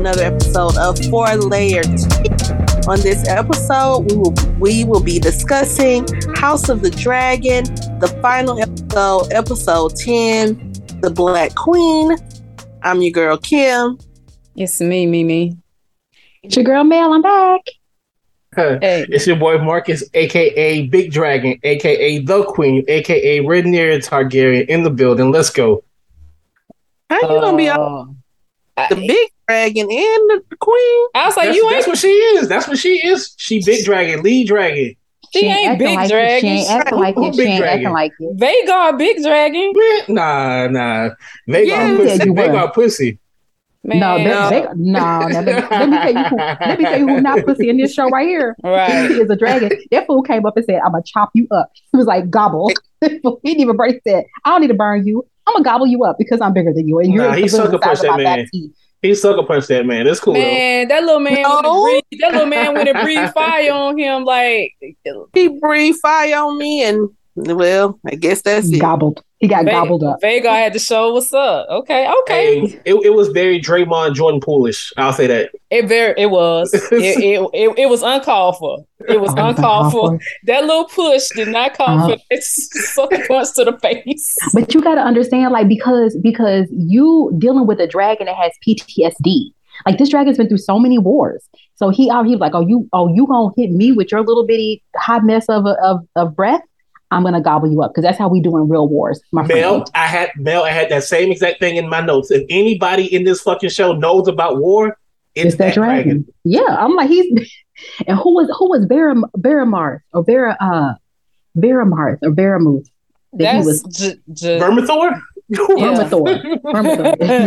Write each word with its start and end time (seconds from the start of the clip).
another 0.00 0.24
episode 0.24 0.78
of 0.78 0.98
Four 1.10 1.36
Layer 1.36 1.82
On 2.88 2.98
this 3.00 3.28
episode, 3.28 4.10
we 4.10 4.16
will 4.16 4.34
we 4.58 4.84
will 4.84 5.02
be 5.02 5.18
discussing 5.18 6.06
House 6.36 6.70
of 6.70 6.80
the 6.80 6.88
Dragon, 6.88 7.64
the 8.00 8.08
final 8.22 8.58
episode, 8.58 9.30
episode 9.30 9.94
10, 9.96 10.72
The 11.02 11.10
Black 11.10 11.54
Queen. 11.54 12.16
I'm 12.82 13.02
your 13.02 13.10
girl 13.10 13.36
Kim. 13.36 13.98
It's 14.56 14.80
me, 14.80 15.04
Mimi. 15.04 15.58
It's 16.42 16.56
your 16.56 16.64
girl 16.64 16.82
Mel. 16.82 17.12
I'm 17.12 17.20
back. 17.20 17.60
Hey. 18.56 19.04
It's 19.10 19.26
your 19.26 19.36
boy 19.36 19.58
Marcus, 19.58 20.02
aka 20.14 20.86
Big 20.86 21.12
Dragon, 21.12 21.58
aka 21.62 22.18
The 22.20 22.44
Queen, 22.44 22.86
aka 22.88 23.40
Rhaenyra 23.40 23.98
Targaryen 23.98 24.66
in 24.66 24.82
the 24.82 24.90
building. 24.90 25.30
Let's 25.30 25.50
go. 25.50 25.84
How 27.10 27.20
you 27.20 27.40
gonna 27.40 27.56
be 27.58 27.68
on 27.68 28.16
oh. 28.78 28.86
the 28.88 28.96
big 28.96 29.30
dragon 29.50 29.82
and 29.90 30.30
the 30.50 30.56
queen? 30.58 31.06
I 31.14 31.26
was 31.26 31.36
like, 31.36 31.46
That's, 31.46 31.56
you 31.56 31.70
that's 31.70 31.76
ain't. 31.86 31.88
what 31.88 31.98
she 31.98 32.08
is. 32.08 32.48
That's 32.48 32.68
what 32.68 32.78
she 32.78 33.06
is. 33.06 33.34
She 33.36 33.62
big 33.64 33.84
dragon, 33.84 34.22
lead 34.22 34.46
dragon. 34.46 34.94
She 35.32 35.46
ain't 35.46 35.78
big 35.78 35.94
like 35.96 36.10
It. 36.10 36.40
She 36.40 36.40
dragon. 36.40 36.48
ain't 36.50 36.68
acting 36.70 36.98
like 36.98 37.14
it. 37.16 37.34
She 37.34 37.40
big 37.40 37.46
ain't 37.48 37.64
acting 37.64 37.82
dragon? 37.82 37.92
like 37.92 38.12
it. 38.18 38.36
Vhagar, 38.36 38.98
big 38.98 39.22
dragon. 39.22 39.72
Nah, 40.08 40.66
nah. 40.68 41.10
They 41.46 41.66
Yeah, 41.68 41.88
got 41.88 41.96
pussy. 41.98 42.18
said 42.18 42.36
They 42.36 42.48
got 42.48 42.74
pussy. 42.74 43.18
Man, 43.82 43.98
No, 44.00 44.18
they, 44.18 44.24
no. 44.24 44.50
they, 44.50 44.66
no, 44.76 45.28
no. 45.28 45.40
Let 45.40 45.44
me, 45.46 45.52
let 45.70 45.88
me 45.88 45.96
tell 45.98 46.12
you 46.14 46.24
who. 46.24 46.36
Let 46.36 46.78
me 46.78 46.84
tell 46.84 46.98
you 46.98 47.08
who's 47.08 47.22
not 47.22 47.44
pussy 47.46 47.68
in 47.70 47.76
this 47.78 47.94
show 47.94 48.08
right 48.08 48.26
here. 48.28 48.54
right. 48.62 49.10
He 49.10 49.20
is 49.20 49.30
a 49.30 49.36
dragon. 49.36 49.70
That 49.90 50.06
fool 50.06 50.22
came 50.22 50.44
up 50.44 50.56
and 50.56 50.66
said, 50.66 50.80
"I'm 50.84 50.92
gonna 50.92 51.02
chop 51.06 51.30
you 51.34 51.46
up." 51.50 51.70
He 51.92 51.96
was 51.96 52.06
like, 52.06 52.28
"Gobble." 52.28 52.70
he 53.00 53.08
didn't 53.18 53.60
even 53.60 53.76
break 53.76 54.02
that. 54.04 54.24
I 54.44 54.50
don't 54.50 54.60
need 54.60 54.68
to 54.68 54.74
burn 54.74 55.06
you. 55.06 55.26
I'm 55.46 55.54
gonna 55.54 55.64
gobble 55.64 55.86
you 55.86 56.04
up 56.04 56.16
because 56.18 56.40
I'm 56.42 56.52
bigger 56.52 56.72
than 56.74 56.86
you, 56.88 56.98
and 56.98 57.10
you're 57.12 57.26
Nah, 57.28 57.32
he 57.34 57.48
sucker 57.48 57.78
punched 57.78 58.02
that 58.02 58.10
my 58.10 58.22
back 58.22 58.36
man. 58.38 58.48
Teeth. 59.02 59.08
He 59.10 59.14
sucker 59.14 59.42
punched 59.42 59.68
that 59.68 59.86
man. 59.86 60.06
That's 60.06 60.20
cool. 60.20 60.34
though. 60.34 60.40
Man, 60.40 60.88
that 60.88 61.02
little 61.04 61.20
man 61.20 61.42
No. 61.42 61.54
went 61.54 61.66
and 61.66 61.82
breathed, 61.82 62.22
that 62.22 62.32
little 62.32 62.46
man 62.46 62.74
went 62.74 62.88
and 62.88 63.02
breathed 63.02 63.32
fire 63.32 63.72
on 63.72 63.98
him 63.98 64.24
like 64.24 64.74
He 65.34 65.48
breathed 65.48 65.98
fire 66.00 66.36
on 66.36 66.58
me, 66.58 66.84
and 66.84 67.08
well, 67.36 67.98
I 68.06 68.14
guess 68.16 68.42
that's 68.42 68.70
it. 68.72 68.80
Gobbled. 68.80 69.22
He 69.40 69.48
got 69.48 69.64
Ve- 69.64 69.70
gobbled 69.70 70.04
up. 70.04 70.20
Vhagar 70.22 70.44
had 70.52 70.74
to 70.74 70.78
show 70.78 71.14
what's 71.14 71.32
up. 71.32 71.66
Okay, 71.70 72.06
okay. 72.22 72.60
Hey, 72.60 72.80
it, 72.84 72.94
it 73.06 73.14
was 73.14 73.28
very 73.28 73.58
Draymond 73.60 74.14
Jordan 74.14 74.38
Poolish. 74.40 74.92
I'll 74.98 75.14
say 75.14 75.26
that. 75.28 75.50
It 75.70 75.86
very 75.88 76.14
it 76.18 76.26
was. 76.30 76.72
It, 76.92 76.92
it, 77.24 77.48
it, 77.54 77.78
it 77.78 77.88
was 77.88 78.02
uncalled 78.02 78.58
for. 78.58 78.84
It 79.08 79.20
was 79.20 79.32
uncalled 79.36 79.92
for. 79.92 80.18
That 80.44 80.64
little 80.64 80.84
push 80.84 81.28
did 81.34 81.48
not 81.48 81.72
call 81.74 81.88
Uh-huh. 81.88 82.08
for 82.08 82.16
this 82.30 82.68
sucker 82.94 83.24
punch 83.28 83.48
to 83.56 83.64
the 83.64 83.78
face. 83.78 84.36
But 84.52 84.74
you 84.74 84.82
got 84.82 84.96
to 84.96 85.00
understand, 85.00 85.52
like, 85.52 85.68
because 85.68 86.16
because 86.22 86.66
you 86.70 87.32
dealing 87.38 87.66
with 87.66 87.80
a 87.80 87.86
dragon 87.86 88.26
that 88.26 88.36
has 88.36 88.52
PTSD. 88.66 89.52
Like 89.86 89.96
this 89.96 90.10
dragon's 90.10 90.36
been 90.36 90.48
through 90.48 90.58
so 90.58 90.78
many 90.78 90.98
wars. 90.98 91.42
So 91.76 91.88
he 91.88 92.10
out 92.10 92.26
here 92.26 92.36
like, 92.36 92.54
oh 92.54 92.60
you 92.60 92.86
oh 92.92 93.08
you 93.14 93.26
gonna 93.26 93.50
hit 93.56 93.70
me 93.70 93.92
with 93.92 94.12
your 94.12 94.20
little 94.20 94.44
bitty 94.46 94.82
hot 94.96 95.24
mess 95.24 95.46
of 95.48 95.64
of 95.82 96.00
of 96.16 96.36
breath? 96.36 96.60
I'm 97.10 97.24
gonna 97.24 97.40
gobble 97.40 97.70
you 97.70 97.82
up 97.82 97.90
because 97.92 98.02
that's 98.04 98.18
how 98.18 98.28
we 98.28 98.40
do 98.40 98.56
in 98.56 98.68
real 98.68 98.88
wars, 98.88 99.20
my 99.32 99.42
Mel, 99.46 99.78
friend. 99.78 99.90
I 99.94 100.06
had 100.06 100.30
Mel, 100.36 100.62
I 100.64 100.70
had 100.70 100.90
that 100.90 101.04
same 101.04 101.30
exact 101.32 101.58
thing 101.60 101.76
in 101.76 101.88
my 101.88 102.00
notes. 102.00 102.30
If 102.30 102.44
anybody 102.48 103.12
in 103.12 103.24
this 103.24 103.40
fucking 103.42 103.70
show 103.70 103.92
knows 103.92 104.28
about 104.28 104.58
war, 104.58 104.96
it's, 105.34 105.46
It's 105.46 105.56
that 105.56 105.74
dragon. 105.74 106.26
Yeah, 106.44 106.62
I'm 106.68 106.94
like 106.94 107.08
he's 107.08 107.26
and 108.06 108.16
who 108.18 108.34
was 108.34 108.48
who 108.58 108.68
was 108.70 108.84
Vera 108.84 109.14
Veramars 109.38 110.00
or 110.12 110.22
Vera 110.24 110.56
uh 110.60 110.94
Veramars 111.56 112.18
or 112.22 112.30
Veramuth? 112.30 112.88
That 113.34 113.38
he 113.38 113.62
That's 113.62 113.66
was 113.66 113.82
j- 113.84 114.14
j- 114.32 114.58
Vermithor? 114.58 115.20
Yeah. 115.48 115.58
Vermithor. 115.58 116.60
Vermithor. 116.62 117.46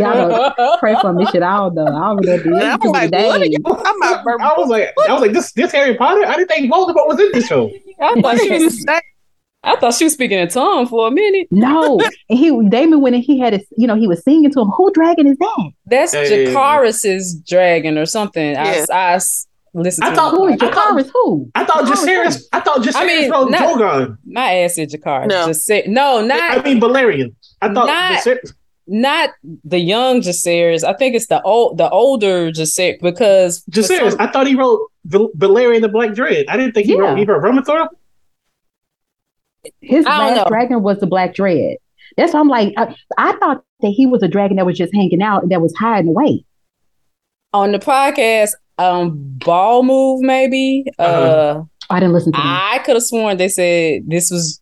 Y'all 0.57 0.77
pray 0.79 0.95
for 1.01 1.13
me, 1.13 1.25
shit. 1.27 1.41
I 1.43 1.57
don't 1.57 1.75
know. 1.75 1.85
I 1.85 2.15
don't 2.15 2.25
know. 2.25 2.57
I'm 2.57 2.79
like, 2.91 3.11
what 3.11 3.13
are 3.13 3.39
names. 3.39 3.51
you 3.51 3.59
talking 3.59 3.93
about? 3.97 4.23
Bur- 4.25 4.41
I 4.41 4.53
was 4.57 4.67
like, 4.69 4.93
I 5.07 5.13
was 5.13 5.21
like, 5.21 5.31
this 5.33 5.51
this 5.53 5.71
Harry 5.71 5.95
Potter? 5.95 6.25
I 6.25 6.35
didn't 6.35 6.49
think 6.49 6.71
Voldemort 6.71 7.07
was 7.07 7.19
in 7.19 7.31
this 7.33 7.47
show. 7.47 7.71
I 8.01 8.19
thought 8.21 8.39
she 8.39 8.49
was 8.63 8.85
I 9.65 9.75
thought 9.77 9.93
she 9.93 10.03
was 10.03 10.13
speaking 10.13 10.37
in 10.39 10.47
tongue 10.49 10.87
for 10.87 11.07
a 11.07 11.11
minute. 11.11 11.47
No, 11.51 11.99
and 12.29 12.37
he 12.39 12.49
Daemon 12.69 13.01
when 13.01 13.13
he 13.13 13.39
had 13.39 13.53
his, 13.53 13.65
you 13.77 13.87
know, 13.87 13.95
he 13.95 14.07
was 14.07 14.23
singing 14.23 14.51
to 14.51 14.61
him. 14.61 14.67
Who 14.75 14.91
dragon 14.91 15.27
is 15.27 15.37
that? 15.37 15.71
That's 15.85 16.13
Hey. 16.13 16.45
Jacaris's 16.47 17.35
dragon 17.47 17.97
or 17.97 18.05
something. 18.05 18.51
Yeah. 18.51 18.85
I, 18.91 18.93
I 18.93 19.13
s- 19.13 19.47
listened 19.73 20.05
I 20.05 20.09
to 20.11 20.15
thought- 20.15 20.31
Who 20.31 20.47
is 20.47 20.53
I 20.61 20.69
thought- 20.69 20.97
Jakaris? 20.97 21.09
Who? 21.13 21.51
I 21.55 21.63
thought 21.65 21.85
Jakaris 21.85 22.05
Jacaerys, 22.25 22.43
I 22.51 22.59
thought 22.59 22.81
Jacaerys 22.81 22.95
I 22.95 23.05
mean, 23.07 23.31
wrote 23.31 23.51
not- 23.51 23.79
Drogon. 23.79 24.17
my 24.25 24.53
ass 24.59 24.75
said 24.75 24.89
Jakaris. 24.89 25.27
No. 25.27 25.47
Just 25.47 25.65
say 25.65 25.83
no, 25.87 26.27
I 26.29 26.61
mean 26.61 26.79
Valerian. 26.79 27.35
I 27.61 27.73
thought 27.73 27.87
Not- 27.87 28.19
Jacaerys- 28.23 28.53
not 28.85 29.29
the 29.63 29.79
young 29.79 30.19
Jacaerys. 30.19 30.83
I 30.83 30.91
think 30.91 31.15
it's 31.15 31.27
the 31.27 31.41
old 31.43 31.77
the 31.77 31.89
older 31.89 32.51
Jacaerys 32.51 32.99
because 33.01 33.63
for 33.73 33.81
some- 33.81 34.15
I 34.19 34.27
thought 34.27 34.45
he 34.45 34.55
wrote 34.55 34.81
Val- 35.05 35.29
Valerian 35.35 35.81
the 35.81 35.87
Black 35.89 36.13
Dread. 36.13 36.47
I 36.49 36.57
didn't 36.57 36.73
think 36.73 36.87
he 36.87 36.93
Yeah. 36.93 36.99
wrote 36.99 37.17
he 37.17 37.23
wrote 37.23 37.41
Vermithor. 37.41 37.87
His 39.81 40.05
I 40.05 40.17
last 40.29 40.37
know. 40.37 40.45
dragon 40.49 40.81
was 40.83 40.99
the 40.99 41.07
Black 41.07 41.33
Dread. 41.35 41.77
That's 42.17 42.33
why 42.33 42.39
I'm 42.39 42.47
like, 42.49 42.73
I, 42.77 42.95
I 43.17 43.33
thought 43.37 43.63
that 43.81 43.89
he 43.89 44.05
was 44.05 44.21
a 44.23 44.27
dragon 44.27 44.57
that 44.57 44.65
was 44.65 44.77
just 44.77 44.93
hanging 44.93 45.21
out 45.21 45.43
and 45.43 45.51
that 45.51 45.61
was 45.61 45.73
hiding 45.75 46.09
away. 46.09 46.45
on 47.53 47.71
the 47.71 47.79
podcast, 47.79 48.51
um, 48.77 49.11
ball 49.15 49.83
move 49.83 50.21
maybe. 50.21 50.85
uh 50.99 51.01
Uh-huh. 51.03 51.63
I 51.89 51.99
didn't 51.99 52.13
listen 52.13 52.31
to 52.33 52.37
them. 52.37 52.45
I 52.47 52.79
could 52.85 52.95
have 52.95 53.03
sworn 53.03 53.37
they 53.37 53.49
said 53.49 54.03
this 54.07 54.31
was 54.31 54.59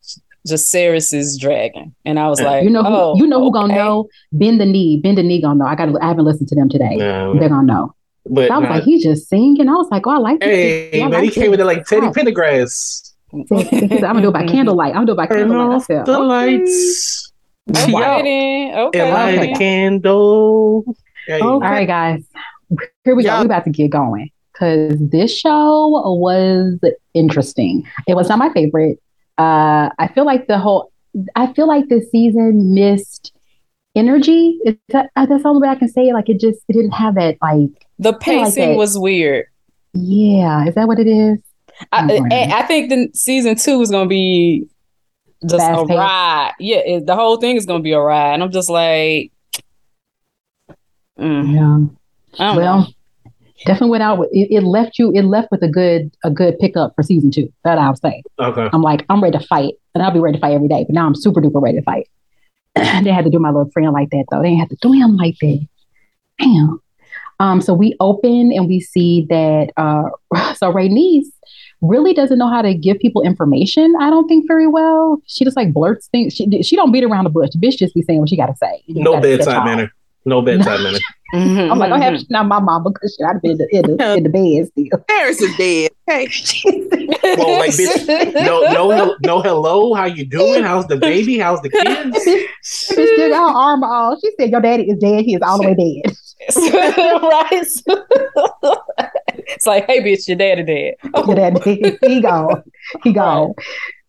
Jacaerys's 0.47 1.37
dragon, 1.39 1.93
and 2.03 2.19
I 2.19 2.27
was 2.29 2.39
Yeah. 2.39 2.47
like, 2.49 2.63
you 2.63 2.69
know 2.69 2.83
who? 2.83 2.89
oh, 2.89 3.15
you 3.17 3.27
know 3.27 3.39
who 3.39 3.51
gonna 3.51 3.75
know? 3.75 4.07
Bend 4.31 4.59
the 4.59 4.65
knee. 4.65 4.99
Bend 5.01 5.17
the 5.17 5.23
knee 5.23 5.39
gonna 5.41 5.59
know. 5.59 5.65
I 5.65 5.75
got. 5.75 5.85
to 5.85 5.99
I 6.01 6.07
haven't 6.07 6.25
listened 6.25 6.47
to 6.49 6.55
them 6.55 6.67
today. 6.69 6.95
No, 6.95 7.37
They're 7.39 7.47
gonna 7.49 7.67
know. 7.67 7.93
but 8.29 8.47
So 8.47 8.53
I 8.55 8.57
was 8.57 8.67
nah. 8.69 8.75
like, 8.75 8.83
he's 8.83 9.03
just 9.03 9.29
singing. 9.29 9.69
I 9.69 9.73
was 9.73 9.87
like, 9.91 10.05
oh, 10.07 10.11
I 10.11 10.17
like 10.17 10.39
this. 10.39 10.47
hey 10.91 11.01
I 11.03 11.07
man, 11.07 11.23
he 11.23 11.29
came 11.29 11.43
this. 11.51 11.53
in 11.53 11.57
there 11.57 11.65
like 11.67 11.85
Teddy. 11.85 12.07
Pendergrass. 12.07 13.10
He 13.31 13.45
I'm 13.49 13.99
gonna 14.01 14.21
do 14.21 14.29
it 14.29 14.33
by 14.33 14.45
candlelight. 14.45 14.89
I'm 14.95 15.05
gonna 15.05 15.05
do 15.07 15.11
it 15.13 15.15
by 15.17 15.27
Turn 15.27 15.37
candlelight. 15.49 15.71
I 15.71 15.75
off 15.75 15.87
the 15.87 16.01
okay. 16.01 16.21
lights. 16.21 17.31
Okay, 17.69 17.93
Wow. 17.93 18.21
then. 18.23 18.77
Okay. 18.79 18.99
And 18.99 19.13
light 19.13 19.39
Okay. 19.39 19.51
a 19.53 19.57
candle. 19.57 20.95
Hey, 21.27 21.39
All 21.39 21.59
right, 21.59 21.87
guys. 21.87 22.23
Here 23.05 23.15
we 23.15 23.23
Yeah. 23.23 23.35
go. 23.37 23.39
We're 23.41 23.45
about 23.45 23.63
to 23.65 23.69
get 23.71 23.91
going 23.91 24.29
because 24.53 24.97
this 25.09 25.35
show 25.37 25.87
was 26.17 26.79
interesting. 27.13 27.83
It 28.07 28.15
was 28.15 28.29
not 28.29 28.39
my 28.39 28.49
favorite. 28.53 28.97
Uh, 29.37 29.89
I 29.99 30.09
feel 30.13 30.25
like 30.25 30.47
the 30.47 30.57
whole. 30.57 30.91
I 31.35 31.51
feel 31.53 31.67
like 31.67 31.87
this 31.89 32.09
season 32.09 32.73
missed 32.73 33.33
energy. 33.95 34.57
Is 34.65 34.75
that, 34.89 35.09
uh, 35.15 35.25
that's 35.25 35.43
the 35.43 35.49
only 35.49 35.61
way 35.61 35.69
I 35.69 35.75
can 35.75 35.89
say 35.89 36.07
it. 36.09 36.13
Like 36.13 36.29
it 36.29 36.39
just 36.39 36.59
it 36.69 36.73
didn't 36.73 36.91
have 36.91 37.15
that. 37.15 37.37
Like 37.41 37.69
The 37.99 38.11
like 38.11 38.19
pacing 38.21 38.69
that. 38.71 38.77
was 38.77 38.97
weird. 38.97 39.45
yeah, 39.93 40.65
is 40.65 40.75
that 40.75 40.87
what 40.87 40.99
it 40.99 41.07
is? 41.07 41.37
I. 41.91 42.21
I, 42.31 42.59
I 42.59 42.67
think 42.67 42.89
the 42.89 43.09
season 43.13 43.55
two 43.55 43.81
is 43.81 43.91
gonna 43.91 44.07
be 44.07 44.67
just 45.43 45.55
a 45.55 45.57
Fast-paced. 45.57 45.97
ride. 45.97 46.51
Yeah, 46.59 46.77
it, 46.77 47.05
the 47.05 47.15
whole 47.15 47.37
thing 47.37 47.55
is 47.55 47.65
gonna 47.65 47.83
be 47.83 47.91
a 47.93 47.99
ride, 47.99 48.33
and 48.35 48.43
I'm 48.43 48.51
just 48.51 48.69
like, 48.69 49.31
mm, 51.19 51.89
Yeah. 52.39 52.55
Well, 52.55 52.79
know. 52.81 52.87
definitely 53.65 53.89
went 53.91 54.03
out 54.03 54.17
with 54.17 54.29
it, 54.31 54.47
it. 54.51 54.63
Left 54.63 54.97
you. 54.99 55.11
It 55.13 55.23
left 55.23 55.49
with 55.51 55.63
a 55.63 55.67
good 55.67 56.11
a 56.23 56.29
good 56.29 56.57
pickup 56.59 56.93
for 56.95 57.03
season 57.03 57.31
two. 57.31 57.51
That 57.63 57.77
I'll 57.77 57.95
say. 57.95 58.23
Okay. 58.39 58.69
I'm 58.71 58.81
like, 58.81 59.05
I'm 59.09 59.21
ready 59.21 59.37
to 59.37 59.45
fight, 59.45 59.73
and 59.93 60.03
I'll 60.03 60.11
be 60.11 60.19
ready 60.19 60.37
to 60.37 60.41
fight 60.41 60.53
every 60.53 60.67
day. 60.67 60.85
But 60.87 60.93
now 60.95 61.05
I'm 61.05 61.15
super 61.15 61.41
duper 61.41 61.61
ready 61.61 61.79
to 61.79 61.83
fight. 61.83 62.07
they 62.75 63.11
had 63.11 63.25
to 63.25 63.29
do 63.31 63.39
my 63.39 63.49
little 63.49 63.69
friend 63.71 63.91
like 63.91 64.09
that 64.11 64.25
though. 64.31 64.41
They 64.41 64.49
didn't 64.49 64.59
have 64.59 64.69
to 64.69 64.77
do 64.81 64.91
him 64.93 65.17
like 65.17 65.35
that. 65.41 65.67
Damn. 66.39 66.79
Um. 67.39 67.61
So 67.61 67.73
we 67.73 67.95
open 67.99 68.51
and 68.53 68.67
we 68.67 68.79
see 68.79 69.25
that. 69.29 69.71
Uh. 69.77 70.09
So 70.55 70.71
Rhaenys 70.71 71.25
really 71.81 72.13
doesn't 72.13 72.37
know 72.37 72.49
how 72.49 72.61
to 72.61 72.73
give 72.73 72.99
people 72.99 73.21
information. 73.23 73.93
I 73.99 74.09
don't 74.09 74.27
think 74.27 74.45
very 74.47 74.67
well. 74.67 75.21
She 75.25 75.43
just 75.43 75.57
like 75.57 75.73
blurts 75.73 76.07
things. 76.07 76.33
She 76.33 76.61
she 76.63 76.75
don't 76.75 76.91
beat 76.91 77.03
around 77.03 77.23
the 77.25 77.29
bush. 77.29 77.49
The 77.53 77.59
bitch 77.59 77.77
just 77.77 77.93
be 77.95 78.01
saying 78.01 78.19
what 78.19 78.29
she 78.29 78.37
got 78.37 78.47
to 78.47 78.55
say. 78.55 78.83
You 78.85 79.03
No 79.03 79.13
gotta 79.13 79.27
catch 79.29 79.37
bedside 79.39 79.65
manner. 79.65 79.91
No 80.25 80.41
bedside 80.41 80.81
manner. 80.81 80.99
I'm 81.33 81.79
like, 81.79 81.91
I 81.91 81.95
Mm-hmm. 81.95 82.01
have 82.03 82.19
shit 82.19 82.31
on 82.35 82.47
my 82.49 82.59
mom 82.59 82.83
because 82.83 83.15
shit, 83.17 83.25
I'd 83.25 83.41
been 83.41 83.51
in 83.51 83.57
the, 83.57 83.67
in 83.75 83.97
the, 83.97 84.13
in 84.17 84.23
the 84.23 84.29
bed 84.29 84.67
still. 84.67 84.99
Paris 85.07 85.41
is 85.41 85.55
dead. 85.57 85.91
Okay. 86.09 86.27
Well, 87.37 87.59
like, 87.59 87.71
bitch, 87.71 88.33
No, 88.45 88.61
no, 88.71 89.15
no. 89.21 89.41
Hello, 89.41 89.93
how 89.93 90.05
you 90.05 90.25
doing? 90.25 90.63
How's 90.63 90.85
the 90.87 90.97
baby? 90.97 91.37
How's 91.37 91.61
the 91.61 91.69
kids? 91.69 92.17
Bitch 92.25 92.49
still 92.91 93.29
got 93.29 93.51
her 93.53 93.57
armor 93.57 93.87
on. 93.87 94.19
She 94.19 94.31
said, 94.39 94.49
Your 94.51 94.59
daddy 94.59 94.89
is 94.89 94.97
dead. 94.97 95.23
He 95.23 95.35
is 95.35 95.41
all 95.41 95.57
the 95.61 95.67
way 95.67 96.01
dead. 96.03 96.13
right? 96.57 97.49
it's 99.37 99.67
like, 99.67 99.85
hey, 99.87 100.01
bitch, 100.01 100.27
your 100.27 100.37
daddy 100.37 100.63
dead. 100.63 100.95
Your 101.27 101.35
daddy, 101.35 101.97
he 102.01 102.21
gone. 102.21 102.63
He 103.03 103.13
gone. 103.13 103.53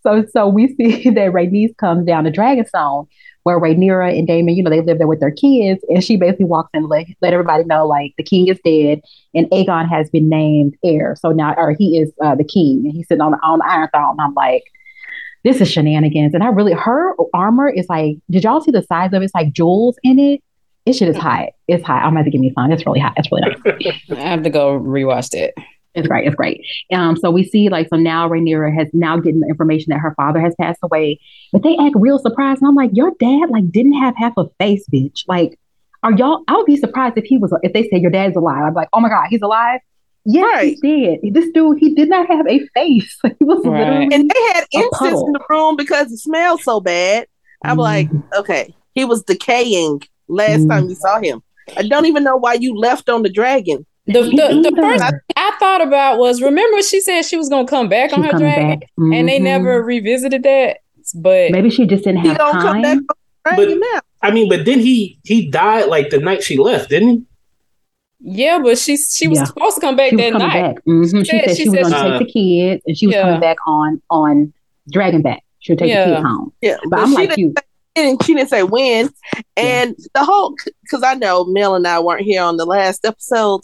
So 0.03 0.25
so 0.33 0.49
we 0.49 0.75
see 0.75 1.11
that 1.11 1.33
Rhaenys 1.33 1.77
comes 1.77 2.07
down 2.07 2.25
to 2.25 2.31
Dragonstone, 2.31 3.07
where 3.43 3.61
Rhaenyra 3.61 4.19
and 4.19 4.27
Daemon, 4.27 4.57
you 4.57 4.63
know, 4.63 4.71
they 4.71 4.81
live 4.81 4.99
there 4.99 5.07
with 5.07 5.21
their 5.21 5.31
kids, 5.31 5.85
and 5.89 6.03
she 6.03 6.17
basically 6.17 6.47
walks 6.47 6.71
in 6.75 6.83
and 6.83 6.89
let, 6.89 7.07
let 7.21 7.33
everybody 7.33 7.65
know 7.65 7.87
like 7.87 8.15
the 8.17 8.25
king 8.25 8.49
is 8.49 8.59
dead 8.65 9.03
and 9.35 9.47
Aegon 9.51 9.89
has 9.89 10.11
been 10.11 10.29
named 10.29 10.75
heir. 10.85 11.15
So 11.21 11.31
now, 11.31 11.55
or 11.57 11.75
he 11.79 11.99
is 11.99 12.13
uh, 12.23 12.35
the 12.35 12.45
king, 12.45 12.83
and 12.85 12.93
he's 12.93 13.07
sitting 13.09 13.23
on 13.23 13.33
the 13.33 13.39
on 13.39 13.59
the 13.59 13.67
Iron 13.69 13.89
Throne. 13.93 14.13
And 14.13 14.21
I'm 14.21 14.35
like, 14.35 14.65
this 15.45 15.61
is 15.61 15.71
shenanigans. 15.71 16.35
And 16.35 16.43
I 16.43 16.49
really, 16.49 16.73
her 16.73 17.15
armor 17.35 17.69
is 17.69 17.87
like, 17.89 18.17
did 18.31 18.45
y'all 18.45 18.61
see 18.61 18.71
the 18.71 18.83
size 18.83 19.13
of 19.13 19.23
it? 19.23 19.27
It's 19.27 19.35
like 19.35 19.53
jewels 19.53 19.97
in 20.03 20.19
it. 20.19 20.43
It 20.85 20.95
shit 20.95 21.09
is 21.09 21.17
hot. 21.17 21.51
It's 21.69 21.85
hot. 21.85 22.05
I'm 22.05 22.15
gonna 22.15 22.31
give 22.31 22.41
me 22.41 22.51
a 22.51 22.53
some. 22.55 22.73
It's 22.73 22.85
really 22.85 23.01
hot. 23.01 23.15
It's 23.17 23.31
really 23.31 23.55
nice. 23.65 24.03
I 24.11 24.29
have 24.29 24.43
to 24.43 24.51
go 24.51 24.79
rewatch 24.79 25.33
it. 25.35 25.55
It's 25.95 26.09
great. 26.09 26.27
It's 26.27 26.35
great. 26.35 26.65
Um, 26.93 27.17
so 27.17 27.31
we 27.31 27.45
see 27.45 27.69
like 27.69 27.89
so 27.89 27.97
now 27.97 28.29
Rhaenyra 28.29 28.75
has 28.75 28.89
now 28.93 29.19
getting 29.19 29.41
the 29.41 29.49
information 29.49 29.91
that 29.91 29.99
her 29.99 30.15
father 30.17 30.41
has 30.41 30.55
passed 30.61 30.81
away, 30.83 31.21
but 31.53 31.63
they 31.63 31.77
act 31.77 31.95
real 31.97 32.19
surprised, 32.19 32.63
and 32.63 32.69
I'm 32.69 32.75
like, 32.75 32.91
your 32.95 33.13
dad 33.21 33.51
like 33.51 33.71
didn't 33.71 34.01
have 34.01 34.17
half 34.17 34.33
a 34.37 34.47
face, 34.59 34.85
bitch. 34.93 35.25
Like, 35.29 35.59
are 36.03 36.13
y'all? 36.13 36.43
I 36.49 36.57
would 36.57 36.67
be 36.67 36.77
surprised 36.77 37.19
if 37.19 37.25
he 37.25 37.39
was 37.39 37.55
if 37.63 37.73
they 37.75 37.89
said 37.89 38.01
your 38.01 38.11
dad's 38.11 38.37
alive. 38.37 38.65
I'm 38.65 38.75
like, 38.75 38.89
oh 38.93 39.01
my 39.01 39.09
god, 39.09 39.27
he's 39.29 39.43
alive. 39.43 39.81
Yes, 40.25 40.45
right. 40.45 40.79
he 40.83 41.19
did. 41.21 41.35
This 41.35 41.51
dude, 41.53 41.79
he 41.79 41.95
did 41.95 42.09
not 42.09 42.29
have 42.29 42.47
a 42.49 42.67
face. 42.75 43.19
He 43.39 43.45
was 43.45 43.65
right. 43.65 43.81
literally 43.81 44.15
and 44.15 44.31
they 44.31 44.43
had 44.53 44.65
incense 44.71 45.21
in 45.21 45.33
the 45.33 45.45
room 45.49 45.77
because 45.77 46.13
it 46.13 46.19
smelled 46.19 46.61
so 46.61 46.81
bad. 46.81 47.27
I'm 47.65 47.77
mm. 47.77 47.81
like, 47.81 48.09
okay, 48.37 48.75
he 48.95 49.05
was 49.05 49.23
decaying 49.25 50.03
last 50.33 50.63
mm. 50.63 50.71
time 50.71 50.89
you 50.89 50.95
saw 50.95 51.21
him. 51.21 51.43
I 51.77 51.83
don't 51.83 52.07
even 52.07 52.25
know 52.25 52.37
why 52.37 52.55
you 52.55 52.77
left 52.77 53.09
on 53.09 53.23
the 53.23 53.29
dragon. 53.29 53.87
The, 54.07 54.23
the, 54.23 54.71
the 54.71 54.77
first 54.77 55.05
I 55.37 55.57
thought 55.61 55.81
about 55.81 56.19
was 56.19 56.43
remember 56.43 56.83
she 56.83 57.01
said 57.01 57.23
she 57.23 57.37
was 57.37 57.49
gonna 57.49 57.69
come 57.69 57.89
back 57.89 58.11
She's 58.11 58.19
on 58.19 58.25
her 58.25 58.37
dragon, 58.37 58.81
mm-hmm. 58.81 59.13
and 59.13 59.29
they 59.29 59.37
mm-hmm. 59.37 59.45
never 59.45 59.83
revisited 59.83 60.43
that. 60.43 60.79
But 61.15 61.53
maybe 61.53 61.71
she 61.71 61.87
just 61.87 62.05
didn't 62.05 62.25
have 62.27 62.39
time. 62.39 63.07
but, 63.45 63.69
I 64.23 64.31
mean, 64.31 64.49
but 64.49 64.65
then 64.65 64.81
he 64.81 65.21
he 65.25 65.49
died 65.49 65.87
like 65.87 66.11
the 66.11 66.19
night 66.19 66.43
she 66.43 66.57
left, 66.57 66.91
didn't 66.91 67.09
he? 67.09 67.23
Yeah, 68.25 68.61
but 68.61 68.79
she 68.79 68.97
she 68.97 69.29
was 69.29 69.39
yeah. 69.39 69.45
supposed 69.45 69.77
to 69.77 69.81
come 69.81 69.97
back 69.97 70.13
that 70.17 70.33
night. 70.33 70.75
Back. 70.75 70.85
Mm-hmm. 70.85 71.23
She, 71.23 71.25
she, 71.25 71.39
said, 71.39 71.57
she, 71.57 71.63
she 71.65 71.69
was 71.69 71.91
going 71.91 71.93
to 71.93 72.19
take 72.19 72.27
the 72.27 72.33
kids, 72.33 72.83
and 72.87 72.97
she 72.99 73.07
was 73.07 73.17
yeah. 73.17 73.23
coming 73.23 73.41
back 73.41 73.57
on 73.67 74.03
on 74.11 74.53
Dragonback. 74.93 75.41
She 75.61 75.73
would 75.73 75.79
take 75.79 75.91
yeah. 75.91 76.07
the 76.07 76.15
kids 76.15 76.27
home. 76.27 76.53
Yeah, 76.61 76.77
but, 76.85 76.91
but 76.91 77.01
I'm 77.01 77.13
like 77.13 77.37
you. 77.37 77.55
And 77.95 78.23
she 78.25 78.35
didn't 78.35 78.51
say 78.51 78.63
when. 78.63 79.11
And 79.57 79.97
the 80.15 80.25
whole, 80.25 80.55
because 80.83 81.03
I 81.03 81.15
know 81.15 81.45
Mel 81.45 81.75
and 81.75 81.87
I 81.87 82.01
weren't 82.01 82.23
here 82.23 82.43
on 82.43 82.57
the 82.57 82.65
last 82.65 83.05
episode, 83.05 83.61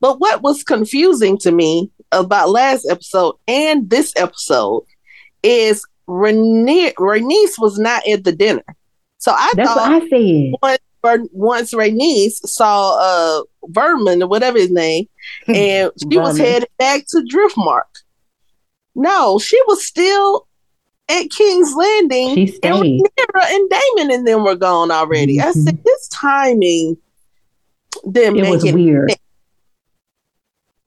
but 0.00 0.20
what 0.20 0.42
was 0.42 0.62
confusing 0.62 1.38
to 1.38 1.50
me 1.50 1.90
about 2.12 2.50
last 2.50 2.86
episode 2.90 3.36
and 3.46 3.88
this 3.90 4.12
episode 4.16 4.84
is 5.42 5.84
Rhaenys 6.08 7.58
was 7.58 7.78
not 7.78 8.06
at 8.06 8.24
the 8.24 8.32
dinner. 8.32 8.64
So 9.18 9.32
I 9.32 9.52
That's 9.54 9.68
thought 9.68 10.02
I 10.02 10.08
said. 10.08 10.52
Once, 10.62 11.28
once 11.32 11.74
Rhaenys 11.74 12.34
saw 12.46 12.96
uh 12.98 13.42
Vermin 13.66 14.22
or 14.22 14.28
whatever 14.28 14.58
his 14.58 14.70
name, 14.70 15.06
and 15.46 15.90
she 16.00 16.18
was 16.18 16.38
headed 16.38 16.68
back 16.78 17.04
to 17.08 17.18
Driftmark. 17.30 17.82
No, 18.94 19.38
she 19.38 19.60
was 19.66 19.86
still 19.86 20.47
at 21.08 21.30
King's 21.30 21.74
Landing. 21.74 22.34
She 22.34 22.46
stayed. 22.48 22.72
And 22.72 23.02
and 23.34 23.70
Daemon 23.70 24.10
and 24.14 24.26
them 24.26 24.44
were 24.44 24.56
gone 24.56 24.90
already. 24.90 25.38
Mm-hmm. 25.38 25.48
I 25.48 25.52
said 25.52 25.84
this 25.84 26.08
timing 26.08 26.96
didn't 28.10 28.44
it 28.44 28.50
was 28.50 28.64
it 28.64 28.74
weird. 28.74 29.12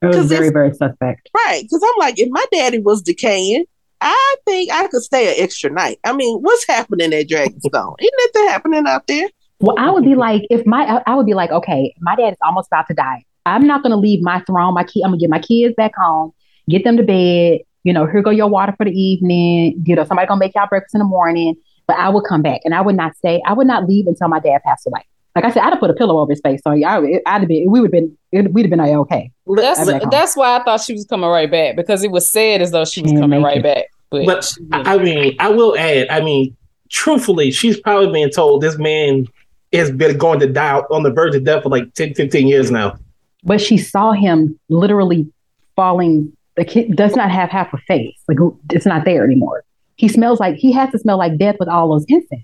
It 0.02 0.08
was 0.08 0.28
very, 0.28 0.50
very 0.50 0.74
suspect. 0.74 1.30
Right. 1.36 1.62
Because 1.62 1.84
I'm 1.84 2.00
like, 2.00 2.18
if 2.18 2.30
my 2.32 2.44
daddy 2.52 2.80
was 2.80 3.04
decaying, 3.04 3.66
I 4.00 4.36
think 4.46 4.72
I 4.72 4.88
could 4.88 5.04
stay 5.04 5.30
an 5.30 5.44
extra 5.44 5.70
night. 5.70 6.00
I 6.04 6.14
mean, 6.14 6.40
what's 6.40 6.66
happening 6.66 7.14
at 7.14 7.28
Dragonstone? 7.28 7.96
Isn't 8.00 8.34
that 8.34 8.48
happening 8.50 8.88
out 8.88 9.06
there? 9.06 9.30
Well, 9.60 9.76
I 9.78 9.92
would 9.92 10.04
be 10.04 10.16
like, 10.16 10.42
if 10.50 10.66
my, 10.66 11.04
I 11.06 11.14
would 11.14 11.28
be 11.28 11.36
like, 11.36 11.52
okay, 11.52 11.94
my 12.00 12.16
dad 12.16 12.34
is 12.34 12.40
almost 12.42 12.68
about 12.68 12.88
to 12.88 12.96
die. 12.96 13.24
I'm 13.46 13.68
not 13.68 13.84
going 13.84 13.92
to 13.92 13.98
leave 13.98 14.24
my 14.24 14.42
throne. 14.42 14.74
My 14.74 14.84
kid, 14.84 15.04
I'm 15.04 15.12
gonna 15.12 15.20
get 15.20 15.30
my 15.30 15.40
kids 15.40 15.76
back 15.76 15.96
home, 15.96 16.34
get 16.68 16.84
them 16.84 16.98
to 16.98 17.04
bed. 17.04 17.60
You 17.84 17.94
know, 17.94 18.06
here 18.06 18.22
go 18.22 18.30
your 18.30 18.48
water 18.48 18.74
for 18.78 18.86
the 18.86 18.92
evening. 18.92 19.84
You 19.86 19.96
know, 19.96 20.04
somebody 20.06 20.28
gonna 20.28 20.40
make 20.40 20.56
y'all 20.56 20.68
breakfast 20.68 20.96
in 20.96 21.00
the 21.00 21.06
morning. 21.06 21.56
But 21.88 21.98
I 21.98 22.10
would 22.10 22.24
come 22.24 22.42
back, 22.42 22.62
and 22.64 22.74
I 22.74 22.82
would 22.82 22.96
not 22.96 23.16
stay. 23.18 23.42
I 23.46 23.54
would 23.54 23.68
not 23.68 23.88
leave 23.88 24.08
until 24.08 24.28
my 24.28 24.40
dad 24.40 24.62
passed 24.64 24.88
away. 24.88 25.06
Like 25.36 25.46
I 25.46 25.52
said, 25.52 25.64
I'd 25.64 25.72
have 25.72 25.80
put 25.80 25.90
a 25.90 25.94
pillow 25.94 26.20
over 26.20 26.32
his 26.32 26.42
face, 26.42 26.62
so 26.64 26.74
yeah, 26.74 27.02
I'd 27.26 27.42
have 27.42 27.48
been. 27.48 27.72
We 27.72 27.80
would 27.80 27.94
have 27.94 28.06
been. 28.32 28.54
We'd 28.54 28.66
have 28.66 28.70
been 28.70 28.80
like, 28.80 28.92
okay. 28.92 29.32
That's 29.48 29.86
that's 30.10 30.38
why 30.38 30.58
I 30.58 30.64
thought 30.64 30.82
she 30.82 30.94
was 30.94 31.06
coming 31.06 31.30
right 31.30 31.50
back 31.50 31.76
because 31.76 32.04
it 32.04 32.12
was 32.12 32.30
said 32.30 32.62
as 32.62 32.72
though 32.72 32.86
she 32.86 33.02
was 33.02 33.12
coming 33.14 33.42
right 33.42 33.58
it. 33.58 33.64
back. 33.64 33.86
But, 34.10 34.26
but 34.26 34.58
I 34.72 34.98
mean, 34.98 35.36
I 35.40 35.50
will 35.50 35.78
add. 35.78 36.10
I 36.10 36.22
mean, 36.22 36.56
truthfully, 36.90 37.52
she's 37.52 37.80
probably 37.80 38.12
being 38.12 38.30
told 38.30 38.62
this 38.62 38.78
man 38.78 39.26
has 39.74 39.90
been 39.90 40.18
going 40.18 40.40
to 40.42 40.48
die 40.48 40.80
on 40.92 41.04
the 41.04 41.12
verge 41.12 41.34
of 41.34 41.46
death 41.46 41.64
for 41.64 41.70
like 41.70 41.94
10, 41.94 42.14
15 42.14 42.48
years 42.48 42.70
now. 42.70 42.98
But 43.44 43.62
she 43.62 43.78
saw 43.78 44.12
him 44.12 44.60
literally 44.70 45.32
falling. 45.76 46.36
The 46.56 46.66
kid 46.66 46.96
does 46.96 47.16
not 47.16 47.32
have 47.32 47.50
half 47.50 47.74
a 47.74 47.78
face. 47.78 48.18
Like 48.28 48.38
it's 48.72 48.86
not 48.86 49.06
there 49.06 49.24
anymore. 49.24 49.64
He 49.96 50.08
smells 50.08 50.40
like 50.40 50.56
he 50.56 50.72
has 50.74 50.92
to 50.92 51.00
smell 51.00 51.18
like 51.18 51.38
death 51.38 51.56
with 51.60 51.70
all 51.70 51.90
those 51.90 52.06
incense. 52.08 52.44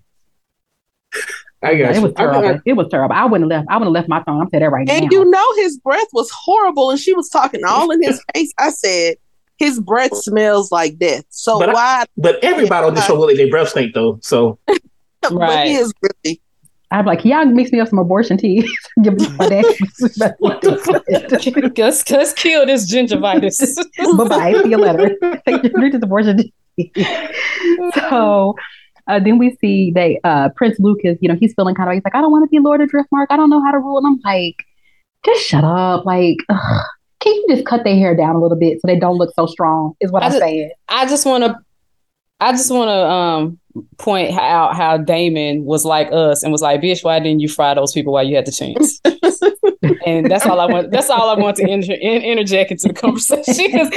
I 1.63 1.75
guess 1.75 1.98
it 1.98 2.04
was 2.04 2.13
terrible. 2.13 2.48
I, 2.48 2.59
it 2.65 2.74
was 2.74 2.88
terrible. 2.89 3.15
I 3.15 3.25
wouldn't 3.25 3.51
have 3.51 3.62
left. 3.62 3.69
I 3.69 3.77
wouldn't 3.77 3.95
have 3.95 4.01
left 4.01 4.09
my 4.09 4.24
phone. 4.24 4.42
I'm 4.42 4.50
saying 4.50 4.62
that 4.62 4.69
right 4.69 4.88
and 4.88 4.88
now. 4.88 5.04
And 5.04 5.12
you 5.12 5.25
know 5.25 5.56
his 5.56 5.77
breath 5.80 6.07
was 6.13 6.30
horrible, 6.31 6.92
and 6.92 7.00
she 7.00 7.13
was 7.13 7.30
talking 7.30 7.62
all 7.65 7.89
in 7.92 8.01
his 8.01 8.21
face. 8.36 8.54
I 8.59 8.69
said 8.69 9.15
his 9.57 9.80
breath 9.80 10.15
smells 10.15 10.71
like 10.71 10.98
death. 10.98 11.25
So 11.30 11.60
but 11.60 11.74
why? 11.74 12.01
I, 12.01 12.06
but 12.15 12.44
everybody 12.44 12.88
on 12.88 12.94
the 12.94 13.01
show 13.07 13.15
really 13.15 13.36
their 13.36 13.50
breath 13.50 13.69
stink 13.69 13.94
though. 13.94 14.19
So 14.21 14.60
right, 14.68 14.80
but 15.31 15.68
he 15.68 15.75
is 15.75 15.92
really. 16.01 16.42
I'm 16.89 17.06
like, 17.06 17.25
y'all 17.25 17.45
mix 17.45 17.72
me 17.72 17.80
up 17.80 17.89
some 17.89 18.00
abortion 18.00 18.38
tea. 18.38 18.68
Give 19.01 19.19
me 19.19 19.28
my 19.38 19.50
dad. 19.50 19.66
let's, 20.39 22.10
let's 22.10 22.34
kill 22.34 22.66
this 22.66 22.92
gingivitis. 22.92 23.75
bye 24.18 24.28
bye. 24.28 24.62
See 24.63 24.69
you 24.69 24.78
later. 24.78 25.18
Drink 25.75 25.94
this 25.94 26.04
abortion 26.04 26.50
tea. 26.78 26.92
so 27.94 28.56
uh, 29.07 29.19
then 29.19 29.38
we 29.38 29.57
see 29.60 29.92
that 29.92 30.18
uh, 30.24 30.50
Prince 30.56 30.80
Lucas, 30.80 31.18
you 31.22 31.28
know, 31.28 31.36
he's 31.36 31.54
feeling 31.54 31.75
kind 31.75 31.89
of, 31.89 31.95
he's 31.95 32.04
like, 32.06 32.16
I 32.16 32.22
don't 32.22 32.31
want 32.31 32.45
to 32.45 32.50
be 32.50 32.60
Lord 32.60 32.81
of 32.81 32.89
Driftmark. 32.89 33.28
I 33.30 33.38
don't 33.38 33.50
know 33.50 33.63
how 33.63 33.72
to 33.72 33.80
rule. 33.80 33.98
And 33.98 34.07
I'm 34.07 34.19
like, 34.24 34.66
just 35.25 35.45
shut 35.45 35.66
up. 35.66 36.06
Like, 36.06 36.38
ugh, 36.50 36.86
can 37.19 37.34
you 37.34 37.48
just 37.50 37.66
cut 37.66 37.84
their 37.84 37.95
hair 37.95 38.16
down 38.16 38.36
a 38.36 38.42
little 38.42 38.57
bit 38.57 38.80
so 38.81 38.88
they 38.88 39.00
don't 39.00 39.18
look 39.18 39.34
so 39.36 39.45
strong? 39.45 39.94
Is 40.00 40.12
what 40.12 40.24
I 40.24 40.28
am 40.28 40.31
saying. 40.34 40.72
I 40.88 41.06
just 41.06 41.25
want 41.25 41.44
to, 41.44 41.57
I 42.39 42.51
just 42.51 42.72
want 42.72 42.89
to 42.89 42.94
um, 42.94 43.60
point 43.97 44.38
out 44.38 44.75
how 44.75 44.97
Daemon 44.97 45.65
was 45.65 45.85
like 45.85 46.09
us 46.12 46.44
and 46.44 46.51
was 46.51 46.62
like, 46.62 46.81
"Bitch, 46.81 47.03
why 47.03 47.19
didn't 47.19 47.39
you 47.39 47.50
fry 47.50 47.74
those 47.74 47.94
people 47.94 48.13
while 48.13 48.24
you 48.24 48.35
had 48.35 48.45
the 48.45 48.51
chance?" 48.51 49.00
and 50.06 50.29
that's 50.29 50.45
all 50.45 50.59
I 50.59 50.65
want. 50.65 50.91
That's 50.91 51.09
all 51.09 51.29
I 51.29 51.39
want 51.39 51.57
to 51.57 51.68
inter- 51.68 51.94
in- 51.94 52.21
interject 52.21 52.71
into 52.71 52.88
the 52.89 52.94
conversation 52.94 53.71
because 53.71 53.89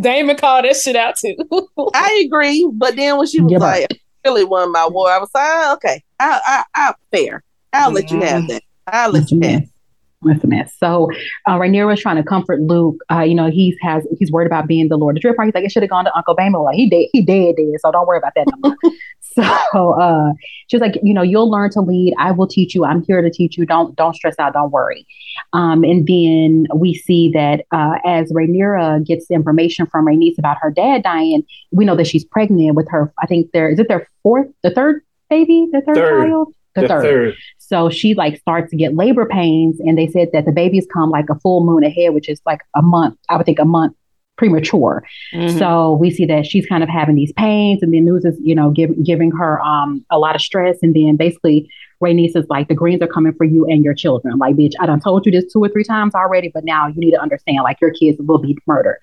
Daemon 0.00 0.36
called 0.36 0.64
that 0.64 0.76
shit 0.76 0.96
out 0.96 1.16
too. 1.16 1.36
I 1.94 2.22
agree, 2.24 2.68
but 2.74 2.96
then 2.96 3.16
when 3.16 3.26
she 3.26 3.40
was 3.40 3.52
yeah, 3.52 3.58
like, 3.58 4.00
really 4.24 4.44
won 4.44 4.72
my 4.72 4.86
war. 4.86 5.10
I 5.10 5.18
was 5.18 5.30
like, 5.34 5.46
oh, 5.46 5.74
okay, 5.74 6.02
I, 6.20 6.40
I, 6.46 6.64
I, 6.74 6.94
fair. 7.10 7.42
I'll 7.72 7.92
let 7.92 8.10
you 8.10 8.20
have 8.20 8.42
mm-hmm. 8.42 8.48
that. 8.48 8.62
I'll 8.86 9.10
let 9.10 9.30
you 9.30 9.38
mm-hmm. 9.38 9.50
have. 9.50 9.62
That's 9.62 9.77
a 10.26 10.46
mess. 10.46 10.74
So 10.78 11.10
uh, 11.46 11.58
Rhaenyra 11.58 11.86
was 11.86 12.00
trying 12.00 12.16
to 12.16 12.22
comfort 12.22 12.60
Luke. 12.60 12.96
Uh, 13.10 13.20
you 13.20 13.34
know, 13.34 13.50
he's 13.50 13.76
has 13.80 14.06
he's 14.18 14.32
worried 14.32 14.46
about 14.46 14.66
being 14.66 14.88
the 14.88 14.96
Lord 14.96 15.16
of 15.16 15.22
Drip. 15.22 15.36
He's 15.42 15.54
like, 15.54 15.64
it 15.64 15.70
should 15.70 15.82
have 15.82 15.90
gone 15.90 16.04
to 16.04 16.16
Uncle 16.16 16.34
Bama. 16.34 16.64
Like 16.64 16.76
he 16.76 16.88
dead, 16.88 17.06
he 17.12 17.22
dead, 17.22 17.56
dead. 17.56 17.80
So 17.80 17.92
don't 17.92 18.06
worry 18.06 18.18
about 18.18 18.32
that 18.34 18.46
no 18.62 18.74
so 19.20 19.92
uh, 19.92 20.32
she 20.66 20.76
was 20.76 20.80
like, 20.80 20.98
you 21.02 21.14
know, 21.14 21.22
you'll 21.22 21.50
learn 21.50 21.70
to 21.70 21.80
lead. 21.80 22.14
I 22.18 22.32
will 22.32 22.46
teach 22.46 22.74
you. 22.74 22.84
I'm 22.84 23.02
here 23.04 23.22
to 23.22 23.30
teach 23.30 23.56
you. 23.56 23.64
Don't 23.66 23.94
don't 23.96 24.14
stress 24.14 24.34
out. 24.38 24.54
Don't 24.54 24.72
worry. 24.72 25.06
Um, 25.52 25.84
and 25.84 26.06
then 26.06 26.66
we 26.74 26.94
see 26.94 27.30
that 27.32 27.64
uh, 27.72 27.98
as 28.04 28.32
Rhaenyra 28.32 29.04
gets 29.06 29.28
the 29.28 29.34
information 29.34 29.86
from 29.86 30.06
Rhaenys 30.06 30.38
about 30.38 30.56
her 30.60 30.70
dad 30.70 31.02
dying, 31.02 31.44
we 31.70 31.84
know 31.84 31.96
that 31.96 32.06
she's 32.06 32.24
pregnant 32.24 32.74
with 32.74 32.88
her. 32.90 33.12
I 33.22 33.26
think 33.26 33.52
there 33.52 33.70
is 33.70 33.78
it 33.78 33.88
their 33.88 34.08
fourth, 34.22 34.48
the 34.62 34.70
third 34.70 35.02
baby, 35.30 35.68
the 35.70 35.82
third, 35.82 35.96
third. 35.96 36.26
child, 36.26 36.54
the, 36.74 36.80
the 36.82 36.88
third. 36.88 37.02
third. 37.02 37.36
So 37.68 37.90
she 37.90 38.14
like 38.14 38.38
starts 38.38 38.70
to 38.70 38.76
get 38.76 38.96
labor 38.96 39.26
pains, 39.26 39.78
and 39.80 39.98
they 39.98 40.06
said 40.06 40.30
that 40.32 40.46
the 40.46 40.52
babies 40.52 40.86
come 40.92 41.10
like 41.10 41.26
a 41.30 41.38
full 41.40 41.64
moon 41.64 41.84
ahead, 41.84 42.14
which 42.14 42.28
is 42.28 42.40
like 42.46 42.60
a 42.74 42.80
month. 42.82 43.18
I 43.28 43.36
would 43.36 43.44
think 43.44 43.58
a 43.58 43.66
month 43.66 43.94
premature. 44.38 45.04
Mm-hmm. 45.34 45.58
So 45.58 45.94
we 45.96 46.10
see 46.10 46.24
that 46.26 46.46
she's 46.46 46.64
kind 46.64 46.82
of 46.82 46.88
having 46.88 47.16
these 47.16 47.32
pains, 47.32 47.82
and 47.82 47.92
the 47.92 48.00
news 48.00 48.24
is 48.24 48.38
you 48.40 48.54
know 48.54 48.70
give, 48.70 48.90
giving 49.04 49.30
her 49.32 49.60
um 49.60 50.04
a 50.10 50.18
lot 50.18 50.34
of 50.34 50.40
stress, 50.40 50.78
and 50.80 50.94
then 50.94 51.16
basically 51.16 51.68
Rhaenys 52.02 52.36
is 52.36 52.46
like 52.48 52.68
the 52.68 52.74
greens 52.74 53.02
are 53.02 53.08
coming 53.08 53.34
for 53.34 53.44
you 53.44 53.66
and 53.66 53.84
your 53.84 53.94
children. 53.94 54.38
Like 54.38 54.56
bitch, 54.56 54.72
I 54.80 54.86
done 54.86 55.00
told 55.00 55.26
you 55.26 55.32
this 55.32 55.52
two 55.52 55.62
or 55.62 55.68
three 55.68 55.84
times 55.84 56.14
already, 56.14 56.50
but 56.54 56.64
now 56.64 56.86
you 56.86 56.94
need 56.96 57.10
to 57.10 57.20
understand 57.20 57.58
like 57.64 57.80
your 57.82 57.90
kids 57.90 58.16
will 58.20 58.38
be 58.38 58.56
murdered. 58.66 59.00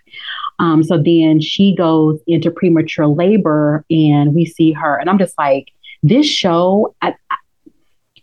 Um, 0.57 0.83
so 0.83 0.97
then 0.97 1.39
she 1.39 1.75
goes 1.75 2.19
into 2.25 2.49
premature 2.49 3.05
labor, 3.05 3.85
and 3.91 4.33
we 4.33 4.45
see 4.45 4.71
her, 4.71 4.97
and 4.97 5.07
I'm 5.07 5.19
just 5.19 5.37
like 5.37 5.67
this 6.01 6.25
show. 6.25 6.95
I, 7.01 7.13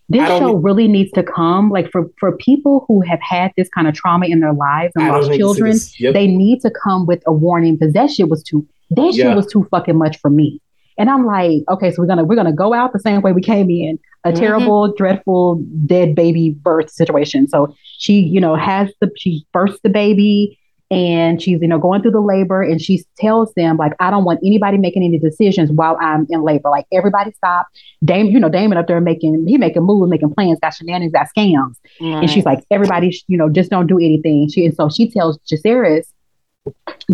this 0.08 0.28
show 0.38 0.54
really 0.54 0.88
needs 0.88 1.10
to 1.12 1.22
come 1.22 1.70
like 1.70 1.90
for 1.90 2.10
for 2.18 2.36
people 2.36 2.84
who 2.88 3.00
have 3.00 3.20
had 3.20 3.52
this 3.56 3.68
kind 3.68 3.88
of 3.88 3.94
trauma 3.94 4.26
in 4.26 4.40
their 4.40 4.52
lives 4.52 4.92
and 4.96 5.08
lost 5.08 5.32
children 5.32 5.76
yep. 5.98 6.14
they 6.14 6.26
need 6.26 6.60
to 6.60 6.70
come 6.70 7.06
with 7.06 7.22
a 7.26 7.32
warning 7.32 7.76
because 7.76 7.92
that 7.94 8.10
shit 8.10 8.28
was 8.28 8.42
too 8.42 8.66
that 8.90 9.12
yeah. 9.14 9.28
shit 9.28 9.36
was 9.36 9.46
too 9.46 9.66
fucking 9.70 9.96
much 9.96 10.18
for 10.18 10.30
me 10.30 10.60
and 10.98 11.08
i'm 11.08 11.24
like 11.24 11.62
okay 11.70 11.90
so 11.90 12.02
we're 12.02 12.08
gonna 12.08 12.24
we're 12.24 12.36
gonna 12.36 12.52
go 12.52 12.74
out 12.74 12.92
the 12.92 12.98
same 12.98 13.22
way 13.22 13.32
we 13.32 13.40
came 13.40 13.70
in 13.70 13.98
a 14.24 14.28
mm-hmm. 14.28 14.38
terrible 14.38 14.92
dreadful 14.92 15.64
dead 15.86 16.14
baby 16.14 16.50
birth 16.50 16.90
situation 16.90 17.46
so 17.48 17.74
she 17.82 18.20
you 18.20 18.40
know 18.40 18.54
has 18.54 18.92
the 19.00 19.10
she 19.16 19.46
births 19.52 19.78
the 19.82 19.90
baby 19.90 20.58
and 20.92 21.40
she's 21.40 21.60
you 21.62 21.66
know 21.66 21.78
going 21.78 22.02
through 22.02 22.10
the 22.10 22.20
labor 22.20 22.60
and 22.60 22.80
she 22.80 23.02
tells 23.16 23.52
them 23.54 23.78
like 23.78 23.92
i 23.98 24.10
don't 24.10 24.24
want 24.24 24.38
anybody 24.44 24.76
making 24.76 25.02
any 25.02 25.18
decisions 25.18 25.72
while 25.72 25.96
i'm 26.00 26.26
in 26.30 26.42
labor. 26.42 26.68
Like 26.68 26.86
everybody 26.92 27.32
stop 27.32 27.66
Daemon, 28.04 28.32
you 28.32 28.38
know 28.38 28.50
damon 28.50 28.76
up 28.76 28.86
there 28.86 29.00
making 29.00 29.46
he 29.48 29.56
making 29.56 29.82
moves 29.82 30.10
making 30.10 30.34
plans 30.34 30.58
got 30.60 30.74
shenanigans 30.74 31.12
got 31.12 31.28
scams. 31.36 31.74
And 32.00 32.30
she's 32.30 32.44
like 32.44 32.64
everybody 32.70 33.18
you 33.26 33.38
know 33.38 33.48
just 33.48 33.70
don't 33.70 33.86
do 33.86 33.98
anything. 33.98 34.50
She 34.50 34.66
and 34.66 34.74
so 34.74 34.90
she 34.90 35.10
tells 35.10 35.38
Jacaerys 35.50 36.06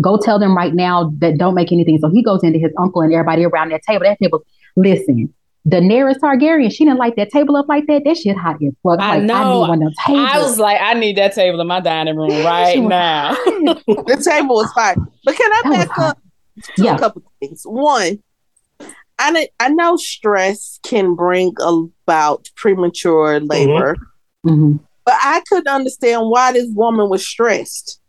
go 0.01 0.17
tell 0.17 0.37
them 0.37 0.55
right 0.55 0.75
now 0.75 1.11
that 1.19 1.37
don't 1.37 1.55
make 1.55 1.71
anything. 1.71 1.97
So 1.99 2.09
he 2.09 2.21
goes 2.21 2.43
into 2.43 2.59
his 2.59 2.71
uncle 2.77 3.01
and 3.01 3.13
everybody 3.13 3.45
around 3.45 3.71
that 3.71 3.81
table. 3.83 4.03
That 4.03 4.19
table 4.19 4.43
listen 4.75 5.33
Daenerys 5.67 6.17
Targaryen, 6.19 6.71
she 6.71 6.85
didn't 6.85 6.99
light 6.99 7.15
that 7.17 7.29
table 7.31 7.55
up 7.57 7.67
like 7.67 7.85
that. 7.87 8.03
That 8.05 8.17
shit 8.17 8.37
hot 8.37 8.55
as 8.63 8.73
fuck. 8.81 8.99
I 8.99 9.17
like, 9.17 9.21
I 9.21 9.25
know. 9.25 9.61
need 9.63 9.69
one 9.69 9.83
of 9.83 9.93
them. 10.07 10.15
I 10.15 10.39
was 10.39 10.57
like, 10.57 10.79
I 10.81 10.93
need 10.93 11.17
that 11.17 11.33
table 11.35 11.59
in 11.59 11.67
my 11.67 11.79
dining 11.81 12.15
room 12.15 12.29
right 12.45 12.79
now. 12.79 13.33
The 13.45 14.21
table 14.23 14.55
was 14.55 14.71
fine. 14.73 14.95
But 15.25 15.35
can 15.35 15.51
I 15.51 15.61
That 15.65 15.87
back 15.89 15.99
up 15.99 16.19
to 16.75 16.83
Yeah. 16.83 16.95
a 16.95 16.99
couple 16.99 17.23
things? 17.39 17.63
One, 17.65 18.19
I 19.19 19.33
kn- 19.33 19.47
I 19.59 19.69
know 19.69 19.97
stress 19.97 20.79
can 20.83 21.13
bring 21.15 21.53
about 21.59 22.49
premature 22.55 23.39
labor, 23.41 23.97
Mhm. 24.45 24.79
but 25.05 25.15
I 25.21 25.41
couldn't 25.49 25.67
understand 25.67 26.29
why 26.29 26.53
this 26.53 26.69
woman 26.73 27.09
was 27.09 27.27
stressed. 27.27 27.99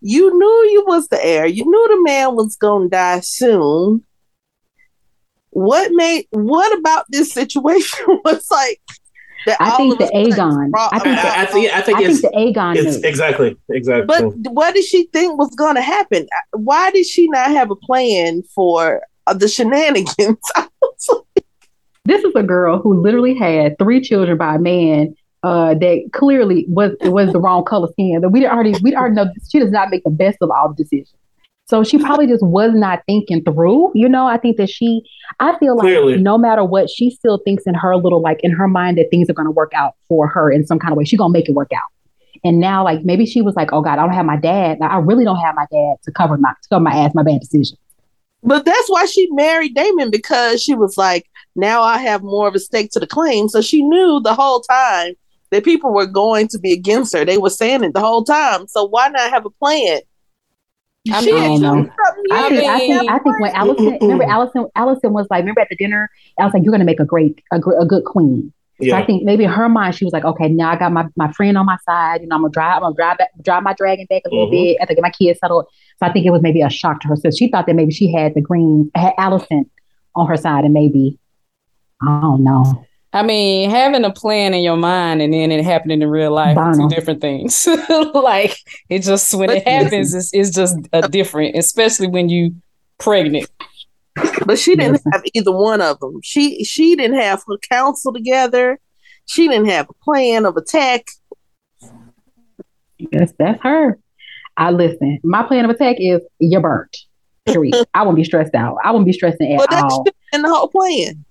You 0.00 0.30
knew 0.38 0.70
you 0.70 0.84
was 0.86 1.08
the 1.08 1.22
heir. 1.22 1.44
You 1.46 1.64
knew 1.64 1.88
the 1.88 2.02
man 2.10 2.36
was 2.36 2.54
gonna 2.56 2.88
die 2.88 3.20
soon. 3.20 4.04
What 5.50 5.90
made 5.92 6.26
what 6.30 6.78
about 6.78 7.06
this 7.10 7.32
situation 7.32 8.06
was 8.24 8.46
like 8.50 8.80
that 9.46 9.56
I 9.60 9.70
all 9.70 9.76
think 9.78 9.92
of 9.94 9.98
the 9.98 10.16
a 10.16 10.26
Aegon- 10.26 10.70
I 10.74 10.98
think 10.98 11.18
about- 11.18 11.36
I, 11.36 11.42
I 11.42 11.46
think 11.46 11.72
I 11.72 11.80
think 11.80 11.98
I 11.98 12.00
think 12.00 12.00
it's 12.10 12.22
the 12.22 12.28
Aegon 12.28 12.76
it's 12.76 12.96
knew. 12.98 13.08
exactly 13.08 13.56
exactly. 13.70 14.06
But 14.06 14.52
what 14.52 14.74
did 14.74 14.84
she 14.84 15.06
think 15.12 15.38
was 15.38 15.54
going 15.56 15.76
to 15.76 15.82
happen? 15.82 16.26
Why 16.52 16.90
did 16.90 17.06
she 17.06 17.26
not 17.28 17.50
have 17.50 17.70
a 17.70 17.76
plan 17.76 18.42
for 18.54 19.02
uh, 19.26 19.34
the 19.34 19.48
shenanigans? 19.48 20.38
I 20.56 20.68
was 20.80 21.24
like, 21.36 21.44
this 22.04 22.22
is 22.24 22.34
a 22.34 22.42
girl 22.42 22.78
who 22.80 23.00
literally 23.00 23.34
had 23.34 23.78
three 23.78 24.00
children 24.00 24.36
by 24.36 24.56
a 24.56 24.58
man 24.58 25.14
uh, 25.42 25.74
that 25.74 26.10
clearly 26.12 26.66
was 26.68 26.92
was 27.02 27.32
the 27.32 27.40
wrong 27.40 27.64
color 27.64 27.88
skin. 27.92 28.20
That 28.20 28.28
we 28.28 28.46
already 28.46 28.74
we 28.82 28.94
already 28.94 29.14
know 29.14 29.26
she 29.50 29.58
does 29.58 29.70
not 29.70 29.90
make 29.90 30.04
the 30.04 30.10
best 30.10 30.38
of 30.42 30.50
all 30.50 30.68
the 30.68 30.84
decisions. 30.84 31.14
So 31.70 31.84
she 31.84 31.98
probably 31.98 32.26
just 32.26 32.44
was 32.44 32.72
not 32.74 33.02
thinking 33.06 33.42
through. 33.44 33.92
You 33.94 34.08
know, 34.08 34.26
I 34.26 34.36
think 34.36 34.56
that 34.56 34.68
she, 34.68 35.02
I 35.38 35.56
feel 35.58 35.76
like 35.76 35.84
Clearly. 35.84 36.16
no 36.18 36.36
matter 36.36 36.64
what, 36.64 36.90
she 36.90 37.10
still 37.10 37.38
thinks 37.44 37.62
in 37.64 37.74
her 37.74 37.96
little 37.96 38.20
like 38.20 38.40
in 38.42 38.50
her 38.50 38.68
mind 38.68 38.98
that 38.98 39.06
things 39.10 39.30
are 39.30 39.34
going 39.34 39.46
to 39.46 39.52
work 39.52 39.72
out 39.72 39.94
for 40.08 40.26
her 40.26 40.50
in 40.50 40.66
some 40.66 40.78
kind 40.78 40.92
of 40.92 40.98
way. 40.98 41.04
She's 41.04 41.18
gonna 41.18 41.32
make 41.32 41.48
it 41.48 41.54
work 41.54 41.72
out. 41.72 41.88
And 42.42 42.58
now, 42.58 42.82
like 42.84 43.04
maybe 43.04 43.24
she 43.24 43.40
was 43.40 43.54
like, 43.54 43.72
"Oh 43.72 43.82
God, 43.82 43.98
I 43.98 44.02
don't 44.02 44.14
have 44.14 44.26
my 44.26 44.36
dad. 44.36 44.78
Like, 44.80 44.90
I 44.90 44.98
really 44.98 45.24
don't 45.24 45.36
have 45.36 45.54
my 45.54 45.66
dad 45.70 45.96
to 46.02 46.12
cover 46.12 46.36
my 46.36 46.50
to 46.50 46.68
cover 46.68 46.82
my 46.82 46.92
ass, 46.92 47.14
my 47.14 47.22
bad 47.22 47.40
decision." 47.40 47.76
but 48.42 48.64
that's 48.64 48.88
why 48.88 49.04
she 49.04 49.28
married 49.32 49.74
Daemon 49.74 50.10
because 50.10 50.62
she 50.62 50.74
was 50.74 50.96
like, 50.96 51.26
now 51.56 51.82
I 51.82 51.98
have 51.98 52.22
more 52.22 52.48
of 52.48 52.54
a 52.54 52.58
stake 52.58 52.90
to 52.92 53.00
the 53.00 53.06
claim. 53.06 53.48
So 53.48 53.60
she 53.60 53.82
knew 53.82 54.20
the 54.20 54.34
whole 54.34 54.60
time 54.60 55.14
that 55.50 55.64
people 55.64 55.92
were 55.92 56.06
going 56.06 56.48
to 56.48 56.58
be 56.58 56.72
against 56.72 57.14
her. 57.14 57.24
They 57.24 57.38
were 57.38 57.50
saying 57.50 57.84
it 57.84 57.92
the 57.92 58.00
whole 58.00 58.24
time. 58.24 58.66
So 58.68 58.84
why 58.86 59.08
not 59.08 59.30
have 59.30 59.44
a 59.44 59.50
plan? 59.50 60.00
I 61.10 61.20
She 61.22 61.32
mean, 61.32 61.42
I 61.42 61.46
don't 61.46 61.62
know. 61.62 61.68
something 61.70 62.24
I 62.30 62.48
yet. 62.48 62.48
think, 62.50 62.70
I 62.70 62.78
think, 62.78 63.10
I 63.10 63.18
think 63.20 63.40
when 63.40 63.52
Alicent, 63.52 64.00
remember 64.02 64.24
Alicent, 64.24 64.70
Alicent 64.76 65.12
was 65.12 65.26
like, 65.30 65.40
remember 65.40 65.60
at 65.62 65.68
the 65.70 65.76
dinner, 65.76 66.10
I 66.38 66.44
was 66.44 66.52
like, 66.52 66.62
you're 66.62 66.72
gonna 66.72 66.84
make 66.84 67.00
a 67.00 67.06
great, 67.06 67.42
a, 67.52 67.58
gr- 67.58 67.78
a 67.80 67.86
good 67.86 68.04
queen. 68.04 68.52
Yeah. 68.78 68.96
So. 68.96 69.02
I 69.02 69.06
think 69.06 69.24
maybe 69.24 69.44
in 69.44 69.50
her 69.50 69.68
mind, 69.68 69.94
she 69.94 70.04
was 70.04 70.12
like, 70.12 70.24
okay, 70.24 70.48
now 70.48 70.70
I 70.70 70.76
got 70.76 70.92
my, 70.92 71.06
my 71.16 71.32
friend 71.32 71.56
on 71.56 71.64
my 71.66 71.78
side. 71.86 72.20
You 72.20 72.28
know, 72.28 72.36
I'm 72.36 72.42
gonna 72.42 72.52
drive, 72.52 72.76
I'm 72.76 72.82
gonna 72.82 72.94
drive 72.96 73.18
back, 73.18 73.30
drive 73.42 73.62
my 73.62 73.72
dragon 73.72 74.06
back 74.10 74.22
a 74.26 74.28
little 74.30 74.48
Mhm. 74.48 74.50
bit. 74.50 74.76
I 74.80 74.84
think 74.86 74.96
get 74.98 75.02
my 75.02 75.10
kids 75.10 75.38
settled. 75.38 75.66
So 75.98 76.06
I 76.06 76.12
think 76.12 76.26
it 76.26 76.30
was 76.30 76.42
maybe 76.42 76.60
a 76.60 76.68
shock 76.70 77.00
to 77.00 77.08
her. 77.08 77.16
So 77.16 77.30
she 77.30 77.48
thought 77.48 77.66
that 77.66 77.74
maybe 77.76 77.92
she 77.92 78.12
had 78.12 78.34
the 78.34 78.40
green, 78.42 78.90
had 78.94 79.14
Alicent 79.18 79.68
on 80.14 80.26
her 80.26 80.36
side, 80.36 80.64
and 80.64 80.74
maybe 80.74 81.18
I 82.02 82.20
don't 82.22 82.44
know. 82.44 82.84
I 83.12 83.22
mean, 83.24 83.70
having 83.70 84.04
a 84.04 84.12
plan 84.12 84.54
in 84.54 84.62
your 84.62 84.76
mind 84.76 85.20
and 85.20 85.32
then 85.32 85.50
it 85.50 85.64
happening 85.64 86.00
in 86.00 86.08
real 86.08 86.32
life 86.32 86.56
are 86.56 86.74
two 86.74 86.88
different 86.88 87.20
things. 87.20 87.66
like 88.14 88.56
it 88.88 89.00
just 89.02 89.34
when 89.34 89.50
it 89.50 89.66
happens, 89.66 90.14
it's, 90.14 90.32
it's 90.32 90.50
just 90.50 90.76
a 90.92 91.08
different, 91.08 91.56
especially 91.56 92.06
when 92.06 92.28
you 92.28 92.54
pregnant. 92.98 93.50
But 94.46 94.58
she 94.58 94.76
didn't 94.76 94.92
Listen. 94.92 95.12
have 95.12 95.22
either 95.34 95.52
one 95.52 95.80
of 95.80 95.98
them. 96.00 96.20
She 96.22 96.62
she 96.64 96.94
didn't 96.94 97.18
have 97.18 97.42
her 97.48 97.58
counsel 97.70 98.12
together. 98.12 98.78
She 99.26 99.48
didn't 99.48 99.68
have 99.68 99.88
a 99.88 100.04
plan 100.04 100.44
of 100.46 100.56
attack. 100.56 101.06
That's 103.10 103.32
that's 103.38 103.60
her. 103.62 103.98
I 104.56 104.70
listen. 104.70 105.18
My 105.24 105.42
plan 105.42 105.64
of 105.64 105.70
attack 105.70 105.96
is 105.98 106.20
you're 106.38 106.60
burnt. 106.60 106.96
Period. 107.46 107.74
I 107.94 108.02
won't 108.02 108.16
be 108.16 108.24
stressed 108.24 108.54
out. 108.54 108.76
I 108.84 108.90
won't 108.92 109.06
be 109.06 109.12
stressing 109.12 109.52
at 109.52 109.58
Well, 109.58 109.66
that's 109.70 109.94
all. 109.94 110.04
in 110.32 110.42
the 110.42 110.48
whole 110.48 110.68
plan. 110.68 111.24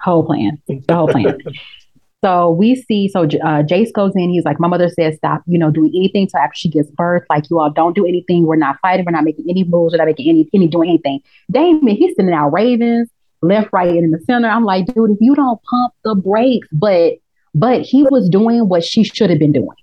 Whole 0.00 0.24
plan, 0.24 0.60
the 0.66 0.82
whole 0.94 1.08
plan. 1.08 1.38
so 2.24 2.50
we 2.50 2.74
see, 2.74 3.08
so 3.08 3.22
uh, 3.22 3.62
Jace 3.62 3.92
goes 3.92 4.12
in. 4.16 4.30
He's 4.30 4.44
like, 4.44 4.58
my 4.58 4.68
mother 4.68 4.88
says, 4.88 5.16
stop, 5.16 5.42
you 5.46 5.58
know, 5.58 5.70
doing 5.70 5.92
anything 5.94 6.26
till 6.26 6.40
after 6.40 6.56
she 6.56 6.68
gives 6.68 6.90
birth. 6.90 7.22
Like 7.30 7.48
you 7.50 7.60
all 7.60 7.70
don't 7.70 7.94
do 7.94 8.04
anything. 8.04 8.46
We're 8.46 8.56
not 8.56 8.76
fighting. 8.82 9.04
We're 9.04 9.12
not 9.12 9.24
making 9.24 9.46
any 9.48 9.64
moves. 9.64 9.92
We're 9.92 9.98
not 9.98 10.06
making 10.06 10.28
any, 10.28 10.48
any 10.52 10.68
doing 10.68 10.88
anything. 10.88 11.20
Daemon, 11.50 11.94
he's 11.94 12.16
sending 12.16 12.34
out 12.34 12.52
ravens 12.52 13.08
left, 13.42 13.70
right, 13.72 13.90
and 13.90 14.04
in 14.04 14.10
the 14.12 14.20
center. 14.20 14.48
I'm 14.48 14.64
like, 14.64 14.86
dude, 14.86 15.10
if 15.10 15.18
you 15.20 15.34
don't 15.34 15.60
pump 15.62 15.92
the 16.04 16.14
brakes, 16.14 16.68
but 16.72 17.14
but 17.54 17.82
he 17.82 18.04
was 18.04 18.30
doing 18.30 18.68
what 18.68 18.82
she 18.82 19.04
should 19.04 19.28
have 19.28 19.38
been 19.38 19.52
doing. 19.52 19.76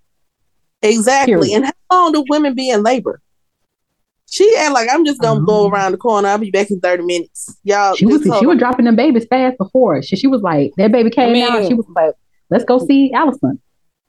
Exactly. 0.81 1.33
Period. 1.33 1.55
And 1.55 1.65
how 1.65 2.03
long 2.03 2.11
do 2.13 2.25
women 2.29 2.55
be 2.55 2.69
in 2.69 2.81
labor? 2.81 3.21
She 4.31 4.53
act 4.57 4.73
like 4.73 4.89
I'm 4.91 5.05
just 5.05 5.19
gonna 5.19 5.43
go 5.45 5.65
Um, 5.65 5.73
around 5.73 5.91
the 5.93 5.97
corner. 5.97 6.27
I'll 6.27 6.37
be 6.37 6.51
back 6.51 6.69
in 6.71 6.79
30 6.79 7.03
minutes. 7.03 7.57
Y'all 7.63 7.95
She 7.95 8.05
was 8.05 8.21
she 8.23 8.45
was 8.45 8.57
dropping 8.57 8.85
them 8.85 8.95
babies 8.95 9.25
fast 9.29 9.57
before. 9.57 10.01
She, 10.03 10.15
she 10.15 10.27
was 10.27 10.41
like, 10.41 10.71
that 10.77 10.91
baby 10.91 11.09
came 11.09 11.33
mean- 11.33 11.43
out. 11.49 11.67
She 11.67 11.73
was 11.73 11.85
like, 11.95 12.13
let's 12.49 12.63
go 12.63 12.79
see 12.79 13.11
Alicent. 13.13 13.59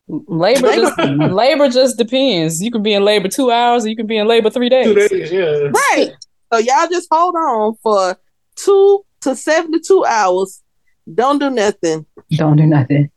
Labor 0.09 0.75
just 0.75 0.99
labor 0.99 1.69
just 1.69 1.97
depends. 1.97 2.61
You 2.62 2.71
can 2.73 2.83
be 2.83 2.93
in 2.95 3.05
labor 3.05 3.29
two 3.29 3.50
hours, 3.50 3.85
or 3.85 3.89
you 3.89 3.97
can 3.97 4.07
be 4.09 4.17
in 4.19 4.27
labor 4.27 4.50
three 4.50 4.69
days. 4.69 4.87
Two 4.87 5.09
days, 5.09 5.31
yeah. 5.33 5.69
right. 5.73 6.11
So 6.53 6.59
y'all 6.59 6.89
just 6.91 7.07
hold 7.12 7.37
on 7.37 7.75
for 7.83 8.17
two 8.57 9.05
to 9.21 9.37
72 9.37 10.05
hours. 10.05 10.62
Don't 11.15 11.39
do 11.39 11.49
nothing. 11.50 12.07
Don't 12.33 12.57
do 12.57 12.67
nothing. 12.67 13.09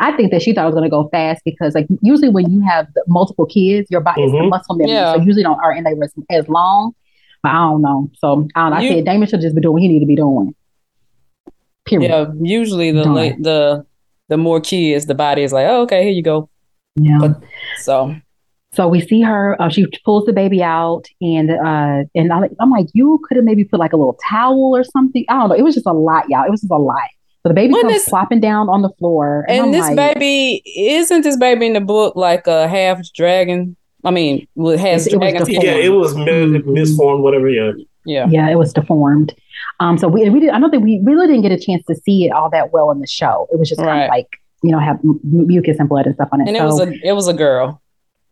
I 0.00 0.12
think 0.16 0.30
that 0.32 0.42
she 0.42 0.52
thought 0.52 0.62
it 0.62 0.66
was 0.66 0.74
going 0.74 0.84
to 0.84 0.90
go 0.90 1.08
fast 1.08 1.42
because, 1.44 1.74
like, 1.74 1.86
usually 2.00 2.28
when 2.28 2.50
you 2.50 2.60
have 2.60 2.86
multiple 3.08 3.46
kids, 3.46 3.88
your 3.90 4.00
body 4.00 4.22
is 4.22 4.32
the 4.32 4.38
Mhm. 4.38 4.48
muscle 4.50 4.74
memory, 4.76 4.92
Yeah. 4.92 5.14
so 5.14 5.20
usually 5.22 5.42
don't 5.42 5.58
are 5.62 5.72
in 5.72 5.84
labor 5.84 6.04
as, 6.04 6.12
as 6.30 6.48
long. 6.48 6.92
But 7.42 7.50
I 7.50 7.68
don't 7.70 7.82
know. 7.82 8.10
So 8.18 8.46
I, 8.54 8.62
don't 8.62 8.70
know. 8.70 8.76
I 8.76 8.88
said 8.88 9.04
Daemon 9.04 9.26
should 9.28 9.40
just 9.40 9.54
be 9.54 9.60
doing 9.60 9.72
what 9.74 9.82
he 9.82 9.88
need 9.88 10.00
to 10.00 10.06
be 10.06 10.16
doing. 10.16 10.54
Period. 11.84 12.08
Yeah, 12.08 12.26
usually 12.40 12.92
the 12.92 13.02
Darn. 13.04 13.14
la- 13.14 13.36
the 13.40 13.86
the 14.28 14.36
more 14.36 14.60
kids, 14.60 15.06
the 15.06 15.14
body 15.14 15.42
is 15.42 15.52
like, 15.52 15.66
oh, 15.68 15.82
okay, 15.82 16.04
here 16.04 16.12
you 16.12 16.22
go. 16.22 16.48
Yeah. 16.96 17.18
But- 17.20 17.42
So 17.78 18.14
So 18.74 18.88
we 18.88 19.00
see 19.00 19.20
her. 19.20 19.60
Uh, 19.60 19.68
she 19.68 19.86
pulls 20.04 20.24
the 20.24 20.32
baby 20.32 20.62
out, 20.62 21.02
and 21.20 21.50
uh, 21.50 22.04
and 22.14 22.32
I'm 22.32 22.40
like, 22.40 22.52
I'm 22.60 22.70
like, 22.70 22.86
you 22.94 23.20
could 23.24 23.36
have 23.36 23.44
maybe 23.44 23.64
put 23.64 23.80
like 23.80 23.92
a 23.92 23.96
little 23.96 24.16
towel 24.26 24.74
or 24.76 24.84
something. 24.84 25.24
I 25.28 25.34
don't 25.34 25.48
know. 25.50 25.54
It 25.56 25.62
was 25.62 25.74
just 25.74 25.86
a 25.86 25.92
lot, 25.92 26.24
y'all. 26.30 26.44
It 26.46 26.50
was 26.50 26.60
just 26.62 26.70
a 26.72 26.78
lot. 26.78 26.96
So 27.42 27.48
the 27.48 27.54
baby 27.54 27.72
When 27.72 27.82
comes 27.82 27.94
is- 27.96 28.08
plopping 28.08 28.40
down 28.40 28.68
on 28.68 28.82
the 28.82 28.90
floor, 28.98 29.44
and, 29.48 29.64
and 29.66 29.74
this 29.74 29.80
like, 29.88 29.96
baby 29.96 30.62
isn't 30.76 31.22
this 31.22 31.36
baby 31.36 31.66
in 31.66 31.72
the 31.72 31.80
book 31.80 32.14
like 32.14 32.46
a 32.46 32.68
half 32.68 33.00
dragon? 33.12 33.76
I 34.04 34.10
mean, 34.12 34.46
well, 34.54 34.72
it 34.74 34.80
has 34.80 35.06
It- 35.06 35.14
it 35.14 35.16
was 35.18 35.32
dragon. 35.32 35.46
Yeah, 35.62 35.72
it 35.74 35.88
was 35.92 36.14
Mhm. 36.14 36.64
misformed, 36.66 37.22
whatever. 37.24 37.48
Yeah. 37.48 37.72
Yeah. 38.04 38.26
Yeah, 38.28 38.50
it 38.50 38.56
was 38.56 38.72
deformed. 38.72 39.34
Um, 39.80 39.98
so 39.98 40.06
we, 40.08 40.28
we 40.30 40.40
did, 40.40 40.50
I 40.50 40.60
don't 40.60 40.70
think 40.70 40.84
we 40.84 41.00
really 41.04 41.26
didn't 41.26 41.42
get 41.42 41.52
a 41.52 41.58
chance 41.58 41.84
to 41.86 41.94
see 41.96 42.26
it 42.26 42.30
all 42.30 42.48
that 42.50 42.72
well 42.72 42.90
in 42.92 43.00
the 43.00 43.06
show. 43.06 43.46
It 43.52 43.58
was 43.58 43.68
just 43.68 43.80
kind 43.80 44.02
of 44.04 44.08
like, 44.08 44.28
you 44.62 44.70
know, 44.70 44.78
have 44.78 44.98
m- 45.04 45.18
mucus 45.24 45.78
and 45.80 45.88
blood 45.88 46.06
and 46.06 46.14
stuff 46.14 46.28
on 46.32 46.40
it. 46.40 46.48
And 46.48 46.56
it 46.56 46.60
so, 46.60 46.66
was 46.66 46.80
a 46.80 46.92
it 47.04 47.12
was 47.12 47.26
a 47.28 47.32
girl. 47.34 47.81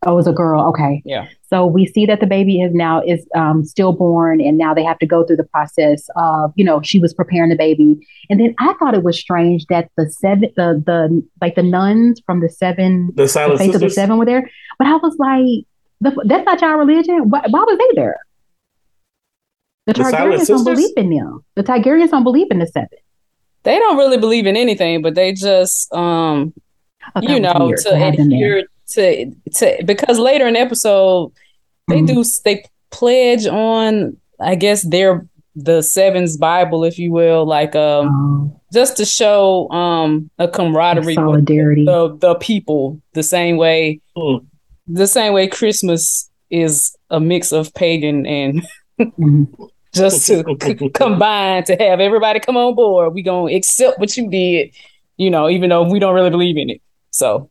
Oh, 0.07 0.13
it 0.13 0.15
was 0.15 0.27
a 0.27 0.33
girl. 0.33 0.69
Okay. 0.69 1.03
Yeah. 1.05 1.29
So 1.49 1.67
we 1.67 1.87
see 1.87 2.07
that 2.07 2.21
the 2.21 2.27
baby 2.27 2.61
is 2.61 2.73
now 2.73 3.03
is 3.03 3.27
um, 3.35 3.65
stillborn, 3.65 4.41
and 4.41 4.57
now 4.57 4.73
they 4.73 4.85
have 4.85 4.99
to 5.01 5.07
go 5.07 5.25
through 5.25 5.37
the 5.37 5.45
process 5.45 6.09
of, 6.17 6.53
you 6.57 6.65
know, 6.65 6.81
she 6.83 6.99
was 6.99 7.13
preparing 7.13 7.51
the 7.51 7.57
baby, 7.57 7.97
and 8.29 8.41
then 8.41 8.55
I 8.59 8.75
thought 8.79 8.95
it 8.95 9.03
was 9.03 9.19
strange 9.19 9.67
that 9.67 9.91
the 9.97 10.11
seven, 10.11 10.51
the 10.57 10.83
the 10.85 11.27
like 11.41 11.55
the 11.55 11.63
nuns 11.63 12.21
from 12.25 12.41
the 12.41 12.49
seven, 12.49 13.09
The 13.15 13.25
the 13.25 13.29
Silent 13.29 13.59
faith 13.59 13.75
of 13.75 13.81
the 13.81 13.91
seven 13.91 14.19
were 14.19 14.27
there, 14.27 14.49
but 14.79 14.87
I 14.87 14.97
was 14.97 15.17
like, 15.19 15.67
the, 16.01 16.23
that's 16.25 16.45
not 16.45 16.61
your 16.61 16.79
religion. 16.79 17.29
Why, 17.29 17.43
why 17.49 17.61
was 17.61 17.79
they 17.79 18.01
there? 18.01 18.19
The 19.87 19.95
The 19.95 20.03
Targaryens 20.05 20.47
don't 20.47 20.65
believe 20.65 20.97
in 20.97 21.11
them. 21.11 21.45
The 21.57 21.65
Targaryens 21.65 22.11
don't 22.11 22.23
believe 22.23 22.47
in 22.51 22.59
the 22.59 22.67
seven. 22.67 22.89
They 23.63 23.79
don't 23.79 23.99
really 23.99 24.19
believe 24.19 24.47
in 24.47 24.57
anything, 24.57 25.03
but 25.03 25.15
they 25.15 25.33
just 25.33 25.93
um 25.93 26.55
I 27.15 27.21
you 27.23 27.41
know 27.41 27.55
weird 27.59 27.81
to 27.81 27.97
have 27.99 28.17
them 28.17 28.31
adhere 28.31 28.65
to 28.91 29.31
to 29.55 29.83
because 29.85 30.19
later 30.19 30.47
in 30.47 30.55
the 30.55 30.61
episode 30.61 31.33
they 31.89 32.01
Mhm. 32.03 32.07
do 32.07 32.25
they 32.45 32.65
pledge 32.91 33.47
on 33.47 34.17
I 34.41 34.55
guess 34.55 34.83
their 34.83 35.27
the 35.57 35.83
sevens 35.83 36.37
Bible, 36.37 36.85
if 36.85 36.99
you 36.99 37.11
will, 37.13 37.45
like 37.45 37.75
um 37.77 38.07
Um, 38.09 38.53
just 38.73 38.97
to 38.99 39.05
show 39.05 39.69
um 39.71 40.31
a 40.39 40.47
camaraderie 40.49 41.15
solidarity. 41.15 41.85
the 41.85 42.17
the 42.21 42.35
people 42.37 43.01
the 43.15 43.23
same 43.23 43.57
way 43.57 44.01
Hmm. 44.17 44.37
the 44.87 45.07
same 45.07 45.33
way 45.33 45.47
Christmas 45.49 46.31
is 46.51 46.97
a 47.11 47.21
mix 47.21 47.53
of 47.53 47.73
pagan 47.75 48.27
and 48.27 48.63
Mhm. 49.01 49.49
just 49.95 50.27
to 50.29 50.45
c- 50.63 50.89
combine 50.95 51.65
to 51.65 51.75
have 51.77 51.99
everybody 52.01 52.39
come 52.41 52.57
on 52.57 52.75
board. 52.77 53.13
We 53.13 53.23
gonna 53.23 53.53
accept 53.55 53.99
what 53.99 54.17
you 54.17 54.31
did, 54.31 54.71
you 55.17 55.31
know, 55.31 55.49
even 55.51 55.69
though 55.71 55.83
we 55.83 55.99
don't 55.99 56.15
really 56.15 56.31
believe 56.31 56.57
in 56.57 56.71
it. 56.71 56.81
So 57.11 57.50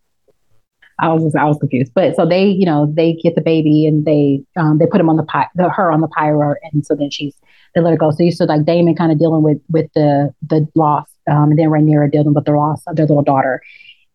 I 1.02 1.14
was 1.14 1.36
I 1.36 1.46
was 1.46 1.58
confused, 1.58 1.94
but 1.94 2.16
so 2.16 2.26
they 2.26 2.46
you 2.48 2.66
know 2.66 2.92
they 2.94 3.14
get 3.14 3.36
the 3.36 3.42
baby 3.42 3.86
and 3.86 4.06
they 4.06 4.42
um 4.56 4.78
they 4.78 4.86
put 4.86 5.00
him 5.00 5.10
on 5.10 5.18
the 5.18 5.24
py- 5.24 5.50
the 5.56 5.70
her 5.70 5.92
on 5.92 6.02
the 6.02 6.08
pyro 6.08 6.56
and 6.72 6.86
so 6.86 6.96
then 6.96 7.10
she's 7.10 7.36
they 7.76 7.82
let 7.82 7.92
her 7.92 7.98
go. 7.98 8.12
So 8.12 8.24
you 8.24 8.32
saw 8.32 8.46
like 8.46 8.66
Daemon 8.66 8.96
kind 8.96 9.12
of 9.12 9.20
dealing 9.20 9.44
with 9.44 9.60
with 9.70 9.92
the 9.94 10.34
the 10.48 10.68
loss, 10.76 11.08
um, 11.30 11.52
and 11.52 11.60
then 11.60 11.70
Rhaenyra 11.70 12.12
dealing 12.12 12.34
with 12.34 12.46
the 12.46 12.52
loss 12.52 12.82
of 12.88 12.96
their 12.96 13.06
little 13.06 13.24
daughter, 13.24 13.62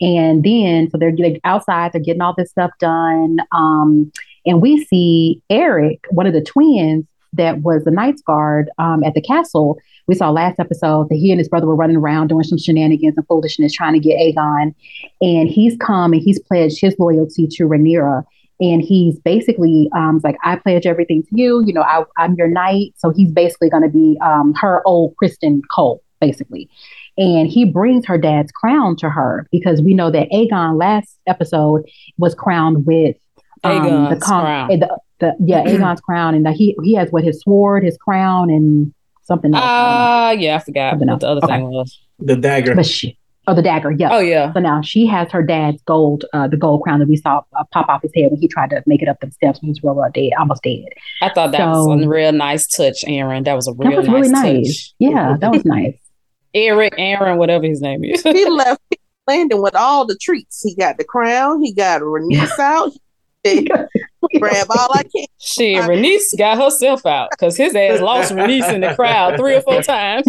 and 0.01 0.43
then 0.43 0.91
so 0.91 0.99
they're 0.99 1.13
getting 1.13 1.41
outside, 1.45 1.93
they're 1.93 2.01
getting 2.01 2.23
all 2.23 2.35
this 2.37 2.51
stuff 2.51 2.71
done, 2.81 3.39
um, 3.53 4.11
and 4.47 4.61
we 4.61 4.85
see 4.85 5.43
Eric, 5.51 6.05
one 6.11 6.27
of 6.27 6.33
the 6.33 6.43
twins 6.43 7.07
that 7.37 7.63
was 7.63 7.85
the 7.85 7.91
Kingsguard 7.91 8.67
um, 8.79 9.03
at 9.05 9.15
the 9.15 9.21
castle. 9.21 9.79
We 10.07 10.15
saw 10.15 10.31
last 10.31 10.59
episode 10.59 11.09
that 11.09 11.17
he 11.17 11.31
and 11.31 11.39
his 11.39 11.49
brother 11.49 11.67
were 11.67 11.77
running 11.77 11.97
around 11.97 12.29
doing 12.29 12.45
some 12.45 12.59
shenanigans 12.59 13.17
and 13.17 13.27
foolishness, 13.27 13.73
trying 13.73 13.95
to 13.95 13.99
get 13.99 14.19
Aegon 14.19 14.75
and 15.21 15.49
he's 15.49 15.77
come 15.79 16.13
and 16.13 16.23
he's 16.23 16.39
pledged 16.39 16.81
his 16.81 16.95
loyalty 16.99 17.47
to 17.47 17.65
Rhaenyra. 17.65 18.25
And 18.61 18.83
he's 18.83 19.19
basically 19.19 19.91
um, 19.97 20.21
like, 20.23 20.37
I 20.45 20.57
pledge 20.57 20.87
everything 20.87 21.23
to 21.25 21.29
you. 21.33 21.65
You 21.67 21.73
know, 21.73 21.83
I, 21.83 22.05
I'm 22.17 22.35
your 22.35 22.49
knight. 22.49 22.95
So 22.97 23.11
he's 23.11 23.33
basically 23.33 23.69
going 23.69 23.83
to 23.83 23.89
be 23.89 24.17
um, 24.23 24.55
her 24.55 24.81
old 24.87 25.15
Criston 25.21 25.63
Cole, 25.71 26.03
basically. 26.21 26.69
And 27.17 27.49
he 27.49 27.65
brings 27.65 28.07
her 28.07 28.19
dad's 28.19 28.53
crown 28.53 28.97
to 28.97 29.11
her 29.11 29.49
because 29.51 29.81
we 29.81 29.95
know 29.95 30.11
that 30.11 30.29
Aegon 30.31 30.79
last 30.79 31.19
episode 31.27 31.89
was 32.17 32.35
crowned 32.35 32.87
with 32.87 33.17
um, 33.65 34.11
the, 34.11 34.17
con- 34.17 34.45
crown. 34.45 34.79
the, 34.79 34.99
the 35.25 35.37
yeah 35.45 35.63
Aegon's 35.65 36.01
crown, 36.01 36.35
and 36.35 36.45
that 36.47 36.55
he 36.55 36.77
he 36.83 36.95
has 36.95 37.11
what 37.11 37.25
his 37.25 37.41
sword, 37.43 37.85
his 37.85 37.97
crown, 37.97 38.51
and 38.51 38.93
something 39.23 39.55
else. 39.55 39.63
I 39.65 39.67
don't 39.67 40.39
ah, 40.39 40.43
yeah, 40.43 40.57
I 40.57 40.59
forgot 40.61 40.91
Something 40.93 41.09
what 41.09 41.21
the 41.21 41.29
other 41.29 41.41
else. 41.43 41.51
thing 41.51 41.65
was. 41.71 42.01
the 42.19 42.37
dagger. 42.37 42.75
but 42.75 42.85
she, 42.87 43.19
oh, 43.47 43.55
the 43.55 43.63
dagger, 43.63 43.91
yeah. 43.91 44.11
Oh 44.13 44.19
yeah, 44.21 44.53
So 44.53 44.61
now 44.61 44.83
she 44.83 45.07
has 45.07 45.31
her 45.33 45.43
dad's 45.43 45.81
gold, 45.83 46.25
uh, 46.35 46.47
the 46.49 46.57
gold 46.59 46.83
crown 46.83 46.99
that 47.01 47.09
we 47.09 47.17
saw 47.17 47.41
uh, 47.59 47.65
pop 47.73 47.89
off 47.89 48.03
his 48.03 48.13
head 48.15 48.31
when 48.31 48.41
he 48.41 48.49
tried 48.49 48.71
to 48.71 48.83
make 48.87 49.01
it 49.03 49.09
up 49.09 49.19
the 49.21 49.31
steps 49.31 49.61
when 49.63 49.69
he 49.69 49.71
was 49.71 49.83
real, 49.83 49.95
real 49.95 50.11
dead, 50.13 50.33
almost 50.39 50.63
dead. 50.63 50.85
I 51.23 51.31
thought 51.31 51.53
that 51.53 51.59
So- 51.59 51.87
was 51.87 52.05
a 52.05 52.09
real 52.09 52.33
nice 52.33 52.67
touch, 52.67 53.03
Aaron. 53.07 53.45
That 53.45 53.55
was 53.55 53.67
a 53.67 53.73
real 53.73 54.03
That 54.03 54.11
was 54.13 54.31
nice 54.31 54.45
really 54.45 54.65
touch. 54.65 54.95
Yeah, 54.99 55.37
that 55.41 55.51
was 55.53 55.65
nice. 55.65 55.95
Eric, 56.55 56.95
Aaron, 56.99 57.39
whatever 57.39 57.65
his 57.65 57.81
name 57.81 58.05
is. 58.05 58.23
he 58.23 58.49
left 58.49 58.81
Landon 59.27 59.61
with 59.63 59.75
all 59.75 60.07
the 60.07 60.17
treats. 60.21 60.63
He 60.63 60.75
got 60.77 60.99
the 60.99 61.05
crown. 61.05 61.63
He 61.63 61.73
got 61.73 62.03
Rhaenys 62.03 62.59
out. 62.59 62.93
He 62.93 63.01
grab 64.39 64.67
all 64.71 64.89
I 64.95 65.03
can. 65.03 65.27
Shit, 65.39 65.83
Rhaenys 65.83 66.37
got 66.39 66.57
herself 66.59 67.05
out 67.05 67.31
because 67.31 67.57
his 67.57 67.75
ass 67.75 68.01
lost 68.01 68.33
Rhaenys 68.33 68.73
in 68.73 68.81
the 68.81 68.95
crowd 68.95 69.37
three 69.37 69.57
or 69.57 69.61
four 69.61 69.83
times. 69.83 70.25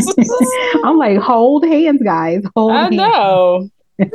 I'm 0.84 0.98
like, 0.98 1.20
hold 1.20 1.66
hands, 1.66 2.02
guys. 2.04 2.44
Hold 2.56 2.74
I 2.74 2.82
hands. 2.84 2.96
know. 2.96 3.70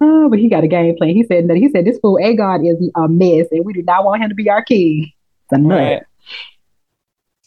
oh, 0.00 0.28
but 0.30 0.38
he 0.38 0.48
got 0.48 0.62
a 0.62 0.68
game 0.68 0.94
plan. 0.96 1.10
He 1.10 1.24
said 1.24 1.48
that 1.48 1.56
he 1.56 1.68
said 1.70 1.84
this 1.84 1.98
fool 1.98 2.18
Aegon 2.22 2.68
is 2.68 2.90
a 2.94 3.08
mess, 3.08 3.46
and 3.50 3.64
we 3.64 3.72
do 3.72 3.82
not 3.82 4.04
want 4.04 4.22
him 4.22 4.28
to 4.28 4.34
be 4.34 4.48
our 4.48 4.62
king. 4.62 5.10
It's 5.44 5.52
a 5.52 5.58
nut. 5.58 5.78
Right. 5.78 6.02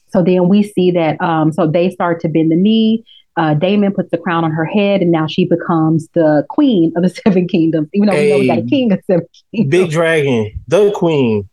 So 0.09 0.21
then 0.21 0.49
we 0.49 0.63
see 0.63 0.91
that 0.91 1.19
um, 1.21 1.53
so 1.53 1.67
they 1.67 1.89
start 1.89 2.19
to 2.21 2.27
bend 2.27 2.51
the 2.51 2.55
knee. 2.55 3.05
Uh, 3.35 3.53
Daemon 3.55 3.93
puts 3.93 4.11
the 4.11 4.17
crown 4.17 4.43
on 4.43 4.51
her 4.51 4.65
head, 4.65 5.01
and 5.01 5.11
now 5.11 5.25
she 5.27 5.45
becomes 5.45 6.07
the 6.13 6.45
queen 6.49 6.91
of 6.95 7.01
the 7.03 7.09
Seven 7.25 7.47
Kingdoms. 7.47 7.89
Even 7.93 8.07
though 8.09 8.15
we 8.15 8.29
know 8.29 8.39
we 8.39 8.47
got 8.47 8.59
a 8.59 8.63
king 8.63 8.91
of 8.91 8.99
Seven 9.07 9.25
Kingdoms. 9.53 9.71
Big 9.71 9.89
dragon, 9.91 10.51
the 10.67 10.91
queen. 10.91 11.49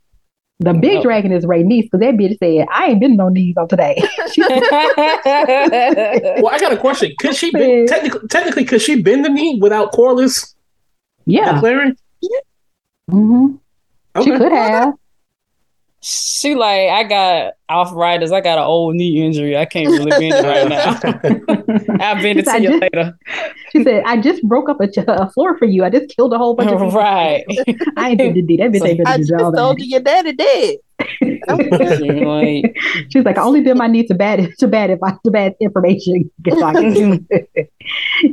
the 0.59 0.75
big 0.75 0.99
Oh. 0.99 1.03
dragon 1.03 1.33
is 1.33 1.47
Ray 1.47 1.63
Niece 1.63 1.87
because 1.87 2.01
that 2.01 2.15
bitch 2.17 2.37
said, 2.39 2.67
"I 2.71 2.89
ain't 2.89 3.01
been 3.01 3.17
no 3.17 3.31
knees 3.31 3.55
on 3.57 3.67
today." 3.69 3.97
Well, 4.37 4.59
I 6.49 6.59
got 6.59 6.73
a 6.73 6.77
question. 6.77 7.13
Could 7.19 7.35
she 7.35 7.51
bend, 7.51 7.88
technically? 7.88 8.29
Technically, 8.29 8.64
could 8.64 8.81
she 8.83 9.01
bend 9.03 9.25
the 9.25 9.29
knee 9.31 9.59
without 9.61 9.93
Corlys 9.93 10.55
yeah, 11.27 11.55
declaring? 11.55 11.97
hmm 13.11 13.55
she 14.23 14.31
could 14.31 14.53
have. 14.53 14.95
she 16.03 16.55
like, 16.57 16.88
I 16.90 17.05
got 17.05 17.53
off 17.69 17.93
riders. 17.95 18.33
I 18.33 18.40
got 18.40 18.59
an 18.59 18.64
old 18.64 18.97
knee 18.97 19.23
injury. 19.25 19.57
I 19.57 19.64
can't 19.66 19.87
really 19.88 20.11
bend 20.11 20.35
it 20.35 20.45
right 20.45 20.69
now. 20.69 20.99
I'll 22.00 22.16
bend 22.22 22.38
it 22.38 22.48
I 22.48 22.59
to 22.59 22.62
you 22.62 22.68
just- 22.70 22.83
later. 22.83 23.18
She 23.72 23.85
said, 23.85 24.02
"I 24.04 24.16
just 24.20 24.42
broke 24.42 24.68
up 24.68 24.80
a, 24.80 24.88
a 25.06 25.30
floor 25.30 25.56
for 25.56 25.64
you. 25.64 25.85
I 25.85 25.90
just 25.90 26.14
killed 26.16 26.33
a 26.33 26.38
whole 26.38 26.54
bunch 26.54 26.70
of 26.70 26.78
people. 26.80 26.90
right. 26.90 27.44
I 27.96 28.11
ain't 28.11 28.18
do 28.46 28.56
that. 28.56 28.72
Bitch 28.72 28.85
ain't 28.87 29.06
I 29.06 29.16
just 29.18 29.30
to 29.30 29.37
do 29.38 29.44
all 29.44 29.52
told 29.52 29.80
you 29.80 29.87
your 29.87 30.00
daddy 30.00 30.33
dead. 30.33 30.76
Like, 31.01 32.77
She 33.11 33.21
like, 33.21 33.39
"I 33.39 33.43
only 33.43 33.61
been 33.61 33.79
my 33.79 33.87
knee 33.87 34.07
to 34.07 34.15
bad 34.15 34.49
to 34.59 34.69
bad 34.69 34.91
if 34.91 35.03
I 35.03 35.13
to 35.25 35.31
bad 35.31 35.55
information." 35.61 36.31
gets 36.43 36.61
on 36.63 37.27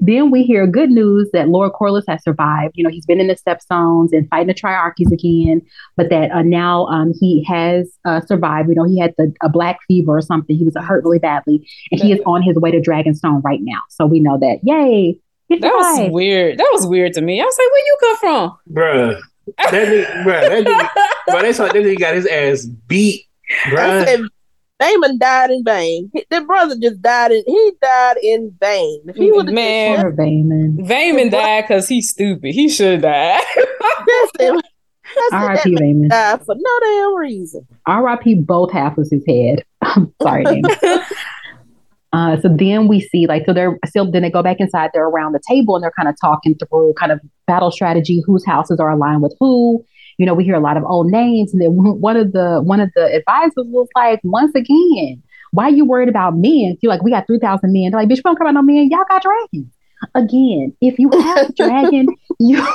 then 0.01 0.31
we 0.31 0.43
hear 0.43 0.67
good 0.67 0.89
news 0.89 1.29
that 1.33 1.49
Lord 1.49 1.71
Corlys 1.73 2.03
has 2.07 2.23
survived. 2.23 2.73
You 2.75 2.83
know, 2.83 2.89
he's 2.89 3.05
been 3.05 3.19
in 3.19 3.27
the 3.27 3.35
stepstones 3.35 4.09
and 4.11 4.29
fighting 4.29 4.47
the 4.47 4.53
triarchies 4.53 5.11
again, 5.11 5.61
but 5.95 6.09
that 6.09 6.31
uh, 6.31 6.41
now 6.41 6.85
um, 6.87 7.13
he 7.19 7.43
has 7.45 7.89
uh, 8.05 8.21
survived. 8.21 8.67
We 8.67 8.75
know 8.75 8.85
he 8.85 8.99
had 8.99 9.13
the, 9.17 9.33
a 9.41 9.49
black 9.49 9.79
fever 9.87 10.17
or 10.17 10.21
something. 10.21 10.55
He 10.55 10.65
was 10.65 10.75
hurt 10.75 11.03
really 11.03 11.19
badly, 11.19 11.67
and 11.91 12.01
he 12.01 12.11
is 12.11 12.19
on 12.25 12.41
his 12.41 12.57
way 12.57 12.71
to 12.71 12.79
Dragonstone 12.79 13.43
right 13.43 13.61
now. 13.61 13.79
So 13.89 14.05
we 14.05 14.19
know 14.19 14.37
that. 14.39 14.59
Yay! 14.63 15.19
That 15.49 15.61
was 15.61 16.11
weird. 16.11 16.57
That 16.57 16.69
was 16.73 16.85
weird 16.85 17.13
to 17.13 17.21
me. 17.21 17.39
I 17.41 17.45
was 17.45 17.57
like, 17.57 17.71
where 17.71 17.85
you 17.85 17.97
come 18.01 18.17
from? 18.17 18.57
Bruh. 18.73 19.21
That 19.57 19.71
nigga, 19.73 20.23
bruh, 20.23 20.41
that 20.49 20.65
nigga, 20.65 20.89
bruh, 21.29 21.41
they 21.41 21.53
saw 21.53 21.65
that 21.65 21.73
nigga 21.75 21.99
got 21.99 22.15
his 22.15 22.25
ass 22.27 22.65
beat, 22.65 23.25
I 23.65 23.69
bruh. 23.69 24.05
said 24.05 24.21
Damon 24.79 25.17
died 25.17 25.49
in 25.51 25.63
vain. 25.63 26.11
He- 26.13 26.25
The 26.29 26.41
brother 26.41 26.75
just 26.79 27.01
died 27.01 27.31
in 27.31 27.43
he 27.47 27.71
died 27.81 28.17
in 28.21 28.53
vain. 28.59 29.01
If 29.07 29.15
he 29.15 29.31
would 29.31 29.47
have 29.47 29.55
Man. 29.55 30.01
Poor 30.01 30.11
Damon. 30.11 30.77
Vayman 30.81 31.31
died 31.31 31.63
because 31.63 31.87
he's 31.87 32.09
stupid. 32.09 32.53
He 32.53 32.69
should 32.69 33.01
die. 33.01 33.39
just 34.07 34.37
him. 34.39 34.61
R.I.P. 35.31 35.71
that 35.73 35.79
Damon. 35.79 36.09
died 36.09 36.45
for 36.45 36.53
no 36.55 36.79
damn 36.81 37.15
reason. 37.15 37.65
R.I.P. 37.87 38.35
both 38.35 38.71
half 38.71 38.97
of 38.97 39.07
his 39.09 39.23
head. 39.25 39.63
I'm 39.81 40.13
sorry, 40.21 40.43
Damon. 40.43 40.69
Uh, 42.13 42.39
so 42.39 42.47
then 42.47 42.87
we 42.87 43.01
see 43.01 43.27
like 43.27 43.43
so 43.45 43.53
they're 43.53 43.77
still 43.85 44.09
then 44.09 44.21
they 44.21 44.31
go 44.31 44.41
back 44.41 44.57
inside 44.59 44.89
they're 44.93 45.07
around 45.07 45.33
the 45.33 45.41
table 45.47 45.75
and 45.75 45.83
they're 45.83 45.91
kind 45.91 46.07
of 46.07 46.15
talking 46.19 46.55
through 46.55 46.93
kind 46.97 47.11
of 47.11 47.19
battle 47.47 47.69
strategy 47.69 48.23
whose 48.25 48.45
houses 48.45 48.79
are 48.79 48.89
aligned 48.89 49.21
with 49.21 49.35
who. 49.39 49.83
You 50.17 50.25
know 50.25 50.33
we 50.33 50.43
hear 50.45 50.55
a 50.55 50.59
lot 50.59 50.77
of 50.77 50.83
old 50.85 51.07
names 51.07 51.53
and 51.53 51.61
then 51.61 51.69
one 51.75 52.17
of 52.17 52.31
the 52.31 52.61
one 52.63 52.79
of 52.79 52.89
the 52.95 53.13
advisors 53.13 53.53
was 53.67 53.87
like 53.95 54.19
once 54.23 54.55
again 54.55 55.21
why 55.51 55.65
are 55.65 55.71
you 55.71 55.85
worried 55.85 56.09
about 56.09 56.35
men? 56.35 56.77
You're 56.81 56.91
like 56.91 57.03
we 57.03 57.11
got 57.11 57.27
3000 57.27 57.71
men. 57.71 57.91
They're 57.91 58.01
like 58.01 58.09
bitch 58.09 58.17
we 58.17 58.21
don't 58.21 58.37
care 58.37 58.47
about 58.47 58.53
no 58.53 58.61
men. 58.61 58.89
Y'all 58.89 59.03
got 59.07 59.21
dragons. 59.21 59.71
Again 60.15 60.75
if 60.79 60.97
you 60.99 61.09
have 61.11 61.49
a 61.49 61.53
dragon 61.53 62.07
the 62.39 62.71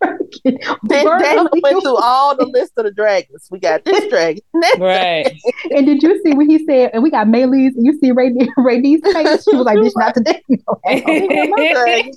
dragon 0.00 0.58
Then 0.84 1.04
Burn 1.04 1.48
went 1.62 1.82
through 1.82 1.96
all 1.96 2.36
the 2.36 2.46
list 2.46 2.72
of 2.76 2.84
the 2.84 2.90
dragons. 2.90 3.48
We 3.50 3.58
got 3.58 3.84
this 3.84 4.08
dragon. 4.08 4.42
right. 4.78 5.30
And 5.70 5.86
did 5.86 6.02
you 6.02 6.20
see 6.22 6.34
what 6.34 6.46
he 6.46 6.64
said? 6.66 6.90
And 6.92 7.02
we 7.02 7.10
got 7.10 7.26
Meleys. 7.26 7.72
You 7.76 7.98
see 7.98 8.12
Ray 8.12 8.32
Raynee's 8.58 9.00
face? 9.12 9.44
She 9.44 9.56
was 9.56 9.64
like, 9.66 9.78
"Bitch, 9.78 9.92
not 9.96 10.14
today." 10.14 10.42
dragon. 11.74 12.12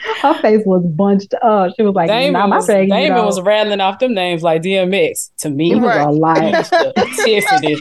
Her 0.22 0.34
face 0.40 0.62
was 0.64 0.82
bunched 0.86 1.34
up. 1.42 1.72
She 1.76 1.82
was 1.82 1.94
like, 1.94 2.08
Daemon, 2.08 2.32
"Nah, 2.32 2.46
my 2.46 2.56
was, 2.56 2.66
dragon." 2.66 2.88
you 2.88 2.94
Daemon 2.94 3.18
know, 3.18 3.26
was 3.26 3.40
rattling 3.42 3.80
off 3.80 3.98
them 3.98 4.14
names 4.14 4.42
like 4.42 4.62
DMX 4.62 5.30
to 5.38 5.50
me. 5.50 5.70
He 5.70 5.74
was 5.74 5.84
Right. 5.84 6.06
a 6.06 6.10
lot. 6.10 6.38
Keisha, 6.38 7.60
Tiffany, 7.60 7.80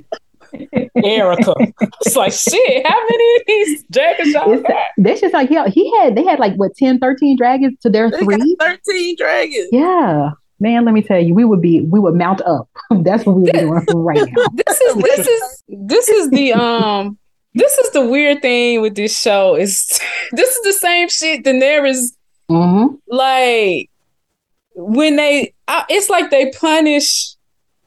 Erica. 1.04 1.54
It's 2.06 2.16
like 2.16 2.32
shit. 2.34 2.86
How 2.88 3.00
many 3.10 3.36
of 3.36 3.42
these 3.48 3.84
dragons 3.92 4.34
y'all 4.34 4.52
It's- 4.52 4.64
got? 4.68 4.88
That's 4.98 5.22
just 5.22 5.34
like 5.34 5.50
he, 5.50 5.62
he 5.70 5.96
had. 5.98 6.16
They 6.16 6.24
had 6.24 6.40
like 6.40 6.56
what 6.56 6.76
10, 6.76 7.00
13 7.00 7.38
dragons 7.38 7.78
to 7.82 7.90
their 7.90 8.10
They 8.12 8.18
three. 8.20 8.56
13 8.60 9.16
dragons. 9.18 9.70
Yeah, 9.72 10.32
man. 10.60 10.86
Let 10.86 10.94
me 10.94 11.02
tell 11.02 11.20
you, 11.20 11.34
we 11.34 11.46
would 11.46 11.62
be 11.62 11.82
we 11.82 12.00
would 12.00 12.16
mount 12.16 12.42
up. 12.42 12.70
That's 13.02 13.26
what 13.26 13.36
we 13.38 13.44
were 13.66 13.84
doing 13.86 14.04
right 14.06 14.18
now. 14.18 14.46
This 14.66 14.82
is 14.82 14.96
this 14.96 15.28
is 15.28 15.64
this 15.68 16.10
is 16.10 16.30
the 16.32 16.54
um 16.54 17.18
this 17.56 17.78
is 17.80 17.92
the 17.92 18.06
weird 18.06 18.42
thing 18.42 18.82
with 18.82 18.96
this 18.96 19.20
show 19.20 19.56
is 19.56 19.88
this 20.34 20.50
is 20.56 20.64
the 20.64 20.74
same 20.74 21.10
shit 21.10 21.44
Daenerys 21.44 22.16
hmm 22.48 22.88
like 23.08 23.90
when 24.76 25.16
they 25.16 25.54
I, 25.68 25.84
it's 25.90 26.10
like 26.10 26.30
they 26.32 26.52
punish 26.52 27.36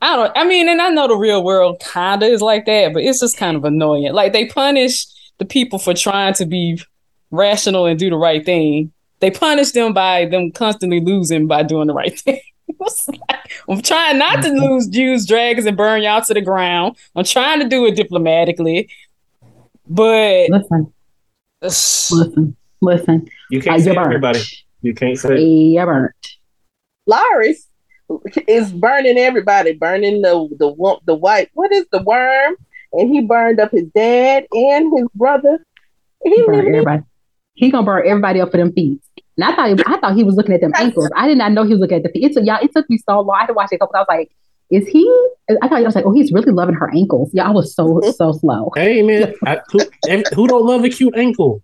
I 0.03 0.17
don't 0.17 0.33
I 0.37 0.45
mean 0.45 0.69
and 0.69 0.83
I 0.83 0.91
know 0.91 1.09
the 1.09 1.17
real 1.17 1.43
world 1.43 1.81
kind 1.81 2.23
of 2.23 2.29
is 2.29 2.43
like 2.43 2.67
that 2.67 2.93
but 2.93 3.03
it's 3.03 3.21
just 3.21 3.39
kind 3.39 3.57
of 3.57 3.65
annoying 3.65 4.13
like 4.13 4.33
they 4.33 4.47
punish 4.47 5.07
the 5.39 5.47
people 5.47 5.79
for 5.79 5.95
trying 5.95 6.35
to 6.35 6.45
be 6.45 6.81
rational 7.31 7.87
and 7.87 7.99
do 7.99 8.11
the 8.11 8.17
right 8.17 8.45
thing 8.45 8.93
they 9.21 9.31
punish 9.31 9.71
them 9.71 9.95
by 9.95 10.27
them 10.27 10.51
constantly 10.51 11.01
losing 11.01 11.47
by 11.47 11.63
doing 11.63 11.87
the 11.87 11.95
right 11.95 12.21
thing 12.21 12.41
like, 12.79 13.53
I'm 13.69 13.81
trying 13.81 14.19
not 14.19 14.43
to 14.43 14.51
mm-hmm. 14.51 14.65
lose 14.65 14.95
use 14.95 15.27
dragons 15.27 15.67
and 15.67 15.77
burn 15.77 16.03
y'all 16.03 16.21
to 16.23 16.35
the 16.35 16.43
ground 16.43 16.97
I'm 17.17 17.25
trying 17.25 17.61
to 17.61 17.69
do 17.69 17.87
it 17.87 17.97
diplomatically 17.97 18.91
but 19.89 20.49
Listen, 20.51 20.93
listen, 21.63 22.57
listen. 22.81 23.29
You 23.51 23.61
can't 23.61 23.83
you're 23.83 23.95
say 23.95 24.01
everybody. 24.01 24.41
You 24.81 24.95
can't 24.95 25.19
say. 25.19 25.41
You're 25.41 25.87
burnt. 25.87 26.15
Larys, 27.09 27.67
is 28.49 28.73
burning 28.73 29.19
everybody, 29.19 29.73
burning 29.73 30.23
the 30.23 30.49
the 30.59 30.99
the 31.07 31.15
white. 31.15 31.51
What 31.55 31.73
is 31.73 31.87
the 31.93 32.03
worm? 32.03 32.57
And 32.93 33.11
he 33.11 33.23
burned 33.23 33.59
up 33.61 33.71
his 33.71 33.85
dad 33.95 34.47
and 34.53 34.93
his 34.97 35.07
brother. 35.15 35.65
He, 36.23 36.45
burned 36.45 36.69
everybody. 36.69 37.03
He 37.55 37.71
gonna 37.71 37.87
burn 37.87 38.07
everybody 38.07 38.41
up 38.41 38.51
for 38.51 38.59
them 38.59 38.73
feet. 38.73 39.01
And 39.37 39.45
I 39.45 39.57
thought 39.57 39.69
he, 39.69 39.85
I 39.87 39.99
thought 39.99 40.15
he 40.15 40.25
was 40.25 40.35
looking 40.35 40.55
at 40.55 40.61
them 40.61 40.73
ankles. 40.77 41.09
I 41.17 41.27
did 41.27 41.39
not 41.39 41.53
know 41.53 41.65
he 41.65 41.71
was 41.71 41.81
looking 41.81 41.99
at 41.99 42.03
the 42.03 42.11
feet. 42.11 42.25
It 42.25 42.33
took 42.35 42.45
y'all. 42.45 42.63
It 42.63 42.73
took 42.75 42.89
me 42.91 42.99
so 42.99 43.21
long. 43.21 43.37
I 43.37 43.41
had 43.41 43.47
to 43.49 43.55
watch 43.55 43.69
it 43.73 43.77
a 43.77 43.79
couple. 43.79 43.97
I 43.97 44.01
was 44.01 44.07
like, 44.09 44.31
is 44.73 44.89
he? 44.89 45.07
I 45.63 45.69
thought 45.69 45.81
I 45.81 45.83
was 45.83 45.95
like, 45.95 46.07
oh, 46.07 46.13
he's 46.13 46.33
really 46.33 46.51
loving 46.51 46.75
her 46.75 46.91
ankles. 46.95 47.31
Yeah, 47.35 47.47
I 47.47 47.51
was 47.51 47.75
so 47.75 48.01
so 48.17 48.33
slow. 48.33 48.71
Hey 48.75 49.03
man, 49.03 49.35
I, 49.47 49.61
who, 49.71 49.81
eh, 50.09 50.23
who, 50.35 50.47
don't 50.49 50.65
love 50.65 50.83
a 50.83 50.89
cute 50.89 51.15
ankle? 51.15 51.63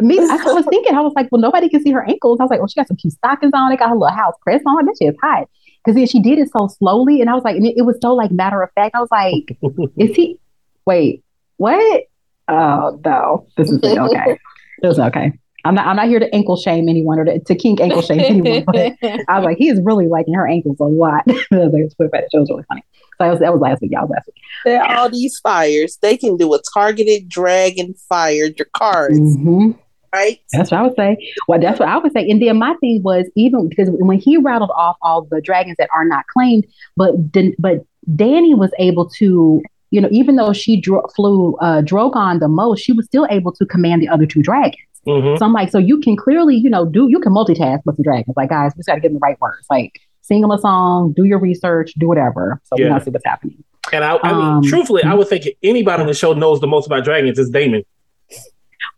Me, 0.00 0.18
I, 0.18 0.24
I, 0.24 0.52
was 0.52 0.66
thinking, 0.68 0.94
I 0.94 1.00
was 1.00 1.14
like, 1.16 1.28
well, 1.32 1.40
nobody 1.40 1.70
can 1.70 1.82
see 1.82 1.90
her 1.92 2.06
ankles. 2.06 2.38
I 2.38 2.44
was 2.44 2.50
like, 2.50 2.60
oh, 2.60 2.66
she 2.66 2.74
got 2.74 2.88
some 2.88 2.98
cute 2.98 3.14
stockings 3.14 3.52
on. 3.54 3.70
They 3.70 3.76
got 3.76 3.88
her 3.88 3.96
little 3.96 4.14
house 4.14 4.34
press 4.42 4.60
on. 4.66 4.84
That 4.84 4.96
shit 5.00 5.14
is 5.14 5.16
hot. 5.22 5.48
Because 5.84 5.96
then 5.96 6.06
she 6.06 6.20
did 6.20 6.38
it 6.38 6.50
so 6.56 6.68
slowly, 6.68 7.20
and 7.20 7.30
I 7.30 7.34
was 7.34 7.44
like, 7.44 7.56
and 7.56 7.66
it, 7.66 7.74
it 7.78 7.82
was 7.82 7.98
so 8.02 8.14
like 8.14 8.30
matter 8.30 8.62
of 8.62 8.70
fact. 8.74 8.94
I 8.94 9.00
was 9.00 9.08
like, 9.10 9.56
is 9.96 10.14
he? 10.14 10.38
Wait, 10.86 11.24
what? 11.56 12.04
Oh 12.48 13.00
no, 13.04 13.46
this 13.56 13.70
is 13.70 13.82
okay. 13.82 14.38
it 14.82 14.86
was 14.86 14.98
okay. 14.98 15.32
I'm 15.64 15.74
not. 15.74 15.86
I'm 15.86 15.96
not 15.96 16.08
here 16.08 16.18
to 16.18 16.34
ankle 16.34 16.56
shame 16.56 16.88
anyone 16.88 17.18
or 17.18 17.24
to, 17.24 17.38
to 17.38 17.54
kink 17.54 17.80
ankle 17.80 18.02
shame 18.02 18.20
anyone. 18.20 18.64
But 18.64 18.96
I 19.28 19.38
was 19.38 19.44
like, 19.44 19.58
he 19.58 19.68
is 19.68 19.80
really 19.82 20.06
liking 20.06 20.34
her 20.34 20.48
ankles 20.48 20.80
a 20.80 20.84
lot. 20.84 21.24
I 21.28 21.32
was 21.50 21.72
like, 21.72 21.82
it 21.82 21.92
was 22.32 22.50
really 22.50 22.64
funny. 22.68 22.82
So 22.92 23.24
that 23.24 23.30
was, 23.30 23.38
that 23.40 23.52
was 23.52 23.60
last 23.60 23.82
week. 23.82 23.92
Y'all 23.92 24.08
last 24.08 24.26
week. 24.26 24.42
There 24.64 24.82
are 24.82 24.96
all 24.96 25.10
these 25.10 25.38
fires. 25.38 25.98
They 26.00 26.16
can 26.16 26.36
do 26.38 26.54
a 26.54 26.60
targeted 26.72 27.28
dragon 27.28 27.94
fire 28.08 28.48
your 28.56 28.68
cards. 28.74 29.18
Mm-hmm. 29.18 29.72
Right. 30.12 30.40
That's 30.52 30.70
what 30.70 30.80
I 30.80 30.82
would 30.82 30.96
say. 30.96 31.32
Well, 31.46 31.60
that's 31.60 31.78
what 31.78 31.88
I 31.88 31.96
would 31.96 32.12
say. 32.12 32.28
And 32.28 32.42
then 32.42 32.58
my 32.58 32.74
thing 32.80 33.00
was 33.02 33.26
even 33.36 33.68
because 33.68 33.88
when 33.90 34.18
he 34.18 34.36
rattled 34.36 34.72
off 34.74 34.96
all 35.02 35.22
the 35.22 35.40
dragons 35.40 35.76
that 35.78 35.88
are 35.94 36.04
not 36.04 36.26
claimed, 36.26 36.66
but 36.96 37.14
but 37.58 37.84
Danny 38.16 38.54
was 38.54 38.72
able 38.78 39.08
to 39.10 39.62
you 39.90 40.00
know, 40.00 40.08
even 40.12 40.36
though 40.36 40.52
she 40.52 40.80
dro- 40.80 41.06
flew 41.14 41.56
uh, 41.56 41.82
Drogon 41.82 42.38
the 42.38 42.48
most, 42.48 42.80
she 42.80 42.92
was 42.92 43.06
still 43.06 43.26
able 43.30 43.52
to 43.52 43.66
command 43.66 44.00
the 44.00 44.08
other 44.08 44.24
two 44.24 44.42
dragons. 44.42 44.76
Mm-hmm. 45.06 45.38
So 45.38 45.44
I'm 45.44 45.52
like, 45.52 45.70
so 45.70 45.78
you 45.78 46.00
can 46.00 46.16
clearly, 46.16 46.56
you 46.56 46.70
know, 46.70 46.86
do 46.86 47.08
you 47.08 47.18
can 47.18 47.32
multitask 47.32 47.80
with 47.84 47.96
the 47.96 48.02
dragons. 48.02 48.36
Like, 48.36 48.50
guys, 48.50 48.72
we 48.76 48.80
just 48.80 48.86
got 48.86 48.94
to 48.94 49.00
give 49.00 49.10
them 49.10 49.14
the 49.20 49.26
right 49.26 49.40
words. 49.40 49.66
Like, 49.68 50.00
sing 50.20 50.42
them 50.42 50.50
a 50.50 50.58
song, 50.58 51.12
do 51.16 51.24
your 51.24 51.38
research, 51.38 51.92
do 51.94 52.06
whatever. 52.06 52.60
So 52.64 52.76
yeah. 52.76 52.84
we 52.84 52.88
going 52.90 53.00
to 53.00 53.04
see 53.06 53.10
what's 53.10 53.24
happening. 53.24 53.64
And 53.92 54.04
I, 54.04 54.18
I 54.22 54.32
mean, 54.32 54.42
um, 54.42 54.62
truthfully, 54.62 55.02
I 55.02 55.14
would 55.14 55.26
think 55.26 55.48
anybody 55.62 56.02
on 56.02 56.06
the 56.06 56.14
show 56.14 56.34
knows 56.34 56.60
the 56.60 56.66
most 56.66 56.86
about 56.86 57.02
dragons 57.02 57.38
is 57.38 57.50
Daemon. 57.50 57.82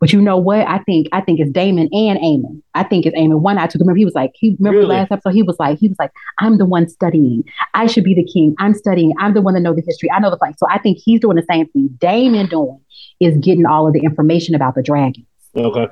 But 0.03 0.12
you 0.12 0.21
know 0.21 0.37
what? 0.37 0.67
I 0.67 0.79
think 0.81 1.07
I 1.12 1.21
think 1.21 1.38
it's 1.38 1.53
Damon 1.53 1.88
and 1.93 2.19
Amon. 2.19 2.61
I 2.75 2.83
think 2.83 3.07
it's 3.07 3.17
Aemon. 3.17 3.38
One 3.38 3.57
I 3.57 3.69
took 3.69 3.81
remember 3.81 3.97
he 3.97 4.05
was 4.05 4.15
like 4.15 4.33
he 4.35 4.57
remember 4.59 4.81
really? 4.81 4.97
last 4.97 5.12
episode 5.12 5.33
he 5.33 5.45
was 5.45 5.55
like 5.61 5.79
he 5.79 5.87
was 5.87 5.97
like 5.97 6.11
I'm 6.41 6.59
the 6.59 6.67
one 6.67 6.88
studying. 6.88 7.45
I 7.75 7.87
should 7.87 8.03
be 8.03 8.12
the 8.12 8.25
king. 8.25 8.57
I'm 8.59 8.75
studying. 8.75 9.12
I'm 9.21 9.33
the 9.33 9.41
one 9.41 9.55
that 9.55 9.61
know 9.61 9.73
the 9.73 9.83
history. 9.87 10.11
I 10.11 10.19
know 10.19 10.29
the 10.29 10.38
fight. 10.38 10.59
So 10.59 10.67
I 10.69 10.79
think 10.79 10.99
he's 11.01 11.21
doing 11.21 11.37
the 11.37 11.47
same 11.49 11.69
thing. 11.69 11.91
Damon 12.01 12.47
doing 12.49 12.81
is 13.21 13.38
getting 13.38 13.65
all 13.65 13.87
of 13.87 13.93
the 13.93 14.01
information 14.01 14.57
about 14.57 14.75
the 14.75 14.83
dragons. 14.83 15.25
Okay. 15.55 15.87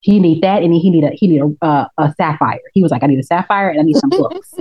He 0.00 0.20
need 0.20 0.42
that, 0.42 0.62
and 0.62 0.74
he 0.74 0.90
need 0.90 1.04
a 1.04 1.12
he 1.14 1.26
need 1.26 1.40
a, 1.40 1.64
uh, 1.64 1.86
a 1.96 2.14
sapphire. 2.18 2.60
He 2.74 2.82
was 2.82 2.92
like, 2.92 3.02
I 3.02 3.06
need 3.06 3.18
a 3.18 3.22
sapphire, 3.22 3.70
and 3.70 3.80
I 3.80 3.82
need 3.82 3.96
some 3.96 4.10
books. 4.10 4.52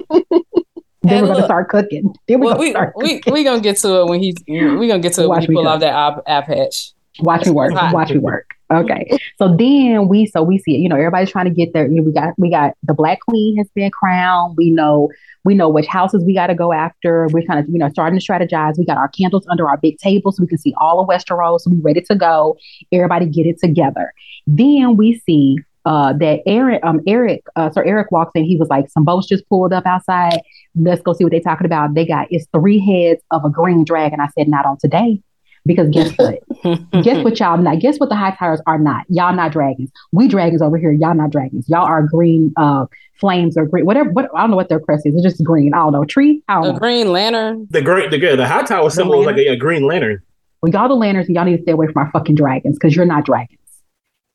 then 1.02 1.23
we're 1.23 1.28
gonna 1.28 1.43
start 1.43 1.67
cooking. 1.67 2.15
Then 2.30 2.39
we're 2.39 2.52
well, 2.52 2.58
we, 2.58 2.69
start 2.69 2.93
we 2.95 3.21
we 3.30 3.43
gonna 3.43 3.60
get 3.60 3.76
to 3.80 4.00
it 4.00 4.06
when 4.06 4.23
he's 4.23 4.36
we 4.47 4.88
gonna 4.88 5.00
get 5.00 5.12
to 5.15 5.23
it 5.23 5.28
when 5.28 5.41
he 5.41 5.47
pull 5.47 5.67
out 5.67 5.82
that 5.82 5.93
app, 5.93 6.23
app 6.26 6.47
hatch. 6.47 6.93
Watch 7.19 7.45
me 7.45 7.52
work. 7.52 7.73
Watch 7.73 8.12
me 8.12 8.19
work. 8.19 8.54
Okay. 8.69 9.17
So 9.38 9.56
then 9.56 10.10
we 10.10 10.25
so 10.25 10.43
we 10.43 10.58
see 10.58 10.75
it. 10.75 10.80
You 10.80 10.89
know, 10.89 10.97
everybody's 10.97 11.32
trying 11.32 11.45
to 11.45 11.51
get 11.51 11.73
there. 11.73 11.88
You 11.88 11.95
know, 11.95 12.03
we 12.03 12.13
got 12.13 12.34
we 12.38 12.49
got 12.49 12.73
the 12.84 12.93
Black 12.93 13.19
Queen 13.21 13.56
has 13.58 13.67
been 13.73 13.91
crowned. 13.91 14.58
We 14.58 14.71
know 14.71 15.10
we 15.45 15.56
know 15.56 15.69
which 15.69 15.88
houses 15.88 16.23
we 16.25 16.34
got 16.34 16.47
to 16.47 16.56
go 16.56 16.73
after. 16.73 17.27
We're 17.32 17.45
kind 17.45 17.60
of 17.60 17.69
you 17.69 17.80
know 17.80 17.89
starting 17.89 18.19
to 18.19 18.25
strategize. 18.25 18.77
We 18.77 18.86
got 18.86 18.97
our 18.97 19.08
candles 19.08 19.45
under 19.49 19.69
our 19.69 19.77
big 19.77 19.97
table 19.99 20.32
so 20.34 20.43
we 20.43 20.47
can 20.47 20.58
see 20.58 20.73
all 20.77 20.99
of 20.99 21.08
Westeros. 21.08 21.62
So 21.62 21.71
we 21.71 21.77
ready 21.77 22.01
to 22.01 22.15
go. 22.15 22.58
Everybody 22.91 23.27
get 23.27 23.45
it 23.45 23.60
together. 23.60 24.13
Then 24.45 24.97
we 24.97 25.19
see 25.25 25.58
uh, 25.86 26.12
that 26.12 26.41
Eric, 26.45 26.84
um, 26.84 26.99
Eric, 27.08 27.45
uh, 27.56 27.69
Sir 27.69 27.82
Eric 27.86 28.12
walks 28.12 28.32
in. 28.36 28.43
He 28.43 28.58
was 28.58 28.67
like, 28.67 28.89
some 28.89 29.06
boats 29.06 29.25
just 29.25 29.47
pulled 29.47 29.71
up 29.71 29.86
outside. 29.86 30.41
Let's 30.75 31.01
go 31.01 31.13
see 31.13 31.23
what 31.23 31.32
they're 31.32 31.39
talking 31.39 31.65
about. 31.65 31.93
They 31.93 32.06
got 32.06 32.27
it's 32.30 32.45
three 32.51 32.80
heads 32.80 33.23
of 33.32 33.45
a 33.45 33.49
green 33.49 33.86
dragon. 33.86 34.19
I 34.19 34.27
said, 34.38 34.49
not 34.49 34.65
on 34.65 34.77
today. 34.77 35.21
Because 35.67 35.89
guess 35.89 36.12
what? 36.17 36.39
guess 37.03 37.23
what 37.23 37.39
y'all 37.39 37.58
not? 37.58 37.80
Guess 37.80 37.99
what 37.99 38.10
the 38.10 38.15
Hightowers 38.15 38.60
are 38.65 38.80
not? 38.80 39.06
Y'all 39.10 39.36
not 39.36 39.51
dragons. 39.51 39.91
We 40.12 40.27
dragons 40.27 40.62
over 40.62 40.77
here. 40.77 40.91
Y'all 40.91 41.13
not 41.13 41.30
dragons. 41.30 41.67
Y'all 41.69 41.86
are 41.86 42.01
green 42.01 42.53
uh 42.58 42.86
flames 43.19 43.58
or 43.58 43.65
green 43.65 43.86
whatever. 43.86 44.10
What 44.10 44.30
I 44.36 44.41
don't 44.41 44.51
know 44.51 44.56
what 44.56 44.69
their 44.69 44.80
crest 44.80 45.06
is. 45.06 45.13
It's 45.13 45.23
just 45.23 45.43
green. 45.43 45.73
I 45.73 45.77
don't 45.77 45.91
know. 45.91 46.06
Tree. 46.06 46.41
I 46.47 46.56
don't 46.56 46.65
a 46.65 46.73
know. 46.73 46.80
green 46.80 47.12
lantern. 47.12 47.67
The 47.69 47.82
green. 47.82 48.10
The 48.10 48.17
good. 48.17 48.39
the 48.39 48.47
Hightower 48.47 48.89
symbol 48.89 49.19
is 49.19 49.25
like 49.25 49.38
a, 49.38 49.49
a, 49.49 49.58
green 49.58 49.84
lantern. 49.84 50.21
Well, 50.62 50.71
y'all 50.71 50.88
the 50.88 50.95
lanterns, 50.95 51.27
and 51.27 51.36
y'all 51.36 51.45
need 51.45 51.58
to 51.58 51.62
stay 51.63 51.73
away 51.73 51.88
from 51.88 51.97
our 51.97 52.12
fucking 52.12 52.36
dragons 52.36 52.77
because 52.80 52.95
you're 52.95 53.06
not 53.06 53.25
dragons. 53.25 53.60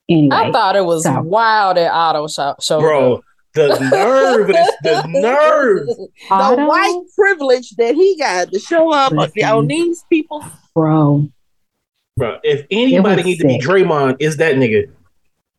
Anyway, 0.09 0.37
I 0.37 0.53
thought 0.53 0.77
it 0.77 0.85
was 0.85 1.05
so. 1.05 1.21
wild 1.23 1.77
that 1.77 1.90
Otto 1.90 2.27
showed 2.29 2.81
Bro, 2.81 3.14
up. 3.14 3.25
The 3.55 3.69
nerve, 3.91 4.49
the 4.49 5.05
nerve, 5.09 5.87
the 5.87 6.65
white 6.65 7.03
privilege 7.15 7.71
that 7.77 7.95
he 7.95 8.17
got 8.19 8.51
to 8.51 8.59
show 8.59 8.93
up 8.93 9.12
Listen. 9.12 9.45
on 9.45 9.67
these 9.67 10.05
people 10.09 10.43
bro. 10.75 11.29
Bro, 12.17 12.38
if 12.43 12.67
anybody 12.71 13.23
needs 13.23 13.41
to 13.41 13.47
be 13.47 13.59
Draymond, 13.59 14.17
is 14.21 14.37
that 14.37 14.57
nigga. 14.57 14.91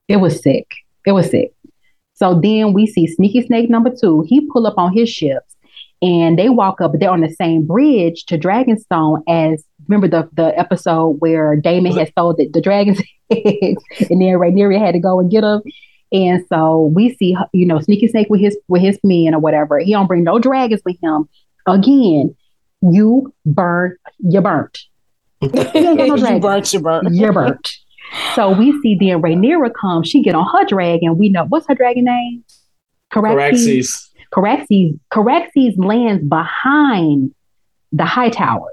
It 0.08 0.17
was 0.17 0.41
sick. 0.41 0.67
It 1.06 1.12
was 1.13 1.29
sick. 1.29 1.53
So 2.13 2.39
then 2.39 2.73
we 2.73 2.86
see 2.86 3.08
Sneaky 3.08 3.45
Snake 3.45 3.69
number 3.69 3.89
two. 3.89 4.23
He 4.27 4.47
pull 4.51 4.67
up 4.67 4.77
on 4.77 4.93
his 4.93 5.10
ships 5.10 5.56
and 6.01 6.38
they 6.38 6.49
walk 6.49 6.79
up, 6.79 6.91
they're 6.99 7.10
on 7.10 7.21
the 7.21 7.34
same 7.34 7.65
bridge 7.65 8.25
to 8.25 8.38
Dragonstone 8.38 9.23
as 9.27 9.63
remember 9.88 10.08
the 10.08 10.29
the 10.34 10.58
episode 10.58 11.17
where 11.19 11.56
Daemon 11.56 11.97
had 11.97 12.10
stole 12.10 12.36
the, 12.36 12.47
the 12.47 12.62
dragon's 12.62 13.01
eggs 13.32 13.84
and 14.10 14.21
then 14.21 14.36
Rhaenyra 14.36 14.79
had 14.79 14.93
to 14.93 14.99
go 14.99 15.19
and 15.19 15.32
get 15.32 15.41
them. 15.41 15.62
And 16.13 16.45
so 16.47 16.91
we 16.93 17.15
see, 17.15 17.36
you 17.52 17.65
know, 17.65 17.80
Sneaky 17.80 18.08
Snake 18.08 18.28
with 18.30 18.39
his 18.39 18.58
with 18.67 18.82
his 18.82 18.99
men 19.04 19.34
or 19.34 19.39
whatever. 19.39 19.80
He 19.80 19.91
don't 19.91 20.08
bring 20.08 20.23
no 20.23 20.39
dragons 20.39 20.82
with 20.86 20.97
him. 21.02 21.28
Again, 21.65 22.36
you 22.82 23.34
burn, 23.45 23.97
you 24.19 24.41
burnt 24.41 24.78
you 25.54 26.39
burnt, 26.39 26.73
you 26.73 26.80
burnt. 26.80 27.13
You're 27.13 27.34
burnt. 27.34 27.69
So 28.36 28.52
we 28.52 28.80
see 28.82 28.95
then 28.99 29.21
Rhaenyra 29.21 29.71
come. 29.80 30.04
She 30.04 30.21
get 30.21 30.36
on 30.36 30.47
her 30.47 30.65
dragon. 30.65 31.17
We 31.17 31.30
know 31.30 31.45
what's 31.45 31.67
her 31.67 31.76
dragon 31.76 32.06
name? 32.06 32.43
Caraxes. 33.12 34.10
Caraxes. 34.32 34.99
Caraxes 35.12 35.78
lands 35.78 36.23
behind 36.28 37.34
the 37.91 38.06
Hightower. 38.06 38.72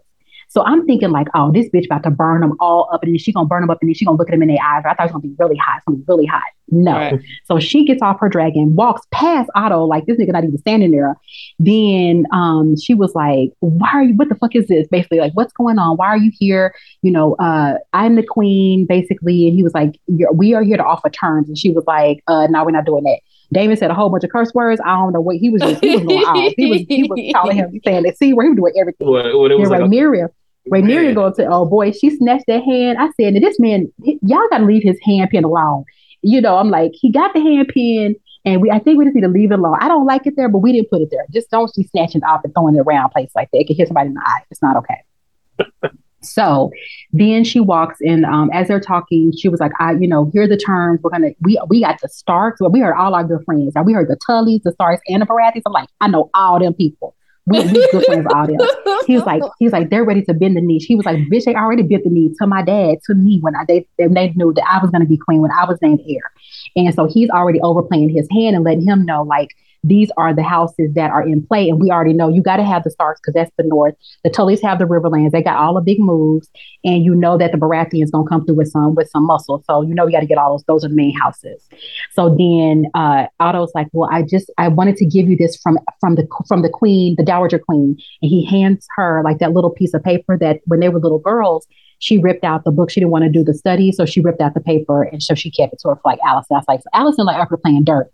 So 0.51 0.65
I'm 0.65 0.85
thinking 0.85 1.11
like, 1.11 1.29
oh, 1.35 1.53
this 1.53 1.69
bitch 1.71 1.85
about 1.85 2.03
to 2.03 2.11
burn 2.11 2.41
them 2.41 2.57
all 2.59 2.91
up, 2.93 3.05
and 3.05 3.13
then 3.13 3.19
she 3.19 3.33
gonna 3.33 3.47
burn 3.47 3.63
them 3.63 3.71
up, 3.71 3.79
and 3.81 3.89
then 3.89 3.95
she 3.95 4.05
gonna 4.05 4.19
look 4.19 4.29
at 4.29 4.33
them 4.33 4.43
in 4.43 4.49
their 4.49 4.59
eyes. 4.63 4.83
I 4.85 4.95
thought 4.95 5.01
it 5.01 5.03
was 5.05 5.13
gonna 5.13 5.23
be 5.23 5.35
really 5.39 5.57
hot. 5.57 5.77
It's 5.77 5.85
gonna 5.87 5.99
be 5.99 6.05
really 6.09 6.27
hot. 6.27 6.43
No. 6.73 6.93
Right. 6.93 7.21
So 7.45 7.61
she 7.61 7.85
gets 7.85 8.03
off 8.03 8.19
her 8.19 8.29
dragon, 8.29 8.75
walks 8.75 9.07
past 9.13 9.49
Otto, 9.55 9.85
like 9.85 10.07
this 10.07 10.19
nigga 10.19 10.33
not 10.33 10.43
even 10.43 10.59
standing 10.59 10.91
there. 10.91 11.17
Then 11.61 12.27
um, 12.33 12.77
she 12.77 12.95
was 12.95 13.15
like, 13.15 13.53
"Why 13.61 13.91
are 13.93 14.03
you? 14.03 14.15
What 14.15 14.29
the 14.29 14.35
fuck 14.35 14.57
is 14.57 14.67
this? 14.67 14.89
Basically, 14.89 15.21
like, 15.21 15.33
what's 15.35 15.53
going 15.53 15.79
on? 15.79 15.97
Why 15.97 16.09
are 16.09 16.19
you 16.19 16.33
here? 16.37 16.75
You 17.03 17.13
know, 17.13 17.35
uh, 17.37 17.75
I'm 17.93 18.17
the 18.17 18.25
queen, 18.25 18.87
basically." 18.87 19.47
And 19.47 19.55
he 19.57 19.63
was 19.63 19.73
like, 19.73 20.01
"We 20.35 20.55
are 20.55 20.65
here 20.65 20.77
to 20.77 20.85
offer 20.85 21.11
terms," 21.11 21.47
and 21.47 21.57
she 21.57 21.71
was 21.71 21.85
like, 21.87 22.25
uh, 22.27 22.49
"No, 22.51 22.65
we're 22.65 22.73
not 22.73 22.87
doing 22.87 23.05
that." 23.05 23.21
Daemon 23.53 23.77
said 23.77 23.91
a 23.91 23.95
whole 23.95 24.11
bunch 24.11 24.25
of 24.25 24.31
curse 24.31 24.53
words. 24.55 24.81
I 24.85 24.97
don't 24.97 25.13
know 25.13 25.21
what 25.21 25.37
he 25.37 25.51
was. 25.51 25.63
Just, 25.63 25.83
he 25.83 25.97
was 25.97 26.05
going 26.05 26.19
off. 26.19 26.53
He 26.57 26.67
was 26.67 26.81
he 26.89 27.03
was 27.05 27.33
calling 27.35 27.57
him 27.57 27.81
saying 27.85 28.05
that 28.05 28.17
see 28.17 28.33
where 28.33 28.47
he 28.47 28.51
was 28.51 28.57
doing 28.57 28.75
everything. 28.79 29.09
What, 29.09 29.39
what 29.39 29.51
it 29.51 29.59
was 29.59 29.71
like 29.71 29.89
Miriam. 29.89 30.31
Rhaenyra 30.69 31.15
going 31.15 31.35
to, 31.35 31.47
oh 31.47 31.65
boy, 31.65 31.93
she 31.93 32.11
snatched 32.11 32.45
that 32.47 32.63
hand. 32.63 32.99
I 32.99 33.09
said, 33.19 33.35
Now 33.35 33.41
this 33.41 33.59
man, 33.59 33.93
y'all 33.99 34.49
got 34.51 34.59
to 34.59 34.65
leave 34.65 34.83
his 34.83 34.99
handpin 35.07 35.45
alone. 35.45 35.85
You 36.23 36.41
know, 36.41 36.57
I'm 36.59 36.69
like, 36.69 36.93
he 36.95 37.11
got 37.11 37.33
the 37.33 37.41
handpin, 37.41 38.15
and 38.45 38.61
we, 38.61 38.71
I 38.71 38.79
think 38.79 38.99
we 38.99 39.05
just 39.05 39.15
need 39.15 39.23
to 39.23 39.29
leave 39.29 39.53
it 39.53 39.59
alone. 39.59 39.79
I 39.81 39.89
don't 39.89 40.07
like 40.07 40.27
it 40.27 40.37
there, 40.37 40.49
but 40.49 40.59
we 40.59 40.73
didn't 40.73 40.91
put 40.91 41.01
it 41.01 41.09
there. 41.11 41.25
Just 41.31 41.51
don't 41.51 41.71
be 41.75 41.85
snatching 41.85 42.23
off 42.25 42.43
and 42.45 42.53
throwing 42.55 42.77
it 42.77 42.81
around 42.81 43.11
place 43.11 43.31
like 43.35 43.51
that. 43.53 43.61
It 43.61 43.67
can 43.67 43.77
hit 43.77 43.89
somebody 43.89 44.09
in 44.09 44.15
the 44.15 44.23
eye. 44.25 44.43
It's 44.51 44.63
not 44.63 44.77
okay. 44.77 45.91
so 46.23 46.71
then 47.13 47.45
she 47.45 47.61
walks 47.61 47.99
in. 48.01 48.25
Um, 48.25 48.51
as 48.53 48.69
they're 48.69 48.81
talking, 48.81 49.33
she 49.37 49.49
was 49.49 49.61
like, 49.61 49.73
"I, 49.79 49.93
you 49.93 50.07
know, 50.07 50.31
here 50.33 50.43
are 50.43 50.49
the 50.49 50.57
terms. 50.57 51.01
We're 51.03 51.11
gonna 51.11 51.31
we 51.43 51.59
we 51.69 51.81
got 51.81 52.01
the 52.01 52.09
Starks. 52.09 52.61
Well, 52.61 52.71
we 52.71 52.81
heard 52.81 52.97
all 52.97 53.15
our 53.15 53.25
good 53.25 53.45
friends. 53.45 53.75
Now 53.75 53.83
we 53.83 53.93
heard 53.93 54.09
the 54.09 54.19
Tullys, 54.29 54.63
the 54.63 54.73
Starks, 54.73 55.03
and 55.09 55.23
the 55.23 55.27
Baratheons. 55.27 55.63
I'm 55.67 55.73
like, 55.73 55.89
I 56.01 56.09
know 56.09 56.31
all 56.35 56.59
them 56.59 56.75
people. 56.75 57.15
We 57.51 57.89
good 57.91 58.05
friends 58.05 58.27
audience. 58.35 58.65
He 59.07 59.15
was 59.15 59.25
like, 59.25 59.43
he 59.59 59.65
was 59.65 59.73
like, 59.73 59.91
they're 59.91 60.05
ready 60.05 60.23
to 60.23 60.35
bend 60.35 60.57
the 60.57 60.61
knee. 60.61 60.79
He 60.79 60.95
was 60.95 61.07
like, 61.07 61.17
bitch, 61.17 61.45
they 61.45 61.55
already 61.55 61.83
bent 61.83 62.05
the 62.05 62.11
knee 62.11 62.33
to 62.39 62.47
my 62.47 62.63
dad, 62.63 62.99
to 63.07 63.15
me 63.15 63.39
when 63.41 63.57
I 63.57 63.65
they, 63.67 63.87
they 63.99 64.07
knew 64.37 64.53
that 64.55 64.65
I 64.71 64.79
was 64.81 64.91
gonna 64.91 65.07
be 65.07 65.17
queen 65.17 65.41
when 65.41 65.51
I 65.51 65.65
was 65.65 65.79
named 65.83 66.01
heir. 66.09 66.33
And 66.77 66.95
so 66.95 67.07
he's 67.07 67.31
already 67.31 67.61
overplaying 67.61 68.11
his 68.11 68.29
hand 68.31 68.57
and 68.57 68.65
letting 68.65 68.87
him 68.87 69.05
know, 69.05 69.23
like, 69.23 69.51
these 69.83 70.11
are 70.17 70.35
the 70.35 70.43
houses 70.43 70.93
that 70.95 71.11
are 71.11 71.27
in 71.27 71.45
play. 71.47 71.69
And 71.69 71.81
we 71.81 71.91
already 71.91 72.13
know 72.13 72.29
you 72.29 72.43
got 72.43 72.57
to 72.57 72.65
have 72.65 72.85
the 72.85 72.91
Starks 72.91 73.21
because 73.21 73.35
that's 73.35 73.51
the 73.57 73.65
North. 73.65 73.95
The 74.25 74.31
Tullys 74.31 74.63
have 74.63 74.79
the 74.79 74.85
Riverlands. 74.85 75.31
They 75.31 75.43
got 75.43 75.57
all 75.57 75.75
the 75.75 75.81
big 75.81 75.99
moves. 76.01 76.51
And 76.85 77.05
you 77.05 77.15
know 77.15 77.39
that 77.39 77.53
the 77.53 77.59
Baratheons 77.59 78.11
going 78.11 78.27
to 78.27 78.29
come 78.29 78.45
through 78.45 78.57
with 78.57 78.69
some 78.69 78.95
with 78.95 79.09
some 79.11 79.27
muscle. 79.27 79.63
So 79.67 79.83
you 79.83 79.95
know 79.95 80.07
you 80.07 80.13
got 80.13 80.21
to 80.21 80.27
get 80.27 80.39
all 80.39 80.53
those. 80.53 80.65
Those 80.65 80.85
are 80.85 80.89
the 80.89 80.95
main 80.95 81.17
houses. 81.17 81.67
So 82.13 82.35
then 82.37 82.87
uh, 82.95 83.27
Otto's 83.39 83.73
like, 83.75 83.89
well, 83.93 84.09
I 84.13 84.23
just 84.23 84.51
I 84.59 84.69
wanted 84.69 84.97
to 84.97 85.07
give 85.07 85.29
you 85.29 85.37
this 85.37 85.57
from 85.57 85.79
from 86.01 86.15
the 86.15 86.27
from 86.47 86.63
the 86.63 86.71
queen, 86.71 87.15
the 87.17 87.25
Dowager 87.25 87.59
Queen. 87.59 87.97
And 88.23 88.29
he 88.29 88.45
hands 88.45 88.87
her 88.97 89.23
like 89.25 89.39
that 89.39 89.53
little 89.53 89.71
piece 89.71 89.95
of 89.95 90.03
paper 90.03 90.37
that 90.39 90.61
when 90.67 90.81
they 90.81 90.89
were 90.89 91.01
little 91.01 91.19
girls, 91.19 91.67
she 92.01 92.19
ripped 92.19 92.45
out 92.45 92.65
the 92.65 92.71
book. 92.71 92.91
She 92.91 93.01
didn't 93.01 93.13
want 93.13 93.25
to 93.25 93.31
do 93.31 93.45
the 93.45 93.55
study, 93.55 93.93
so 93.93 94.05
she 94.05 94.21
ripped 94.21 94.41
out 94.41 94.55
the 94.55 94.61
paper, 94.61 95.03
and 95.03 95.23
so 95.23 95.35
she 95.35 95.51
kept 95.51 95.75
it 95.75 95.81
her 95.85 95.95
for 95.97 96.03
like 96.05 96.19
Alicent. 96.21 96.47
I 96.51 96.55
was 96.55 96.65
like, 96.67 96.81
so 96.83 96.91
Alicent, 96.95 97.27
like 97.27 97.37
after 97.37 97.57
playing 97.57 97.85
dirt, 97.85 98.11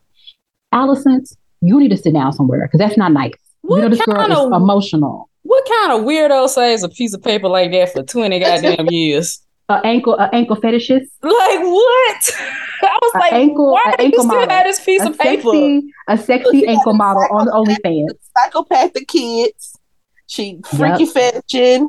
Alicent, 0.74 1.34
you 1.60 1.78
need 1.80 1.90
to 1.90 1.96
sit 1.96 2.12
down 2.14 2.32
somewhere 2.32 2.66
because 2.66 2.78
that's 2.78 2.96
not 2.96 3.12
nice. 3.12 3.32
What 3.62 3.76
you 3.76 3.82
know, 3.82 3.88
this 3.88 4.02
girl 4.04 4.16
kind 4.16 4.32
is 4.32 4.38
of- 4.38 4.52
emotional. 4.52 5.28
What 5.42 5.64
kind 5.68 5.92
of 6.00 6.04
weirdo 6.06 6.48
saves 6.48 6.82
a 6.82 6.88
piece 6.88 7.14
of 7.14 7.22
paper 7.22 7.48
like 7.48 7.70
that 7.70 7.92
for 7.92 8.02
20 8.02 8.40
goddamn 8.40 8.86
years? 8.90 9.40
Uh, 9.68 9.80
ankle, 9.82 10.14
uh, 10.16 10.28
ankle 10.32 10.54
fetishist, 10.54 11.06
Like 11.24 11.58
what? 11.58 12.30
I 12.84 12.98
was 13.02 13.12
A 13.16 13.18
like, 13.18 13.32
ankle- 13.32 13.72
why 13.72 13.94
a 13.98 14.02
do 14.02 14.04
you 14.04 14.10
still 14.12 14.26
model. 14.26 14.48
have 14.48 14.64
this 14.64 14.84
piece 14.84 15.02
a 15.02 15.08
of 15.08 15.18
paper? 15.18 15.50
a 16.06 16.16
sexy 16.16 16.64
ankle 16.68 16.84
got 16.84 16.94
a 16.94 16.94
model 16.94 17.26
on 17.32 17.48
OnlyFans. 17.48 18.10
Psychopathic 18.38 19.08
kids. 19.08 19.76
She 20.28 20.60
freaky 20.76 21.06
fetching. 21.06 21.88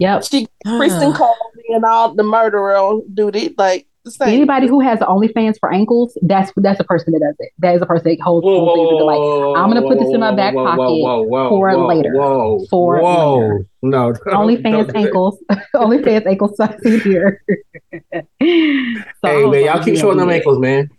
Yep. 0.00 0.24
She 0.24 0.48
Criston 0.66 1.14
Cole 1.14 1.36
being 1.68 1.84
all 1.84 2.12
the 2.12 2.24
murderer 2.24 2.74
on 2.76 3.02
duty. 3.14 3.54
Like 3.56 3.86
the 3.86 3.86
same. 3.86 3.91
Anybody 4.20 4.66
who 4.66 4.80
has 4.80 5.00
an 5.00 5.06
OnlyFans 5.06 5.60
for 5.60 5.72
ankles, 5.72 6.18
that's 6.22 6.50
that's 6.56 6.80
a 6.80 6.84
person 6.84 7.12
that 7.12 7.20
does 7.20 7.36
it. 7.38 7.52
That 7.60 7.76
is 7.76 7.82
a 7.82 7.86
person 7.86 8.10
that 8.10 8.20
holds 8.20 8.44
Whoa, 8.44 8.64
holds 8.64 8.90
things 8.90 9.00
whoa, 9.00 9.06
like, 9.06 9.18
whoa, 9.18 9.54
I'm 9.54 9.68
gonna 9.68 9.82
put 9.82 10.00
this 10.00 10.12
in 10.12 10.18
my 10.18 10.34
back 10.34 10.54
whoa, 10.54 10.64
pocket 10.64 10.78
whoa, 10.78 11.22
whoa, 11.22 11.48
for 11.48 11.70
whoa, 11.70 11.86
later. 11.86 12.12
Whoa, 12.14 12.66
For 12.68 13.00
whoa. 13.00 13.36
later. 13.36 13.66
No, 13.82 14.12
OnlyFans 14.26 14.94
ankles, 14.96 15.38
OnlyFans 15.76 16.26
ankles 16.26 16.56
sexy 16.56 16.98
here. 16.98 17.44
so 17.92 18.00
I 18.10 18.24
Hey 19.22 19.46
man, 19.46 19.64
y'all 19.64 19.84
keep 19.84 19.96
showing 19.96 20.18
them 20.18 20.30
ankles, 20.30 20.58
man. 20.58 20.90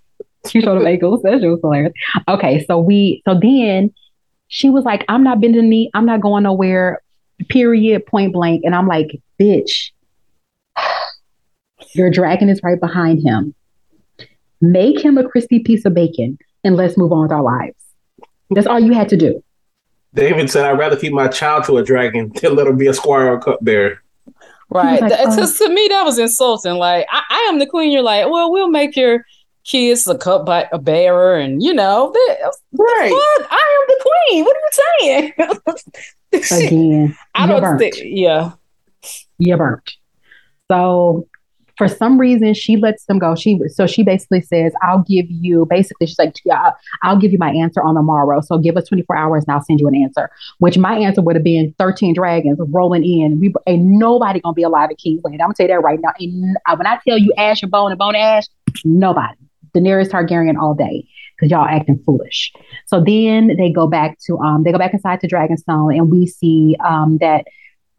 She 0.47 0.61
showed 0.61 0.79
them 0.79 0.87
ankles. 0.87 1.21
That 1.23 1.41
shit 1.41 1.49
was 1.49 1.59
hilarious. 1.61 1.93
Okay, 2.29 2.63
so 2.65 2.79
we 2.79 3.21
so 3.27 3.37
then 3.37 3.93
she 4.47 4.69
was 4.69 4.85
like, 4.85 5.03
I'm 5.09 5.23
not 5.23 5.41
bending 5.41 5.61
the 5.61 5.67
knee, 5.67 5.91
I'm 5.93 6.05
not 6.05 6.21
going 6.21 6.43
nowhere, 6.43 7.01
period, 7.49 8.05
point 8.05 8.31
blank. 8.31 8.63
And 8.63 8.73
I'm 8.75 8.87
like, 8.87 9.19
bitch, 9.41 9.91
your 11.95 12.10
dragon 12.10 12.49
is 12.49 12.62
right 12.63 12.79
behind 12.79 13.21
him. 13.23 13.53
Make 14.62 15.03
him 15.03 15.17
a 15.17 15.27
crispy 15.27 15.60
piece 15.60 15.86
of 15.86 15.93
bacon 15.93 16.38
and 16.63 16.75
let's 16.75 16.97
move 16.97 17.12
on 17.12 17.23
with 17.23 17.32
our 17.32 17.43
lives. 17.43 17.75
That's 18.51 18.67
all 18.67 18.79
you 18.79 18.93
had 18.93 19.10
to 19.10 19.17
do. 19.17 19.43
David 20.13 20.49
said, 20.49 20.65
"I'd 20.65 20.77
rather 20.77 20.95
feed 20.95 21.12
my 21.13 21.27
child 21.27 21.63
to 21.65 21.77
a 21.77 21.84
dragon 21.84 22.32
than 22.41 22.56
let 22.56 22.67
him 22.67 22.77
be 22.77 22.88
a 22.88 22.93
squire 22.93 23.34
or 23.34 23.39
cupbearer." 23.39 23.99
Right. 24.69 25.01
like, 25.01 25.10
That- 25.10 25.19
oh. 25.27 25.45
to, 25.45 25.53
to 25.58 25.69
me, 25.69 25.88
that 25.89 26.03
was 26.03 26.17
insulting. 26.19 26.75
Like, 26.75 27.06
I, 27.12 27.21
I 27.29 27.47
am 27.49 27.60
the 27.60 27.65
queen. 27.67 27.91
You're 27.91 28.01
like, 28.03 28.29
well, 28.29 28.51
we'll 28.51 28.69
make 28.69 28.95
your 28.95 29.25
kids 29.63 30.08
a 30.08 30.17
cup 30.17 30.45
by 30.45 30.67
a 30.71 30.77
bearer, 30.79 31.36
and 31.36 31.62
you 31.63 31.73
know, 31.73 32.12
that, 32.13 32.53
right. 32.73 33.12
what? 33.12 33.47
I 33.51 33.79
am 33.79 33.88
the 33.88 34.10
queen. 34.29 34.45
What 34.45 34.56
are 34.56 34.62
you 34.62 35.62
saying? 36.32 36.67
Again, 36.67 37.17
I 37.36 37.45
you're 37.45 37.47
don't 37.47 37.62
burnt. 37.62 37.79
think. 37.79 37.95
Yeah. 38.03 38.51
you're 39.39 39.58
burnt. 39.58 39.91
So 40.71 41.27
for 41.77 41.88
some 41.88 42.19
reason, 42.19 42.53
she 42.53 42.77
lets 42.77 43.05
them 43.05 43.17
go. 43.19 43.36
She 43.36 43.59
so 43.67 43.88
she 43.88 44.03
basically 44.03 44.41
says, 44.41 44.73
"I'll 44.81 45.03
give 45.07 45.25
you." 45.29 45.65
Basically, 45.69 46.07
she's 46.07 46.19
like, 46.19 46.36
"Yeah, 46.45 46.71
I'll- 47.01 47.17
give 47.17 47.31
you 47.31 47.38
my 47.39 47.51
answer 47.51 47.81
on 47.81 47.95
the 47.95 48.01
morrow. 48.01 48.41
So 48.41 48.57
give 48.57 48.75
us 48.77 48.88
24 48.88 49.15
hours, 49.15 49.43
and 49.47 49.53
I'll 49.55 49.63
send 49.63 49.79
you 49.79 49.88
an 49.88 49.95
answer." 49.95 50.29
Which 50.59 50.77
my 50.77 50.97
answer 50.97 51.21
would 51.21 51.36
have 51.36 51.43
been 51.43 51.73
13 51.79 52.13
dragons 52.13 52.59
rolling 52.59 53.03
in. 53.03 53.39
We 53.39 53.53
ain't 53.67 53.83
nobody 53.83 54.39
gonna 54.41 54.53
be 54.53 54.63
alive 54.63 54.89
at 54.91 54.97
King's 54.97 55.21
Landing. 55.23 55.41
I'm 55.41 55.47
gonna 55.47 55.55
tell 55.55 55.67
you 55.67 55.73
that 55.73 55.81
right 55.81 55.99
now. 56.01 56.12
and 56.19 56.57
uh, 56.67 56.75
when 56.75 56.88
I 56.88 56.99
tell 57.07 57.17
you 57.17 57.33
Ash 57.38 57.62
and 57.63 57.71
Bone 57.71 57.91
and 57.91 57.99
Bone 57.99 58.15
Ash, 58.15 58.45
nobody. 58.83 59.36
Daenerys 59.75 60.09
Targaryen 60.09 60.57
all 60.59 60.73
day 60.75 61.07
because 61.36 61.49
y'all 61.51 61.65
acting 61.65 61.99
foolish. 62.05 62.53
So 62.86 63.03
then 63.03 63.55
they 63.57 63.71
go 63.71 63.88
back 63.88 64.17
to 64.27 64.38
um 64.38 64.63
they 64.63 64.71
go 64.71 64.77
back 64.77 64.93
inside 64.93 65.21
to 65.21 65.27
Dragonstone, 65.27 65.97
and 65.97 66.12
we 66.12 66.27
see 66.27 66.75
um 66.86 67.17
that 67.19 67.45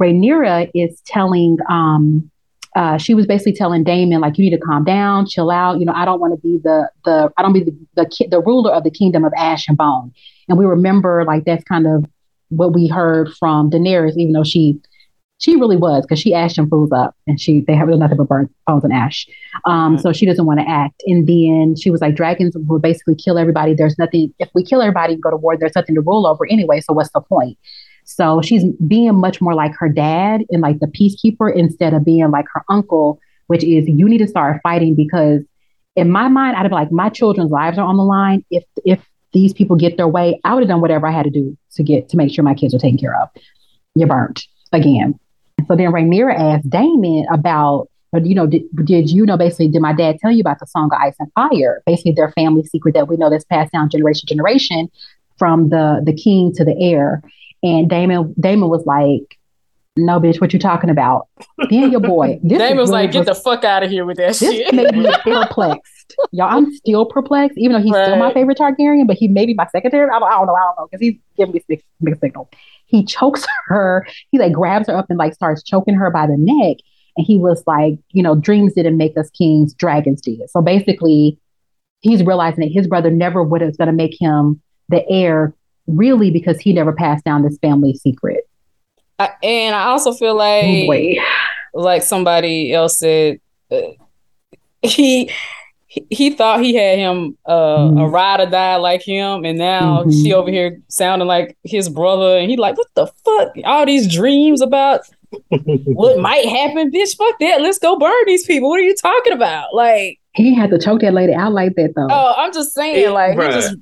Rhaenyra 0.00 0.70
is 0.74 1.00
telling 1.06 1.58
um 1.68 2.30
uh, 2.74 2.98
she 2.98 3.14
was 3.14 3.26
basically 3.26 3.52
telling 3.52 3.84
Daemon 3.84 4.20
like 4.20 4.36
you 4.36 4.44
need 4.44 4.56
to 4.56 4.64
calm 4.64 4.84
down, 4.84 5.26
chill 5.26 5.50
out. 5.50 5.78
You 5.78 5.86
know, 5.86 5.92
I 5.92 6.04
don't 6.04 6.20
want 6.20 6.34
to 6.34 6.40
be 6.40 6.58
the 6.62 6.90
the 7.04 7.32
I 7.36 7.42
don't 7.42 7.52
be 7.52 7.62
the 7.62 7.76
the, 7.94 8.06
ki- 8.06 8.28
the 8.28 8.40
ruler 8.40 8.72
of 8.72 8.84
the 8.84 8.90
kingdom 8.90 9.24
of 9.24 9.32
Ash 9.36 9.68
and 9.68 9.76
Bone. 9.76 10.12
And 10.48 10.58
we 10.58 10.64
remember 10.64 11.24
like 11.24 11.44
that's 11.44 11.64
kind 11.64 11.86
of 11.86 12.04
what 12.48 12.72
we 12.72 12.88
heard 12.88 13.32
from 13.38 13.70
Daenerys, 13.70 14.16
even 14.16 14.32
though 14.32 14.44
she 14.44 14.80
she 15.38 15.56
really 15.56 15.76
was 15.76 16.04
because 16.04 16.18
she 16.18 16.32
ashed 16.32 16.58
and 16.58 16.68
fools 16.70 16.90
up 16.92 17.14
and 17.26 17.40
she 17.40 17.60
they 17.60 17.74
have 17.74 17.88
nothing 17.88 18.16
but 18.16 18.28
burnt 18.28 18.52
bones 18.66 18.84
and 18.84 18.92
ash. 18.92 19.26
Um, 19.66 19.98
so 19.98 20.12
she 20.12 20.26
doesn't 20.26 20.46
want 20.46 20.60
to 20.60 20.68
act. 20.68 21.02
And 21.06 21.26
then 21.26 21.76
she 21.76 21.90
was 21.90 22.00
like, 22.00 22.14
dragons 22.14 22.56
will 22.56 22.78
basically 22.78 23.14
kill 23.14 23.38
everybody. 23.38 23.74
There's 23.74 23.98
nothing 23.98 24.32
if 24.38 24.48
we 24.54 24.64
kill 24.64 24.80
everybody 24.80 25.14
and 25.14 25.22
go 25.22 25.30
to 25.30 25.36
war. 25.36 25.56
There's 25.56 25.74
nothing 25.74 25.94
to 25.94 26.00
rule 26.00 26.26
over 26.26 26.46
anyway. 26.50 26.80
So 26.80 26.92
what's 26.92 27.10
the 27.12 27.20
point? 27.20 27.58
So 28.04 28.42
she's 28.42 28.64
being 28.86 29.14
much 29.16 29.40
more 29.40 29.54
like 29.54 29.74
her 29.78 29.88
dad 29.88 30.42
and 30.50 30.60
like 30.60 30.78
the 30.80 30.86
peacekeeper 30.86 31.54
instead 31.54 31.94
of 31.94 32.04
being 32.04 32.30
like 32.30 32.46
her 32.52 32.62
uncle, 32.68 33.18
which 33.46 33.64
is 33.64 33.88
you 33.88 34.08
need 34.08 34.18
to 34.18 34.28
start 34.28 34.60
fighting 34.62 34.94
because 34.94 35.42
in 35.96 36.10
my 36.10 36.28
mind, 36.28 36.56
I'd 36.56 36.68
be 36.68 36.74
like, 36.74 36.92
my 36.92 37.08
children's 37.08 37.50
lives 37.50 37.78
are 37.78 37.86
on 37.86 37.96
the 37.96 38.02
line. 38.02 38.44
If 38.50 38.64
if 38.84 39.00
these 39.32 39.52
people 39.52 39.76
get 39.76 39.96
their 39.96 40.08
way, 40.08 40.40
I 40.44 40.54
would 40.54 40.62
have 40.62 40.68
done 40.68 40.80
whatever 40.80 41.06
I 41.06 41.12
had 41.12 41.24
to 41.24 41.30
do 41.30 41.56
to 41.74 41.82
get 41.82 42.08
to 42.10 42.16
make 42.16 42.32
sure 42.32 42.44
my 42.44 42.54
kids 42.54 42.72
were 42.72 42.80
taken 42.80 42.98
care 42.98 43.20
of. 43.20 43.28
You're 43.94 44.08
burnt 44.08 44.46
again. 44.72 45.18
So 45.66 45.76
then 45.76 45.92
Rhaenyra 45.92 46.38
asked 46.38 46.68
Daemon 46.68 47.26
about, 47.32 47.88
you 48.22 48.34
know, 48.34 48.46
did, 48.46 48.62
did 48.84 49.10
you 49.10 49.24
know 49.24 49.36
basically, 49.36 49.68
did 49.68 49.80
my 49.80 49.92
dad 49.92 50.18
tell 50.20 50.30
you 50.30 50.40
about 50.40 50.60
the 50.60 50.66
song 50.66 50.90
of 50.92 51.00
ice 51.00 51.16
and 51.18 51.32
fire? 51.32 51.82
Basically, 51.86 52.12
their 52.12 52.30
family 52.32 52.64
secret 52.64 52.94
that 52.94 53.08
we 53.08 53.16
know 53.16 53.30
that's 53.30 53.44
passed 53.44 53.72
down 53.72 53.88
generation 53.88 54.26
to 54.26 54.34
generation 54.34 54.88
from 55.38 55.68
the 55.68 56.02
the 56.04 56.12
king 56.12 56.52
to 56.54 56.64
the 56.64 56.76
heir. 56.78 57.22
And 57.64 57.88
Daemon 57.88 58.34
Daemon 58.38 58.68
was 58.68 58.84
like, 58.84 59.38
"No, 59.96 60.20
bitch, 60.20 60.40
what 60.40 60.52
you 60.52 60.58
talking 60.58 60.90
about? 60.90 61.28
Being 61.68 61.90
your 61.90 62.00
boy." 62.00 62.38
This 62.44 62.58
Daemon 62.58 62.76
was 62.76 62.90
really 62.90 63.04
like, 63.04 63.12
get 63.12 63.26
the 63.26 63.34
fuck 63.34 63.64
out 63.64 63.82
of 63.82 63.90
here 63.90 64.04
with 64.04 64.18
that 64.18 64.36
this 64.36 64.38
shit. 64.38 64.72
made 64.74 64.94
me 64.94 65.10
perplexed. 65.24 66.14
Y'all, 66.30 66.54
I'm 66.54 66.72
still 66.74 67.06
perplexed, 67.06 67.56
even 67.56 67.72
though 67.72 67.82
he's 67.82 67.94
still 67.94 68.16
my 68.16 68.32
favorite 68.32 68.58
Targaryen, 68.58 69.06
but 69.06 69.16
he 69.16 69.26
may 69.26 69.46
be 69.46 69.54
my 69.54 69.66
second 69.72 69.90
favorite. 69.90 70.14
I 70.14 70.18
don't, 70.18 70.28
I 70.30 70.36
don't 70.36 70.46
know. 70.46 70.54
I 70.54 70.60
don't 70.60 70.76
know 70.78 70.88
because 70.90 71.00
he's 71.00 71.18
giving 71.36 71.54
me 71.54 71.64
mixed, 71.66 71.86
mixed 72.00 72.20
signals. 72.20 72.48
He 72.86 73.04
chokes 73.04 73.46
her. 73.66 74.06
He 74.30 74.38
like 74.38 74.52
grabs 74.52 74.88
her 74.88 74.96
up 74.96 75.06
and 75.08 75.18
like 75.18 75.32
starts 75.34 75.62
choking 75.62 75.94
her 75.94 76.10
by 76.10 76.26
the 76.26 76.36
neck. 76.38 76.76
And 77.16 77.26
he 77.26 77.38
was 77.38 77.62
like, 77.66 77.98
you 78.10 78.22
know, 78.22 78.34
dreams 78.34 78.74
didn't 78.74 78.96
make 78.96 79.16
us 79.16 79.30
kings, 79.30 79.72
dragons 79.72 80.20
did. 80.20 80.50
So 80.50 80.60
basically, 80.60 81.38
he's 82.00 82.22
realizing 82.22 82.60
that 82.60 82.72
his 82.72 82.86
brother 82.86 83.10
never 83.10 83.42
would 83.42 83.62
have 83.62 83.70
been 83.78 83.86
going 83.86 83.96
to 83.96 84.02
make 84.04 84.20
him 84.20 84.60
the 84.90 85.08
heir, 85.08 85.54
really, 85.86 86.30
because 86.30 86.58
he 86.60 86.72
never 86.72 86.92
passed 86.92 87.24
down 87.24 87.42
this 87.42 87.58
family 87.58 87.94
secret. 87.94 88.48
I, 89.18 89.30
and 89.42 89.74
I 89.74 89.84
also 89.84 90.12
feel 90.12 90.32
Oh 90.32 90.34
like, 90.36 90.86
boy. 90.86 91.16
like 91.74 92.02
somebody 92.02 92.72
else 92.72 92.98
said, 92.98 93.38
uh, 93.70 93.80
he 94.82 95.30
he- 95.86 96.06
he 96.10 96.30
thought 96.30 96.60
he 96.60 96.74
had 96.74 96.98
him 96.98 97.38
uh, 97.48 97.52
a 97.52 97.90
Mhm. 97.92 98.12
ride 98.12 98.40
or 98.40 98.46
die 98.46 98.74
like 98.76 99.02
him, 99.02 99.44
and 99.44 99.56
now 99.56 100.02
Mhm. 100.02 100.12
she 100.24 100.32
over 100.32 100.50
here 100.50 100.80
sounding 100.88 101.28
like 101.28 101.56
his 101.62 101.88
brother, 101.88 102.36
and 102.38 102.50
he 102.50 102.56
like, 102.56 102.76
what 102.76 102.88
the 102.94 103.06
fuck? 103.24 103.52
All 103.64 103.86
these 103.86 104.12
dreams 104.12 104.60
about 104.60 105.02
what 105.86 106.18
might 106.18 106.46
happen, 106.46 106.90
bitch. 106.90 107.16
Fuck 107.16 107.38
that. 107.38 107.60
Let's 107.60 107.78
go 107.78 107.96
burn 107.96 108.12
these 108.26 108.44
people. 108.44 108.68
What 108.68 108.80
are 108.80 108.84
you 108.84 108.94
talking 108.96 109.32
about? 109.32 109.72
Like, 109.74 110.18
He 110.34 110.52
had 110.52 110.70
to 110.70 110.78
choke 110.78 111.00
that 111.02 111.14
lady 111.14 111.32
out 111.34 111.52
like 111.52 111.74
that, 111.76 111.92
though. 111.94 112.08
oh, 112.10 112.34
I'm 112.38 112.52
just 112.52 112.72
saying, 112.74 113.04
It- 113.06 113.10
like, 113.12 113.38
he 113.38 113.46
just 113.52 113.76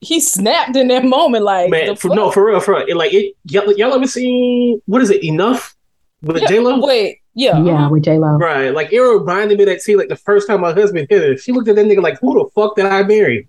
he 0.00 0.20
snapped 0.20 0.76
in 0.76 0.88
that 0.88 1.04
moment, 1.04 1.44
like, 1.44 1.70
Man, 1.70 1.96
for, 1.96 2.14
no, 2.14 2.30
for 2.30 2.46
real, 2.46 2.60
for 2.60 2.74
real. 2.76 2.86
It, 2.86 2.96
like 2.96 3.12
it, 3.12 3.34
y'all, 3.44 3.72
y'all 3.76 3.92
ever 3.94 4.06
seen 4.06 4.80
what 4.86 5.02
is 5.02 5.10
it? 5.10 5.24
Enough 5.24 5.74
with 6.22 6.40
Yeah, 6.42 6.48
J 6.48 6.60
Lo. 6.60 6.78
Wait, 6.86 7.18
yeah, 7.34 7.62
yeah, 7.62 7.74
uh-huh. 7.74 7.88
with 7.90 8.04
J 8.04 8.18
Lo. 8.18 8.28
Right, 8.36 8.70
like 8.70 8.92
it 8.92 9.00
reminded 9.00 9.58
me 9.58 9.64
that 9.64 9.80
scene. 9.82 9.98
Like 9.98 10.08
the 10.08 10.16
first 10.16 10.46
time 10.46 10.60
my 10.60 10.72
husband 10.72 11.06
hit 11.10 11.22
her, 11.22 11.36
she 11.36 11.52
looked 11.52 11.68
at 11.68 11.76
that 11.76 11.86
nigga 11.86 12.02
like, 12.02 12.18
"Who 12.20 12.34
the 12.34 12.48
fuck 12.54 12.76
did 12.76 12.86
I 12.86 13.02
marry?" 13.02 13.48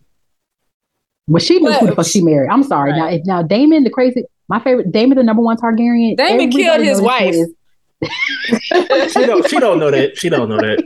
Well, 1.27 1.39
she 1.39 1.59
knew 1.59 1.71
who 1.71 1.85
the 1.87 1.95
fuck 1.95 2.07
she 2.07 2.23
married. 2.23 2.49
I'm 2.49 2.63
sorry. 2.63 2.93
Now, 2.93 3.05
Right. 3.05 3.19
if 3.19 3.25
now 3.27 3.43
Daemon, 3.43 3.83
the 3.83 3.91
crazy, 3.91 4.23
my 4.47 4.59
favorite, 4.59 4.91
Daemon, 4.91 5.17
the 5.17 5.23
number 5.23 5.43
one 5.43 5.57
Targaryen. 5.57 6.17
Daemon 6.17 6.33
everybody 6.33 6.63
killed 6.63 6.81
his 6.81 7.01
wife. 7.01 7.35
who 7.35 7.41
is- 7.43 7.53
She 8.01 9.25
don't. 9.25 9.49
She 9.49 9.59
don't 9.59 9.79
know 9.79 9.91
that. 9.91 10.17
She 10.17 10.29
don't 10.29 10.49
know 10.49 10.57
that. 10.57 10.83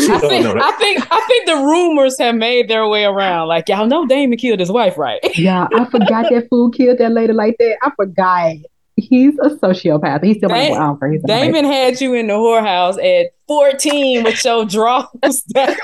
She 0.00 0.06
I 0.10 0.18
don't 0.18 0.28
think, 0.30 0.44
know 0.44 0.54
I 0.60 0.72
think 0.72 1.06
I 1.10 1.20
think 1.28 1.46
the 1.46 1.54
rumors 1.56 2.18
have 2.18 2.34
made 2.34 2.68
their 2.68 2.88
way 2.88 3.04
around. 3.04 3.48
Like 3.48 3.68
y'all 3.68 3.86
know 3.86 4.06
Daemon 4.06 4.38
killed 4.38 4.60
his 4.60 4.70
wife, 4.70 4.96
right? 4.98 5.20
Yeah, 5.38 5.68
I 5.74 5.84
forgot 5.84 6.26
that 6.30 6.46
fool 6.50 6.70
killed 6.70 6.98
that 6.98 7.12
lady 7.12 7.32
like 7.32 7.56
that. 7.58 7.76
I 7.82 7.90
forgot. 7.96 8.54
He's 8.96 9.34
a 9.40 9.48
sociopath. 9.50 10.22
He's 10.22 10.36
still 10.36 10.48
my 10.50 10.68
Dam- 10.68 10.78
number 10.78 11.06
one. 11.06 11.12
He's 11.12 11.22
my 11.22 11.26
Daemon 11.40 11.64
had 11.64 12.00
you 12.00 12.14
in 12.14 12.28
the 12.28 12.34
whorehouse 12.34 12.96
at 13.02 13.32
14 13.48 14.22
with 14.22 14.44
your 14.44 14.64
draws 14.66 15.08
down. 15.22 15.66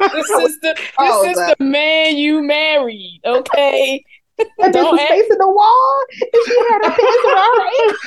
this 0.00 0.30
is 0.30 0.60
the 0.60 0.74
this 0.76 0.90
Oh, 0.98 1.24
is 1.30 1.36
that- 1.36 1.56
the 1.58 1.64
man 1.64 2.16
you 2.16 2.42
married. 2.42 3.20
Okay. 3.24 4.04
That 4.36 4.48
bitch 4.58 4.72
Don't 4.72 4.92
was 4.92 5.00
act- 5.00 5.38
the 5.38 5.48
wall, 5.48 6.04
and 6.10 6.42
she 6.46 6.56
had 6.68 6.84
her 6.84 6.90
pants 6.90 7.24
around 7.28 7.54
her 7.60 7.68
ankles. 7.80 8.00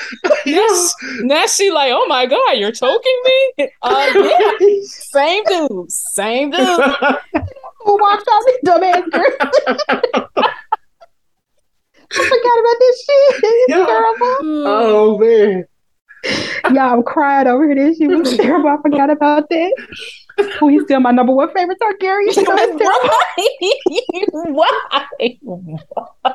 Now, 0.48 0.68
she, 0.68 1.24
now 1.24 1.46
she 1.48 1.72
like, 1.72 1.92
oh 1.94 2.06
my 2.08 2.26
god, 2.26 2.54
you're 2.58 2.72
choking 2.72 3.20
me. 3.26 3.70
Uh, 3.82 4.12
yeah, 4.16 4.52
same 4.86 5.44
dude, 5.46 5.92
same 5.92 6.50
dude. 6.52 6.60
Who 6.60 7.98
walked 8.02 8.28
out 8.30 8.44
this 8.46 8.58
dumbass 8.66 9.10
girl? 9.12 9.34
I 12.10 12.24
forgot 12.24 12.60
about 12.60 12.80
this 12.80 13.06
shit. 13.06 13.42
It's 13.44 13.70
Yeah. 13.70 13.86
terrible. 13.86 14.68
oh 14.68 15.18
man. 15.20 15.66
Yeah, 16.74 16.94
I'm 16.94 17.04
crying 17.04 17.48
over. 17.48 17.74
This 17.76 17.98
shit 17.98 18.10
was 18.10 18.36
terrible. 18.38 18.70
I 18.70 18.78
forgot 18.82 19.10
about 19.10 19.50
that. 19.50 19.74
Oh, 20.62 20.68
he's 20.68 20.84
still 20.84 21.00
my 21.00 21.12
number 21.12 21.34
one 21.34 21.52
favorite 21.54 21.78
Targaryen. 21.80 22.34
Terrible. 22.34 22.80
Why? 24.54 24.70
Why? 25.42 26.34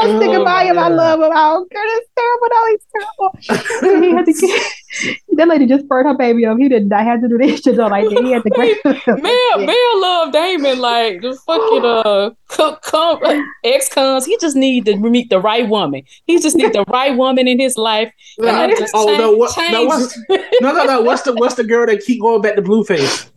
I'm 0.00 0.16
sticking 0.16 0.36
Oh, 0.36 0.44
by 0.44 0.64
him. 0.64 0.78
I 0.78 0.88
love 0.88 1.20
him. 1.20 1.30
I 1.32 1.52
don't 1.52 1.70
care. 1.70 1.82
It's 1.84 2.10
terrible. 2.16 2.48
No, 2.50 2.66
he's 2.68 2.86
terrible. 2.92 4.02
he 4.06 4.12
had 4.12 4.26
to 4.26 4.32
get, 4.32 5.16
that 5.36 5.48
lady 5.48 5.66
just 5.66 5.84
spurred 5.84 6.06
her 6.06 6.14
baby 6.14 6.46
up. 6.46 6.58
He 6.58 6.68
did 6.68 6.88
not 6.88 7.00
I 7.00 7.02
had 7.02 7.20
to 7.22 7.28
do 7.28 7.38
this 7.38 7.60
shit 7.60 7.76
though. 7.76 7.86
Like. 7.86 8.08
He 8.08 8.32
had 8.32 8.42
to 8.42 8.50
grab 8.50 8.76
Mel, 9.22 9.58
Mel 9.58 10.00
love 10.00 10.32
Daemon 10.32 10.78
like 10.80 11.20
the 11.22 11.38
fucking 11.46 11.84
uh 11.84 12.30
cook 12.48 12.82
com, 12.82 13.20
ex 13.64 13.88
cons. 13.88 14.26
He 14.26 14.36
just 14.38 14.56
need 14.56 14.84
to 14.86 14.96
meet 14.96 15.30
the 15.30 15.40
right 15.40 15.68
woman. 15.68 16.02
He 16.26 16.38
just 16.40 16.56
need 16.56 16.72
the 16.72 16.84
right 16.88 17.16
woman 17.16 17.46
in 17.48 17.60
his 17.60 17.76
life. 17.76 18.12
And 18.38 18.46
that 18.46 18.70
just 18.78 18.92
Oh 18.94 19.16
no! 19.16 19.32
What, 19.32 19.56
no, 19.70 19.84
what's, 19.84 20.18
no, 20.60 20.72
no, 20.72 20.84
no! 20.84 21.00
What's 21.02 21.22
the 21.22 21.34
what's 21.34 21.54
the 21.54 21.64
girl 21.64 21.86
that 21.86 22.02
keep 22.04 22.20
going 22.20 22.42
back 22.42 22.56
to 22.56 22.62
Blueface? 22.62 23.30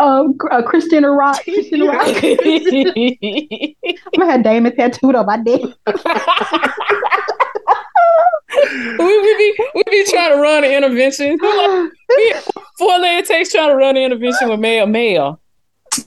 Um, 0.00 0.36
uh, 0.50 0.62
Chrisean 0.62 1.04
Rock. 1.16 1.42
Chrisean 1.44 1.88
Rock. 1.88 2.06
I'm 3.84 3.94
gonna 4.18 4.32
have 4.32 4.42
Daemon 4.42 4.74
tattooed 4.76 5.14
on 5.14 5.26
my 5.26 5.36
neck. 5.36 5.60
we, 8.98 8.98
we 8.98 9.36
be 9.36 9.54
we 9.74 9.82
be 9.90 10.04
trying 10.10 10.32
to 10.32 10.38
run 10.40 10.64
an 10.64 10.72
intervention. 10.72 11.38
Like 11.38 12.44
four 12.78 12.98
legged 12.98 13.28
takes 13.28 13.52
trying 13.52 13.68
to 13.70 13.76
run 13.76 13.96
an 13.96 14.02
intervention 14.02 14.48
with 14.48 14.60
male 14.60 14.86
male. 14.86 15.40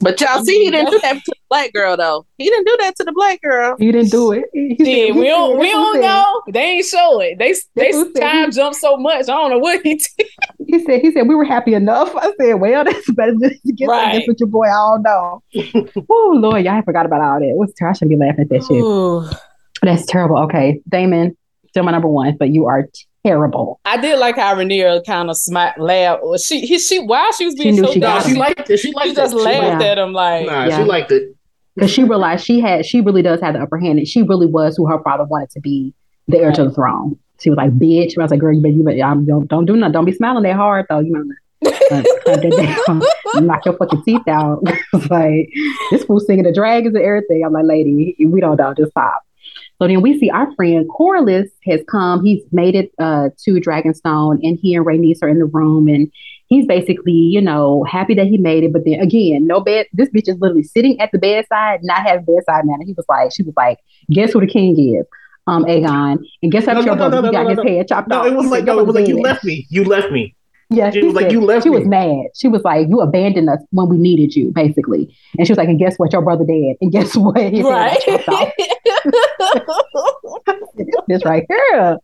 But 0.01 0.19
y'all 0.19 0.43
see, 0.43 0.65
he 0.65 0.71
didn't 0.71 0.91
do 0.91 0.99
that 0.99 1.13
to 1.13 1.21
the 1.27 1.35
black 1.49 1.73
girl 1.73 1.95
though. 1.95 2.25
He 2.37 2.45
didn't 2.45 2.65
do 2.65 2.77
that 2.81 2.95
to 2.97 3.03
the 3.03 3.11
black 3.11 3.41
girl. 3.41 3.75
He 3.77 3.91
didn't 3.91 4.09
do 4.11 4.31
it. 4.31 4.45
He 4.53 4.75
said- 4.79 4.87
Yeah, 4.87 5.11
we 5.13 5.25
don't 5.27 5.59
we 5.59 5.69
don't 5.69 5.95
said- 5.95 6.01
know. 6.01 6.41
They 6.51 6.59
ain't 6.61 6.85
show 6.85 7.19
it. 7.21 7.37
They 7.37 7.53
they 7.75 7.91
That's 7.91 7.97
what 7.97 8.13
said 8.15 8.21
time 8.21 8.45
he- 8.45 8.51
jumped 8.51 8.77
so 8.77 8.97
much. 8.97 9.21
I 9.23 9.33
don't 9.33 9.51
know 9.51 9.59
what 9.59 9.81
he 9.83 9.95
did. 9.95 10.27
He 10.67 10.83
said, 10.83 11.01
he 11.01 11.11
said, 11.11 11.27
we 11.27 11.35
were 11.35 11.45
happy 11.45 11.73
enough. 11.75 12.13
I 12.15 12.31
said, 12.41 12.55
well, 12.55 12.83
that's 12.85 13.11
better 13.11 13.33
than 13.37 13.51
to 13.65 13.73
get 13.73 13.87
Right. 13.87 14.17
right. 14.17 14.23
with 14.27 14.39
your 14.39 14.49
boy. 14.49 14.65
I 14.65 14.97
don't 14.97 15.03
know. 15.03 15.43
oh, 16.09 16.33
Lord, 16.35 16.63
y'all 16.65 16.81
forgot 16.81 17.05
about 17.05 17.21
all 17.21 17.39
that. 17.39 17.45
It 17.47 17.55
was 17.55 17.73
ter- 17.77 17.89
I 17.89 17.93
should 17.93 18.09
be 18.09 18.15
laughing 18.17 18.41
at 18.41 18.49
that 18.49 18.63
shit. 18.63 18.81
Ooh. 18.81 19.23
That's 19.83 20.05
terrible. 20.07 20.39
Okay, 20.45 20.81
Daemon, 20.89 21.37
still 21.69 21.83
my 21.83 21.91
number 21.91 22.07
one, 22.07 22.37
but 22.37 22.49
you 22.49 22.65
are 22.65 22.89
terrible. 23.25 23.79
I 23.85 23.97
did 23.97 24.19
like 24.19 24.35
how 24.35 24.55
Rhaenyra 24.55 25.05
kind 25.05 25.29
of 25.29 25.37
smacked, 25.37 25.79
laughed. 25.79 26.21
She, 26.41 26.61
he, 26.61 26.77
she, 26.79 26.99
while 26.99 27.31
she 27.33 27.45
was 27.45 27.55
being 27.55 27.75
knew 27.75 27.85
so 27.85 27.93
she 27.93 27.99
dumb, 27.99 28.21
she 28.23 28.35
liked 28.35 28.69
it. 28.69 28.77
She 28.77 28.89
she 28.89 28.93
liked 28.93 29.09
it. 29.09 29.15
just 29.15 29.33
She 29.33 29.39
liked 29.39 29.59
laughed 29.63 29.83
Yeah. 29.83 29.91
at 29.91 29.97
him 29.97 30.13
like, 30.13 30.45
Nah, 30.45 30.65
Yeah. 30.65 30.77
she 30.77 30.83
liked 30.83 31.11
it. 31.11 31.35
Because 31.75 31.91
she 31.91 32.03
realized 32.03 32.45
she 32.45 32.59
had, 32.61 32.85
she 32.85 33.01
really 33.01 33.21
does 33.21 33.41
have 33.41 33.53
the 33.55 33.61
upper 33.61 33.77
hand, 33.77 33.99
and 33.99 34.07
she 34.07 34.21
really 34.21 34.45
was 34.47 34.77
who 34.77 34.87
her 34.87 34.99
father 35.03 35.25
wanted 35.25 35.49
to 35.51 35.59
be 35.59 35.93
the 36.27 36.37
heir 36.37 36.51
to 36.53 36.63
the 36.63 36.71
throne. 36.71 37.17
She 37.41 37.49
was 37.49 37.57
like, 37.57 37.71
bitch. 37.77 38.17
I 38.17 38.21
was 38.21 38.31
like, 38.31 38.39
girl, 38.39 38.53
you 38.53 38.61
better, 38.61 38.73
you 38.75 38.83
better, 38.83 39.03
um, 39.03 39.25
don't, 39.25 39.47
don't 39.49 39.65
do 39.65 39.75
nothing. 39.75 39.91
Don't 39.91 40.05
be 40.05 40.13
smiling 40.13 40.43
that 40.43 40.55
hard, 40.55 40.85
though. 40.87 40.99
You 40.99 41.11
know, 41.11 41.23
that 41.89 43.05
knock 43.43 43.65
your 43.65 43.75
fucking 43.75 44.03
teeth 44.03 44.27
out. 44.27 44.63
Like, 45.09 45.49
this 45.91 46.03
fool 46.05 46.19
singing 46.21 46.45
the 46.45 46.53
dragons 46.53 46.95
and 46.95 47.03
everything. 47.03 47.43
I'm 47.45 47.51
like, 47.51 47.65
lady, 47.65 48.15
we 48.25 48.39
don't 48.39 48.55
know. 48.57 48.73
Just 48.73 48.91
stop. 48.91 49.21
So 49.81 49.87
then 49.87 50.01
we 50.01 50.17
see 50.19 50.29
our 50.29 50.53
friend 50.55 50.87
Corlys 50.89 51.49
has 51.65 51.81
come. 51.89 52.23
He's 52.23 52.41
made 52.51 52.75
it 52.75 52.91
uh, 52.99 53.29
to 53.43 53.51
Dragonstone, 53.55 54.39
and 54.41 54.57
he 54.61 54.73
and 54.75 54.85
Rhaenys 54.85 55.19
are 55.21 55.27
in 55.29 55.37
the 55.39 55.45
room, 55.45 55.87
and 55.87 56.09
he's 56.47 56.65
basically, 56.65 57.11
you 57.11 57.41
know, 57.41 57.83
happy 57.83 58.13
that 58.15 58.27
he 58.27 58.37
made 58.37 58.63
it. 58.63 58.71
But 58.71 58.83
then 58.85 59.01
again, 59.01 59.45
no 59.47 59.59
bed. 59.59 59.87
This 59.91 60.09
bitch 60.09 60.29
is 60.29 60.37
literally 60.39 60.63
sitting 60.63 60.99
at 61.01 61.11
the 61.11 61.19
bedside, 61.19 61.79
not 61.83 62.03
having 62.07 62.25
bedside 62.25 62.65
manner. 62.65 62.83
He 62.85 62.93
was 62.93 63.05
like, 63.09 63.31
she 63.35 63.43
was 63.43 63.53
like, 63.57 63.79
guess 64.09 64.31
who 64.31 64.39
the 64.39 64.47
king 64.47 64.79
is? 64.79 65.05
Um, 65.47 65.63
Aegon, 65.65 66.19
and 66.41 66.51
guess 66.51 66.65
what 66.65 66.73
No, 66.73 66.79
your 66.81 66.95
no, 66.95 67.09
brother? 67.09 67.21
no, 67.21 67.27
he 67.27 67.31
no, 67.31 67.31
got 67.43 67.43
no, 67.55 67.63
his 67.63 67.71
head 67.71 67.87
chopped 67.87 68.07
No, 68.07 68.21
off. 68.21 68.27
it 68.27 68.33
was 68.33 68.45
He 68.45 68.49
like 68.51 68.63
no, 68.63 68.79
it 68.79 68.85
was 68.87 68.95
like 68.95 69.07
you 69.07 69.19
left 69.21 69.43
me. 69.43 69.67
You 69.69 69.83
left 69.83 70.11
me. 70.11 70.35
Yeah, 70.69 70.89
She 70.89 70.99
she 70.99 71.05
was 71.05 71.13
like, 71.13 71.31
"You 71.31 71.41
left 71.41 71.63
She 71.63 71.69
was 71.69 71.85
mad. 71.85 72.25
She 72.35 72.47
was 72.47 72.63
like, 72.63 72.87
"You 72.89 72.99
abandoned 73.01 73.49
us 73.49 73.59
when 73.71 73.87
we 73.87 73.97
needed 73.97 74.35
you, 74.35 74.51
basically." 74.51 75.15
And 75.37 75.45
she 75.47 75.51
was 75.51 75.57
like, 75.57 75.69
"And 75.69 75.79
guess 75.79 75.97
what? 75.97 76.11
Your 76.11 76.23
brother 76.23 76.43
dead. 76.45 76.75
And 76.81 76.91
guess 76.91 77.15
what? 77.15 77.37
His 77.37 77.61
head 77.65 77.65
right. 77.65 77.87
got 77.87 78.01
chopped 78.01 78.29
off. 78.29 78.51
this 81.07 81.23
right 81.25 81.45
here. 81.49 81.97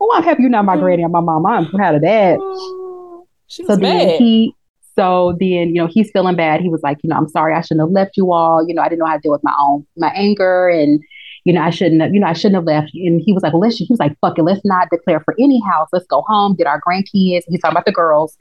Oh, 0.00 0.12
I'm 0.14 0.22
happy 0.22 0.42
you're 0.42 0.50
not 0.50 0.64
my 0.64 0.76
granny 0.76 1.04
or 1.04 1.08
my 1.08 1.20
mom. 1.20 1.46
I'm 1.46 1.66
proud 1.70 1.94
of 1.94 2.02
that. 2.02 2.38
she 3.46 3.62
So 3.64 3.64
was 3.64 3.76
then 3.76 3.80
mad. 4.08 4.16
he, 4.18 4.54
so 4.96 5.36
then 5.40 5.68
you 5.68 5.74
know 5.74 5.86
he's 5.86 6.10
feeling 6.12 6.36
bad. 6.36 6.60
He 6.60 6.68
was 6.68 6.82
like, 6.82 6.98
you 7.02 7.08
know, 7.08 7.16
I'm 7.16 7.28
sorry, 7.28 7.54
I 7.54 7.60
shouldn't 7.62 7.80
have 7.80 7.90
left 7.92 8.16
you 8.16 8.32
all. 8.32 8.64
You 8.66 8.74
know, 8.74 8.82
I 8.82 8.88
didn't 8.88 8.98
know 9.00 9.06
how 9.06 9.14
to 9.16 9.20
deal 9.20 9.32
with 9.32 9.44
my 9.44 9.54
own 9.60 9.86
my 9.96 10.12
anger, 10.14 10.68
and 10.68 11.00
you 11.44 11.52
know, 11.52 11.60
I 11.60 11.70
shouldn't 11.70 12.00
have, 12.00 12.14
you 12.14 12.20
know, 12.20 12.26
I 12.26 12.32
shouldn't 12.32 12.54
have 12.54 12.64
left. 12.64 12.92
And 12.94 13.20
he 13.20 13.32
was 13.32 13.42
like, 13.42 13.52
well, 13.52 13.60
let's. 13.60 13.76
He 13.76 13.86
was 13.90 13.98
like, 13.98 14.16
fuck 14.20 14.38
it, 14.38 14.42
let's 14.42 14.64
not 14.64 14.88
declare 14.90 15.20
for 15.20 15.34
any 15.38 15.60
house. 15.60 15.88
Let's 15.92 16.06
go 16.06 16.22
home, 16.26 16.54
get 16.54 16.66
our 16.66 16.80
grandkids. 16.80 17.42
He's 17.48 17.60
talking 17.60 17.72
about 17.72 17.86
the 17.86 17.92
girls, 17.92 18.36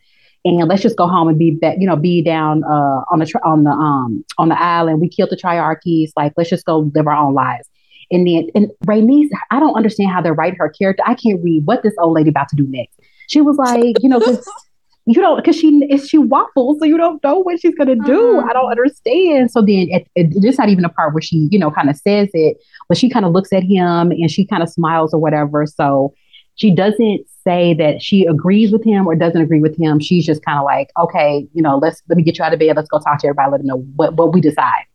and 0.45 0.67
let's 0.67 0.81
just 0.81 0.97
go 0.97 1.07
home 1.07 1.27
and 1.27 1.37
be 1.37 1.51
back. 1.51 1.77
You 1.79 1.87
know, 1.87 1.95
be 1.95 2.21
down 2.21 2.63
uh 2.63 3.01
on 3.11 3.19
the 3.19 3.39
on 3.43 3.63
the 3.63 3.71
um 3.71 4.23
on 4.37 4.49
the 4.49 4.61
island. 4.61 5.01
We 5.01 5.09
killed 5.09 5.31
the 5.31 5.37
triarchies. 5.37 6.11
Like, 6.15 6.33
let's 6.37 6.49
just 6.49 6.65
go 6.65 6.91
live 6.93 7.07
our 7.07 7.15
own 7.15 7.33
lives. 7.33 7.67
And 8.11 8.27
then, 8.27 8.49
and 8.55 8.69
Rhaenys, 8.85 9.29
I 9.51 9.59
don't 9.59 9.75
understand 9.75 10.11
how 10.11 10.21
they're 10.21 10.33
writing 10.33 10.59
her 10.59 10.69
character. 10.69 11.01
I 11.07 11.15
can't 11.15 11.41
read 11.41 11.65
what 11.65 11.81
this 11.81 11.93
old 11.97 12.13
lady 12.13 12.29
about 12.29 12.49
to 12.49 12.57
do 12.57 12.67
next. 12.67 12.99
She 13.29 13.39
was 13.39 13.55
like, 13.55 13.95
you 14.01 14.09
know, 14.09 14.19
you 15.05 15.21
don't 15.21 15.37
because 15.37 15.55
she 15.55 15.79
is 15.89 16.07
she 16.07 16.17
waffles, 16.17 16.79
so 16.79 16.85
you 16.85 16.97
don't 16.97 17.23
know 17.23 17.39
what 17.39 17.59
she's 17.59 17.75
gonna 17.75 17.95
do. 17.95 18.01
Mm-hmm. 18.01 18.49
I 18.49 18.53
don't 18.53 18.69
understand. 18.69 19.51
So 19.51 19.61
then 19.61 19.87
it, 19.89 20.07
it, 20.15 20.27
it's 20.35 20.57
not 20.57 20.69
even 20.69 20.85
a 20.85 20.89
part 20.89 21.13
where 21.13 21.21
she, 21.21 21.47
you 21.51 21.57
know, 21.57 21.71
kind 21.71 21.89
of 21.89 21.97
says 21.97 22.29
it, 22.33 22.57
but 22.87 22.97
she 22.97 23.09
kind 23.09 23.25
of 23.25 23.31
looks 23.31 23.51
at 23.51 23.63
him 23.63 24.11
and 24.11 24.29
she 24.29 24.45
kind 24.45 24.61
of 24.61 24.69
smiles 24.69 25.13
or 25.13 25.19
whatever. 25.19 25.65
So 25.65 26.13
she 26.55 26.69
doesn't 26.69 27.25
say 27.43 27.73
that 27.73 28.01
she 28.01 28.25
agrees 28.25 28.71
with 28.71 28.83
him 28.83 29.07
or 29.07 29.15
doesn't 29.15 29.41
agree 29.41 29.59
with 29.59 29.75
him. 29.75 29.99
She's 29.99 30.25
just 30.25 30.45
kind 30.45 30.59
of 30.59 30.65
like, 30.65 30.89
okay, 30.99 31.47
you 31.53 31.61
know, 31.61 31.77
let's 31.77 32.03
let 32.07 32.17
me 32.17 32.23
get 32.23 32.37
you 32.37 32.45
out 32.45 32.53
of 32.53 32.59
bed. 32.59 32.75
Let's 32.75 32.89
go 32.89 32.99
talk 32.99 33.19
to 33.21 33.27
everybody. 33.27 33.51
Let 33.51 33.57
them 33.59 33.67
know 33.67 33.77
what 33.95 34.13
what 34.13 34.33
we 34.33 34.41
decide. 34.41 34.85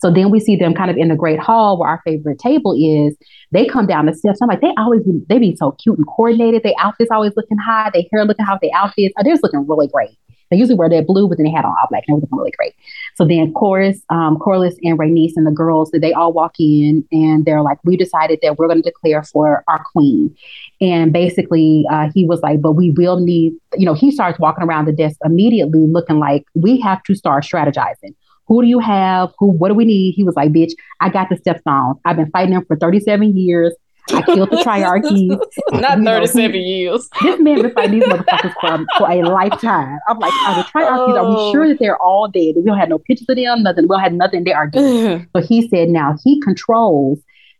So 0.00 0.10
then 0.10 0.30
we 0.30 0.40
see 0.40 0.56
them 0.56 0.74
kind 0.74 0.90
of 0.90 0.96
in 0.96 1.08
the 1.08 1.16
great 1.16 1.40
hall 1.40 1.78
where 1.78 1.88
our 1.88 2.02
favorite 2.04 2.38
table 2.38 2.74
is. 2.78 3.16
They 3.50 3.66
come 3.66 3.86
down 3.86 4.06
the 4.06 4.14
steps. 4.14 4.40
I'm 4.40 4.48
like, 4.48 4.60
they 4.60 4.72
always 4.78 5.02
be, 5.02 5.20
they 5.28 5.38
be 5.38 5.56
so 5.56 5.72
cute 5.72 5.98
and 5.98 6.06
coordinated. 6.06 6.62
Their 6.62 6.74
outfits 6.78 7.10
always 7.10 7.32
looking 7.36 7.58
high. 7.58 7.90
Their 7.92 8.04
hair 8.12 8.24
looking 8.24 8.44
high. 8.44 8.58
Their 8.62 8.70
outfits, 8.74 9.14
they're 9.20 9.32
just 9.32 9.42
looking 9.42 9.66
really 9.66 9.88
great. 9.88 10.16
They 10.50 10.56
usually 10.56 10.76
wear 10.76 10.88
that 10.88 11.06
blue, 11.06 11.28
but 11.28 11.36
then 11.36 11.44
they 11.44 11.50
had 11.50 11.64
on 11.64 11.72
all 11.78 11.86
black. 11.90 12.04
And 12.08 12.14
it 12.14 12.16
was 12.16 12.22
looking 12.22 12.38
really 12.38 12.52
great. 12.56 12.74
So 13.16 13.26
then 13.26 13.52
Chorus, 13.52 14.00
um, 14.08 14.38
Corlys 14.38 14.76
and 14.82 14.98
Rhaenys 14.98 15.32
and 15.36 15.46
the 15.46 15.50
girls, 15.50 15.90
they 15.90 16.12
all 16.12 16.32
walk 16.32 16.54
in 16.58 17.06
and 17.12 17.44
they're 17.44 17.62
like, 17.62 17.78
we 17.84 17.96
decided 17.96 18.38
that 18.42 18.56
we're 18.56 18.66
going 18.66 18.82
to 18.82 18.90
declare 18.90 19.22
for 19.22 19.62
our 19.68 19.84
queen. 19.92 20.34
And 20.80 21.12
basically, 21.12 21.84
uh, 21.90 22.08
he 22.14 22.24
was 22.24 22.40
like, 22.40 22.62
but 22.62 22.72
we 22.72 22.92
will 22.92 23.20
need, 23.20 23.52
you 23.76 23.84
know, 23.84 23.94
he 23.94 24.10
starts 24.10 24.38
walking 24.38 24.64
around 24.64 24.86
the 24.86 24.92
desk 24.92 25.18
immediately 25.24 25.80
looking 25.80 26.18
like 26.18 26.44
we 26.54 26.80
have 26.80 27.02
to 27.04 27.14
start 27.14 27.44
strategizing. 27.44 28.14
Who 28.48 28.62
do 28.62 28.68
you 28.68 28.78
have? 28.80 29.30
Who? 29.38 29.46
What 29.52 29.68
do 29.68 29.74
we 29.74 29.84
need? 29.84 30.14
He 30.14 30.24
was 30.24 30.34
like, 30.36 30.50
"Bitch, 30.52 30.72
I 31.00 31.08
got 31.10 31.28
the 31.28 31.36
stepstones. 31.36 32.00
I've 32.04 32.16
been 32.16 32.30
fighting 32.30 32.54
them 32.54 32.64
for 32.66 32.76
37 32.76 33.36
years. 33.36 33.74
I 34.10 34.22
killed 34.22 34.50
the 34.50 34.56
triarchies. 34.64 35.38
Not 35.80 35.98
You 35.98 36.04
know, 36.04 36.12
37 36.12 36.52
he- 36.54 36.60
years. 36.60 37.08
This 37.22 37.38
man 37.40 37.60
been 37.60 37.72
fighting 37.72 38.00
these 38.00 38.08
motherfuckers 38.08 38.54
for, 38.58 38.66
um, 38.68 38.86
for 38.96 39.10
a 39.10 39.20
lifetime. 39.22 39.98
I'm 40.08 40.18
like, 40.18 40.32
are 40.46 40.54
the 40.56 40.62
triarchies? 40.62 41.14
Are 41.14 41.18
Oh. 41.18 41.46
we 41.48 41.52
sure 41.52 41.68
that 41.68 41.78
they're 41.78 41.98
all 42.02 42.26
dead? 42.26 42.54
We 42.56 42.62
don't 42.64 42.78
have 42.78 42.88
no 42.88 42.98
pictures 42.98 43.26
of 43.28 43.36
them. 43.36 43.62
Nothing. 43.62 43.84
We 43.84 43.88
don't 43.88 44.00
have 44.00 44.14
nothing. 44.14 44.44
They 44.44 44.54
are 44.54 44.66
dead. 44.66 45.26
So 45.36 45.42
he 45.42 45.68
said 45.68 45.90
now 45.90 46.16
he 46.24 46.40
controls 46.40 47.18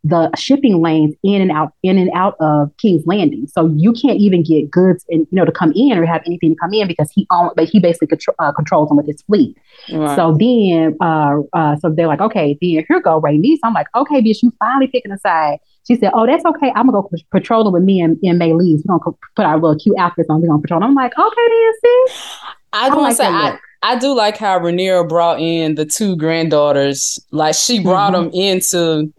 the 0.09 0.31
shipping 0.37 0.81
lanes 0.83 1.14
in 1.23 1.40
and 1.42 1.51
out, 1.51 1.73
in 1.83 1.99
and 1.99 2.11
out 2.14 2.35
of 2.40 2.71
King's 2.79 3.07
Landing. 3.07 3.47
So 3.47 3.66
you 3.77 3.92
can't 3.92 4.18
even 4.18 4.42
get 4.42 4.71
goods 4.71 5.05
and 5.09 5.27
you 5.31 5.37
know 5.37 5.44
to 5.44 5.53
come 5.53 5.73
in 5.77 5.99
or 5.99 6.07
have 6.07 6.23
anything 6.27 6.51
to 6.51 6.57
come 6.57 6.73
in 6.73 6.88
because 6.88 7.11
he 7.14 7.27
own, 7.31 7.51
but 7.57 7.68
he 7.68 7.79
basically 7.81 8.07
contro- 8.09 8.35
uh, 8.38 8.53
controls 8.53 8.88
them 8.88 8.97
with 8.97 9.07
his 9.07 9.21
fleet. 9.23 9.57
Right. 9.92 10.16
So 10.16 10.37
then, 10.38 10.97
uh, 11.01 11.37
uh, 11.53 11.77
so 11.77 11.90
they're 11.90 12.07
like, 12.07 12.21
okay, 12.21 12.57
then 12.61 12.85
here 12.88 13.01
go 13.01 13.21
Rhaenys. 13.21 13.59
I'm 13.62 13.74
like, 13.74 13.89
okay, 13.95 14.20
bitch, 14.22 14.43
you 14.43 14.53
finally 14.59 14.87
picking 14.89 15.12
a 15.12 15.18
side. 15.18 15.59
She 15.87 15.97
said, 15.97 16.11
oh, 16.14 16.26
that's 16.26 16.45
okay. 16.45 16.68
I'm 16.76 16.87
gonna 16.87 16.93
go 17.03 17.09
p- 17.14 17.26
patrolling 17.30 17.72
with 17.72 17.83
me 17.83 18.01
and, 18.01 18.18
and 18.22 18.41
Meleys. 18.41 18.83
We're 18.87 18.99
gonna 18.99 19.16
put 19.37 19.45
our 19.45 19.55
little 19.59 19.78
cute 19.78 19.97
outfits 19.99 20.28
on. 20.30 20.41
We're 20.43 20.49
gonna 20.49 20.61
patrol. 20.62 20.83
I'm 20.85 20.95
like, 20.95 21.12
okay, 21.18 21.43
then 21.49 21.72
sis. 22.09 22.37
I 22.72 22.89
want 22.91 23.01
like 23.03 23.16
say 23.16 23.26
I. 23.26 23.59
I 23.80 23.97
do 23.97 24.12
like 24.12 24.37
how 24.37 24.59
Rhaenyra 24.59 25.09
brought 25.09 25.41
in 25.41 25.76
the 25.76 25.87
two 25.87 26.16
granddaughters. 26.16 27.18
Like 27.30 27.55
she 27.55 27.80
brought 27.80 28.12
Mhm. 28.12 28.24
them 28.24 28.30
into 28.33 29.12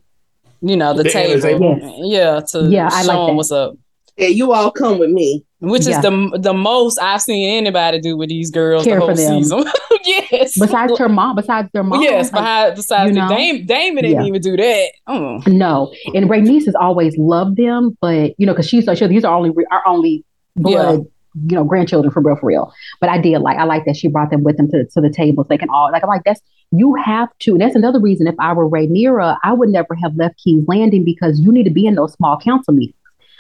you 0.62 0.76
know, 0.78 0.94
the, 0.94 1.04
The 1.04 1.10
table. 1.10 1.42
table. 1.42 2.02
Yeah, 2.04 2.42
to 2.52 2.64
Yeah, 2.70 2.90
I 2.92 3.02
show 3.04 3.08
like 3.08 3.18
them 3.18 3.28
that. 3.28 3.34
what's 3.36 3.52
up. 3.52 3.74
Yeah, 4.18 4.28
you 4.28 4.52
all 4.52 4.70
come 4.72 5.00
with 5.00 5.12
me. 5.12 5.46
Which 5.62 5.86
Yeah. 5.88 5.98
is 5.98 6.02
the 6.04 6.38
the 6.40 6.54
most 6.54 7.00
I've 7.02 7.22
seen 7.22 7.58
anybody 7.58 8.00
do 8.00 8.16
with 8.18 8.30
these 8.30 8.50
girls 8.52 8.84
Care 8.86 8.96
the 8.96 9.06
whole 9.06 9.10
for 9.10 9.16
them. 9.22 9.44
season. 9.44 9.64
yes. 10.06 10.58
Besides 10.60 10.98
her 10.98 11.10
mom, 11.10 11.36
besides 11.36 11.70
their 11.74 11.84
mom. 11.84 12.02
yes, 12.02 12.26
like, 12.32 12.42
behind, 12.42 12.76
besides 12.76 13.08
you 13.10 13.16
the 13.16 13.22
know? 13.28 13.36
Dame, 13.36 13.66
Daemon 13.66 14.04
didn't 14.04 14.22
Yeah. 14.22 14.28
even 14.28 14.42
do 14.42 14.56
that. 14.58 14.92
Oh. 15.08 15.42
No, 15.48 15.94
and 16.14 16.30
Rhaenys 16.30 16.66
has 16.66 16.76
always 16.76 17.18
loved 17.18 17.58
them, 17.58 17.98
but 18.02 18.34
you 18.38 18.46
know, 18.46 18.54
because 18.54 18.68
she's 18.70 18.86
so 18.86 18.96
sure 18.96 19.08
these 19.08 19.24
are 19.26 19.36
only 19.36 19.52
our 19.72 19.86
only 19.88 20.24
blood, 20.56 21.06
you 21.48 21.56
know, 21.56 21.64
grandchildren 21.66 22.12
for 22.12 22.22
real, 22.22 22.36
for 22.38 22.48
real. 22.48 22.72
But 23.02 23.10
I 23.10 23.18
did 23.20 23.40
like 23.40 23.58
I 23.58 23.64
like 23.66 23.86
that 23.86 23.96
she 23.98 24.08
brought 24.08 24.32
them 24.32 24.44
with 24.44 24.56
them 24.58 24.70
to, 24.72 24.86
to 24.86 25.02
the 25.02 25.10
table 25.10 25.44
so 25.44 25.48
they 25.50 25.58
can 25.58 25.70
all 25.70 25.90
like 25.92 26.04
I'm 26.04 26.10
like 26.10 26.24
that's 26.26 26.42
you 26.72 26.96
have 26.96 27.30
to. 27.40 27.52
And 27.52 27.62
that's 27.62 27.76
another 27.76 28.00
reason 28.00 28.28
if 28.28 28.36
I 28.40 28.54
were 28.54 28.70
Rhaenyra, 28.70 29.38
I 29.44 29.54
would 29.54 29.70
never 29.70 29.96
have 29.96 30.16
left 30.16 30.42
King's 30.44 30.68
Landing 30.68 31.04
because 31.04 31.40
you 31.40 31.52
need 31.52 31.64
to 31.64 31.70
be 31.72 31.86
in 31.86 31.96
those 31.96 32.14
small 32.14 32.38
council 32.40 32.74
meetings. 32.74 32.96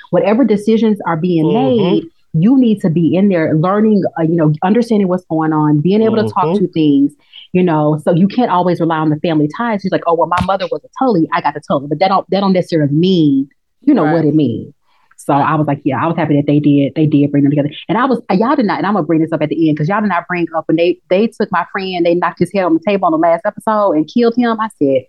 Whatever 0.09 0.43
decisions 0.43 0.99
are 1.05 1.17
being 1.17 1.45
Mhm. 1.45 1.53
made, 1.53 2.03
you 2.34 2.57
need 2.57 2.82
to 2.82 2.89
be 2.89 3.15
in 3.15 3.30
there 3.30 3.55
learning, 3.55 4.03
uh, 4.19 4.23
you 4.23 4.36
know, 4.36 4.51
understanding 4.63 5.07
what's 5.07 5.25
going 5.25 5.53
on, 5.53 5.80
being 5.80 6.01
able 6.01 6.15
to 6.17 6.23
talk 6.30 6.45
Mhm. 6.45 6.59
to 6.59 6.67
things, 6.69 7.15
you 7.53 7.63
know. 7.63 7.97
So 8.03 8.13
you 8.13 8.27
can't 8.27 8.51
always 8.51 8.80
rely 8.80 8.97
on 8.97 9.09
the 9.09 9.17
family 9.17 9.47
ties. 9.57 9.82
She's 9.82 9.91
like, 9.91 10.03
oh 10.07 10.15
well, 10.15 10.27
my 10.27 10.43
mother 10.45 10.65
was 10.71 10.84
a 10.84 10.89
Tully, 10.97 11.27
I 11.34 11.41
got 11.41 11.53
the 11.53 11.61
Tully, 11.67 11.88
but 11.88 11.99
that 11.99 12.07
don't 12.07 12.27
that 12.30 12.39
don't 12.41 12.53
necessarily 12.53 12.93
mean, 12.93 13.49
you 13.82 13.93
know, 13.93 14.05
Right. 14.05 14.13
what 14.13 14.25
it 14.25 14.36
means. 14.36 14.73
So 15.20 15.34
I 15.34 15.55
was 15.55 15.67
like, 15.67 15.82
yeah, 15.84 16.01
I 16.01 16.07
was 16.07 16.15
happy 16.15 16.36
that 16.38 16.47
they 16.47 16.59
did. 16.59 16.95
They 16.95 17.05
did 17.05 17.30
bring 17.30 17.43
them 17.43 17.51
together, 17.51 17.70
and 17.89 17.97
I 17.97 18.05
was 18.05 18.22
y'all 18.32 18.55
did 18.55 18.65
not. 18.65 18.78
And 18.78 18.88
I'm 18.88 18.93
gonna 18.93 19.05
bring 19.05 19.20
this 19.22 19.32
up 19.34 19.41
at 19.41 19.49
the 19.49 19.67
end 19.70 19.76
because 19.76 19.89
y'all 19.89 20.01
did 20.01 20.07
not 20.07 20.28
bring 20.28 20.47
up 20.55 20.67
when 20.67 20.78
they 20.78 20.99
they 21.09 21.28
took 21.28 21.51
my 21.51 21.65
friend, 21.72 22.05
they 22.05 22.15
knocked 22.15 22.39
his 22.39 22.51
head 22.53 22.63
on 22.63 22.74
the 22.74 22.80
table 22.88 23.05
on 23.05 23.11
the 23.11 23.17
last 23.17 23.45
episode 23.45 23.91
and 23.91 24.09
killed 24.11 24.36
him. 24.38 24.59
I 24.59 24.70
said, 24.82 25.05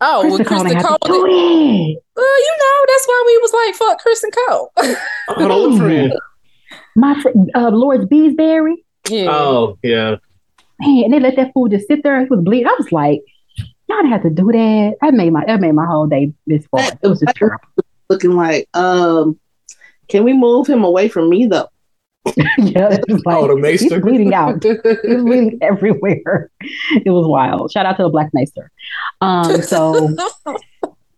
Oh, 0.00 0.26
well, 0.26 0.38
Criston 0.38 0.46
Cole 0.46 0.64
Criston 0.64 0.82
Cole. 0.82 0.90
have 0.90 1.30
it. 1.30 2.02
Well, 2.16 2.38
you 2.38 2.54
know, 2.58 2.84
that's 2.88 3.06
why 3.06 3.24
we 3.26 3.38
was 3.38 3.52
like, 3.52 3.74
fuck 3.74 4.02
Criston 4.02 4.32
Cole. 4.48 4.72
Hold 5.28 5.72
on, 5.72 5.78
friend. 5.78 6.12
My 6.96 7.20
fr- 7.20 7.28
uh, 7.54 7.70
Lord 7.70 8.08
Beesbury, 8.08 8.74
yeah. 9.08 9.28
Oh, 9.30 9.78
yeah. 9.82 10.16
man, 10.80 11.04
and 11.04 11.12
they 11.12 11.20
let 11.20 11.36
that 11.36 11.52
fool 11.52 11.68
just 11.68 11.86
sit 11.86 12.02
there. 12.02 12.18
He 12.20 12.26
was 12.26 12.40
bleeding. 12.40 12.66
I 12.66 12.74
was 12.78 12.90
like, 12.92 13.20
y'all 13.88 13.98
didn't 13.98 14.12
have 14.12 14.22
to 14.22 14.30
do 14.30 14.50
that. 14.52 14.96
That 15.00 15.14
made 15.14 15.32
my 15.32 15.44
that 15.46 15.60
made 15.60 15.72
my 15.72 15.86
whole 15.86 16.06
day 16.06 16.32
this 16.46 16.66
far. 16.66 16.80
It 17.02 17.08
was 17.08 17.20
just 17.20 17.36
terrible. 17.36 17.60
Looking 18.08 18.32
like, 18.32 18.68
um, 18.74 19.38
can 20.08 20.24
we 20.24 20.32
move 20.32 20.66
him 20.66 20.84
away 20.84 21.08
from 21.08 21.28
me 21.28 21.46
though? 21.46 21.68
yeah, 22.58 22.88
it 22.92 23.04
like 23.08 23.22
Oh, 23.26 23.46
the 23.46 23.54
he's 23.70 23.82
maester. 23.82 24.00
bleeding 24.00 24.34
out. 24.34 24.62
He 24.64 25.14
was 25.14 25.24
bleeding 25.24 25.58
everywhere. 25.62 26.50
It 27.04 27.10
was 27.10 27.26
wild. 27.26 27.70
Shout 27.70 27.86
out 27.86 27.96
to 27.98 28.02
the 28.04 28.08
Black 28.08 28.30
Maester. 28.32 28.70
Um, 29.20 29.62
so 29.62 30.14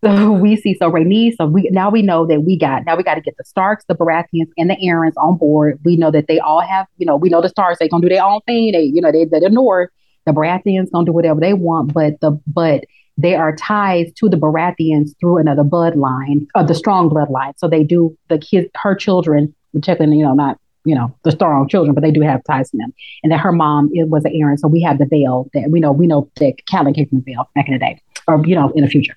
so 0.05 0.33
we 0.33 0.57
see 0.57 0.77
so 0.79 0.91
Rhaenys. 0.91 1.35
So 1.37 1.47
we 1.47 1.69
now 1.73 1.91
we 1.91 2.03
know 2.03 2.27
that 2.27 2.43
we 2.43 2.59
got 2.59 2.85
now 2.85 2.97
we 2.97 3.03
got 3.03 3.15
to 3.15 3.21
get 3.21 3.37
the 3.39 3.45
Starks, 3.45 3.85
the 3.89 3.95
Baratheons, 3.95 4.51
and 4.57 4.71
the 4.71 4.77
Arryns 4.77 5.15
on 5.17 5.39
board. 5.39 5.81
We 5.85 5.97
know 5.97 6.11
that 6.11 6.27
they 6.29 6.39
all 6.41 6.61
have 6.61 6.87
you 6.99 7.07
know 7.07 7.17
we 7.17 7.29
know 7.31 7.41
the 7.41 7.49
Starks 7.49 7.79
they 7.79 7.89
gonna 7.89 8.03
do 8.03 8.09
their 8.15 8.25
own 8.25 8.41
thing. 8.47 8.73
They 8.73 8.83
you 8.83 9.01
know 9.01 9.11
they 9.13 9.25
they're 9.25 9.41
the 9.41 9.49
North. 9.51 9.91
The 10.27 10.33
Baratheons 10.33 10.91
gonna 10.93 11.07
do 11.07 11.13
whatever 11.13 11.41
they 11.41 11.55
want, 11.55 11.95
but 11.95 12.21
the 12.21 12.33
but 12.47 12.85
they 13.19 13.35
are 13.35 13.55
ties 13.55 14.11
to 14.15 14.29
the 14.29 14.37
Baratheons 14.37 15.11
through 15.19 15.39
another 15.39 15.65
bloodline, 15.65 16.47
uh, 16.55 16.63
the 16.63 16.75
strong 16.75 17.11
bloodline. 17.11 17.53
So 17.57 17.69
they 17.69 17.83
do 17.83 18.17
the 18.29 18.39
kids, 18.39 18.69
her 18.77 18.95
children, 18.95 19.55
particularly, 19.75 20.19
you 20.19 20.25
know 20.25 20.35
not 20.35 20.59
you 20.85 20.95
know 20.95 21.15
the 21.25 21.33
strong 21.33 21.69
children, 21.69 21.95
but 21.95 22.03
they 22.03 22.13
do 22.13 22.23
have 22.23 22.43
ties 22.45 22.71
to 22.71 22.79
them. 22.79 22.95
And 23.23 23.33
that 23.33 23.41
her 23.41 23.53
mom 23.53 23.91
it 23.93 24.09
was 24.09 24.25
an 24.25 24.33
Arryn, 24.33 24.59
so 24.59 24.69
we 24.69 24.81
have 24.83 24.99
the 24.99 25.07
Vale 25.07 25.51
that 25.53 25.71
we 25.71 25.81
know 25.81 25.93
we 25.93 26.07
know 26.07 26.31
that 26.37 26.65
Callan 26.67 26.95
came 26.95 27.09
from 27.09 27.19
the 27.19 27.33
Vale 27.33 27.51
back 27.55 27.67
in 27.67 27.75
the 27.75 27.81
day, 27.81 28.01
or 28.27 28.43
you 28.47 28.55
know 28.55 28.71
in 28.71 28.85
the 28.85 28.89
future. 28.89 29.17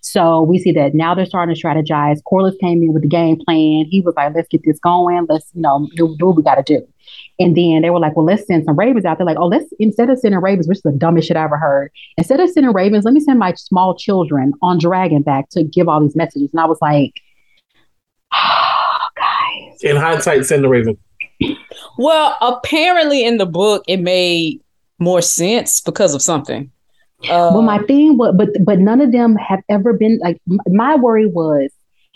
So 0.00 0.42
we 0.42 0.58
see 0.58 0.72
that 0.72 0.94
now 0.94 1.14
they're 1.14 1.26
starting 1.26 1.54
to 1.54 1.60
strategize. 1.60 2.20
Corlys 2.30 2.58
came 2.58 2.82
in 2.82 2.92
with 2.92 3.02
the 3.02 3.08
game 3.08 3.38
plan. 3.44 3.86
He 3.88 4.02
was 4.04 4.14
like, 4.16 4.34
let's 4.34 4.48
get 4.48 4.62
this 4.64 4.78
going. 4.78 5.26
Let's, 5.28 5.50
you 5.54 5.62
know, 5.62 5.88
do, 5.96 6.16
do 6.18 6.26
what 6.26 6.36
we 6.36 6.42
got 6.42 6.56
to 6.56 6.62
do. 6.62 6.86
And 7.38 7.56
then 7.56 7.82
they 7.82 7.90
were 7.90 7.98
like, 7.98 8.16
well, 8.16 8.26
let's 8.26 8.46
send 8.46 8.64
some 8.64 8.76
ravens 8.76 9.04
out. 9.04 9.18
They're 9.18 9.26
like, 9.26 9.38
oh, 9.38 9.46
let's, 9.46 9.66
instead 9.78 10.10
of 10.10 10.18
sending 10.18 10.40
ravens, 10.40 10.68
which 10.68 10.78
is 10.78 10.82
the 10.82 10.92
dumbest 10.92 11.28
shit 11.28 11.36
I 11.36 11.44
ever 11.44 11.58
heard, 11.58 11.90
instead 12.16 12.40
of 12.40 12.50
sending 12.50 12.72
ravens, 12.72 13.04
let 13.04 13.14
me 13.14 13.20
send 13.20 13.38
my 13.38 13.54
small 13.54 13.96
children 13.96 14.52
on 14.62 14.78
dragon 14.78 15.22
back 15.22 15.48
to 15.50 15.64
give 15.64 15.88
all 15.88 16.00
these 16.00 16.16
messages. 16.16 16.50
And 16.52 16.60
I 16.60 16.66
was 16.66 16.78
like, 16.80 17.14
oh, 18.32 18.98
guys. 19.16 19.82
In 19.82 19.96
hindsight, 19.96 20.46
send 20.46 20.64
the 20.64 20.68
Raven. 20.68 20.98
well, 21.98 22.36
apparently 22.40 23.24
in 23.24 23.38
the 23.38 23.46
book, 23.46 23.84
it 23.88 23.98
made 23.98 24.60
more 24.98 25.22
sense 25.22 25.80
because 25.80 26.14
of 26.14 26.22
something. 26.22 26.70
Well, 27.28 27.62
my 27.62 27.78
thing 27.80 28.16
was, 28.16 28.34
but 28.36 28.48
but 28.64 28.78
none 28.78 29.00
of 29.00 29.12
them 29.12 29.36
have 29.36 29.60
ever 29.68 29.92
been 29.92 30.18
like. 30.22 30.40
m- 30.50 30.60
My 30.66 30.96
worry 30.96 31.26
was, 31.26 31.70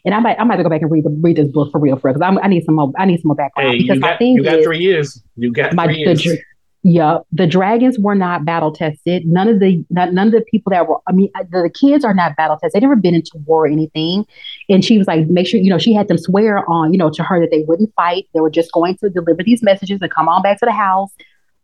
and 0.04 0.14
I 0.14 0.20
might 0.20 0.38
I 0.38 0.44
might 0.44 0.54
have 0.54 0.60
to 0.60 0.64
go 0.64 0.70
back 0.70 0.82
and 0.82 0.90
read 0.90 1.04
the, 1.04 1.10
read 1.20 1.36
this 1.36 1.48
book 1.48 1.70
for 1.70 1.80
real, 1.80 1.96
for 1.96 2.12
because 2.12 2.38
I 2.42 2.48
need 2.48 2.64
some 2.64 2.76
more. 2.76 2.92
I 2.98 3.04
need 3.04 3.20
some 3.20 3.28
more 3.28 3.36
background 3.36 3.70
Hey, 3.70 3.78
because 3.78 3.96
you 3.96 4.00
my 4.00 4.08
got, 4.10 4.18
thing 4.18 4.34
you 4.36 4.42
got 4.42 4.58
is 4.58 4.64
three 4.64 4.78
years. 4.78 5.22
You 5.36 5.52
got 5.52 5.74
my 5.74 5.86
three 5.86 6.04
the, 6.04 6.10
years. 6.10 6.22
dr- 6.22 6.38
yeah 6.82 7.18
the 7.32 7.48
dragons 7.48 7.98
were 7.98 8.14
not 8.14 8.44
battle 8.44 8.70
tested. 8.70 9.26
None 9.26 9.48
of 9.48 9.58
the 9.58 9.84
not, 9.90 10.12
none 10.12 10.28
of 10.28 10.32
the 10.32 10.42
people 10.42 10.70
that 10.70 10.86
were 10.88 10.98
I 11.08 11.12
mean 11.12 11.30
uh, 11.34 11.42
the, 11.50 11.62
the 11.62 11.70
kids 11.70 12.04
are 12.04 12.14
not 12.14 12.36
battle 12.36 12.56
tested. 12.56 12.80
They 12.80 12.86
never 12.86 12.94
been 12.94 13.14
into 13.14 13.32
war 13.44 13.64
or 13.64 13.66
anything. 13.66 14.24
And 14.68 14.84
she 14.84 14.96
was 14.96 15.08
like, 15.08 15.26
make 15.28 15.48
sure 15.48 15.58
you 15.58 15.70
know 15.70 15.78
she 15.78 15.92
had 15.94 16.06
them 16.06 16.18
swear 16.18 16.68
on 16.70 16.92
you 16.92 16.98
know 16.98 17.10
to 17.10 17.22
her 17.24 17.40
that 17.40 17.50
they 17.50 17.64
wouldn't 17.66 17.92
fight. 17.96 18.28
They 18.34 18.40
were 18.40 18.50
just 18.50 18.70
going 18.72 18.96
to 18.98 19.10
deliver 19.10 19.42
these 19.42 19.62
messages 19.62 20.00
and 20.00 20.10
come 20.12 20.28
on 20.28 20.42
back 20.42 20.60
to 20.60 20.66
the 20.66 20.72
house. 20.72 21.10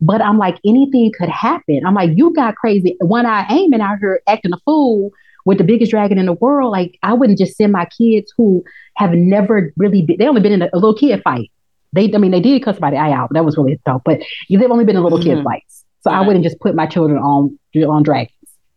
But 0.05 0.21
I'm 0.21 0.37
like, 0.37 0.59
anything 0.67 1.13
could 1.17 1.29
happen. 1.29 1.81
I'm 1.87 1.95
like, 1.95 2.11
you 2.17 2.35
got 2.35 2.57
crazy. 2.57 2.97
One 3.01 3.25
eye 3.25 3.47
aiming 3.49 3.81
out 3.81 3.99
here 4.01 4.21
acting 4.27 4.53
a 4.53 4.59
fool 4.65 5.13
with 5.47 5.59
the 5.59 5.65
biggest 5.65 5.93
dragon 5.93 6.19
in 6.19 6.27
the 6.27 6.33
world. 6.35 6.73
Like, 6.73 6.99
I 7.05 7.15
wouldn't 7.15 7.39
just 7.39 7.57
send 7.57 7.71
my 7.73 7.87
kids 7.87 8.33
who 8.37 8.65
have 8.97 9.13
never 9.13 9.73
really 9.77 10.03
been, 10.03 10.17
they 10.19 10.27
only 10.27 10.41
been 10.41 10.53
in 10.53 10.63
a, 10.63 10.69
a 10.73 10.77
little 10.77 10.95
kid 10.97 11.23
fight. 11.23 11.51
They, 11.93 12.13
I 12.13 12.19
mean, 12.19 12.33
they 12.33 12.41
did 12.41 12.63
cut 12.65 12.75
somebody 12.75 12.97
eye 12.97 13.13
out. 13.13 13.31
That 13.33 13.45
was 13.45 13.57
really 13.57 13.81
dope. 13.87 14.03
But 14.05 14.21
they've 14.51 14.61
only 14.71 14.85
been 14.85 14.97
in 14.97 15.03
little 15.05 15.23
kid 15.23 15.39
Mhm. 15.39 15.45
fights. 15.45 15.85
So 16.01 16.11
I 16.11 16.21
wouldn't 16.27 16.43
just 16.45 16.59
put 16.59 16.75
my 16.75 16.87
children 16.87 17.19
on 17.23 17.57
on 17.87 18.03
dragons. 18.03 18.33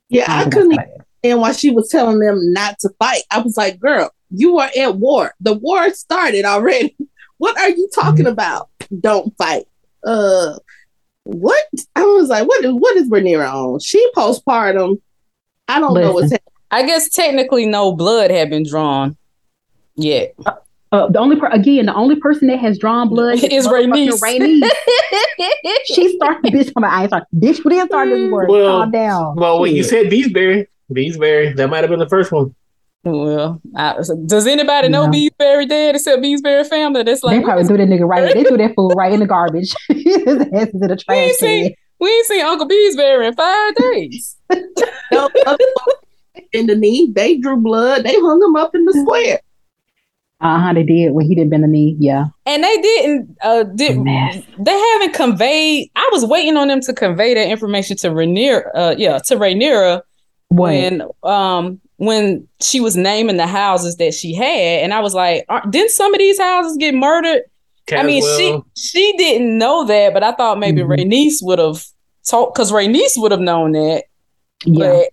Yeah, 0.10 0.26
I 0.28 0.44
couldn't 0.48 0.78
understand 0.78 1.42
why 1.42 1.52
she 1.54 1.72
was 1.72 1.90
telling 1.90 2.20
them 2.20 2.54
not 2.54 2.78
to 2.82 2.90
fight. 3.00 3.24
I 3.32 3.40
was 3.40 3.58
like, 3.58 3.80
girl, 3.80 4.12
you 4.30 4.60
are 4.60 4.70
at 4.78 4.98
war. 4.98 5.34
The 5.40 5.54
war 5.54 5.90
started 5.92 6.46
already. 6.46 6.96
What 7.38 7.58
are 7.60 7.70
you 7.70 7.90
talking 7.94 8.28
about? 8.28 8.70
Don't 9.02 9.36
fight. 9.38 9.66
Uh 10.06 10.58
what? 11.26 11.66
I 11.96 12.04
was 12.04 12.30
like, 12.30 12.48
what 12.48 12.64
is 12.64 12.72
what 12.74 12.96
is 12.96 13.10
Rhaenyra 13.10 13.52
on? 13.52 13.80
She 13.80 14.10
postpartum. 14.16 15.02
I 15.68 15.80
don't 15.80 15.94
know 15.94 16.14
what's 16.14 16.32
happening. 16.32 16.40
I 16.72 16.86
guess 16.86 17.10
technically 17.10 17.66
no 17.66 17.94
blood 17.94 18.32
had 18.32 18.50
been 18.50 18.64
drawn 18.68 19.18
yet. 19.96 20.36
Uh, 20.92 21.08
the 21.10 21.20
only 21.20 21.36
per- 21.36 21.50
again, 21.50 21.88
the 21.88 21.94
only 21.96 22.16
person 22.16 22.48
that 22.48 22.60
has 22.60 22.78
drawn 22.78 23.10
blood 23.10 23.40
Is 23.44 23.68
motherfucking 23.68 24.20
Rhaenys. 24.20 24.62
Rhaenys. 24.62 25.76
she 25.86 26.16
started 26.16 26.54
bitch 26.54 26.72
from 26.72 26.82
my 26.82 26.90
eyes. 26.90 27.12
Like, 27.12 27.24
bitch, 27.36 27.64
we 27.66 27.72
didn't 27.76 27.88
start 27.88 28.10
this 28.10 28.32
work. 28.32 28.48
Well, 28.50 28.82
Calm 28.82 28.92
down. 28.92 29.36
Well, 29.36 29.60
when 29.60 29.76
you 29.76 29.84
Shit. 29.84 29.90
said 29.90 30.06
Beesbury, 30.12 30.68
Beesbury, 30.92 31.56
that 31.56 31.70
might 31.70 31.82
have 31.82 31.90
been 31.90 32.00
the 32.00 32.08
first 32.10 32.32
one. 32.32 32.56
Well, 33.06 33.62
I, 33.76 33.96
does 34.26 34.48
anybody 34.48 34.90
know 34.90 35.06
No. 35.06 35.12
Beesbury 35.12 35.70
dead 35.70 35.94
except 35.96 36.22
Beesbury 36.24 36.66
family? 36.68 37.04
That's 37.04 37.24
like 37.24 37.34
they 37.34 37.38
like 37.38 37.46
probably 37.46 37.66
threw 37.66 37.78
that 37.78 37.88
nigga 37.88 38.08
right. 38.08 38.34
They 38.34 38.44
threw 38.44 38.58
that 38.58 38.74
fool 38.76 38.90
right 38.90 39.14
in 39.14 39.20
the 39.20 39.28
garbage. 39.28 39.74
His 39.90 40.08
ass 40.28 40.70
is 40.70 40.82
in 40.82 40.88
the 40.88 40.96
trash 41.06 41.18
ain't 41.18 41.36
seen- 41.38 41.76
we 42.00 42.10
ain't 42.10 42.26
seen 42.26 42.42
Uncle 42.46 42.68
Beesbury 42.68 43.28
in 43.28 43.34
five 43.36 43.76
days. 43.76 44.36
No, 45.12 45.30
in 46.52 46.68
the 46.68 46.76
knee, 46.76 47.12
they 47.16 47.38
drew 47.38 47.58
blood. 47.58 48.04
They 48.04 48.14
hung 48.16 48.42
him 48.44 48.56
up 48.56 48.74
in 48.76 48.84
the 48.86 48.94
square. 48.94 49.40
Uh 50.42 50.60
huh. 50.60 50.74
They 50.74 50.84
did 50.84 51.12
when 51.14 51.26
he 51.26 51.36
didn't 51.36 51.52
bend 51.52 51.64
the 51.64 51.68
knee. 51.68 51.96
Yeah. 52.00 52.26
And 52.46 52.64
they 52.64 52.82
didn't 52.82 53.38
uh 53.42 53.64
did 53.64 54.00
Mess. 54.00 54.44
they 54.60 54.78
haven't 54.78 55.14
conveyed 55.14 55.90
I 55.96 56.10
was 56.12 56.26
waiting 56.26 56.58
on 56.58 56.68
them 56.68 56.82
to 56.82 56.94
convey 56.94 57.34
that 57.36 57.48
information 57.50 57.96
to 57.98 58.08
Rhaenyra 58.10 58.64
uh 58.76 58.96
yeah 58.98 59.20
to 59.20 59.36
Rhaenyra 59.38 60.02
when 60.50 61.04
um 61.24 61.80
when 61.98 62.48
she 62.62 62.80
was 62.80 62.96
naming 62.98 63.38
the 63.38 63.48
houses 63.48 63.96
that 63.98 64.14
she 64.14 64.34
had 64.34 64.82
and 64.84 64.94
I 64.94 65.00
was 65.00 65.14
like 65.14 65.46
didn't 65.70 65.92
some 65.92 66.14
of 66.14 66.20
these 66.20 66.40
houses 66.40 66.76
get 66.78 66.94
murdered 66.94 67.42
I 67.92 68.04
mean 68.04 68.22
she 68.38 68.60
she 68.76 69.16
didn't 69.18 69.58
know 69.58 69.86
that 69.86 70.14
but 70.14 70.24
I 70.24 70.34
thought 70.34 70.60
maybe 70.60 70.82
Mhm. 70.82 70.88
Rhaenys 71.12 71.36
would 71.42 71.60
have 71.60 71.84
told 72.30 72.54
because 72.54 72.72
Rhaenys 72.72 73.12
would 73.18 73.32
have 73.32 73.40
known 73.42 73.72
that 73.74 74.04
yeah. 74.66 74.80
but 75.04 75.10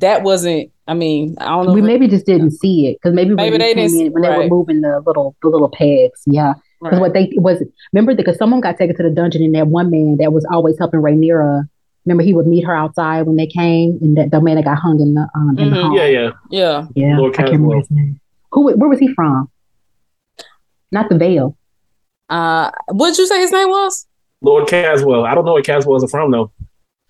that 0.00 0.22
wasn't 0.22 0.70
I 0.86 0.94
mean 0.94 1.36
I 1.40 1.46
don't 1.46 1.66
know 1.66 1.72
we 1.72 1.80
maybe 1.82 2.08
just 2.08 2.26
didn't 2.26 2.50
see 2.52 2.88
it 2.88 2.98
because 3.00 3.14
maybe, 3.14 3.30
Maybe 3.34 3.52
when 3.52 3.60
they 3.60 3.74
they 3.74 3.86
didn't- 3.88 4.06
in 4.06 4.12
when 4.12 4.22
they 4.22 4.36
were 4.36 4.48
moving 4.48 4.80
the 4.82 5.00
little 5.06 5.34
the 5.42 5.48
little 5.48 5.68
pegs. 5.70 6.22
Yeah. 6.26 6.54
Because 6.80 6.92
right. 6.98 7.00
what 7.00 7.12
they 7.14 7.32
was 7.36 7.62
remember 7.92 8.14
because 8.14 8.36
someone 8.36 8.60
got 8.60 8.76
taken 8.78 8.94
to 8.96 9.02
the 9.02 9.10
dungeon 9.10 9.42
and 9.42 9.54
that 9.54 9.66
one 9.66 9.90
man 9.90 10.16
that 10.20 10.32
was 10.32 10.46
always 10.52 10.78
helping 10.78 11.00
Rhaenyra. 11.00 11.68
Remember 12.08 12.22
he 12.22 12.32
would 12.32 12.46
meet 12.46 12.64
her 12.64 12.74
outside 12.74 13.22
when 13.26 13.36
they 13.36 13.46
came 13.46 13.98
and 14.00 14.16
that 14.16 14.30
the 14.30 14.40
man 14.40 14.56
that 14.56 14.64
got 14.64 14.78
hung 14.78 14.98
in 15.00 15.12
the 15.14 15.28
um 15.34 15.58
in 15.58 15.68
the 15.70 15.76
hall. 15.76 15.94
yeah, 15.94 16.06
yeah. 16.06 16.30
yeah 16.50 16.86
Yeah, 16.94 17.18
Lord 17.18 17.34
I 17.34 17.36
can't 17.36 17.50
remember 17.52 17.76
his 17.76 17.90
name. 17.90 18.18
Who? 18.52 18.72
Where 18.74 18.88
was 18.88 18.98
he 18.98 19.12
from? 19.14 19.50
Not 20.90 21.10
the 21.10 21.18
Vale. 21.18 21.56
uh 22.30 22.70
what'd 22.88 23.18
you 23.18 23.26
say 23.26 23.40
his 23.40 23.52
name 23.52 23.68
was 23.68 24.06
Lord 24.40 24.68
Caswell. 24.68 25.24
I 25.26 25.34
don't 25.34 25.44
know 25.44 25.52
where 25.54 25.62
Caswells 25.62 26.02
are 26.02 26.08
from 26.08 26.30
though. 26.30 26.50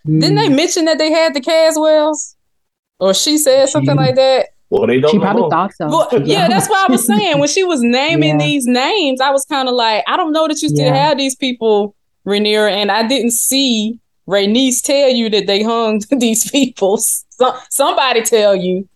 Didn't 0.05 0.35
they 0.37 0.49
Mm. 0.49 0.57
mention 0.57 0.85
that 0.87 0.99
they 0.99 1.13
had 1.13 1.35
the 1.35 1.41
Caswells? 1.41 2.35
Or 2.99 3.15
she 3.15 3.39
said 3.39 3.69
something 3.69 3.95
Mm. 3.95 4.05
like 4.05 4.15
that? 4.17 4.49
Well, 4.71 4.87
they 4.87 4.99
don't. 5.01 5.11
She 5.13 5.19
no 5.19 5.23
probably 5.25 5.43
more. 5.43 5.51
thought 5.51 5.73
so. 5.75 5.87
Well, 5.89 6.09
yeah, 6.25 6.49
that's 6.49 6.69
what 6.69 6.89
I 6.89 6.93
was 6.93 7.07
saying. 7.07 7.39
When 7.39 7.49
she 7.49 7.63
was 7.65 7.81
naming 7.83 8.31
Yeah. 8.41 8.47
these 8.47 8.67
names, 8.67 9.21
I 9.21 9.31
was 9.31 9.45
kind 9.45 9.69
of 9.69 9.75
like, 9.75 10.03
I 10.09 10.17
don't 10.17 10.33
know 10.33 10.49
that 10.49 10.61
you 10.63 10.69
still 10.69 10.87
Yeah. 10.87 10.97
have 11.09 11.19
these 11.19 11.37
people, 11.37 11.95
Rhaenyra, 12.27 12.71
and 12.71 12.91
I 12.91 13.07
didn't 13.07 13.31
see 13.33 13.99
Rhaenys 14.29 14.83
tell 14.83 15.09
you 15.09 15.31
that 15.31 15.47
they 15.47 15.63
hung 15.63 16.01
these 16.19 16.51
people. 16.51 16.99
So, 16.99 17.57
somebody 17.71 18.23
tell 18.23 18.55
you. 18.55 18.89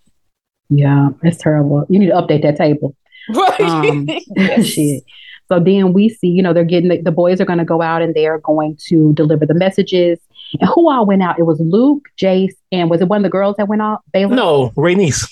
Yeah, 0.68 1.10
it's 1.22 1.38
terrible. 1.38 1.86
You 1.88 1.98
need 1.98 2.06
to 2.06 2.12
update 2.14 2.42
that 2.42 2.56
table. 2.56 2.94
Right. 3.34 3.60
Um, 3.60 4.08
Yes. 4.36 4.66
Shit. 4.66 5.04
So 5.48 5.60
then 5.60 5.92
we 5.92 6.08
see, 6.08 6.28
you 6.28 6.42
know, 6.42 6.54
they're 6.54 6.64
getting 6.64 6.88
the, 6.88 7.02
the 7.02 7.10
boys 7.12 7.38
are 7.40 7.44
going 7.44 7.58
to 7.58 7.64
go 7.64 7.82
out 7.82 8.00
and 8.00 8.14
they're 8.14 8.38
going 8.38 8.78
to 8.88 9.12
deliver 9.12 9.44
the 9.44 9.52
messages. 9.54 10.18
And 10.60 10.68
who 10.70 10.90
all 10.90 11.04
went 11.04 11.22
out? 11.22 11.38
It 11.38 11.42
was 11.42 11.60
Luke, 11.60 12.08
Jace, 12.18 12.54
and 12.70 12.88
was 12.88 13.02
it 13.02 13.08
one 13.08 13.18
of 13.18 13.22
the 13.22 13.28
girls 13.28 13.56
that 13.58 13.68
went 13.68 13.82
out? 13.82 14.00
Baela? 14.14 14.34
No, 14.34 14.70
Rhaenys. 14.70 15.30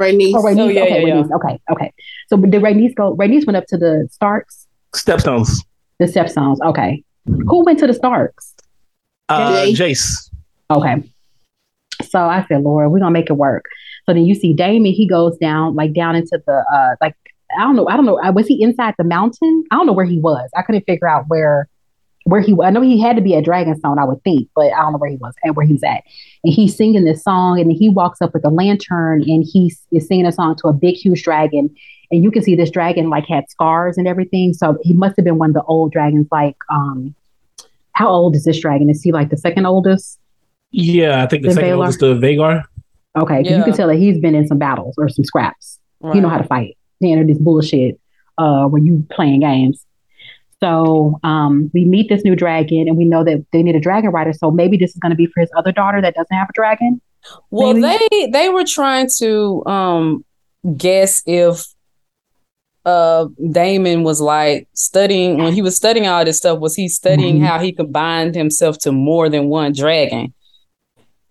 Rhaenys. 0.00 0.32
Oh, 0.34 0.42
Rhaenys. 0.42 0.58
Oh, 0.60 0.68
yeah, 0.68 0.82
okay, 0.82 1.06
yeah, 1.06 1.14
Rhaenys. 1.14 1.30
Okay, 1.32 1.60
okay. 1.70 1.92
So 2.28 2.36
did 2.38 2.62
Rhaenys 2.62 2.94
go? 2.94 3.14
Rhaenys 3.16 3.46
went 3.46 3.56
up 3.58 3.66
to 3.66 3.76
the 3.76 4.08
Starks, 4.10 4.66
Stepstones. 4.94 5.64
the 5.98 6.06
Stepstones. 6.06 6.58
Okay. 6.64 7.02
Who 7.26 7.64
went 7.64 7.78
to 7.80 7.86
the 7.86 7.94
Starks? 7.94 8.54
Uh, 9.28 9.64
Jace. 9.66 10.30
Okay. 10.70 11.02
So 12.02 12.20
I 12.20 12.44
said, 12.48 12.62
Lord, 12.62 12.90
we're 12.90 13.00
gonna 13.00 13.10
make 13.10 13.30
it 13.30 13.34
work. 13.34 13.64
So 14.06 14.14
then 14.14 14.24
you 14.24 14.34
see 14.34 14.54
Daemon, 14.54 14.92
he 14.92 15.06
goes 15.06 15.36
down, 15.38 15.74
like 15.74 15.92
down 15.92 16.16
into 16.16 16.40
the 16.46 16.64
uh 16.72 16.96
like 17.00 17.14
I 17.58 17.62
don't 17.62 17.76
know, 17.76 17.88
I 17.88 17.96
don't 17.96 18.04
know. 18.04 18.20
uh, 18.22 18.32
Was 18.32 18.46
he 18.46 18.62
inside 18.62 18.94
the 18.98 19.04
mountain? 19.04 19.64
I 19.70 19.76
don't 19.76 19.86
know 19.86 19.92
where 19.92 20.04
he 20.04 20.18
was. 20.18 20.48
I 20.56 20.62
couldn't 20.62 20.84
figure 20.86 21.08
out 21.08 21.24
where 21.28 21.68
where 22.24 22.40
he 22.40 22.54
I 22.62 22.70
know 22.70 22.82
he 22.82 23.00
had 23.00 23.16
to 23.16 23.22
be 23.22 23.34
at 23.34 23.44
Dragonstone, 23.44 23.98
I 23.98 24.04
would 24.04 24.22
think, 24.22 24.48
but 24.54 24.72
I 24.72 24.82
don't 24.82 24.92
know 24.92 24.98
where 24.98 25.10
he 25.10 25.16
was 25.16 25.34
and 25.42 25.56
where 25.56 25.66
he's 25.66 25.82
at. 25.82 26.02
And 26.44 26.52
he's 26.52 26.76
singing 26.76 27.04
this 27.04 27.24
song, 27.24 27.58
and 27.58 27.70
then 27.70 27.76
he 27.76 27.88
walks 27.88 28.20
up 28.20 28.34
with 28.34 28.44
a 28.44 28.50
lantern 28.50 29.22
and 29.22 29.44
he 29.50 29.74
is 29.90 30.06
singing 30.06 30.26
a 30.26 30.32
song 30.32 30.56
to 30.56 30.68
a 30.68 30.72
big, 30.72 30.94
huge 30.94 31.22
dragon. 31.22 31.74
And 32.10 32.22
you 32.22 32.30
can 32.30 32.42
see 32.42 32.54
this 32.54 32.70
dragon 32.70 33.10
like 33.10 33.26
had 33.26 33.50
scars 33.50 33.98
and 33.98 34.06
everything. 34.06 34.52
So 34.54 34.78
he 34.82 34.92
must 34.92 35.16
have 35.16 35.24
been 35.24 35.38
one 35.38 35.50
of 35.50 35.54
the 35.54 35.62
old 35.64 35.92
dragons, 35.92 36.26
like 36.30 36.56
um 36.70 37.14
how 37.92 38.08
old 38.08 38.34
is 38.36 38.44
this 38.44 38.60
dragon? 38.60 38.88
Is 38.90 39.02
he 39.02 39.12
like 39.12 39.30
the 39.30 39.36
second 39.36 39.66
oldest? 39.66 40.18
Yeah, 40.70 41.22
I 41.22 41.26
think 41.26 41.42
the 41.42 41.48
The 41.48 41.54
second 41.54 41.70
Valar. 41.70 41.76
oldest 41.78 42.02
of 42.02 42.18
Vhagar. 42.18 42.62
Okay, 43.18 43.42
'cause 43.42 43.50
you 43.52 43.64
can 43.64 43.72
tell 43.72 43.88
that 43.88 43.96
he's 43.96 44.18
been 44.20 44.34
in 44.34 44.46
some 44.46 44.58
battles 44.58 44.94
or 44.98 45.08
some 45.08 45.24
scraps. 45.24 45.78
You 46.14 46.20
know 46.20 46.28
how 46.28 46.38
to 46.38 46.44
fight. 46.44 46.76
You 47.00 47.16
know 47.16 47.24
this 47.26 47.38
bullshit 47.38 47.98
uh, 48.38 48.66
when 48.66 48.86
you 48.86 49.04
playing 49.10 49.40
games. 49.40 49.84
So 50.62 51.18
um, 51.22 51.70
we 51.72 51.84
meet 51.84 52.08
this 52.08 52.24
new 52.24 52.34
dragon, 52.36 52.86
and 52.88 52.96
we 52.96 53.04
know 53.04 53.22
that 53.24 53.44
they 53.52 53.62
need 53.62 53.76
a 53.76 53.80
dragon 53.80 54.10
rider. 54.10 54.32
So 54.32 54.50
maybe 54.50 54.76
this 54.76 54.90
is 54.90 54.96
going 54.96 55.10
to 55.10 55.16
be 55.16 55.26
for 55.26 55.40
his 55.40 55.50
other 55.56 55.72
daughter 55.72 56.00
that 56.02 56.14
doesn't 56.14 56.36
have 56.36 56.48
a 56.48 56.52
dragon. 56.52 57.00
Well, 57.50 57.74
Maybe. 57.74 58.04
they 58.10 58.26
they 58.30 58.48
were 58.48 58.64
trying 58.64 59.08
to 59.18 59.64
um 59.66 60.24
guess 60.76 61.22
if 61.26 61.64
uh 62.84 63.26
Daemon 63.50 64.02
was 64.04 64.20
like 64.20 64.66
studying 64.72 65.38
when 65.38 65.52
he 65.52 65.62
was 65.62 65.76
studying 65.76 66.06
all 66.06 66.24
this 66.24 66.38
stuff, 66.38 66.58
was 66.60 66.74
he 66.74 66.88
studying 66.88 67.38
Mhm. 67.40 67.44
how 67.46 67.58
he 67.58 67.72
combined 67.72 68.34
himself 68.34 68.78
to 68.78 68.92
more 68.92 69.28
than 69.28 69.48
one 69.48 69.72
dragon? 69.72 70.32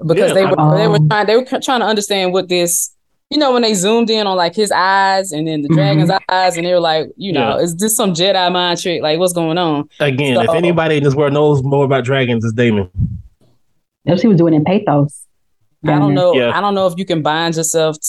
Because 0.06 0.30
Yeah, 0.30 0.34
they 0.36 0.45
were 0.45 0.60
I- 0.60 0.78
they 0.78 0.88
were 0.88 1.00
Oh. 1.02 1.08
trying 1.08 1.26
they 1.28 1.36
were 1.38 1.45
trying 1.45 1.80
to 1.80 1.86
understand 1.88 2.34
what 2.34 2.50
this 2.50 2.93
you 3.30 3.38
know 3.38 3.52
when 3.52 3.62
they 3.64 3.74
zoomed 3.74 4.10
in 4.10 4.26
on 4.28 4.38
like 4.38 4.56
his 4.56 4.72
eyes 4.72 5.32
and 5.32 5.48
then 5.48 5.62
the 5.64 5.70
Mhm. 5.70 5.74
dragon's 5.76 6.12
eyes 6.30 6.56
and 6.58 6.66
they 6.66 6.74
were 6.74 6.80
like 6.80 7.08
you 7.18 7.34
know 7.34 7.58
Yeah. 7.58 7.64
is 7.64 7.76
this 7.76 7.95
some 7.95 8.14
Jedi 8.14 8.52
mind 8.52 8.80
trick 8.80 9.02
like 9.02 9.18
what's 9.20 9.34
going 9.34 9.58
on 9.58 9.89
Again, 10.00 10.38
if 10.39 10.50
anybody 10.50 10.98
in 10.98 11.04
this 11.04 11.16
world 11.16 11.34
knows 11.34 11.64
more 11.64 11.86
about 11.86 12.04
dragons, 12.06 12.45
it's 12.45 12.54
Daemon. 12.54 12.89
That's 14.06 14.20
what 14.20 14.22
he 14.22 14.28
was 14.28 14.38
doing 14.38 14.54
in 14.54 14.64
Pathos. 14.64 15.24
I 15.86 15.98
don't 16.00 16.14
know 16.14 16.34
Yeah. 16.34 16.58
I 16.58 16.62
don't 16.62 16.76
know 16.76 16.88
if 16.88 16.93
you 16.98 17.06
can 17.06 17.22
bind 17.22 17.56
yourself 17.56 17.95
t- 18.00 18.08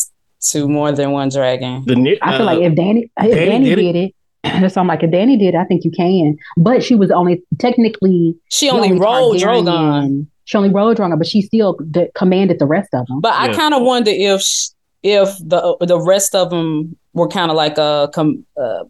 to 0.51 0.68
more 0.68 0.93
than 0.93 1.11
one 1.11 1.28
dragon 1.30 1.82
The 1.86 1.97
ne- 1.97 2.18
I 2.22 2.32
feel 2.39 2.43
uh, 2.49 2.55
like 2.55 2.61
if 2.62 2.74
Danny 2.74 3.11
if 3.18 3.34
Danny 3.34 3.34
Danny, 3.51 3.64
did 3.74 3.76
did 3.76 3.97
it, 3.97 4.14
that's 4.45 4.74
so 4.74 4.80
I'm 4.80 4.86
like 4.86 5.03
if 5.03 5.11
Danny 5.11 5.36
did, 5.36 5.55
I 5.55 5.64
think 5.64 5.84
you 5.84 5.91
can. 5.91 6.36
But 6.57 6.82
she 6.84 6.95
was 6.95 7.11
only 7.11 7.43
technically 7.59 8.36
she 8.51 8.68
the 8.68 8.74
only 8.74 8.93
rolled 8.99 9.36
Drogon 9.39 10.26
She 10.45 10.57
only 10.57 10.70
rode 10.70 10.97
Drogon, 10.97 11.18
but 11.18 11.26
she 11.26 11.43
still 11.43 11.74
d- 11.91 12.09
commanded 12.14 12.59
the 12.59 12.66
rest 12.66 12.91
of 12.95 13.07
them. 13.09 13.20
But 13.20 13.34
I 13.34 13.53
kind 13.53 13.74
of 13.74 13.82
wonder 13.82 14.11
if 14.14 14.41
sh- 14.43 14.68
if 15.03 15.36
the 15.39 15.76
the 15.80 16.01
rest 16.01 16.34
of 16.34 16.51
them 16.51 16.97
were 17.12 17.28
kind 17.28 17.51
of 17.51 17.57
like 17.57 17.78
a 17.78 18.09
com- 18.14 18.45
uh, 18.61 18.84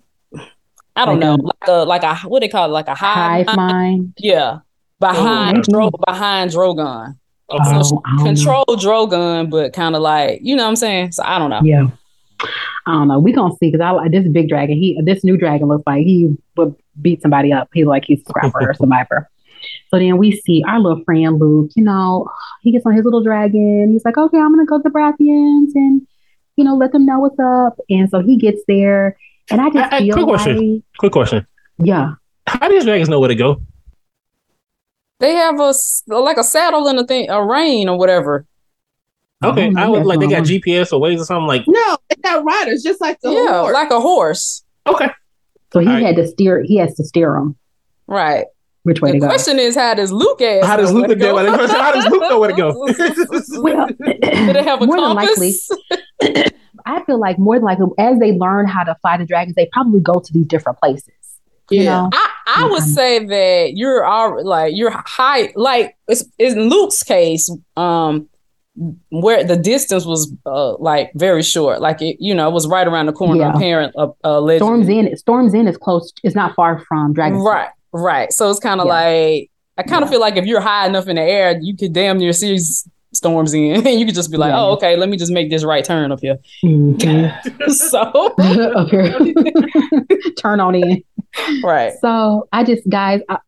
I 0.96 1.04
don't 1.04 1.20
Like 1.20 1.20
know, 1.20 1.34
a- 1.34 1.46
like 1.46 1.68
a 1.68 1.72
like 1.84 2.02
a 2.04 2.28
what 2.28 2.40
do 2.40 2.46
they 2.46 2.50
call 2.50 2.68
it, 2.68 2.72
like 2.72 2.88
a 2.88 2.94
hive, 2.94 3.46
Hive 3.46 3.56
mind. 3.56 4.14
yeah, 4.18 4.58
behind 5.00 5.58
maybe. 5.58 5.72
Dro- 5.72 5.90
behind 6.06 6.50
Drogon, 6.50 7.17
okay. 7.50 7.82
So 7.82 7.82
she 7.82 7.96
I 8.04 8.16
know. 8.16 8.24
control 8.24 8.64
Drogon, 8.68 9.50
but 9.50 9.72
kind 9.72 9.94
of 9.96 10.02
like 10.02 10.40
you 10.42 10.56
know 10.56 10.64
what 10.64 10.70
I'm 10.70 10.76
saying. 10.76 11.12
So 11.12 11.22
I 11.24 11.38
don't 11.38 11.50
know. 11.50 11.60
Yeah. 11.62 11.88
I 12.86 12.92
don't 12.92 13.08
know. 13.08 13.18
We 13.18 13.32
gonna 13.32 13.54
see 13.56 13.70
because 13.70 13.80
I 13.84 13.90
like 13.90 14.12
this 14.12 14.26
big 14.28 14.48
dragon. 14.48 14.76
He 14.76 15.00
this 15.04 15.24
new 15.24 15.36
dragon 15.36 15.68
looks 15.68 15.82
like 15.86 16.04
he 16.04 16.36
would 16.56 16.74
beat 17.00 17.20
somebody 17.22 17.52
up. 17.52 17.68
He 17.74 17.84
like 17.84 18.04
he's 18.06 18.20
a 18.20 18.28
scrapper 18.28 18.70
or 18.70 18.74
survivor. 18.80 19.28
So 19.90 19.98
then 19.98 20.16
we 20.18 20.32
see 20.32 20.62
our 20.66 20.78
little 20.78 21.02
friend 21.04 21.38
Luke. 21.40 21.72
You 21.74 21.82
know, 21.84 22.28
he 22.62 22.70
gets 22.72 22.86
on 22.86 22.94
his 22.94 23.04
little 23.04 23.22
dragon. 23.24 23.90
He's 23.92 24.04
like, 24.04 24.16
okay, 24.16 24.38
I'm 24.38 24.52
gonna 24.54 24.66
go 24.66 24.78
to 24.78 24.82
the 24.82 24.90
Baratheons 24.90 25.72
and 25.74 26.06
you 26.56 26.64
know 26.64 26.76
let 26.76 26.92
them 26.92 27.04
know 27.06 27.18
what's 27.18 27.38
up. 27.40 27.78
And 27.90 28.08
so 28.08 28.20
he 28.20 28.36
gets 28.36 28.62
there, 28.68 29.16
and 29.50 29.60
I 29.60 29.70
just 29.70 29.92
I- 29.92 29.96
I- 29.96 30.00
feel 30.00 30.14
quick 30.14 30.26
like, 30.26 30.34
question. 30.36 30.82
Quick 30.98 31.12
question: 31.12 31.46
yeah, 31.78 32.12
How 32.46 32.68
do 32.68 32.74
these 32.74 32.84
dragons 32.84 33.08
know 33.08 33.18
where 33.20 33.28
to 33.28 33.34
go? 33.34 33.60
They 35.20 35.34
have 35.34 35.58
a 35.58 35.72
like 36.06 36.36
a 36.36 36.44
saddle 36.44 36.86
and 36.88 36.98
a 36.98 37.04
thing, 37.06 37.28
a 37.30 37.44
rein 37.44 37.88
or 37.88 37.98
whatever. 37.98 38.46
Okay, 39.44 39.66
don't 39.66 39.78
I 39.78 39.88
was 39.88 40.00
that 40.00 40.06
like 40.06 40.20
they 40.20 40.26
got. 40.28 40.42
GPS 40.44 40.92
or 40.92 41.00
ways 41.00 41.20
or 41.20 41.24
something. 41.24 41.46
Like 41.46 41.64
No, 41.66 41.96
it's 42.10 42.20
got 42.22 42.44
riders 42.44 42.82
just 42.82 43.00
like 43.00 43.20
the 43.20 43.30
yeah, 43.30 43.60
horse. 43.60 43.72
like 43.74 43.90
a 43.90 44.00
horse. 44.00 44.64
okay, 44.86 45.08
so 45.72 45.80
he 45.80 45.86
Alright. 45.88 46.04
had 46.04 46.16
to 46.16 46.26
steer. 46.26 46.62
He 46.62 46.76
has 46.78 46.94
to 46.96 47.04
steer 47.04 47.32
them 47.34 47.56
Right. 48.06 48.46
which 48.84 49.00
way 49.00 49.10
the 49.10 49.14
to 49.14 49.20
go. 49.20 49.26
question 49.26 49.58
is, 49.58 49.74
how 49.76 49.94
does 49.94 50.10
Luke 50.12 50.40
ask? 50.40 50.66
How 50.66 50.76
does 50.76 50.92
Luke 50.92 51.06
where 51.08 51.16
to 51.16 51.20
know 51.24 51.34
where 51.34 51.44
to 51.50 51.56
go? 51.56 51.66
How 51.68 51.92
does 51.92 52.06
Luke 52.06 52.22
know 52.22 52.38
where 52.40 52.50
to 52.50 52.56
go? 52.56 52.70
Well, 53.62 53.86
Do 53.88 54.52
they 54.52 54.62
have 54.64 54.82
a 54.82 54.86
more 54.86 55.00
than 55.00 55.14
likely. 55.14 55.52
I 56.86 57.02
feel 57.04 57.18
like 57.20 57.38
more 57.38 57.56
than 57.56 57.64
likely, 57.64 57.86
as 57.98 58.18
they 58.18 58.32
learn 58.32 58.66
how 58.66 58.82
to 58.84 58.94
fly 59.02 59.16
the 59.18 59.26
dragons, 59.26 59.56
they 59.56 59.68
probably 59.72 60.00
go 60.00 60.20
to 60.20 60.32
these 60.32 60.46
different 60.46 60.78
places. 60.78 61.12
You 61.70 61.82
Yeah. 61.82 62.02
know, 62.02 62.10
I, 62.12 62.28
I 62.64 62.68
would 62.70 62.82
say 62.82 63.24
that 63.26 63.72
you're 63.76 64.04
all 64.04 64.42
like 64.44 64.74
you're 64.74 64.90
high 64.90 65.52
like 65.54 65.96
it's, 66.08 66.24
in 66.38 66.68
Luke's 66.70 67.02
case 67.02 67.50
um 67.76 68.28
where 69.10 69.42
the 69.44 69.56
distance 69.56 70.04
was 70.06 70.32
uh, 70.46 70.76
like 70.76 71.10
very 71.14 71.42
short 71.42 71.80
like 71.80 72.00
it 72.00 72.16
you 72.20 72.32
know 72.34 72.48
it 72.48 72.52
was 72.52 72.66
right 72.68 72.86
around 72.86 73.06
the 73.06 73.12
corner 73.12 73.40
Yeah. 73.40 73.52
apparent 73.54 73.92
uh, 73.96 74.08
uh, 74.24 74.56
Storm's 74.56 74.88
End. 74.88 75.18
Storm's 75.18 75.54
End 75.54 75.68
is 75.68 75.76
close. 75.76 76.12
It's 76.22 76.36
not 76.36 76.54
far 76.54 76.78
from 76.88 77.12
Dragon's. 77.12 77.42
right 77.44 77.68
right 77.92 78.32
so 78.32 78.48
it's 78.50 78.60
kind 78.60 78.80
of 78.80 78.86
Yeah. 78.86 78.92
like 78.92 79.50
I 79.78 79.82
kind 79.82 80.02
of 80.02 80.08
Yeah. 80.08 80.12
feel 80.12 80.20
like 80.20 80.36
if 80.36 80.46
you're 80.46 80.60
high 80.60 80.86
enough 80.86 81.06
in 81.08 81.16
the 81.16 81.22
air 81.22 81.58
you 81.60 81.76
could 81.76 81.92
damn 81.92 82.18
near 82.18 82.32
see 82.32 82.54
s- 82.54 82.88
Storm's 83.18 83.52
End 83.54 83.86
and 83.90 83.98
you 84.00 84.06
could 84.06 84.14
just 84.14 84.30
be 84.30 84.36
like 84.36 84.50
Yeah. 84.50 84.60
oh 84.60 84.72
okay 84.76 84.96
let 84.96 85.08
me 85.08 85.16
just 85.16 85.32
make 85.32 85.50
this 85.50 85.64
right 85.64 85.84
turn 85.84 86.10
up 86.12 86.20
here 86.20 86.38
Mhm. 86.64 87.70
so 87.72 88.34
here. 88.90 90.32
Turn 90.38 90.60
on 90.60 90.74
in. 90.74 91.02
right 91.62 91.92
So 92.00 92.48
I 92.52 92.64
just, 92.64 92.88
guys, 92.88 93.20
I, 93.28 93.38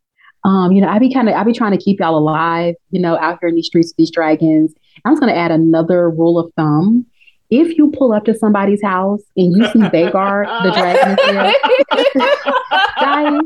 um, 0.44 0.72
you 0.72 0.80
know, 0.80 0.88
I 0.88 0.98
be 0.98 1.12
kind 1.12 1.28
of, 1.28 1.34
I 1.34 1.44
be 1.44 1.52
trying 1.52 1.72
to 1.72 1.82
keep 1.82 2.00
y'all 2.00 2.16
alive, 2.16 2.74
you 2.90 3.00
know, 3.00 3.18
out 3.18 3.38
here 3.40 3.48
in 3.48 3.54
these 3.54 3.66
streets 3.66 3.90
with 3.90 3.96
these 3.96 4.10
dragons. 4.10 4.74
I 5.04 5.10
was 5.10 5.20
going 5.20 5.32
to 5.32 5.38
add 5.38 5.50
another 5.50 6.10
rule 6.10 6.38
of 6.38 6.52
thumb. 6.56 7.06
If 7.50 7.76
you 7.76 7.90
pull 7.90 8.12
up 8.12 8.24
to 8.26 8.34
somebody's 8.34 8.82
house 8.82 9.22
and 9.36 9.52
you 9.56 9.64
see 9.72 9.80
Vhagar, 9.80 10.44
the 10.62 10.70
dragon 10.76 11.18
is 11.18 12.26
guys, 13.00 13.40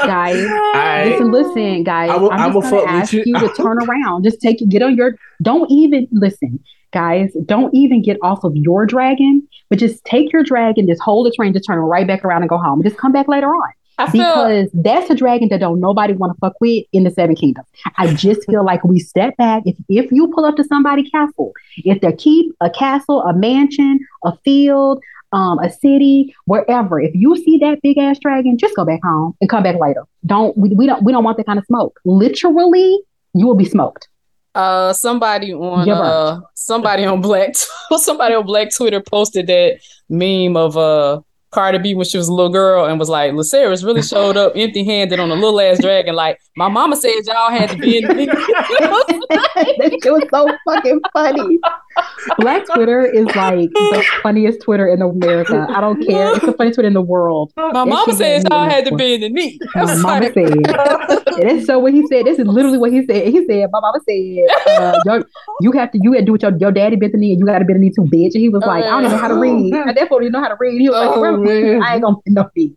guys, 0.00 0.46
I 0.74 1.04
listen, 1.08 1.30
listen, 1.32 1.84
guys. 1.84 2.10
I 2.10 2.16
will- 2.16 2.32
I'm 2.32 2.40
I 2.40 2.46
will 2.48 2.60
just 2.62 2.72
gonna 2.72 2.90
ask 2.90 3.12
you. 3.12 3.22
you 3.24 3.38
to 3.38 3.48
turn 3.56 3.78
around. 3.86 4.24
Just 4.24 4.40
take 4.40 4.60
it, 4.60 4.68
get 4.68 4.82
on 4.82 4.96
your, 4.96 5.14
don't 5.42 5.70
even, 5.70 6.08
listen, 6.12 6.58
guys, 6.92 7.32
don't 7.44 7.74
even 7.74 8.02
get 8.02 8.16
off 8.22 8.42
of 8.44 8.56
your 8.56 8.86
dragon, 8.86 9.46
but 9.70 9.78
just 9.78 10.04
take 10.04 10.32
your 10.32 10.42
dragon, 10.42 10.86
just 10.86 11.00
hold 11.02 11.26
the 11.26 11.30
train, 11.36 11.52
just 11.52 11.66
turn 11.66 11.78
right 11.78 12.06
back 12.06 12.24
around 12.24 12.42
and 12.42 12.48
go 12.48 12.58
home. 12.58 12.82
Just 12.82 12.96
come 12.96 13.12
back 13.12 13.28
later 13.28 13.48
on 13.48 13.72
I 13.98 14.10
feel 14.10 14.24
because 14.24 14.70
that's 14.74 15.08
a 15.10 15.14
dragon 15.14 15.48
that 15.48 15.60
don't 15.60 15.80
nobody 15.80 16.12
want 16.12 16.34
to 16.34 16.38
fuck 16.38 16.54
with 16.60 16.84
in 16.92 17.04
the 17.04 17.10
Seven 17.10 17.34
Kingdoms. 17.34 17.66
I 17.96 18.12
just 18.14 18.44
feel 18.44 18.64
like 18.64 18.84
we 18.84 19.00
step 19.00 19.36
back. 19.36 19.62
If 19.64 19.76
if 19.88 20.12
you 20.12 20.28
pull 20.28 20.44
up 20.44 20.56
to 20.56 20.64
somebody's 20.64 21.10
castle, 21.10 21.52
if 21.78 22.00
they 22.00 22.12
keep 22.12 22.54
a 22.60 22.68
castle, 22.68 23.22
a 23.22 23.32
mansion, 23.32 24.00
a 24.24 24.36
field, 24.44 25.02
um, 25.32 25.58
a 25.60 25.70
city, 25.70 26.34
wherever, 26.44 27.00
if 27.00 27.14
you 27.14 27.36
see 27.36 27.58
that 27.58 27.80
big 27.82 27.96
ass 27.96 28.18
dragon, 28.18 28.58
just 28.58 28.76
go 28.76 28.84
back 28.84 29.00
home 29.02 29.34
and 29.40 29.48
come 29.48 29.62
back 29.62 29.76
later. 29.80 30.04
Don't 30.26 30.56
we, 30.56 30.70
we 30.70 30.86
don't 30.86 31.02
we 31.02 31.12
don't 31.12 31.24
want 31.24 31.38
that 31.38 31.46
kind 31.46 31.58
of 31.58 31.64
smoke. 31.64 31.98
Literally, 32.04 32.98
you 33.32 33.46
will 33.46 33.54
be 33.56 33.64
smoked. 33.64 34.08
Uh, 34.54 34.92
somebody 34.92 35.52
on 35.52 35.88
uh, 35.88 36.40
somebody 36.54 37.04
on 37.04 37.20
Black, 37.20 37.54
somebody 37.96 38.34
on 38.34 38.44
Black 38.44 38.74
Twitter 38.74 39.00
posted 39.00 39.46
that 39.46 39.78
meme 40.08 40.56
of 40.56 40.76
uh 40.76 41.20
Cardi 41.50 41.78
B 41.78 41.94
when 41.94 42.04
she 42.04 42.18
was 42.18 42.28
a 42.28 42.32
little 42.32 42.50
girl 42.50 42.84
and 42.86 42.98
was 42.98 43.08
like, 43.08 43.32
Lucerys 43.32 43.84
really 43.84 44.02
showed 44.02 44.36
up 44.36 44.52
empty 44.56 44.84
handed 44.84 45.20
on 45.20 45.30
a 45.30 45.34
little 45.34 45.60
ass 45.60 45.80
dragon. 45.80 46.14
Like, 46.14 46.38
my 46.56 46.68
mama 46.68 46.96
said 46.96 47.12
y'all 47.26 47.50
had 47.50 47.70
to 47.70 47.76
be 47.78 47.98
in 47.98 48.04
the 48.06 48.14
that 49.26 49.98
shit 50.02 50.12
was 50.12 50.22
so 50.30 50.48
fucking 50.66 51.00
funny. 51.12 51.58
Black 52.38 52.66
Twitter 52.66 53.02
is 53.02 53.24
like 53.34 53.70
the 53.70 54.04
funniest 54.22 54.60
Twitter 54.62 54.86
in 54.86 55.00
America. 55.00 55.66
I 55.70 55.80
don't 55.80 56.04
care. 56.04 56.34
It's 56.34 56.44
the 56.44 56.52
funniest 56.52 56.76
Twitter 56.76 56.88
in 56.88 56.94
the 56.94 57.00
world. 57.00 57.52
My 57.56 57.70
That 57.72 57.86
mama 57.86 58.04
shit 58.06 58.16
said 58.16 58.42
y'all 58.50 58.68
had 58.68 58.84
to 58.86 58.94
be 58.96 59.14
in 59.14 59.20
the 59.22 59.28
knee. 59.30 59.58
I 59.74 59.78
My 59.78 59.92
was 59.92 60.02
mama 60.02 60.32
said. 60.32 60.52
And 61.38 61.50
that's 61.50 61.66
so 61.66 61.78
what 61.78 61.92
he 61.94 62.06
said. 62.08 62.26
This 62.26 62.38
is 62.38 62.46
literally 62.46 62.78
what 62.78 62.92
he 62.92 63.04
said. 63.06 63.28
He 63.28 63.44
said, 63.46 63.68
"My 63.70 63.80
mama 63.80 64.00
said, 64.08 64.46
uh, 65.08 65.22
you 65.60 65.72
have 65.72 65.92
to, 65.92 65.98
you 66.02 66.12
got 66.12 66.20
to 66.20 66.24
do 66.24 66.32
what 66.32 66.42
your, 66.42 66.56
your 66.58 66.72
daddy 66.72 66.96
bent 66.96 67.12
the 67.12 67.18
knee, 67.18 67.32
and 67.32 67.40
you 67.40 67.46
got 67.46 67.58
to 67.58 67.64
bend 67.64 67.76
the 67.76 67.80
knee 67.84 67.92
too, 67.94 68.02
bitch." 68.02 68.34
And 68.34 68.42
he 68.42 68.48
was 68.48 68.62
like, 68.62 68.84
"I 68.84 68.88
don't 68.88 69.04
even 69.04 69.12
know 69.12 69.18
how 69.18 69.28
to 69.28 69.34
read." 69.34 69.74
At 69.74 69.94
that 69.96 70.08
point, 70.08 70.24
he 70.24 70.30
know 70.30 70.40
how 70.40 70.48
to 70.48 70.56
read. 70.58 70.80
He 70.80 70.88
was 70.88 70.96
like, 70.98 71.16
Oh, 71.16 71.20
"Bro, 71.20 71.35
man. 71.36 71.82
"I 71.86 71.94
ain't 71.94 72.02
gonna 72.02 72.16
bend 72.24 72.34
no 72.34 72.50
knee." 72.56 72.74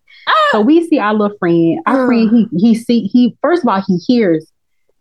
So 0.51 0.62
we 0.62 0.88
see 0.88 0.99
our 0.99 1.14
little 1.14 1.38
friend. 1.38 1.80
Our 1.86 2.07
friend, 2.07 2.30
he 2.30 2.47
he 2.60 2.76
see 2.76 3.01
he 3.07 3.36
first 3.41 3.64
of 3.64 3.70
all 3.70 3.82
he 3.88 3.97
hears 3.97 4.51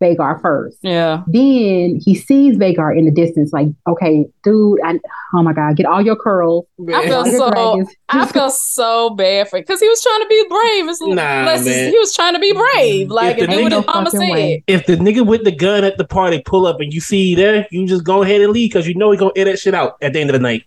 Vhagar 0.00 0.40
first. 0.40 0.78
yeah. 0.82 1.24
Then 1.26 1.98
he 2.04 2.14
sees 2.14 2.56
Vhagar 2.56 2.96
in 2.96 3.04
the 3.04 3.10
distance, 3.10 3.52
like, 3.52 3.66
okay, 3.88 4.26
dude, 4.44 4.78
I, 4.84 5.00
oh 5.34 5.42
my 5.42 5.52
god, 5.52 5.74
get 5.76 5.86
all 5.86 6.00
your 6.00 6.14
curls, 6.14 6.66
I 6.94 7.04
feel 7.08 7.24
so- 7.26 7.50
dragons. 7.50 7.88
I 8.08 8.26
feel 8.26 8.48
so 8.48 9.10
bad 9.10 9.48
for 9.48 9.58
because 9.58 9.80
he 9.80 9.88
was 9.88 10.00
trying 10.00 10.20
to 10.20 10.26
be 10.28 10.44
brave. 10.48 10.88
It's 10.88 11.00
Nah, 11.02 11.14
man. 11.16 11.64
He 11.92 11.98
was 11.98 12.14
trying 12.14 12.34
to 12.34 12.38
be 12.38 12.52
brave, 12.52 13.10
like 13.10 13.38
If 13.38 13.44
and 13.44 13.52
the 13.52 13.56
do 13.56 13.62
what 13.64 13.72
nigga 13.72 13.86
mama 13.86 14.10
said. 14.12 14.20
way. 14.30 14.64
If 14.68 14.86
the 14.86 14.96
nigga 14.96 15.26
with 15.26 15.42
the 15.42 15.50
gun 15.52 15.82
at 15.82 15.98
the 15.98 16.06
party 16.06 16.42
pull 16.46 16.66
up 16.66 16.80
and 16.80 16.92
you 16.92 17.00
see 17.00 17.30
he 17.30 17.34
there, 17.34 17.66
you 17.72 17.84
just 17.86 18.04
go 18.04 18.22
ahead 18.22 18.40
and 18.40 18.52
leave 18.52 18.70
because 18.70 18.86
you 18.86 18.94
know 18.94 19.10
he 19.10 19.18
gonna 19.18 19.32
air 19.34 19.46
that 19.46 19.58
shit 19.58 19.74
out 19.74 19.96
at 20.00 20.12
the 20.12 20.20
end 20.20 20.30
of 20.30 20.34
the 20.34 20.38
night. 20.40 20.62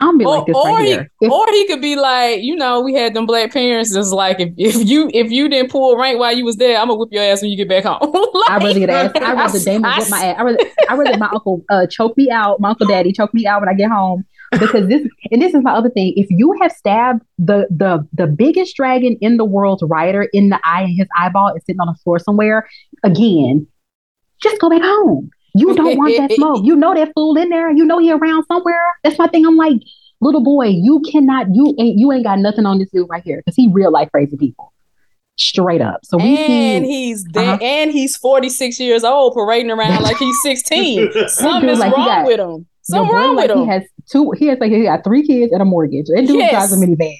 I'm 0.00 0.16
be 0.16 0.24
Or, 0.24 0.38
like 0.38 0.46
this 0.46 0.56
or 0.56 0.64
right 0.66 0.84
he, 0.84 0.92
here. 0.92 1.10
If- 1.20 1.32
or 1.32 1.46
he 1.50 1.66
could 1.66 1.80
be 1.80 1.96
like, 1.96 2.42
you 2.42 2.54
know, 2.54 2.80
we 2.80 2.94
had 2.94 3.14
them 3.14 3.26
black 3.26 3.52
parents. 3.52 3.94
It's 3.94 4.12
like 4.12 4.38
if, 4.38 4.52
if 4.56 4.88
you 4.88 5.10
if 5.12 5.30
you 5.30 5.48
didn't 5.48 5.70
pull 5.70 5.96
rank 5.98 6.18
while 6.20 6.36
you 6.36 6.44
was 6.44 6.56
there, 6.56 6.78
I'm 6.78 6.88
gonna 6.88 6.98
whip 6.98 7.08
your 7.10 7.24
ass 7.24 7.42
when 7.42 7.50
you 7.50 7.56
get 7.56 7.68
back 7.68 7.84
home. 7.84 7.98
Like, 8.12 8.50
I'd 8.50 8.62
rather 8.62 8.78
get 8.78 8.90
ass. 8.90 9.12
I'd 9.16 9.34
rather 9.34 9.58
Daemon 9.58 9.98
whip 9.98 10.10
my 10.10 10.24
ass. 10.24 10.36
I 10.38 10.42
rather, 10.42 10.58
I 10.88 10.94
rather 10.94 11.18
my 11.18 11.28
uncle 11.32 11.64
uh, 11.70 11.86
choke 11.86 12.16
me 12.16 12.30
out. 12.30 12.60
My 12.60 12.70
uncle 12.70 12.86
daddy 12.86 13.12
choke 13.12 13.34
me 13.34 13.46
out 13.46 13.60
when 13.60 13.68
I 13.68 13.74
get 13.74 13.90
home. 13.90 14.24
Because 14.52 14.88
this 14.88 15.06
and 15.30 15.42
this 15.42 15.52
is 15.52 15.62
my 15.62 15.72
other 15.72 15.90
thing. 15.90 16.14
If 16.16 16.26
you 16.30 16.56
have 16.62 16.72
stabbed 16.72 17.22
the 17.38 17.66
the 17.70 18.06
the 18.14 18.26
biggest 18.26 18.76
dragon 18.76 19.18
in 19.20 19.36
the 19.36 19.44
world's 19.44 19.82
rider 19.82 20.28
in 20.32 20.48
the 20.48 20.58
eye 20.64 20.82
and 20.82 20.96
his 20.96 21.06
eyeball 21.18 21.54
is 21.54 21.62
sitting 21.66 21.80
on 21.80 21.86
the 21.88 21.98
floor 22.02 22.18
somewhere, 22.18 22.66
again, 23.04 23.66
just 24.42 24.58
go 24.58 24.70
back 24.70 24.80
home. 24.82 25.30
You 25.54 25.74
don't 25.74 25.96
want 25.96 26.16
that 26.18 26.32
smoke. 26.32 26.64
You 26.64 26.76
know 26.76 26.94
that 26.94 27.12
fool 27.14 27.36
in 27.36 27.48
there. 27.48 27.70
You 27.70 27.84
know 27.84 27.98
he 27.98 28.12
around 28.12 28.44
somewhere. 28.46 28.80
That's 29.02 29.18
my 29.18 29.26
thing. 29.28 29.46
I'm 29.46 29.56
like, 29.56 29.80
little 30.20 30.42
boy, 30.42 30.66
you 30.66 31.00
cannot. 31.10 31.54
You 31.54 31.74
ain't. 31.78 31.98
You 31.98 32.12
ain't 32.12 32.24
got 32.24 32.38
nothing 32.38 32.66
on 32.66 32.78
this 32.78 32.90
dude 32.90 33.08
right 33.08 33.22
here 33.22 33.38
because 33.44 33.56
he 33.56 33.68
real 33.72 33.90
life 33.90 34.10
crazy 34.12 34.36
people. 34.36 34.72
Straight 35.36 35.80
up. 35.80 36.00
So 36.04 36.16
we 36.16 36.36
and 36.36 36.84
see. 36.84 36.90
he's 36.90 37.22
dead, 37.24 37.46
Uh-huh. 37.48 37.58
and 37.64 37.90
he's 37.92 38.16
46 38.16 38.80
years 38.80 39.04
old, 39.04 39.34
parading 39.34 39.70
around 39.70 40.02
like 40.02 40.16
he's 40.16 40.36
16. 40.42 41.12
Something 41.28 41.60
dude, 41.62 41.70
is 41.70 41.78
like, 41.78 41.90
he 41.94 41.96
wrong 41.96 42.06
got- 42.06 42.26
with 42.26 42.40
him. 42.40 42.66
Something 42.82 43.14
wrong 43.14 43.36
like 43.36 43.48
with 43.50 43.56
he 43.58 43.62
him. 43.64 43.68
has 43.68 43.82
two. 44.10 44.30
He 44.32 44.46
has 44.46 44.58
like 44.58 44.72
he 44.72 44.82
got 44.84 45.04
three 45.04 45.24
kids 45.26 45.52
and 45.52 45.60
a 45.60 45.64
mortgage. 45.64 46.06
That 46.06 46.26
dude 46.26 46.36
Yes. 46.38 46.50
drives 46.52 46.72
a 46.72 46.76
minivan. 46.76 47.14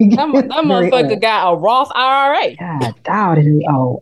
That, 0.00 0.32
that 0.48 0.64
motherfucker 0.64 1.20
got 1.20 1.52
a 1.52 1.56
Roth 1.56 1.90
IRA. 1.94 2.54
God, 2.56 2.94
dog, 3.04 3.36
that 3.36 4.00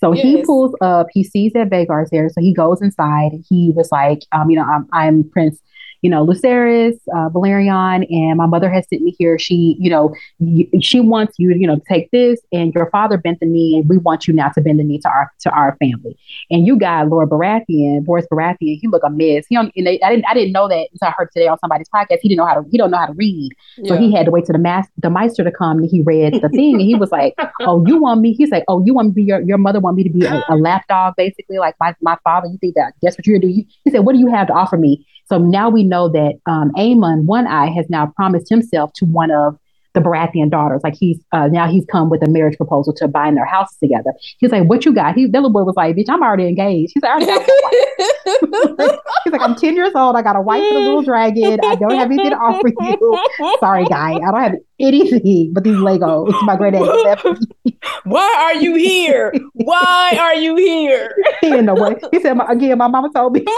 So 0.00 0.12
he 0.12 0.42
pulls 0.44 0.74
up. 0.80 1.08
He 1.12 1.22
sees 1.22 1.52
that 1.52 1.68
Vhagar's 1.68 2.10
there, 2.10 2.28
so 2.30 2.40
he 2.40 2.54
goes 2.54 2.80
inside. 2.80 3.32
He 3.48 3.70
was 3.74 3.92
like, 3.92 4.20
um, 4.32 4.48
you 4.50 4.56
know, 4.56 4.64
I'm, 4.64 4.88
I'm 4.92 5.28
Prince, 5.30 5.60
you 6.02 6.10
know, 6.10 6.24
Lucerys, 6.26 6.94
uh, 7.14 7.28
Velaryon, 7.30 8.06
and 8.10 8.36
my 8.38 8.46
mother 8.46 8.70
has 8.70 8.86
sent 8.88 9.02
me 9.02 9.14
here. 9.18 9.38
She, 9.38 9.76
you 9.78 9.90
know, 9.90 10.14
y- 10.38 10.66
she 10.80 11.00
wants 11.00 11.34
you, 11.38 11.50
you 11.50 11.66
know, 11.66 11.76
to 11.76 11.82
take 11.88 12.10
this, 12.10 12.40
and 12.52 12.72
your 12.74 12.88
father 12.90 13.16
bent 13.18 13.40
the 13.40 13.46
knee, 13.46 13.76
and 13.78 13.88
we 13.88 13.98
want 13.98 14.26
you 14.26 14.34
now 14.34 14.48
to 14.50 14.60
bend 14.60 14.78
the 14.78 14.84
knee 14.84 14.98
to 15.00 15.08
our 15.08 15.30
to 15.40 15.50
our 15.50 15.76
family. 15.78 16.16
And 16.50 16.66
you 16.66 16.78
got 16.78 17.08
Lord 17.08 17.28
Baratheon, 17.30 18.04
Borros 18.04 18.26
Baratheon. 18.32 18.78
He 18.80 18.88
look 18.88 19.02
a 19.04 19.10
mess. 19.10 19.44
He 19.48 19.54
don't. 19.56 19.72
And 19.76 19.86
they, 19.86 20.00
I 20.00 20.10
didn't. 20.10 20.26
I 20.26 20.34
didn't 20.34 20.52
know 20.52 20.68
that 20.68 20.88
until 20.92 21.08
I 21.08 21.10
heard 21.16 21.30
today 21.32 21.48
on 21.48 21.58
somebody's 21.58 21.88
podcast. 21.94 22.18
He 22.22 22.28
didn't 22.28 22.38
know 22.38 22.46
how 22.46 22.54
to. 22.54 22.64
He 22.70 22.78
don't 22.78 22.90
know 22.90 22.98
how 22.98 23.06
to 23.06 23.14
read. 23.14 23.52
So 23.86 23.94
he 23.96 24.12
had 24.14 24.26
to 24.26 24.30
wait 24.30 24.44
to 24.46 24.52
the 24.52 24.58
mas- 24.58 24.88
the 24.98 25.10
Maester 25.10 25.44
to 25.44 25.50
come 25.52 25.78
and 25.78 25.88
he 25.90 26.02
read 26.02 26.34
the 26.34 26.48
thing 26.48 26.74
and 26.74 26.82
he 26.82 26.94
was 26.94 27.10
like, 27.12 27.34
Oh, 27.60 27.84
you 27.86 27.98
want 27.98 28.20
me? 28.20 28.32
He's 28.32 28.50
like, 28.50 28.64
Oh, 28.68 28.84
you 28.84 28.94
want 28.94 29.08
me 29.08 29.12
to 29.12 29.14
be 29.16 29.22
your, 29.24 29.40
your 29.42 29.58
mother 29.58 29.80
want 29.80 29.96
me 29.96 30.02
to 30.04 30.10
be 30.10 30.24
a, 30.24 30.44
a 30.48 30.56
lapdog, 30.56 31.14
basically, 31.16 31.58
like 31.58 31.74
my, 31.80 31.94
my 32.00 32.16
father. 32.24 32.48
You 32.48 32.58
think 32.58 32.74
that 32.74 32.94
that's 33.02 33.16
what 33.16 33.26
you're 33.26 33.38
gonna 33.38 33.52
do? 33.52 33.62
He 33.84 33.90
said, 33.90 34.00
What 34.00 34.12
do 34.14 34.18
you 34.18 34.28
have 34.28 34.46
to 34.48 34.52
offer 34.52 34.76
me? 34.76 35.06
So 35.30 35.38
now 35.38 35.70
we 35.70 35.84
know 35.84 36.08
that 36.08 36.34
um 36.46 36.72
Aemond, 36.76 37.24
one 37.24 37.46
eye, 37.46 37.70
has 37.70 37.88
now 37.88 38.12
promised 38.16 38.48
himself 38.48 38.92
to 38.94 39.04
one 39.06 39.30
of 39.30 39.56
the 39.94 40.00
Baratheon 40.00 40.50
daughters. 40.50 40.80
Like 40.82 40.94
he's 40.98 41.18
uh 41.32 41.46
now 41.46 41.68
he's 41.68 41.84
come 41.86 42.10
with 42.10 42.22
a 42.26 42.28
marriage 42.28 42.56
proposal 42.56 42.92
to 42.94 43.08
bind 43.08 43.36
their 43.36 43.46
houses 43.46 43.76
together. 43.78 44.12
He's 44.38 44.50
like, 44.50 44.64
What 44.64 44.84
you 44.84 44.92
got? 44.92 45.14
He 45.14 45.26
that 45.26 45.32
little 45.32 45.52
boy 45.52 45.62
was 45.62 45.76
like, 45.76 45.96
Bitch, 45.96 46.08
I'm 46.08 46.22
already 46.22 46.48
engaged. 46.48 46.92
He's 46.94 47.02
like, 47.02 47.12
I 47.12 47.14
already 47.14 47.26
got 47.26 47.48
wife. 47.62 48.98
He's 49.24 49.32
like, 49.32 49.42
I'm 49.42 49.54
10 49.54 49.76
years 49.76 49.92
old. 49.94 50.16
I 50.16 50.22
got 50.22 50.36
a 50.36 50.40
wife 50.40 50.62
and 50.62 50.76
a 50.76 50.80
little 50.80 51.02
dragon. 51.02 51.60
I 51.62 51.74
don't 51.76 51.94
have 51.94 52.06
anything 52.06 52.30
to 52.30 52.36
offer 52.36 52.68
you. 52.68 53.56
Sorry, 53.60 53.84
guy. 53.84 54.14
I 54.14 54.18
don't 54.18 54.40
have 54.40 54.54
anything 54.80 55.52
but 55.52 55.64
these 55.64 55.76
Legos. 55.76 56.28
It's 56.30 56.42
my 56.44 56.56
granddaddy 56.56 56.84
left 57.04 57.24
me. 57.24 57.78
Why 58.04 58.34
are 58.38 58.54
you 58.60 58.74
here? 58.74 59.32
Why 59.54 60.16
are 60.18 60.34
you 60.34 60.56
here? 60.56 61.14
He 61.40 61.48
didn't 61.48 61.66
know 61.66 61.74
what. 61.74 62.02
He 62.12 62.20
said, 62.20 62.34
my, 62.34 62.44
again, 62.50 62.76
my 62.76 62.86
mama 62.88 63.08
told 63.14 63.32
me. 63.32 63.44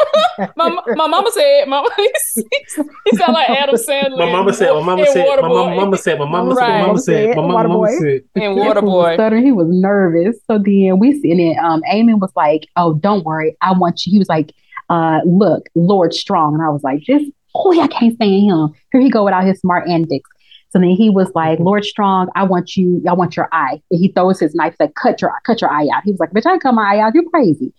My, 0.56 0.70
my 0.96 1.06
mama 1.06 1.30
said, 1.32 1.66
mama, 1.68 1.88
he 1.96 3.16
sound 3.16 3.32
like 3.34 3.50
Adam 3.50 3.74
Sandler. 3.76 4.18
My 4.18 4.32
mama 4.32 4.52
said, 4.52 4.72
my 4.72 4.82
mama 4.82 5.06
said, 5.06 5.26
my 5.40 5.48
mama, 5.48 5.74
mama 5.76 5.96
said, 5.98 6.18
my 6.18 6.24
mama 6.24 6.54
said, 6.54 6.60
Right. 6.60 6.80
my 6.80 6.86
mama 6.86 6.98
said, 6.98 7.36
my 7.36 7.42
mama, 7.46 7.68
mama 7.68 7.88
said. 7.90 8.02
in 8.02 8.22
This 8.34 8.42
fool 8.44 8.56
was 8.56 8.76
Waterboy. 8.76 9.14
stuttering. 9.14 9.44
He 9.44 9.52
was 9.52 9.66
nervous. 9.70 10.36
So 10.50 10.58
then 10.58 10.98
we 10.98 11.20
see, 11.20 11.30
and 11.32 11.40
then 11.40 11.64
um, 11.64 11.82
Aemond 11.92 12.20
was 12.20 12.32
like, 12.34 12.66
"Oh, 12.76 12.94
don't 12.94 13.24
worry, 13.24 13.56
I 13.60 13.72
want 13.72 14.06
you." 14.06 14.12
He 14.12 14.18
was 14.18 14.28
like, 14.28 14.52
uh, 14.88 15.20
"Look, 15.26 15.66
Lord 15.74 16.14
Strong," 16.14 16.54
and 16.54 16.62
I 16.62 16.68
was 16.70 16.82
like, 16.82 17.00
"Just 17.02 17.26
oh, 17.54 17.72
yeah, 17.72 17.82
I 17.82 17.88
can't 17.88 18.14
stand 18.14 18.50
him." 18.50 18.72
Here 18.92 19.00
he 19.00 19.10
go 19.10 19.24
without 19.24 19.44
his 19.44 19.60
smart 19.60 19.88
antics. 19.88 20.28
So 20.72 20.78
then 20.78 20.90
he 20.90 21.10
was 21.10 21.30
like, 21.34 21.58
"Lord 21.60 21.84
Strong, 21.84 22.28
I 22.34 22.44
want 22.44 22.76
you. 22.76 23.02
I 23.08 23.12
want 23.12 23.36
your 23.36 23.48
eye." 23.52 23.82
And 23.90 24.00
he 24.00 24.08
throws 24.08 24.40
his 24.40 24.54
knife, 24.54 24.74
like, 24.80 24.94
"Cut 24.94 25.20
your, 25.20 25.32
cut 25.44 25.60
your 25.60 25.70
eye 25.70 25.86
out." 25.94 26.02
He 26.04 26.12
was 26.12 26.20
like, 26.20 26.30
"Bitch, 26.32 26.46
I 26.46 26.52
ain't 26.54 26.62
cut 26.62 26.72
my 26.74 26.94
eye 26.94 26.98
out. 27.00 27.14
You're 27.14 27.28
crazy." 27.28 27.72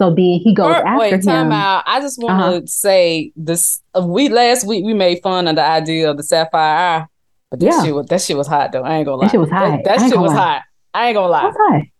So 0.00 0.10
then 0.10 0.40
he 0.42 0.54
goes 0.54 0.68
Or- 0.68 0.86
after 0.86 0.98
wait, 0.98 1.22
time 1.24 1.46
him. 1.46 1.52
out. 1.52 1.82
I 1.86 2.00
just 2.00 2.22
want 2.22 2.40
Uh-huh. 2.40 2.60
to 2.60 2.66
say 2.66 3.32
this. 3.36 3.82
Uh, 3.94 4.06
we 4.06 4.28
last 4.28 4.64
week 4.66 4.84
we 4.84 4.94
made 4.94 5.20
fun 5.22 5.46
of 5.48 5.56
the 5.56 5.62
idea 5.64 6.08
of 6.10 6.16
the 6.16 6.22
sapphire 6.22 7.00
eye, 7.02 7.06
but 7.50 7.60
that 7.60 7.66
Yeah. 7.66 7.84
shit 7.84 7.94
was 7.94 8.06
that 8.06 8.20
shit 8.22 8.36
was 8.36 8.46
hot 8.46 8.72
though. 8.72 8.82
I 8.82 8.94
ain't 8.96 9.06
gonna 9.06 9.16
lie. 9.18 9.24
That 9.26 9.30
shit 9.32 9.40
was 9.40 9.50
hot. 9.50 9.70
That, 9.70 9.84
that 9.84 9.90
I 9.90 9.94
ain't 9.94 10.02
shit 10.04 10.12
gonna 10.14 10.22
was 10.22 10.32
lie. 10.32 10.38
hot. 10.54 10.62
I 10.94 11.06
ain't 11.08 11.14
gonna 11.16 11.28
lie. 11.28 11.90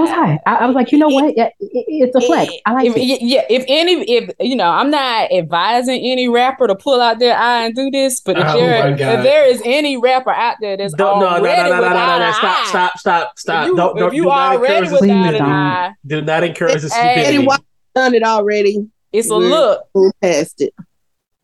Was 0.00 0.08
high. 0.10 0.16
That 0.16 0.28
was 0.28 0.36
high. 0.36 0.40
I, 0.46 0.54
I 0.56 0.66
was 0.66 0.74
like, 0.74 0.90
you 0.90 0.98
know 0.98 1.08
what? 1.08 1.34
It- 1.36 1.36
it- 1.38 1.54
it's 1.60 2.16
a 2.16 2.20
flex. 2.20 2.52
I 2.64 2.72
like 2.72 2.86
if, 2.86 2.96
it. 2.96 3.20
Yeah, 3.22 3.42
if 3.50 3.64
any, 3.68 4.02
if 4.10 4.30
you 4.40 4.56
know, 4.56 4.68
I'm 4.68 4.90
not 4.90 5.30
advising 5.32 6.00
any 6.04 6.28
rapper 6.28 6.66
to 6.66 6.74
pull 6.74 7.00
out 7.00 7.18
their 7.18 7.36
eye 7.36 7.66
and 7.66 7.74
do 7.74 7.90
this, 7.90 8.20
but 8.20 8.38
if 8.38 8.44
Oh 8.46 8.58
there, 8.58 8.88
if 8.90 8.96
there 8.98 9.46
is 9.46 9.60
any 9.64 9.96
rapper 9.98 10.30
out 10.30 10.56
there 10.62 10.76
that's 10.78 10.94
Don't, 10.94 11.20
no, 11.20 11.26
no, 11.26 11.30
no, 11.30 11.36
already 11.36 11.62
no, 11.62 11.68
no, 11.76 11.80
no, 11.82 11.88
without 11.88 12.18
no, 12.20 12.24
an 12.26 12.32
Stop, 12.34 12.66
stop, 12.66 12.98
stop, 12.98 13.38
stop. 13.38 13.62
if 13.64 13.68
you, 13.68 13.76
Don't, 13.76 13.96
don't, 13.96 14.08
if 14.08 14.14
you 14.14 14.22
do 14.24 14.30
already 14.30 14.74
encourage 14.86 15.00
without 15.00 15.34
an 15.34 15.40
don't. 15.40 15.42
eye, 15.42 15.92
Do 16.06 16.22
not 16.22 16.44
encourage 16.44 16.80
this 16.82 16.92
Hey. 16.94 17.12
stupidity. 17.14 17.36
Anyone 17.36 17.58
done 17.94 18.14
it 18.14 18.22
already? 18.22 18.88
it's 19.12 19.28
a 19.30 19.36
We're- 19.36 19.48
look. 19.50 19.84
Move 19.94 20.12
past 20.22 20.62
it. 20.62 20.72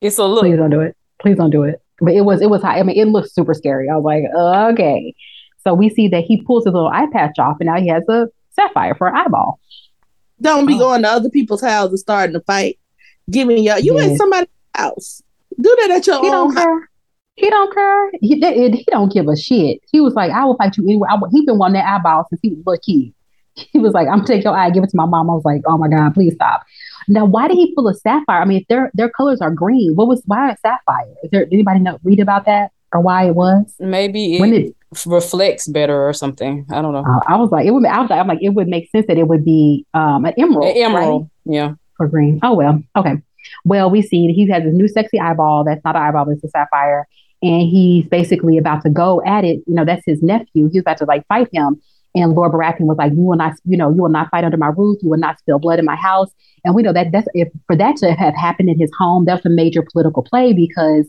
It's 0.00 0.16
a 0.18 0.24
look. 0.24 0.42
Please 0.44 0.56
don't 0.56 0.70
do 0.70 0.80
it. 0.80 0.96
Please 1.20 1.36
don't 1.36 1.50
do 1.50 1.64
it. 1.64 1.82
But 2.00 2.14
it 2.14 2.22
was 2.22 2.40
it 2.40 2.48
was 2.48 2.62
high. 2.62 2.78
I 2.78 2.82
mean, 2.82 2.96
it 2.98 3.06
looked 3.08 3.30
super 3.32 3.52
scary. 3.52 3.88
I 3.90 3.96
was 3.96 4.04
like, 4.04 4.22
okay. 4.72 5.14
So 5.64 5.74
we 5.74 5.88
see 5.90 6.08
that 6.08 6.22
he 6.24 6.40
pulls 6.42 6.64
his 6.64 6.72
little 6.72 6.88
eye 6.88 7.08
patch 7.12 7.38
off, 7.40 7.56
and 7.60 7.66
now 7.66 7.76
he 7.80 7.88
has 7.88 8.04
a 8.08 8.28
sapphire 8.58 8.94
for 8.94 9.08
an 9.08 9.16
eyeball. 9.16 9.60
Don't 10.40 10.66
be 10.66 10.74
Oh. 10.74 10.78
going 10.78 11.02
to 11.02 11.08
other 11.08 11.30
people's 11.30 11.62
houses 11.62 12.00
starting 12.00 12.34
to 12.34 12.40
fight. 12.40 12.78
Giving 13.30 13.58
y'all 13.62 13.78
you 13.78 13.98
in 13.98 14.10
Yes. 14.10 14.18
somebody's 14.18 14.48
house. 14.74 15.22
Do 15.60 15.76
that 15.80 15.90
at 15.90 16.06
your 16.06 16.20
He 16.20 16.28
own 16.28 16.54
don't 16.54 16.54
care. 16.54 16.90
He 17.36 17.50
don't 17.50 17.74
care. 17.74 18.10
He, 18.20 18.40
that- 18.40 18.56
it- 18.56 18.74
he 18.74 18.84
don't 18.90 19.12
give 19.12 19.28
a 19.28 19.36
shit. 19.36 19.80
He 19.92 20.00
was 20.00 20.14
like, 20.14 20.30
I 20.30 20.44
will 20.44 20.56
fight 20.56 20.76
you 20.76 20.84
anywhere. 20.84 21.10
I, 21.10 21.18
he 21.30 21.44
been 21.44 21.58
wanting 21.58 21.74
that 21.74 21.86
eyeball 21.98 22.26
since 22.30 22.40
he 22.42 22.50
was 22.50 22.58
a 22.58 22.70
little 22.70 22.80
kid. 22.84 23.14
He 23.72 23.78
was 23.80 23.92
like, 23.92 24.06
I'm 24.06 24.18
gonna 24.18 24.26
take 24.26 24.44
your 24.44 24.56
eye, 24.56 24.70
give 24.70 24.84
it 24.84 24.90
to 24.90 24.96
my 24.96 25.04
mom. 25.04 25.28
I 25.28 25.34
was 25.34 25.44
like, 25.44 25.62
oh 25.66 25.76
my 25.76 25.88
god, 25.88 26.14
please 26.14 26.34
stop. 26.34 26.62
Now, 27.08 27.24
why 27.24 27.48
did 27.48 27.56
he 27.56 27.74
pull 27.74 27.88
a 27.88 27.94
sapphire? 27.94 28.40
I 28.40 28.44
mean, 28.44 28.60
if 28.60 28.68
their 28.68 28.92
their 28.94 29.08
colors 29.10 29.40
are 29.40 29.50
green, 29.50 29.96
what 29.96 30.06
was 30.06 30.22
why 30.26 30.52
a 30.52 30.56
sapphire? 30.58 31.12
Is 31.24 31.30
there 31.32 31.44
anybody 31.50 31.80
know 31.80 31.98
read 32.04 32.20
about 32.20 32.44
that 32.46 32.70
or 32.92 33.00
why 33.00 33.26
it 33.26 33.34
was? 33.34 33.74
Maybe 33.80 34.36
it 34.36 34.40
When 34.40 34.50
did 34.50 34.74
reflects 35.06 35.68
better 35.68 36.08
or 36.08 36.12
something. 36.12 36.66
I 36.70 36.80
don't 36.82 36.92
know. 36.92 37.04
uh, 37.04 37.20
I 37.28 37.36
was 37.36 37.50
like, 37.50 37.66
it 37.66 37.70
would. 37.72 37.84
I 37.84 38.00
was 38.00 38.10
like, 38.10 38.20
I'm 38.20 38.26
like, 38.28 38.38
it 38.42 38.50
would 38.50 38.68
make 38.68 38.90
sense 38.90 39.06
that 39.06 39.18
it 39.18 39.28
would 39.28 39.44
be 39.44 39.86
um 39.94 40.24
an 40.24 40.34
emerald, 40.38 40.76
An 40.76 40.82
emerald. 40.82 41.30
right? 41.46 41.54
Yeah. 41.54 41.74
for 41.96 42.08
green. 42.08 42.40
Oh 42.42 42.54
well, 42.54 42.82
okay. 42.96 43.16
Well, 43.64 43.90
we 43.90 44.02
see 44.02 44.26
that 44.26 44.32
he 44.34 44.48
has 44.50 44.62
his 44.64 44.74
new 44.74 44.88
sexy 44.88 45.18
eyeball. 45.20 45.64
That's 45.64 45.82
not 45.84 45.96
an 45.96 46.02
eyeball, 46.02 46.28
it's 46.30 46.44
a 46.44 46.48
sapphire, 46.48 47.06
and 47.42 47.62
he's 47.62 48.06
basically 48.06 48.58
about 48.58 48.82
to 48.82 48.90
go 48.90 49.22
at 49.26 49.44
it. 49.44 49.60
You 49.66 49.74
know, 49.74 49.84
that's 49.84 50.02
his 50.06 50.22
nephew. 50.22 50.68
He's 50.72 50.80
about 50.82 50.98
to 50.98 51.04
like 51.04 51.26
fight 51.28 51.48
him. 51.52 51.80
And 52.14 52.32
Lord 52.32 52.52
Baratheon 52.52 52.80
was 52.86 52.96
like, 52.98 53.12
"You 53.12 53.20
will 53.20 53.36
not, 53.36 53.52
you 53.64 53.76
know, 53.76 53.90
you 53.90 54.02
will 54.02 54.08
not 54.08 54.30
fight 54.30 54.42
under 54.44 54.56
my 54.56 54.70
roof. 54.76 54.98
You 55.02 55.10
will 55.10 55.18
not 55.18 55.38
spill 55.38 55.58
blood 55.58 55.78
in 55.78 55.84
my 55.84 55.96
house." 55.96 56.30
And 56.64 56.74
we 56.74 56.82
know 56.82 56.92
that 56.92 57.12
that's 57.12 57.28
if 57.34 57.48
for 57.66 57.76
that 57.76 57.96
to 57.98 58.12
have 58.12 58.34
happened 58.34 58.70
in 58.70 58.78
his 58.78 58.90
home, 58.98 59.24
that's 59.26 59.44
a 59.46 59.50
major 59.50 59.84
political 59.92 60.22
play 60.22 60.52
because 60.52 61.08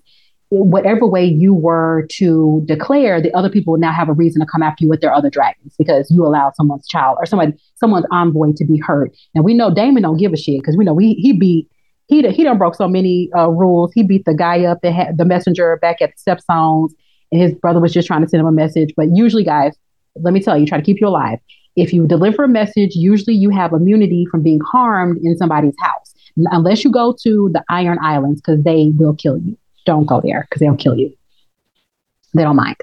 whatever 0.49 1.05
way 1.05 1.23
you 1.23 1.53
were 1.53 2.07
to 2.09 2.63
declare, 2.65 3.21
the 3.21 3.33
other 3.33 3.49
people 3.49 3.73
will 3.73 3.79
now 3.79 3.93
have 3.93 4.09
a 4.09 4.13
reason 4.13 4.41
to 4.41 4.47
come 4.47 4.63
after 4.63 4.83
you 4.83 4.89
with 4.89 4.99
their 4.99 5.13
other 5.13 5.29
dragons 5.29 5.75
because 5.77 6.09
you 6.09 6.25
allowed 6.25 6.55
someone's 6.55 6.87
child 6.87 7.17
or 7.19 7.25
someone 7.25 7.57
someone's 7.75 8.05
envoy 8.11 8.51
to 8.55 8.65
be 8.65 8.79
hurt. 8.79 9.15
And 9.35 9.45
we 9.45 9.53
know 9.53 9.73
Daemon 9.73 10.03
don't 10.03 10.17
give 10.17 10.33
a 10.33 10.37
shit 10.37 10.59
because 10.59 10.75
we 10.75 10.85
know 10.85 10.97
he 10.97 11.13
he 11.15 11.33
beat 11.33 11.69
he 12.07 12.27
he 12.31 12.43
done 12.43 12.57
broke 12.57 12.75
so 12.75 12.87
many 12.87 13.29
uh, 13.37 13.49
rules. 13.49 13.93
He 13.93 14.01
beat 14.01 14.25
the 14.25 14.33
guy 14.33 14.65
up 14.65 14.81
that 14.81 14.91
had 14.91 15.17
the 15.17 15.25
messenger 15.25 15.77
back 15.81 16.01
at 16.01 16.13
the 16.15 16.31
Stepstones, 16.31 16.89
and 17.31 17.41
his 17.41 17.53
brother 17.53 17.79
was 17.79 17.93
just 17.93 18.07
trying 18.07 18.21
to 18.21 18.27
send 18.27 18.41
him 18.41 18.47
a 18.47 18.51
message. 18.51 18.93
But 18.97 19.15
usually, 19.15 19.43
guys, 19.43 19.75
let 20.15 20.33
me 20.33 20.41
tell 20.41 20.57
you, 20.57 20.65
try 20.65 20.79
to 20.79 20.83
keep 20.83 20.99
you 20.99 21.07
alive. 21.07 21.37
If 21.75 21.93
you 21.93 22.07
deliver 22.07 22.45
a 22.45 22.47
message, 22.47 22.95
usually 22.95 23.35
you 23.35 23.51
have 23.51 23.71
immunity 23.71 24.25
from 24.31 24.41
being 24.41 24.59
harmed 24.59 25.19
in 25.23 25.37
somebody's 25.37 25.75
house, 25.79 26.15
unless 26.35 26.83
you 26.83 26.91
go 26.91 27.15
to 27.21 27.51
the 27.53 27.63
Iron 27.69 27.99
Islands 28.01 28.41
because 28.41 28.63
they 28.63 28.91
will 28.97 29.13
kill 29.13 29.37
you 29.37 29.55
don't 29.89 30.05
go 30.05 30.21
there 30.21 30.45
because 30.47 30.59
they'll 30.59 30.77
kill 30.77 30.95
you. 30.95 31.11
They 32.35 32.43
don't 32.43 32.55
mind. 32.55 32.77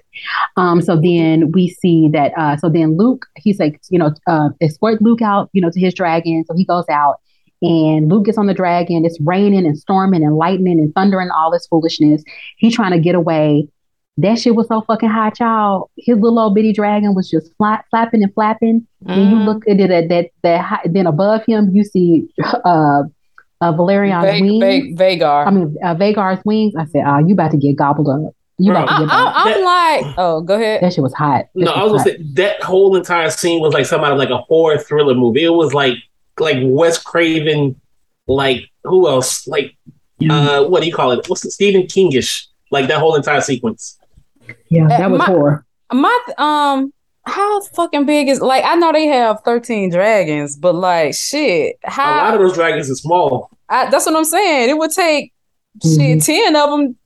Um, 0.57 0.82
so 0.82 0.96
then 1.00 1.52
we 1.52 1.68
see 1.68 2.09
that. 2.09 2.32
Uh, 2.36 2.57
so 2.57 2.68
then 2.68 2.96
Luke, 2.96 3.26
he's 3.36 3.61
like, 3.61 3.80
you 3.90 3.98
know, 3.98 4.12
uh, 4.26 4.48
escort 4.61 5.00
Luke 5.00 5.22
out, 5.22 5.50
you 5.52 5.62
know, 5.62 5.70
to 5.70 5.80
his 5.80 5.94
dragon. 5.94 6.44
So 6.48 6.54
he 6.57 6.64
goes 6.64 6.84
out, 6.90 7.20
and 7.62 8.11
Luke 8.11 8.24
gets 8.26 8.38
on 8.38 8.48
the 8.48 8.54
dragon. 8.54 9.04
It's 9.04 9.20
raining 9.20 9.64
and 9.64 9.78
storming 9.78 10.24
and 10.24 10.36
lightning 10.36 10.80
and 10.80 10.92
thunder 10.94 11.20
and 11.20 11.30
all 11.30 11.52
this 11.52 11.66
foolishness. 11.68 12.24
He's 12.57 12.74
trying 12.74 12.92
to 12.92 12.98
get 12.98 13.14
away. 13.14 13.68
That 14.18 14.38
shit 14.38 14.57
was 14.57 14.66
so 14.66 14.80
fucking 14.80 15.11
hot, 15.11 15.38
y'all. 15.38 15.90
His 15.96 16.16
little 16.18 16.40
old 16.40 16.54
bitty 16.54 16.72
dragon 16.72 17.14
was 17.14 17.30
just 17.30 17.52
flapping 17.57 18.22
and 18.24 18.34
flapping. 18.34 18.86
Mm. 19.04 19.12
And 19.12 19.30
you 19.30 19.36
look 19.36 19.68
at 19.68 19.78
it, 19.78 19.88
that 19.90 20.09
that 20.09 20.30
that 20.42 20.92
then 20.92 21.07
above 21.07 21.44
him, 21.46 21.70
you 21.72 21.84
see 21.84 22.26
uh, 22.64 23.02
uh, 23.61 23.72
Valerion's 23.72 24.24
Va- 24.24 24.40
wings. 24.40 24.98
Va- 24.98 25.04
Vhagar. 25.04 25.46
I 25.46 25.50
mean, 25.50 25.76
uh, 25.82 25.94
Vhagar's 25.94 26.44
wings. 26.44 26.74
I 26.76 26.84
said, 26.86 27.04
"Oh, 27.07 27.18
you 27.18 27.34
about 27.34 27.50
to 27.52 27.57
get 27.57 27.76
gobbled 27.76 28.09
up." 28.09 28.34
You 28.59 28.72
Bro, 28.72 28.84
about 28.84 28.98
to 28.98 29.07
get 29.07 29.12
I, 29.12 29.52
am 29.52 30.04
like, 30.07 30.14
oh, 30.16 30.40
go 30.40 30.54
ahead. 30.54 30.82
That 30.82 30.92
shit 30.92 31.02
was 31.02 31.12
hot. 31.12 31.46
That 31.54 31.64
no, 31.64 31.72
I 31.72 31.82
was 31.82 31.92
gonna 31.92 32.16
say 32.16 32.24
that 32.34 32.62
whole 32.62 32.96
entire 32.96 33.28
scene 33.28 33.61
was 33.61 33.74
like 33.74 33.84
something 33.84 34.07
out 34.07 34.12
of 34.12 34.18
like 34.18 34.30
a 34.30 34.38
horror 34.38 34.78
thriller 34.78 35.14
movie. 35.14 35.44
It 35.44 35.50
was 35.50 35.74
like 35.74 35.96
like 36.38 36.57
Wes 36.62 37.02
Craven, 37.02 37.78
like 38.26 38.64
who 38.84 39.09
else? 39.09 39.46
Like 39.46 39.76
uh, 40.30 40.64
what 40.64 40.80
do 40.80 40.86
you 40.86 40.94
call 40.94 41.12
it? 41.12 41.28
What's 41.28 41.42
the 41.42 41.50
Stephen 41.50 41.82
Kingish? 41.82 42.46
Like 42.70 42.88
that 42.88 42.98
whole 42.98 43.14
entire 43.14 43.42
sequence. 43.42 43.98
Yeah, 44.70 44.88
that 44.88 45.11
was 45.11 45.18
my, 45.18 45.26
horror. 45.26 45.66
My 45.92 46.18
um, 46.38 46.92
how 47.27 47.61
fucking 47.61 48.07
big 48.07 48.29
is 48.29 48.41
like 48.41 48.64
I 48.64 48.77
know 48.77 48.93
they 48.93 49.07
have 49.07 49.43
13 49.45 49.91
dragons, 49.91 50.57
but 50.57 50.74
like 50.74 51.14
shit, 51.14 51.77
how 51.85 52.14
a 52.14 52.22
lot 52.24 52.35
of 52.35 52.41
those 52.41 52.55
dragons 52.55 52.91
are 52.91 52.95
small. 52.95 53.51
I, 53.68 53.91
that's 53.91 54.07
what 54.07 54.16
I'm 54.16 54.24
saying. 54.24 54.70
It 54.70 54.79
would 54.79 54.93
take 54.93 55.33
mm-hmm. 55.85 56.20
shit 56.20 56.22
10 56.22 56.57
of 56.57 56.70
them 56.70 56.97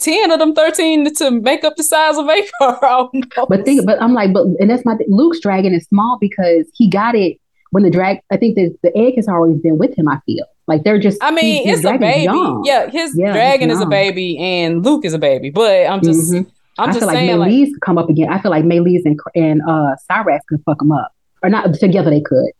10 0.00 0.30
of 0.30 0.38
them 0.38 0.54
13 0.54 1.14
to 1.14 1.30
make 1.30 1.64
up 1.64 1.76
the 1.76 1.84
size 1.84 2.16
of 2.16 2.26
Vhagar. 2.60 3.48
But 3.48 3.64
think 3.64 3.86
but 3.86 4.02
I'm 4.02 4.14
like, 4.14 4.32
but 4.32 4.46
and 4.58 4.68
that's 4.68 4.84
my 4.84 4.96
th- 4.96 5.08
Luke's 5.10 5.40
dragon 5.40 5.72
is 5.72 5.84
small 5.86 6.18
because 6.20 6.66
he 6.74 6.90
got 6.90 7.14
it 7.14 7.38
when 7.70 7.84
the 7.84 7.90
drag 7.90 8.18
I 8.32 8.36
think 8.36 8.56
that 8.56 8.76
the 8.82 8.96
egg 8.96 9.14
has 9.14 9.28
always 9.28 9.58
been 9.58 9.78
with 9.78 9.96
him, 9.96 10.08
I 10.08 10.20
feel. 10.26 10.44
Like 10.66 10.82
they're 10.82 10.98
just 10.98 11.22
I 11.22 11.30
mean, 11.30 11.68
it's 11.68 11.84
a 11.84 11.96
baby. 11.98 12.24
Young. 12.24 12.62
Yeah, 12.64 12.90
his 12.90 13.16
yeah, 13.16 13.32
dragon 13.32 13.70
is 13.70 13.80
a 13.80 13.86
baby 13.86 14.38
and 14.38 14.84
Luke 14.84 15.04
is 15.04 15.14
a 15.14 15.18
baby. 15.18 15.50
But 15.50 15.86
I'm 15.86 16.02
just 16.02 16.32
mm-hmm. 16.32 16.50
I'm 16.78 16.90
I 16.90 16.92
just 16.92 17.00
feel 17.00 17.10
saying, 17.10 17.38
like 17.38 17.50
Meleys 17.50 17.72
could 17.72 17.80
come 17.80 17.98
up 17.98 18.08
again. 18.08 18.32
I 18.32 18.40
feel 18.40 18.50
like 18.50 18.64
Meleys 18.64 19.02
and 19.04 19.18
and 19.34 19.62
uh 19.62 19.96
Syrax 20.10 20.40
could 20.48 20.62
fuck 20.64 20.78
them 20.78 20.92
up, 20.92 21.12
or 21.42 21.50
not 21.50 21.74
together. 21.74 22.10
They 22.10 22.20
could. 22.20 22.50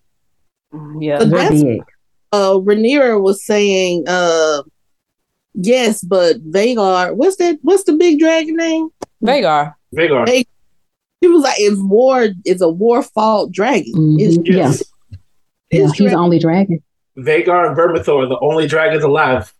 Yeah, 1.00 1.18
but 1.18 1.30
that's, 1.30 1.62
big. 1.62 1.82
Uh, 2.30 2.54
Rhaenyra 2.54 3.22
was 3.22 3.44
saying, 3.44 4.04
uh, 4.06 4.62
yes, 5.54 6.02
but 6.02 6.36
Vhagar. 6.50 7.14
What's 7.16 7.36
that? 7.36 7.58
What's 7.62 7.84
the 7.84 7.94
big 7.94 8.18
dragon 8.18 8.56
name? 8.56 8.90
Vhagar. 9.22 9.74
Vhagar. 9.94 10.28
He 10.28 10.46
he 11.20 11.28
was 11.28 11.42
like, 11.42 11.56
"It's 11.58 11.80
war. 11.80 12.28
It's 12.44 12.60
a 12.60 12.68
war 12.68 13.02
fault 13.02 13.52
dragon. 13.52 13.92
Mm-hmm. 13.94 14.42
Yes. 14.44 14.82
Yeah, 15.70 15.80
yeah 15.80 15.88
he's 15.92 16.10
the 16.10 16.14
only 16.14 16.38
dragon. 16.38 16.82
Vhagar 17.16 17.68
and 17.68 17.76
Vermithor 17.76 18.24
are 18.24 18.28
the 18.28 18.38
only 18.40 18.66
dragons 18.66 19.04
alive. 19.04 19.52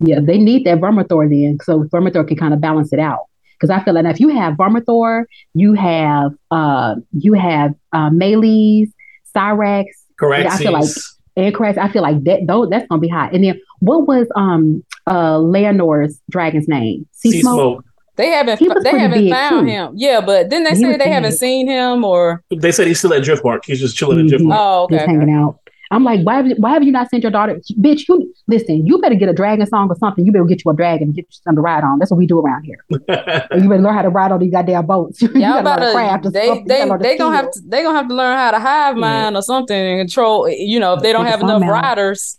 Yeah, 0.00 0.20
they 0.20 0.38
need 0.38 0.64
that 0.64 0.78
Vermithor 0.78 1.28
then, 1.28 1.58
so 1.62 1.84
Vermithor 1.84 2.26
can 2.26 2.36
kind 2.36 2.54
of 2.54 2.60
balance 2.60 2.92
it 2.92 2.98
out. 2.98 3.26
Because 3.58 3.70
I 3.70 3.82
feel 3.82 3.94
like 3.94 4.06
if 4.06 4.20
you 4.20 4.28
have 4.28 4.54
Vermithor, 4.54 5.24
you 5.54 5.74
have 5.74 6.32
uh, 6.50 6.96
you 7.12 7.34
have 7.34 7.74
uh, 7.92 8.10
Meleys, 8.10 8.92
Syrax. 9.34 9.86
Correct. 10.18 10.50
I 10.50 10.58
feel 10.58 10.72
like 10.72 10.88
and 11.36 11.54
correct. 11.54 11.78
I 11.78 11.88
feel 11.88 12.02
like 12.02 12.22
that 12.24 12.40
though 12.46 12.66
that's 12.66 12.86
gonna 12.88 13.00
be 13.00 13.08
hot. 13.08 13.34
And 13.34 13.44
then 13.44 13.60
what 13.80 14.06
was 14.06 14.28
um 14.36 14.84
uh 15.06 15.36
Laenor's 15.36 16.20
dragon's 16.30 16.68
name? 16.68 17.06
Sea 17.12 17.40
Smoke. 17.40 17.84
They 18.16 18.28
haven't 18.28 18.60
they 18.84 18.98
haven't 18.98 19.28
found 19.30 19.66
too. 19.66 19.72
him. 19.72 19.92
Yeah, 19.96 20.20
but 20.20 20.50
then 20.50 20.62
they 20.62 20.74
say 20.74 20.96
they 20.96 21.10
haven't 21.10 21.32
seen 21.32 21.66
him 21.66 22.04
or 22.04 22.44
they 22.50 22.70
said 22.70 22.86
he's 22.86 22.98
still 22.98 23.12
at 23.12 23.22
Driftmark. 23.22 23.64
He's 23.64 23.80
just 23.80 23.96
chilling 23.96 24.18
mm-hmm. 24.18 24.34
at 24.34 24.40
Driftmark. 24.40 24.56
Oh, 24.56 24.82
okay. 24.84 24.94
He's 24.94 25.02
okay. 25.02 25.12
hanging 25.12 25.34
out. 25.34 25.58
I'm 25.90 26.04
like, 26.04 26.20
why 26.24 26.36
have, 26.36 26.46
you, 26.46 26.54
why 26.56 26.72
have 26.72 26.82
you 26.82 26.92
not 26.92 27.10
sent 27.10 27.22
your 27.22 27.32
daughter? 27.32 27.60
Bitch, 27.78 28.08
you 28.08 28.34
listen. 28.46 28.86
You 28.86 28.98
better 28.98 29.14
get 29.14 29.28
a 29.28 29.32
dragon 29.32 29.66
song 29.66 29.88
or 29.90 29.96
something. 29.96 30.24
You 30.24 30.32
better 30.32 30.44
get 30.44 30.64
you 30.64 30.70
a 30.70 30.74
dragon 30.74 31.08
and 31.08 31.14
get 31.14 31.22
you 31.22 31.28
something 31.30 31.56
to 31.56 31.60
ride 31.60 31.84
on. 31.84 31.98
That's 31.98 32.10
what 32.10 32.16
we 32.16 32.26
do 32.26 32.40
around 32.40 32.64
here. 32.64 32.78
you 32.90 32.98
better 33.06 33.78
learn 33.78 33.94
how 33.94 34.02
to 34.02 34.08
ride 34.08 34.32
on 34.32 34.40
these 34.40 34.50
goddamn 34.52 34.86
boats. 34.86 35.20
you 35.22 35.28
Y'all 35.34 35.58
about 35.58 35.76
to 35.76 35.92
craft. 35.92 36.32
They 36.32 36.62
they 36.66 36.88
they 37.00 37.18
gonna 37.18 37.36
have 37.36 37.50
to 37.50 37.60
they 37.66 37.82
gonna 37.82 37.98
have 37.98 38.08
to 38.08 38.14
learn 38.14 38.36
how 38.36 38.50
to 38.52 38.58
hive 38.58 38.96
mine 38.96 39.32
yeah. 39.32 39.38
or 39.38 39.42
something 39.42 39.76
and 39.76 40.00
control. 40.00 40.48
You 40.48 40.80
know, 40.80 40.94
if 40.94 41.02
they 41.02 41.12
don't 41.12 41.26
have 41.26 41.40
enough 41.40 41.62
out. 41.62 41.70
riders. 41.70 42.38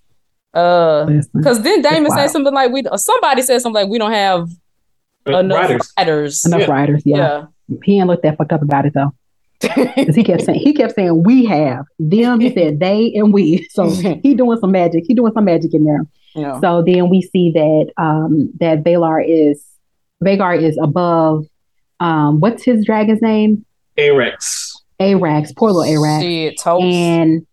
Uh, 0.53 1.05
because 1.33 1.61
then 1.63 1.81
Daemon 1.81 2.11
said 2.11 2.27
something 2.27 2.53
like 2.53 2.71
we. 2.71 2.83
Somebody 2.95 3.41
said 3.41 3.61
something 3.61 3.83
like 3.83 3.91
we 3.91 3.97
don't 3.97 4.13
have 4.13 4.49
uh, 5.27 5.39
enough 5.39 5.57
riders. 5.57 5.93
riders. 5.97 6.45
Enough 6.45 6.61
yeah. 6.61 6.71
riders. 6.71 7.03
Yeah. 7.05 7.17
yeah. 7.67 7.77
He 7.83 7.99
ain't 7.99 8.07
look 8.07 8.21
that 8.21 8.37
fucked 8.37 8.53
up 8.53 8.61
about 8.61 8.85
it 8.85 8.93
though. 8.93 9.13
He 9.61 10.23
kept 10.23 10.43
saying 10.43 10.59
he 10.59 10.73
kept 10.73 10.95
saying 10.95 11.23
we 11.23 11.45
have 11.45 11.85
them. 11.99 12.39
He 12.39 12.53
said 12.53 12.79
they 12.79 13.11
and 13.15 13.33
we. 13.33 13.67
So 13.71 13.89
he 14.23 14.33
doing 14.33 14.59
some 14.59 14.71
magic. 14.71 15.03
He 15.07 15.13
doing 15.13 15.33
some 15.33 15.45
magic 15.45 15.73
in 15.73 15.85
there. 15.85 16.05
Yeah. 16.33 16.59
So 16.59 16.83
then 16.85 17.09
we 17.09 17.21
see 17.21 17.51
that 17.51 17.91
um 17.97 18.51
that 18.59 18.83
Valar 18.83 19.23
is 19.25 19.63
Vhagar 20.23 20.61
is 20.61 20.77
above 20.81 21.45
um 21.99 22.39
what's 22.39 22.63
his 22.63 22.85
dragon's 22.85 23.21
name? 23.21 23.65
Arrax. 23.97 24.73
Arrax, 24.99 25.55
poor 25.55 25.71
little 25.71 26.01
Arrax. 26.01 26.21
Shit, 26.21 26.67
and 26.67 27.45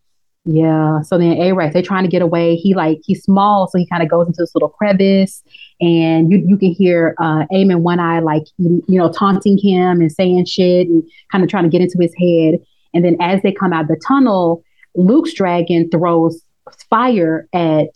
yeah, 0.45 1.03
so 1.03 1.19
then 1.19 1.37
Arrax, 1.37 1.73
they're 1.73 1.83
trying 1.83 2.03
to 2.03 2.11
get 2.11 2.21
away. 2.21 2.57
He 2.57 2.75
like 2.75 2.99
he's 3.05 3.23
small, 3.23 3.69
so 3.69 3.79
he 3.79 3.87
kind 3.87 4.03
of 4.03 4.09
goes 4.09 4.27
into 4.27 4.43
this 4.43 4.55
little 4.55 4.71
crevice 4.71 5.41
and 5.81 6.33
you 6.33 6.45
you 6.47 6.57
can 6.57 6.73
hear 6.73 7.15
uh, 7.21 7.45
Aemond 7.53 7.83
One 7.83 8.01
Eye 8.01 8.19
like 8.19 8.45
you, 8.59 8.83
you 8.89 8.99
know 8.99 9.13
taunting 9.13 9.57
him 9.57 10.01
and 10.01 10.11
saying 10.11 10.47
shit 10.47 10.89
and 10.89 11.05
kind 11.31 11.45
of 11.45 11.51
trying 11.51 11.63
to 11.63 11.71
get 11.71 11.81
into 11.81 11.99
his 12.01 12.15
head. 12.19 12.61
And 12.93 13.05
then 13.05 13.17
as 13.21 13.41
they 13.43 13.53
come 13.53 13.73
out 13.73 13.83
of 13.83 13.89
the 13.89 14.01
tunnel, 14.07 14.65
Luke's 14.97 15.33
dragon 15.33 15.89
throws 15.91 16.43
fire 16.91 17.49
at 17.53 17.91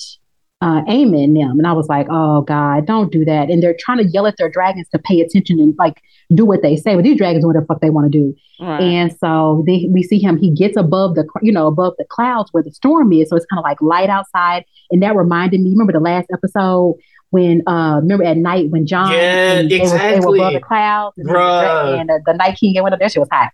uh, 0.63 0.83
Aemond 0.83 1.35
them, 1.35 1.59
and 1.59 1.67
I 1.67 1.73
was 1.73 1.89
like, 1.89 2.07
oh 2.11 2.41
god, 2.43 2.87
don't 2.87 3.13
do 3.13 3.25
that. 3.27 3.51
And 3.51 3.63
they're 3.63 3.77
trying 3.79 3.99
to 3.99 4.07
yell 4.07 4.27
at 4.27 4.37
their 4.39 4.49
dragons 4.49 4.89
to 4.91 4.99
pay 4.99 5.21
attention 5.21 5.61
and 5.61 5.75
like 5.79 6.01
do 6.35 6.45
what 6.47 6.63
they 6.63 6.77
say, 6.77 6.95
but 6.95 7.05
these 7.05 7.19
dragons 7.19 7.43
do 7.43 7.49
what 7.49 7.57
the 7.61 7.67
fuck 7.67 7.81
they 7.81 7.91
want 7.91 8.11
to 8.11 8.19
do. 8.19 8.35
Right. 8.59 8.81
And 8.81 9.17
so 9.19 9.63
they, 9.67 9.87
we 9.91 10.03
see 10.03 10.19
him, 10.19 10.39
he 10.39 10.51
gets 10.51 10.77
above 10.77 11.15
the, 11.15 11.29
you 11.43 11.53
know, 11.53 11.67
above 11.67 11.95
the 11.99 12.07
clouds 12.07 12.53
where 12.53 12.63
the 12.63 12.73
storm 12.73 13.13
is. 13.13 13.29
So 13.29 13.37
it's 13.37 13.45
kind 13.47 13.59
of 13.59 13.65
like 13.65 13.81
light 13.83 14.09
outside. 14.09 14.65
And 14.91 15.03
that 15.03 15.15
reminded 15.15 15.61
me, 15.61 15.71
remember 15.71 15.93
the 15.93 16.01
last 16.01 16.29
episode 16.33 16.97
when 17.31 17.63
uh 17.67 17.99
remember 18.01 18.25
at 18.25 18.37
night 18.37 18.71
when 18.71 18.87
Jon, 18.87 19.13
yeah, 19.13 19.61
they, 19.61 19.81
exactly. 19.81 20.21
were, 20.21 20.21
they 20.21 20.27
were 20.27 20.37
above 20.37 20.53
the 20.55 20.61
clouds 20.61 21.19
and, 21.19 21.29
and 21.29 22.11
uh, 22.11 22.19
the 22.25 22.33
night 22.33 22.57
king 22.59 22.81
went 22.83 22.95
up 22.95 22.99
there, 22.99 23.09
she 23.09 23.19
was 23.19 23.29
hot. 23.31 23.51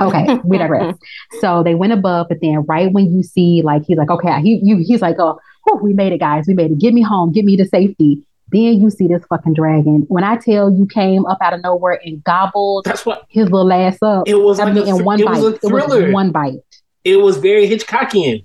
Okay, 0.00 0.38
we 0.44 0.58
digress. 0.58 0.96
so 1.40 1.62
they 1.62 1.74
went 1.74 1.92
above, 1.92 2.28
but 2.28 2.38
then 2.40 2.62
right 2.68 2.92
when 2.92 3.12
you 3.12 3.22
see 3.22 3.62
like 3.62 3.84
he's 3.84 3.98
like, 3.98 4.10
okay, 4.10 4.40
he 4.40 4.60
you 4.62 4.78
he's 4.78 5.02
like, 5.02 5.16
oh, 5.18 5.38
whew, 5.64 5.80
we 5.82 5.92
made 5.92 6.12
it, 6.12 6.18
guys, 6.18 6.46
we 6.46 6.54
made 6.54 6.70
it. 6.70 6.78
Get 6.78 6.94
me 6.94 7.02
home, 7.02 7.32
get 7.32 7.44
me 7.44 7.56
to 7.56 7.66
safety. 7.66 8.24
Then 8.50 8.80
you 8.80 8.88
see 8.88 9.06
this 9.06 9.22
fucking 9.28 9.54
dragon. 9.54 10.06
When 10.08 10.24
I 10.24 10.36
tell 10.36 10.72
you 10.72 10.86
came 10.86 11.26
up 11.26 11.38
out 11.42 11.52
of 11.52 11.62
nowhere 11.62 12.00
and 12.02 12.24
gobbled 12.24 12.86
That's 12.86 13.04
what, 13.04 13.26
his 13.28 13.50
little 13.50 13.70
ass 13.70 13.98
up. 14.00 14.26
It 14.26 14.36
was 14.36 14.58
like 14.58 14.74
a, 14.74 14.84
in 14.84 15.04
one 15.04 15.20
it 15.20 15.26
bite. 15.26 15.42
Was 15.42 15.54
it 15.62 15.70
was 15.70 16.12
one 16.12 16.32
bite. 16.32 16.60
It 17.04 17.16
was 17.16 17.36
very 17.36 17.68
Hitchcockian. 17.68 18.44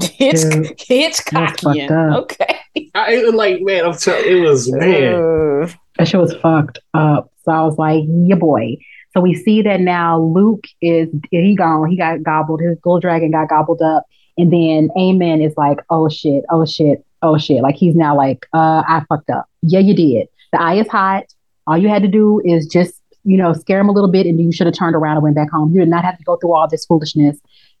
Hitch, 0.00 0.36
Hitchcockian. 0.88 2.16
Okay. 2.18 2.58
I 2.94 3.16
like, 3.34 3.62
man, 3.62 3.84
I'm 3.84 3.94
telling 3.94 4.24
it 4.26 4.48
was 4.48 4.70
man. 4.72 5.14
Uh, 5.14 5.68
that 5.98 6.08
shit 6.08 6.20
was 6.20 6.34
fucked 6.36 6.78
up. 6.94 7.32
So 7.44 7.52
I 7.52 7.62
was 7.62 7.78
like, 7.78 8.04
yeah, 8.06 8.36
boy. 8.36 8.76
So 9.12 9.20
we 9.20 9.34
see 9.34 9.62
that 9.62 9.80
now 9.80 10.20
Luke 10.20 10.64
is 10.80 11.08
he 11.30 11.56
gone. 11.56 11.90
He 11.90 11.96
got 11.96 12.22
gobbled. 12.22 12.60
His 12.60 12.78
gold 12.80 13.02
dragon 13.02 13.30
got 13.30 13.48
gobbled 13.48 13.82
up. 13.82 14.04
And 14.38 14.52
then 14.52 14.88
Aemond 14.96 15.44
is 15.44 15.56
like, 15.56 15.78
oh 15.90 16.08
shit, 16.08 16.44
oh 16.50 16.64
shit, 16.64 17.04
oh 17.22 17.36
shit. 17.36 17.62
Like 17.62 17.74
he's 17.74 17.94
now 17.94 18.16
like, 18.16 18.46
uh, 18.54 18.82
I 18.86 19.02
fucked 19.08 19.30
up. 19.30 19.46
Yeah, 19.62 19.80
you 19.80 19.94
did. 19.94 20.28
The 20.52 20.62
eye 20.62 20.76
is 20.76 20.88
hot. 20.88 21.24
All 21.66 21.76
you 21.76 21.88
had 21.88 22.02
to 22.02 22.08
do 22.08 22.40
is 22.44 22.66
just 22.66 23.00
you 23.24 23.36
know, 23.36 23.52
scare 23.52 23.80
him 23.80 23.88
a 23.88 23.92
little 23.92 24.10
bit, 24.10 24.26
and 24.26 24.40
you 24.40 24.52
should 24.52 24.66
have 24.66 24.74
turned 24.74 24.96
around 24.96 25.16
and 25.16 25.22
went 25.22 25.36
back 25.36 25.50
home. 25.50 25.72
You 25.72 25.80
did 25.80 25.88
not 25.88 26.04
have 26.04 26.16
to 26.18 26.24
go 26.24 26.36
through 26.36 26.54
all 26.54 26.68
this 26.68 26.86
foolishness. 26.86 27.38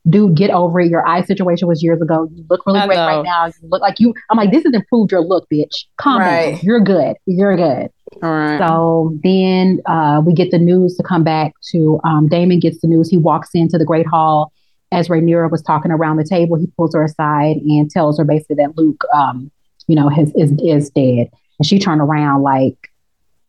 Dude, 0.08 0.34
get 0.34 0.50
over 0.50 0.80
it. 0.80 0.90
Your 0.90 1.06
eye 1.06 1.22
situation 1.22 1.68
was 1.68 1.82
years 1.82 2.00
ago. 2.00 2.28
You 2.34 2.44
look 2.48 2.64
really 2.66 2.80
I 2.80 2.86
great 2.86 2.96
know. 2.96 3.06
right 3.06 3.24
now. 3.24 3.46
You 3.46 3.68
look 3.68 3.82
like 3.82 4.00
you. 4.00 4.14
I'm 4.30 4.38
like, 4.38 4.50
this 4.50 4.64
has 4.64 4.72
improved 4.72 5.12
your 5.12 5.20
look, 5.20 5.46
bitch. 5.52 5.84
Calm 5.98 6.20
down. 6.20 6.58
You're 6.62 6.80
good. 6.80 7.16
You're 7.26 7.56
good. 7.56 7.90
All 8.22 8.32
right. 8.32 8.58
So 8.58 9.16
then 9.22 9.80
uh, 9.86 10.22
we 10.24 10.34
get 10.34 10.50
the 10.50 10.58
news 10.58 10.96
to 10.96 11.02
come 11.02 11.22
back 11.22 11.54
to 11.70 12.00
um, 12.04 12.28
Daemon 12.28 12.60
gets 12.60 12.80
the 12.80 12.88
news. 12.88 13.08
He 13.08 13.16
walks 13.16 13.50
into 13.54 13.78
the 13.78 13.84
Great 13.84 14.06
Hall 14.06 14.52
as 14.92 15.08
Rhaenyra 15.08 15.50
was 15.50 15.62
talking 15.62 15.92
around 15.92 16.16
the 16.16 16.24
table. 16.24 16.56
He 16.56 16.66
pulls 16.76 16.94
her 16.94 17.04
aside 17.04 17.56
and 17.58 17.90
tells 17.90 18.18
her 18.18 18.24
basically 18.24 18.56
that 18.56 18.76
Luke, 18.76 19.04
um, 19.14 19.50
you 19.86 19.94
know, 19.94 20.08
has, 20.08 20.32
is 20.34 20.52
is 20.62 20.90
dead. 20.90 21.30
And 21.58 21.66
she 21.66 21.78
turned 21.78 22.00
around 22.00 22.42
like, 22.42 22.90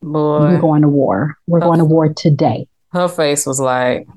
"We're 0.02 0.60
going 0.60 0.84
to 0.84 0.90
war. 0.90 1.38
We're 1.48 1.60
going 1.60 1.80
to 1.80 1.86
war 1.86 2.14
today." 2.14 2.68
her 2.92 3.08
face 3.08 3.46
was 3.46 3.60
like, 3.60 4.08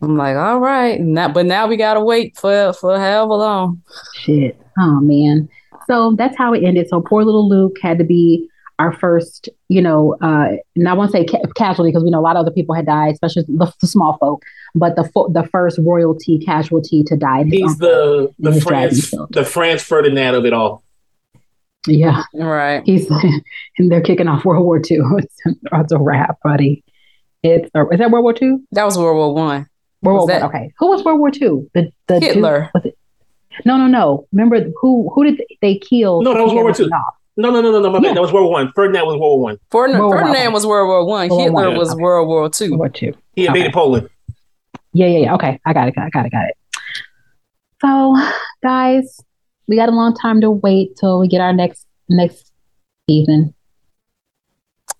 I'm 0.00 0.16
like, 0.16 0.36
all 0.36 0.58
right. 0.60 1.00
Now, 1.00 1.28
but 1.28 1.46
now 1.46 1.66
we 1.66 1.76
gotta 1.76 2.00
wait 2.00 2.36
for 2.36 2.72
for 2.72 2.98
however 2.98 3.34
long. 3.34 3.82
Shit. 4.14 4.60
Oh 4.78 5.00
man. 5.00 5.48
So 5.86 6.14
that's 6.16 6.36
how 6.36 6.52
it 6.52 6.64
ended. 6.64 6.88
So 6.88 7.00
poor 7.00 7.24
little 7.24 7.48
Luke 7.48 7.76
had 7.82 7.98
to 7.98 8.04
be 8.04 8.48
our 8.78 8.92
first, 8.92 9.48
you 9.68 9.82
know, 9.82 10.14
uh, 10.20 10.50
and 10.76 10.88
I 10.88 10.92
won't 10.94 11.10
say 11.10 11.24
ca- 11.24 11.42
casualty 11.56 11.90
because 11.90 12.04
we 12.04 12.10
know 12.10 12.20
a 12.20 12.22
lot 12.22 12.36
of 12.36 12.40
other 12.42 12.52
people 12.52 12.74
had 12.74 12.86
died, 12.86 13.12
especially 13.14 13.42
the, 13.48 13.72
the 13.80 13.86
small 13.88 14.16
folk. 14.18 14.44
But 14.74 14.94
the 14.96 15.04
fo- 15.04 15.28
the 15.32 15.42
first 15.44 15.78
royalty 15.82 16.38
casualty 16.38 17.02
to 17.04 17.16
die. 17.16 17.44
His 17.44 17.52
He's 17.52 17.70
uncle. 17.82 17.88
the 18.38 18.50
the 18.52 18.60
Franz 18.60 19.10
the 19.30 19.44
Franz 19.44 19.82
Ferdinand 19.82 20.34
of 20.36 20.44
it 20.46 20.52
all. 20.52 20.82
yeah. 21.86 22.22
Right. 22.34 22.82
He's 22.84 23.10
and 23.78 23.90
they're 23.90 24.02
kicking 24.02 24.28
off 24.28 24.44
World 24.44 24.64
War 24.64 24.78
II. 24.78 24.98
It's, 25.18 25.36
it's 25.72 25.92
a 25.92 25.98
wrap, 25.98 26.38
buddy. 26.44 26.84
It's 27.42 27.70
or 27.74 27.92
is 27.92 27.98
that 27.98 28.10
World 28.10 28.24
War 28.24 28.34
II? 28.40 28.58
That 28.72 28.84
was 28.84 28.98
World 28.98 29.16
War 29.16 29.34
One. 29.34 29.66
World 30.02 30.16
Was 30.16 30.20
War 30.20 30.26
that- 30.28 30.42
One. 30.42 30.54
Okay, 30.54 30.72
who 30.78 30.90
was 30.90 31.04
World 31.04 31.18
War 31.20 31.30
II? 31.30 31.68
The 31.74 31.92
the 32.06 32.20
dude- 32.20 32.22
Hitler. 32.34 32.70
was 32.74 32.84
it? 32.84 32.98
No, 33.64 33.76
no, 33.76 33.86
no. 33.88 34.26
Remember 34.32 34.70
who 34.80 35.10
who 35.14 35.24
did 35.24 35.42
they 35.62 35.78
kill? 35.78 36.22
No, 36.22 36.32
that 36.34 36.42
was 36.44 36.52
World 36.52 36.64
War 36.64 36.74
II. 36.80 36.86
No. 36.88 37.02
No, 37.40 37.50
no, 37.50 37.60
no, 37.62 37.70
no, 37.70 37.80
no. 37.80 37.90
My 37.90 37.98
Yeah. 37.98 38.08
bad. 38.08 38.16
That 38.16 38.20
was 38.22 38.32
World 38.32 38.46
War 38.46 38.52
One. 38.52 38.72
Ferdinand 38.74 39.06
was 39.06 39.12
World 39.16 39.20
War 39.20 39.40
One. 39.40 39.58
Ferdinand, 39.70 40.00
World 40.00 40.12
Ferdinand 40.12 40.44
One. 40.44 40.52
was 40.52 40.66
World 40.66 40.88
War 40.88 41.06
One. 41.06 41.28
World 41.28 41.30
War 41.30 41.42
Hitler 41.44 41.68
One, 41.70 41.78
was 41.78 41.92
okay. 41.92 42.02
World 42.02 42.28
War 42.28 42.48
Two. 42.50 42.76
World 42.76 42.94
Two. 42.94 43.06
War 43.06 43.14
II. 43.14 43.22
He 43.36 43.46
invaded 43.46 43.66
Okay. 43.68 43.72
Poland. 43.72 44.08
Yeah, 44.92 45.06
yeah, 45.06 45.18
yeah. 45.18 45.34
Okay, 45.34 45.60
I 45.64 45.72
got 45.72 45.88
it. 45.88 45.94
I 45.96 46.10
got 46.10 46.26
it. 46.26 46.32
Got 46.32 46.44
it. 46.46 46.56
So, 47.80 48.16
guys, 48.62 49.20
we 49.68 49.76
got 49.76 49.88
a 49.88 49.92
long 49.92 50.14
time 50.14 50.40
to 50.40 50.50
wait 50.50 50.96
till 50.98 51.20
we 51.20 51.28
get 51.28 51.40
our 51.40 51.52
next 51.52 51.86
next 52.08 52.50
season. 53.08 53.54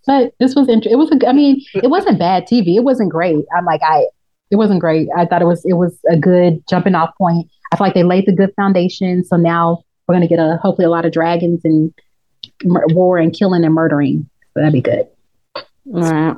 But 0.07 0.32
this 0.39 0.55
was 0.55 0.68
interesting. 0.68 0.93
It 0.93 0.97
was. 0.97 1.11
A, 1.11 1.28
I 1.28 1.32
mean, 1.32 1.61
it 1.74 1.89
wasn't 1.91 2.18
bad 2.18 2.45
TV. 2.47 2.76
It 2.76 2.84
wasn't 2.84 3.11
great. 3.11 3.45
I'm 3.57 3.64
like, 3.64 3.80
I. 3.82 4.07
It 4.51 4.57
wasn't 4.57 4.80
great. 4.80 5.09
I 5.16 5.26
thought 5.26 5.43
it 5.43 5.47
was. 5.47 5.62
It 5.66 5.74
was 5.74 5.99
a 6.11 6.16
good 6.16 6.62
jumping 6.68 6.95
off 6.95 7.11
point. 7.18 7.49
I 7.72 7.76
feel 7.76 7.86
like 7.86 7.95
they 7.95 8.05
laid 8.05 8.26
the 8.26 8.32
good 8.32 8.53
foundation. 8.57 9.24
So 9.24 9.36
now 9.36 9.82
we're 10.07 10.14
gonna 10.14 10.28
get 10.28 10.39
a 10.39 10.59
hopefully 10.62 10.86
a 10.86 10.91
lot 10.91 11.05
of 11.05 11.12
dragons 11.12 11.61
and 11.64 11.93
mur- 11.93 11.93
war 12.65 13.19
and 13.19 13.33
killing 13.37 13.65
and 13.65 13.75
murdering. 13.75 14.29
So 14.55 14.61
that'd 14.61 14.73
be 14.73 14.81
good. 14.81 15.07
All 15.55 15.65
right. 16.03 16.37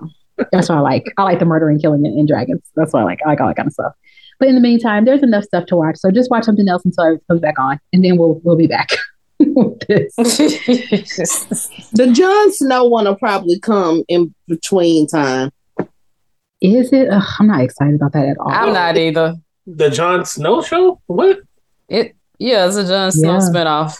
That's 0.52 0.68
what 0.68 0.78
I 0.78 0.80
like. 0.80 1.04
I 1.18 1.22
like 1.24 1.38
the 1.38 1.44
murdering, 1.44 1.78
killing, 1.80 2.06
and, 2.06 2.18
and 2.18 2.26
dragons. 2.28 2.62
That's 2.74 2.92
what 2.92 3.00
I 3.00 3.04
like. 3.04 3.20
I 3.24 3.30
like 3.30 3.40
all 3.40 3.48
that 3.48 3.56
kind 3.56 3.66
of 3.66 3.72
stuff. 3.72 3.92
But 4.38 4.48
in 4.48 4.54
the 4.54 4.60
meantime, 4.60 5.04
there's 5.04 5.22
enough 5.22 5.44
stuff 5.44 5.66
to 5.66 5.76
watch. 5.76 5.96
So 5.98 6.10
just 6.10 6.30
watch 6.30 6.44
something 6.44 6.66
else 6.68 6.84
until 6.84 7.14
it 7.14 7.22
comes 7.28 7.40
back 7.42 7.58
on, 7.58 7.78
and 7.92 8.02
then 8.04 8.16
we'll 8.16 8.40
we'll 8.42 8.56
be 8.56 8.66
back. 8.66 8.88
The 11.92 12.10
Jon 12.14 12.52
Snow 12.52 12.84
one 12.84 13.06
will 13.06 13.16
probably 13.16 13.58
come 13.58 14.04
in 14.08 14.34
between 14.46 15.06
time. 15.06 15.50
Is 16.60 16.92
it? 16.92 17.08
Ugh, 17.10 17.22
I'm 17.38 17.46
not 17.46 17.62
excited 17.62 17.94
about 17.94 18.12
that 18.12 18.28
at 18.28 18.38
all. 18.38 18.50
I'm 18.50 18.72
not 18.72 18.96
either. 18.96 19.36
The 19.66 19.90
Jon 19.90 20.24
Snow 20.24 20.62
show? 20.62 21.00
What? 21.06 21.40
It 21.88 22.16
yeah, 22.38 22.66
it's 22.66 22.76
a 22.76 22.86
Jon 22.86 23.12
Snow 23.12 23.32
Yeah. 23.32 23.38
spinoff 23.38 23.98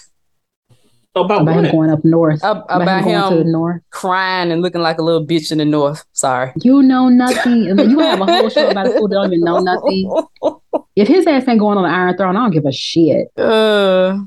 About 1.14 1.42
about 1.42 1.64
him 1.64 1.72
going 1.72 1.90
up 1.90 2.04
north. 2.04 2.42
Ab- 2.44 2.64
about 2.68 3.02
going 3.02 3.30
to 3.30 3.34
the 3.36 3.40
him 3.40 3.52
north. 3.52 3.82
crying 3.90 4.52
and 4.52 4.62
looking 4.62 4.80
like 4.80 4.98
a 4.98 5.02
little 5.02 5.26
bitch 5.26 5.50
in 5.50 5.58
the 5.58 5.64
north. 5.64 6.04
Sorry. 6.12 6.52
You 6.62 6.82
know 6.82 7.08
nothing. 7.08 7.64
You 7.64 7.98
have 7.98 8.20
a 8.20 8.26
whole 8.26 8.48
show 8.48 8.70
about 8.70 8.86
a 8.86 8.92
fool 8.92 9.08
that 9.08 9.16
don't 9.16 9.32
even 9.32 9.40
know 9.40 9.58
nothing. 9.58 10.08
If 10.94 11.08
his 11.08 11.26
ass 11.26 11.48
ain't 11.48 11.58
going 11.58 11.78
on 11.78 11.84
the 11.84 11.90
Iron 11.90 12.16
Throne, 12.16 12.36
I 12.36 12.40
don't 12.40 12.52
give 12.52 12.64
a 12.64 12.72
shit. 12.72 13.26
Uh, 13.36 14.18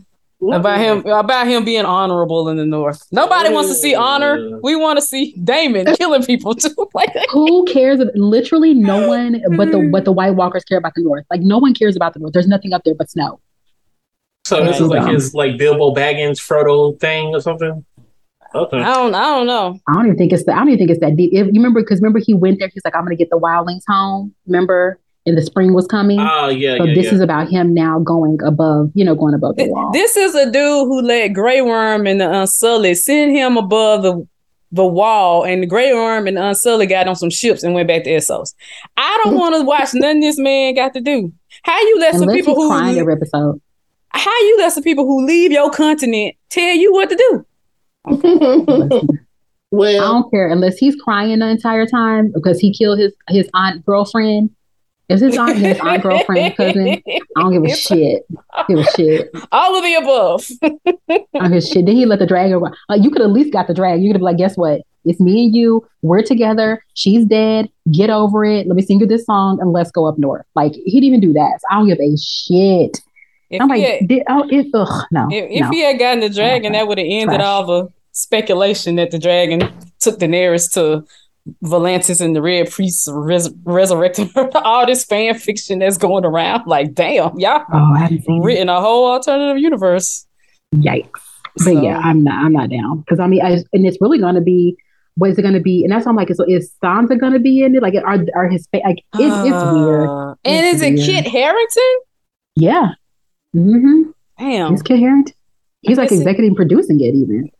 about 0.52 0.78
him 0.80 1.06
about 1.06 1.48
him 1.48 1.64
being 1.64 1.86
honorable 1.86 2.50
in 2.50 2.58
the 2.58 2.66
north. 2.66 3.02
Nobody 3.14 3.54
wants 3.54 3.70
to 3.70 3.76
see 3.76 3.96
honor. 3.96 4.60
We 4.62 4.76
want 4.76 4.98
to 4.98 5.02
see 5.02 5.34
Daemon 5.42 5.86
killing 5.98 6.24
people 6.24 6.54
too. 6.54 6.90
like 6.94 7.16
Who 7.32 7.66
cares? 7.66 8.02
Literally, 8.14 8.74
no 8.74 9.08
one 9.08 9.42
but 9.56 9.72
the 9.72 9.88
but 9.90 10.04
the 10.04 10.12
White 10.12 10.32
Walkers 10.32 10.66
care 10.66 10.78
about 10.78 10.96
the 10.96 11.04
North. 11.04 11.26
Like 11.32 11.40
no 11.42 11.60
one 11.60 11.74
cares 11.74 11.96
about 11.96 12.14
the 12.14 12.20
North. 12.20 12.34
There's 12.34 12.48
nothing 12.48 12.74
up 12.74 12.84
there 12.84 12.96
but 12.96 13.10
snow. 13.10 13.40
So 14.46 14.64
this 14.64 14.80
Yeah. 14.80 14.86
is 14.86 14.90
like 14.92 15.12
his 15.12 15.34
like 15.34 15.58
Bilbo 15.58 15.94
Baggins 15.94 16.40
Frodo 16.40 17.00
thing 17.00 17.34
or 17.34 17.42
something. 17.42 17.86
Okay. 18.56 18.80
I 18.82 18.94
don't 18.94 19.16
I 19.16 19.24
don't 19.24 19.48
know. 19.48 19.80
I 19.88 19.94
don't 19.94 20.06
even 20.06 20.18
think 20.18 20.32
it's 20.34 20.44
that. 20.46 20.56
I 20.56 20.60
don't 20.60 20.70
even 20.70 20.80
think 20.80 20.92
it's 20.92 21.00
that 21.00 21.16
deep. 21.16 21.32
If, 21.34 21.48
you 21.48 21.54
remember? 21.54 21.82
Because 21.82 22.00
remember, 22.00 22.20
he 22.20 22.34
went 22.34 22.60
there. 22.60 22.70
He's 22.72 22.84
like, 22.86 22.96
"I'm 22.96 23.04
gonna 23.04 23.16
get 23.16 23.30
the 23.32 23.40
wildlings 23.40 23.82
home." 23.88 24.34
Remember, 24.46 25.00
and 25.26 25.38
the 25.38 25.42
spring 25.42 25.74
was 25.74 25.88
coming. 25.88 26.20
Oh 26.20 26.50
yeah, 26.50 26.78
so 26.78 26.84
yeah, 26.84 26.94
this 26.94 27.06
yeah. 27.06 27.14
is 27.16 27.20
about 27.22 27.50
him 27.50 27.74
now 27.74 28.00
going 28.00 28.38
above. 28.44 28.92
You 28.94 29.06
know, 29.06 29.16
going 29.16 29.34
above 29.34 29.56
the 29.56 29.70
wall. 29.70 29.92
This 29.92 30.16
is 30.16 30.36
a 30.36 30.46
dude 30.46 30.54
who 30.88 31.02
let 31.02 31.30
Grey 31.30 31.62
Worm 31.62 32.06
and 32.06 32.22
uh, 32.22 32.28
the 32.28 32.42
Unsullied 32.42 32.98
send 32.98 33.36
him 33.36 33.58
above 33.58 34.04
the 34.04 34.28
the 34.72 34.86
wall, 34.86 35.44
and 35.46 35.64
the 35.64 35.68
Grey 35.68 35.94
Worm 35.94 36.28
and 36.28 36.38
uh, 36.38 36.42
the 36.42 36.48
Unsullied 36.50 36.90
got 36.90 37.08
on 37.08 37.16
some 37.16 37.30
ships 37.32 37.64
and 37.64 37.74
went 37.74 37.88
back 37.88 38.04
to 38.04 38.12
Essos. 38.12 38.54
I 38.98 39.22
don't 39.24 39.36
want 39.36 39.56
to 39.56 39.64
watch 39.64 39.94
nothing 39.96 40.20
this 40.20 40.38
man 40.38 40.76
got 40.76 40.94
to 40.94 41.02
do. 41.02 41.34
How 41.64 41.80
you 41.80 41.98
let 42.00 42.16
some 42.16 42.30
people 42.30 42.54
he's 42.54 42.64
who 42.64 42.70
crying 42.70 43.00
every 43.00 43.14
episode. 43.14 43.60
How 44.14 44.40
you 44.42 44.58
let 44.60 44.74
some 44.74 44.84
people 44.84 45.06
who 45.06 45.26
leave 45.26 45.52
your 45.52 45.72
continent 45.72 46.36
tell 46.50 46.76
you 46.76 46.94
what 46.94 47.10
to 47.10 47.16
do? 47.16 47.46
Listen, 49.72 50.02
I 50.04 50.06
don't 50.06 50.30
care 50.32 50.50
unless 50.50 50.78
he's 50.78 50.96
crying 50.96 51.40
the 51.40 51.48
entire 51.48 51.86
time 51.86 52.32
because 52.32 52.60
he 52.60 52.74
killed 52.74 53.00
his 53.00 53.14
his 53.30 53.50
aunt 53.54 53.86
girlfriend. 53.86 54.52
Is 55.10 55.20
his 55.20 55.38
aunt 55.38 55.58
his 55.58 55.80
aunt 55.82 56.02
girlfriend 56.02 56.56
cousin? 56.56 57.02
I 57.08 57.20
don't 57.42 57.52
give 57.52 57.64
a 57.64 57.76
shit. 57.76 58.24
Give 58.70 58.80
a 58.80 58.84
shit. 58.92 59.30
All 59.52 59.76
of 59.76 59.84
the 59.84 59.96
above. 59.96 60.50
I 61.12 61.40
don't 61.40 61.52
give 61.52 61.58
a 61.58 61.62
shit. 61.62 61.86
Then 61.86 61.96
he 61.96 62.06
let 62.06 62.20
the 62.20 62.26
dragon. 62.26 62.58
go. 62.58 62.68
Uh, 62.90 62.96
you 62.96 63.12
could 63.12 63.22
at 63.22 63.30
least 63.30 63.52
got 63.52 63.68
the 63.68 63.74
drag. 63.74 64.02
You 64.02 64.10
could 64.10 64.16
have 64.16 64.22
been 64.22 64.26
like, 64.26 64.38
guess 64.38 64.56
what? 64.56 64.82
It's 65.06 65.20
me 65.20 65.46
and 65.46 65.56
you. 65.56 65.86
We're 66.02 66.22
together. 66.22 66.84
She's 66.94 67.26
dead. 67.26 67.70
Get 67.92 68.10
over 68.10 68.46
it. 68.46 68.66
Let 68.68 68.76
me 68.76 68.82
sing 68.82 69.02
you 69.02 69.06
this 69.06 69.26
song 69.26 69.60
and 69.60 69.74
let's 69.74 69.92
go 69.92 70.06
up 70.06 70.18
north. 70.18 70.46
Like 70.56 70.74
he 70.74 71.02
didn't 71.02 71.04
even 71.04 71.20
do 71.20 71.34
that. 71.34 71.60
So 71.60 71.68
I 71.70 71.76
don't 71.76 71.88
give 71.88 72.00
a 72.00 72.18
shit. 72.18 73.02
If, 73.54 73.62
I'm 73.62 73.70
he, 73.70 73.82
like, 73.84 74.00
had, 74.00 74.08
did, 74.08 74.24
oh, 74.30 74.48
it, 74.50 74.68
ugh, 74.74 75.06
no, 75.12 75.28
if, 75.32 75.50
if 75.52 75.62
no. 75.62 75.70
he 75.72 75.82
had 75.82 76.00
gotten 76.00 76.20
the 76.22 76.30
dragon, 76.30 76.74
that 76.74 76.88
would 76.88 76.98
have 76.98 77.08
ended 77.10 77.38
Trash. 77.38 77.46
all 77.46 77.66
the 77.66 77.88
speculation 78.12 78.96
that 78.96 79.12
the 79.12 79.20
dragon 79.20 79.72
took 80.00 80.20
Daenerys 80.20 80.72
to 80.74 81.06
Volantis 81.64 82.22
and 82.22 82.36
the 82.36 82.42
Red 82.42 82.72
Priest 82.72 83.10
res- 83.12 83.54
resurrecting 83.66 84.30
her. 84.36 84.50
all 84.64 84.86
this 84.86 85.04
fan 85.04 85.36
fiction 85.38 85.80
that's 85.80 85.98
going 85.98 86.26
around. 86.26 86.64
Like, 86.68 86.94
damn, 86.94 87.38
y'all 87.40 87.64
Oh, 87.74 87.94
I 87.94 88.00
haven't 88.00 88.24
seen 88.24 88.42
it. 88.42 88.46
written 88.46 88.70
a 88.70 88.80
whole 88.80 89.12
alternative 89.12 89.62
universe. 89.62 90.26
Yikes. 90.76 91.10
But 91.56 91.64
So- 91.64 91.82
yeah, 91.82 91.98
I'm 92.00 92.24
not. 92.24 92.46
I'm 92.46 92.54
not 92.54 92.70
down 92.70 93.00
because 93.02 93.20
I 93.20 93.28
mean, 93.28 93.42
I, 93.46 93.52
and 93.74 93.86
it's 93.86 93.98
really 94.02 94.20
going 94.20 94.36
to 94.36 94.42
be. 94.42 94.76
What 95.16 95.30
is 95.30 95.38
it 95.38 95.44
going 95.44 95.54
to 95.54 95.60
be? 95.60 95.84
And 95.84 95.92
that's 95.92 96.08
why 96.08 96.10
I'm 96.10 96.16
like, 96.16 96.32
is, 96.32 96.42
is 96.48 96.74
Sansa 96.84 97.20
going 97.20 97.34
to 97.34 97.40
be 97.40 97.62
in 97.62 97.76
it? 97.76 97.84
Like, 97.84 97.94
are 98.04 98.26
are 98.36 98.50
his 98.50 98.68
fa- 98.72 98.82
like? 98.84 99.04
It's, 99.14 99.48
it's 99.48 99.74
weird. 99.74 100.10
Uh, 100.10 100.34
And 100.44 100.66
It's 100.66 100.82
is 100.82 100.82
it. 100.82 101.06
Kit 101.06 101.28
Harington? 101.28 101.94
Yeah. 102.56 102.94
Mm-hmm. 103.56 104.12
Damn. 104.40 104.72
He's 104.72 104.82
coherent. 104.82 105.34
He's 105.82 105.98
like 105.98 106.12
executive 106.12 106.56
producing 106.56 107.00
it 107.02 107.14
even. 107.14 107.52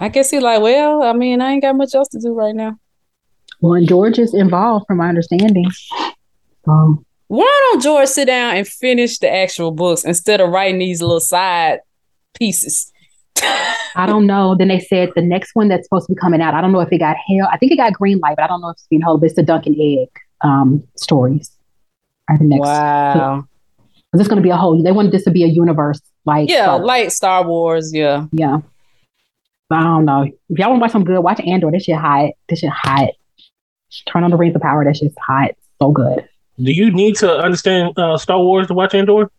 I 0.00 0.08
guess 0.08 0.30
he's 0.30 0.42
like, 0.42 0.62
well, 0.62 1.02
I 1.02 1.12
mean, 1.12 1.42
I 1.42 1.52
ain't 1.52 1.62
got 1.62 1.76
much 1.76 1.94
else 1.94 2.08
to 2.08 2.18
do 2.18 2.32
right 2.32 2.54
now. 2.54 2.78
Well, 3.60 3.74
and 3.74 3.88
George 3.88 4.18
is 4.18 4.34
involved, 4.34 4.86
from 4.86 4.98
my 4.98 5.08
understanding. 5.08 5.66
Um, 6.66 7.04
Why 7.28 7.70
don't 7.70 7.82
George 7.82 8.08
sit 8.08 8.26
down 8.26 8.56
and 8.56 8.66
finish 8.66 9.18
the 9.18 9.32
actual 9.32 9.72
books 9.72 10.04
instead 10.04 10.40
of 10.40 10.50
writing 10.50 10.78
these 10.78 11.02
little 11.02 11.20
side 11.20 11.80
pieces? 12.38 12.92
I 13.42 14.06
don't 14.06 14.26
know. 14.26 14.54
Then 14.54 14.68
they 14.68 14.80
said 14.80 15.10
the 15.14 15.22
next 15.22 15.54
one 15.54 15.68
that's 15.68 15.86
supposed 15.86 16.06
to 16.06 16.14
be 16.14 16.20
coming 16.20 16.40
out. 16.40 16.54
I 16.54 16.60
don't 16.60 16.72
know 16.72 16.80
if 16.80 16.92
it 16.92 16.98
got 16.98 17.16
hell. 17.16 17.48
I 17.50 17.56
think 17.56 17.72
it 17.72 17.76
got 17.76 17.92
green 17.92 18.18
light, 18.18 18.36
but 18.36 18.44
I 18.44 18.46
don't 18.46 18.60
know 18.60 18.70
if 18.70 18.74
it's 18.74 18.86
being 18.88 19.02
held. 19.02 19.20
But 19.20 19.26
it's 19.26 19.36
the 19.36 19.42
Dunk 19.42 19.66
and 19.66 19.76
Egg 19.78 20.08
um, 20.42 20.82
stories. 20.96 21.50
Are 22.28 22.38
the 22.38 22.44
next? 22.44 22.60
wow. 22.60 23.46
Is 24.16 24.20
this 24.20 24.28
going 24.28 24.38
to 24.38 24.42
be 24.42 24.48
a 24.48 24.56
whole? 24.56 24.82
They 24.82 24.92
wanted 24.92 25.12
this 25.12 25.24
to 25.24 25.30
be 25.30 25.44
a 25.44 25.46
universe, 25.46 26.00
like 26.24 26.48
Yeah, 26.48 26.64
Star 26.64 26.78
like 26.80 27.10
Star 27.10 27.46
Wars. 27.46 27.92
Yeah. 27.92 28.26
yeah. 28.32 28.60
I 29.70 29.82
don't 29.82 30.06
know. 30.06 30.22
If 30.48 30.58
y'all 30.58 30.70
want 30.70 30.80
to 30.80 30.82
watch 30.82 30.92
some 30.92 31.04
good, 31.04 31.20
watch 31.20 31.40
Andor. 31.40 31.70
This 31.70 31.84
shit 31.84 31.96
hot. 31.96 32.30
This 32.48 32.60
shit 32.60 32.70
hot. 32.70 33.10
Turn 34.08 34.24
on 34.24 34.30
the 34.30 34.38
Rings 34.38 34.56
of 34.56 34.62
Power. 34.62 34.84
That 34.86 34.96
shit's 34.96 35.14
hot. 35.18 35.50
So 35.82 35.90
good. 35.90 36.26
Do 36.58 36.72
you 36.72 36.90
need 36.90 37.16
to 37.16 37.30
understand 37.30 37.98
uh, 37.98 38.16
Star 38.16 38.38
Wars 38.38 38.68
to 38.68 38.74
watch 38.74 38.94
Andor? 38.94 39.30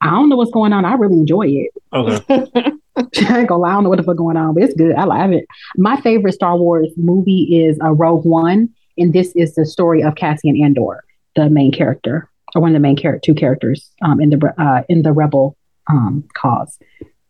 I 0.00 0.10
don't 0.10 0.28
know 0.28 0.36
what's 0.36 0.50
going 0.50 0.72
on. 0.72 0.84
I 0.84 0.94
really 0.94 1.14
enjoy 1.14 1.46
it. 1.46 1.70
Okay. 1.92 2.46
I 2.96 3.38
ain't 3.38 3.48
gonna 3.48 3.58
lie, 3.58 3.70
I 3.70 3.72
don't 3.74 3.84
know 3.84 3.88
what 3.90 3.98
the 3.98 4.04
fuck 4.04 4.16
going 4.16 4.36
on, 4.36 4.54
but 4.54 4.64
it's 4.64 4.74
good. 4.74 4.94
I 4.96 5.04
love 5.04 5.32
it. 5.32 5.46
My 5.76 6.00
favorite 6.00 6.32
Star 6.32 6.56
Wars 6.56 6.88
movie 6.96 7.64
is 7.64 7.78
uh, 7.82 7.92
Rogue 7.92 8.24
One, 8.24 8.68
and 8.98 9.12
this 9.12 9.32
is 9.34 9.54
the 9.54 9.66
story 9.66 10.02
of 10.02 10.14
Cassian 10.14 10.60
Andor, 10.62 11.04
the 11.34 11.50
main 11.50 11.72
character, 11.72 12.28
or 12.54 12.62
one 12.62 12.70
of 12.70 12.74
the 12.74 12.80
main 12.80 12.96
two 13.22 13.34
characters 13.34 13.90
um, 14.02 14.20
in 14.20 14.30
the 14.30 14.54
uh, 14.58 14.82
in 14.88 15.02
the 15.02 15.12
Rebel 15.12 15.56
um, 15.88 16.24
cause. 16.34 16.78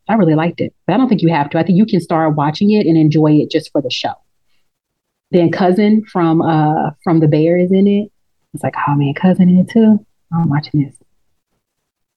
I 0.09 0.15
really 0.15 0.35
liked 0.35 0.61
it, 0.61 0.75
but 0.87 0.93
I 0.93 0.97
don't 0.99 1.09
think 1.09 1.23
you 1.23 1.33
have 1.33 1.49
to. 1.51 1.59
I 1.59 1.63
think 1.63 1.79
you 1.79 1.87
can 1.87 2.01
start 2.01 2.37
watching 2.37 2.71
it 2.73 2.87
and 2.87 2.97
enjoy 2.97 3.33
it 3.33 3.51
just 3.51 3.73
for 3.73 3.81
the 3.81 3.91
show. 3.91 4.13
Then 5.31 5.51
cousin 5.51 6.05
from 6.05 6.43
uh 6.43 6.91
from 7.03 7.21
the 7.21 7.29
Bear 7.29 7.59
is 7.59 7.73
in 7.73 7.87
it. 7.87 8.13
It's 8.53 8.63
like, 8.63 8.75
oh 8.87 8.95
man, 8.95 9.15
cousin 9.15 9.49
in 9.49 9.59
it 9.59 9.71
too. 9.71 10.05
I'm 10.33 10.49
watching 10.49 10.85
this. 10.85 10.97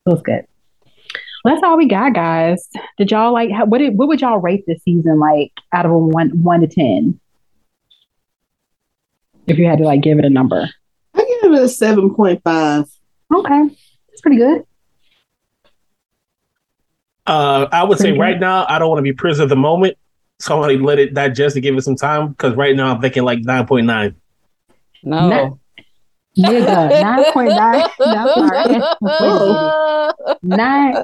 Feels 0.06 0.22
good. 0.22 0.46
Well, 1.44 1.56
that's 1.56 1.64
all 1.64 1.78
we 1.78 1.88
got, 1.88 2.14
guys. 2.14 2.68
Did 2.98 3.12
y'all 3.12 3.32
like? 3.32 3.52
How, 3.52 3.66
what 3.66 3.78
did, 3.78 3.98
what 3.98 4.08
would 4.10 4.22
y'all 4.22 4.40
rate 4.40 4.66
this 4.68 4.82
season 4.84 5.20
like 5.20 5.54
out 5.74 5.86
of 5.86 5.92
a 5.92 5.98
one 5.98 6.30
one 6.44 6.62
to 6.62 6.68
ten? 6.68 7.20
If 9.48 9.58
you 9.58 9.66
had 9.66 9.78
to 9.78 9.86
like 9.86 10.02
give 10.02 10.20
it 10.20 10.26
a 10.26 10.30
number. 10.30 10.68
I 11.14 11.40
give 11.42 11.54
it 11.54 11.62
a 11.62 11.70
seven 11.70 12.14
point 12.14 12.44
five. 12.44 12.86
Okay, 13.34 13.70
that's 14.10 14.22
pretty 14.22 14.38
good. 14.38 14.66
Uh, 17.26 17.68
I 17.72 17.84
would 17.84 18.00
say 18.00 18.12
good. 18.12 18.20
right 18.20 18.40
now, 18.40 18.66
I 18.70 18.80
don't 18.80 18.90
want 18.90 19.00
to 19.00 19.04
be 19.04 19.14
prisoner 19.14 19.44
of 19.44 19.50
the 19.50 19.56
moment. 19.56 19.98
So 20.40 20.56
I'm 20.56 20.62
going 20.62 20.78
to 20.78 20.84
let 20.84 21.00
it 21.00 21.14
digest 21.14 21.56
and 21.56 21.64
give 21.64 21.76
it 21.76 21.82
some 21.82 21.96
time 21.96 22.30
because 22.30 22.56
right 22.56 22.76
now 22.76 22.94
I'm 22.94 23.02
thinking 23.02 23.24
like 23.24 23.40
9.9. 23.40 24.16
No. 25.04 25.30
No. 25.30 25.60
Nigga, 26.38 27.02
nine 27.02 27.34
point 27.34 27.50
nine. 27.50 27.90
No, 28.00 28.32
sorry. 28.36 28.80
Wait 29.02 29.02
a 29.02 30.14
minute. 30.44 30.44
Nine. 30.44 31.04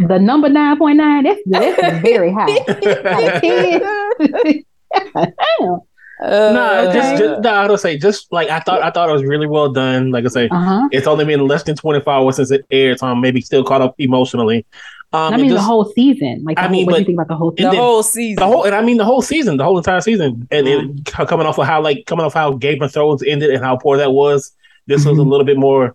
The 0.00 0.18
number 0.18 0.48
nine 0.48 0.78
point 0.78 0.96
nine. 0.96 1.24
That's 1.24 1.40
that's 1.44 2.02
very 2.02 2.32
high. 2.32 2.56
Damn. 6.20 6.54
no, 6.54 6.92
just, 6.92 7.14
Uh, 7.14 7.18
just 7.18 7.42
no, 7.42 7.54
I 7.54 7.66
don't 7.66 7.78
say 7.78 7.98
just 7.98 8.32
like 8.32 8.48
I 8.48 8.60
thought. 8.60 8.82
I 8.82 8.90
thought 8.90 9.08
it 9.08 9.12
was 9.12 9.24
really 9.24 9.46
well 9.46 9.70
done. 9.70 10.10
Like 10.10 10.24
I 10.24 10.28
say, 10.28 10.48
Uh 10.48 10.58
huh. 10.64 10.88
it's 10.92 11.06
only 11.06 11.24
been 11.24 11.46
less 11.46 11.62
than 11.64 11.76
24 11.76 12.12
hours 12.12 12.36
since 12.36 12.50
it 12.50 12.64
aired, 12.70 12.98
so 13.00 13.06
I'm 13.06 13.20
maybe 13.20 13.40
still 13.40 13.62
caught 13.64 13.82
up 13.82 13.94
emotionally. 13.98 14.64
Um, 15.12 15.20
I 15.20 15.34
and 15.34 15.42
mean, 15.42 15.50
the 15.52 15.60
whole 15.60 15.84
season. 15.84 16.42
Like, 16.44 16.56
the 16.56 16.62
I 16.62 16.64
whole, 16.64 16.72
mean, 16.72 16.86
what 16.86 16.94
do 16.94 16.98
you 17.00 17.04
think 17.06 17.16
about 17.16 17.28
the 17.28 17.36
whole 17.36 17.52
season? 17.56 17.70
then- 17.70 17.80
whole 17.80 18.02
season. 18.02 18.36
the 18.36 18.46
whole, 18.46 18.64
and 18.64 18.74
I 18.74 18.82
mean 18.82 18.96
the 18.96 19.04
whole 19.04 19.22
season, 19.22 19.56
the 19.56 19.64
whole 19.64 19.76
entire 19.78 20.00
season, 20.00 20.48
and 20.50 20.66
it, 20.66 21.04
coming 21.06 21.46
off 21.46 21.58
of 21.58 21.66
how 21.66 21.80
like 21.82 22.04
coming 22.06 22.24
off 22.24 22.34
how 22.34 22.52
Game 22.52 22.82
of 22.82 22.92
Thrones 22.92 23.22
ended 23.22 23.50
and 23.50 23.62
how 23.62 23.76
poor 23.76 23.96
that 23.98 24.12
was. 24.12 24.52
This 24.86 25.04
was 25.04 25.18
a 25.18 25.22
Mhm. 25.22 25.28
little 25.30 25.44
bit 25.46 25.58
more, 25.58 25.94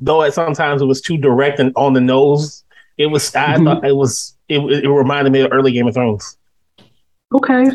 though. 0.00 0.22
At 0.22 0.34
sometimes 0.34 0.82
it 0.82 0.86
was 0.86 1.00
too 1.00 1.16
direct 1.16 1.58
and 1.60 1.72
on 1.76 1.92
the 1.94 2.00
nose. 2.00 2.64
It 2.98 3.06
was. 3.06 3.34
I 3.36 3.54
Mhm. 3.56 3.64
thought 3.64 3.84
it 3.86 3.96
was. 3.96 4.34
It, 4.48 4.58
it 4.84 4.88
reminded 4.88 5.32
me 5.32 5.40
of 5.42 5.52
early 5.52 5.72
Game 5.72 5.86
of 5.86 5.94
Thrones. 5.94 6.36
Okay. 7.34 7.66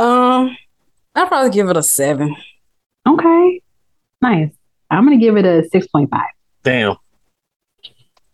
Um, 0.00 0.56
I'd 1.14 1.28
probably 1.28 1.50
give 1.50 1.68
it 1.68 1.76
a 1.76 1.82
seven. 1.82 2.34
Okay. 3.06 3.60
Nice. 4.22 4.50
I'm 4.90 5.04
gonna 5.04 5.18
give 5.18 5.36
it 5.36 5.44
a 5.44 5.68
six 5.68 5.86
point 5.86 6.10
five. 6.10 6.30
Damn. 6.62 6.96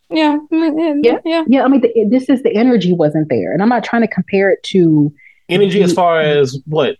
Yeah. 0.08 0.38
mm, 0.52 1.00
Yeah. 1.02 1.18
Yeah. 1.24 1.44
Yeah, 1.48 1.64
I 1.64 1.68
mean, 1.68 1.80
the, 1.80 2.06
this 2.08 2.28
is 2.28 2.42
the 2.42 2.54
energy 2.54 2.92
wasn't 2.92 3.28
there, 3.28 3.52
and 3.52 3.62
I'm 3.62 3.68
not 3.68 3.82
trying 3.82 4.02
to 4.02 4.08
compare 4.08 4.50
it 4.50 4.62
to 4.64 5.12
Energy 5.48 5.82
as 5.82 5.92
far 5.92 6.20
as 6.20 6.58
what? 6.66 6.96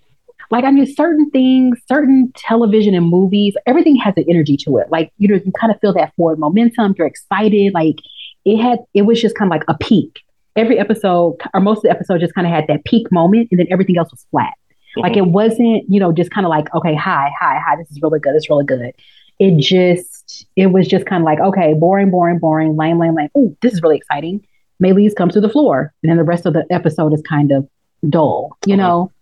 like 0.51 0.65
I 0.65 0.71
mean, 0.71 0.87
certain 0.95 1.31
things, 1.31 1.79
certain 1.89 2.33
television 2.37 2.95
and 2.95 3.07
movies, 3.09 3.55
everything 3.67 3.97
has 3.97 4.15
an 4.17 4.25
energy 4.29 4.57
to 4.59 4.79
it. 4.79 4.89
Like 4.91 5.13
you 5.19 5.29
know, 5.29 5.41
you 5.45 5.53
kind 5.53 5.73
of 5.73 5.81
feel 5.81 5.93
that 5.95 6.15
forward 6.17 6.39
momentum. 6.39 6.95
You're 6.99 7.07
excited. 7.07 7.73
Like 7.75 7.97
it 8.45 8.57
had, 8.59 8.81
it 8.95 9.03
was 9.03 9.21
just 9.21 9.37
kind 9.37 9.49
of 9.49 9.57
like 9.57 9.65
a 9.69 9.77
peak. 9.79 10.21
Every 10.57 10.79
episode, 10.79 11.37
or 11.55 11.61
most 11.61 11.79
of 11.79 11.83
the 11.85 11.91
episode, 11.91 12.21
just 12.21 12.35
kind 12.35 12.47
of 12.47 12.53
had 12.53 12.67
that 12.69 12.85
peak 12.85 13.11
moment, 13.13 13.49
and 13.51 13.61
then 13.61 13.67
everything 13.71 13.99
else 13.99 14.11
was 14.11 14.25
flat. 14.31 14.53
Mm-hmm. 14.53 15.01
Like 15.03 15.17
it 15.17 15.27
wasn't, 15.27 15.85
you 15.89 16.01
know, 16.01 16.13
just 16.13 16.31
kind 16.31 16.47
of 16.47 16.51
like, 16.51 16.75
okay, 16.75 16.95
hi, 16.95 17.31
hi, 17.39 17.59
hi, 17.65 17.77
this 17.77 17.91
is 17.91 18.01
really 18.03 18.19
good, 18.21 18.35
this 18.35 18.45
is 18.45 18.49
really 18.51 18.65
good. 18.65 18.93
It 19.39 19.59
just, 19.59 20.47
it 20.57 20.69
was 20.69 20.89
just 20.89 21.05
kind 21.05 21.23
of 21.23 21.25
like, 21.27 21.41
okay, 21.41 21.75
boring, 21.75 22.11
boring, 22.11 22.39
boring, 22.39 22.77
lame, 22.77 22.99
lame, 22.99 23.15
lame. 23.15 23.29
Oh, 23.37 23.55
this 23.61 23.75
is 23.75 23.83
really 23.83 23.97
exciting. 23.99 24.47
Meleys 24.83 25.15
comes 25.15 25.35
to 25.35 25.41
the 25.41 25.49
floor, 25.51 25.93
and 26.03 26.11
then 26.11 26.17
the 26.17 26.25
rest 26.25 26.47
of 26.47 26.55
the 26.55 26.65
episode 26.71 27.13
is 27.13 27.23
kind 27.23 27.53
of 27.53 27.69
dull, 28.09 28.57
you 28.67 28.75
Okay. 28.75 28.83
know. 28.83 29.13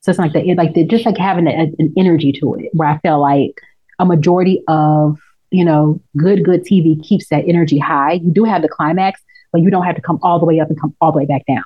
So 0.00 0.10
it's 0.10 0.18
like 0.18 0.32
the 0.32 0.40
it- 0.46 0.58
like 0.58 0.74
the, 0.74 0.84
just 0.84 1.06
like 1.06 1.16
having 1.16 1.46
a, 1.46 1.50
an 1.78 1.94
energy 1.96 2.32
to 2.32 2.54
it, 2.54 2.70
where 2.74 2.88
I 2.88 2.98
feel 2.98 3.20
like 3.20 3.60
a 3.98 4.04
majority 4.04 4.62
of 4.68 5.18
you 5.50 5.64
know 5.64 6.00
good 6.16 6.44
good 6.44 6.64
TV 6.64 7.02
keeps 7.02 7.28
that 7.28 7.44
energy 7.46 7.78
high. 7.78 8.14
You 8.14 8.30
do 8.32 8.44
have 8.44 8.62
the 8.62 8.68
climax, 8.68 9.20
but 9.52 9.60
you 9.60 9.70
don't 9.70 9.84
have 9.84 9.96
to 9.96 10.02
come 10.02 10.18
all 10.22 10.38
the 10.38 10.46
way 10.46 10.60
up 10.60 10.68
and 10.68 10.80
come 10.80 10.94
all 11.00 11.12
the 11.12 11.18
way 11.18 11.26
back 11.26 11.46
down. 11.46 11.64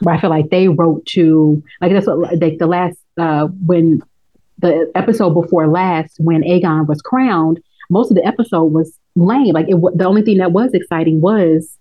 Where 0.00 0.14
I 0.14 0.20
feel 0.20 0.30
like 0.30 0.50
they 0.50 0.68
wrote 0.68 1.04
to 1.06 1.62
like 1.80 1.92
that's 1.92 2.06
what 2.06 2.40
like 2.40 2.58
the 2.58 2.66
last 2.66 2.96
uh 3.18 3.48
when 3.66 4.02
the 4.58 4.90
episode 4.94 5.30
before 5.30 5.66
last 5.66 6.16
when 6.18 6.42
Aegon 6.42 6.86
was 6.86 7.02
crowned, 7.02 7.60
most 7.90 8.10
of 8.10 8.16
the 8.16 8.24
episode 8.24 8.66
was 8.66 8.98
lame. 9.16 9.52
Like 9.52 9.66
it, 9.68 9.76
the 9.94 10.04
only 10.04 10.22
thing 10.22 10.38
that 10.38 10.52
was 10.52 10.72
exciting 10.74 11.20
was 11.20 11.76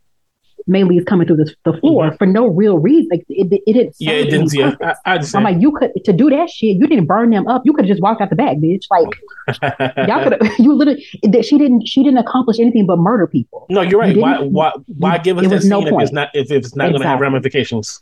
Meleys 0.69 1.05
coming 1.05 1.27
through 1.27 1.37
the, 1.37 1.55
the 1.63 1.73
floor 1.79 2.15
for 2.17 2.25
no 2.25 2.47
real 2.47 2.77
reason. 2.77 3.09
Like 3.11 3.25
it, 3.29 3.61
it 3.65 3.73
didn't. 3.73 3.95
Yeah, 3.99 4.11
it 4.13 4.25
didn't. 4.25 4.53
any 4.53 4.75
Yeah. 4.79 4.93
I, 5.05 5.17
I 5.17 5.19
I'm 5.35 5.43
like, 5.43 5.61
you 5.61 5.71
could 5.71 5.91
to 6.05 6.13
do 6.13 6.29
that 6.29 6.49
shit. 6.49 6.77
You 6.77 6.87
didn't 6.87 7.05
burn 7.05 7.29
them 7.29 7.47
up. 7.47 7.63
You 7.65 7.73
could 7.73 7.85
have 7.85 7.89
just 7.89 8.01
walked 8.01 8.21
out 8.21 8.29
the 8.29 8.35
back, 8.35 8.57
bitch. 8.57 8.85
Like 8.89 10.07
y'all 10.07 10.23
could. 10.23 10.41
You 10.59 10.73
literally. 10.73 11.05
That 11.23 11.45
she 11.45 11.57
didn't. 11.57 11.87
She 11.87 12.03
didn't 12.03 12.19
accomplish 12.19 12.59
anything 12.59 12.85
but 12.85 12.97
murder 12.97 13.27
people. 13.27 13.65
no, 13.69 13.81
you're 13.81 13.99
right. 13.99 14.15
You 14.15 14.21
Why? 14.21 14.39
Why? 14.39 14.71
Why 14.87 15.17
give 15.17 15.37
us 15.37 15.45
it 15.45 15.49
that 15.49 15.55
was 15.55 15.63
scene 15.63 15.69
no 15.71 15.81
if 15.83 15.89
point. 15.89 16.03
it's 16.03 16.11
not 16.13 16.29
if 16.33 16.51
it's 16.51 16.75
not 16.75 16.89
going 16.89 17.01
to 17.01 17.07
have 17.07 17.19
ramifications? 17.19 18.01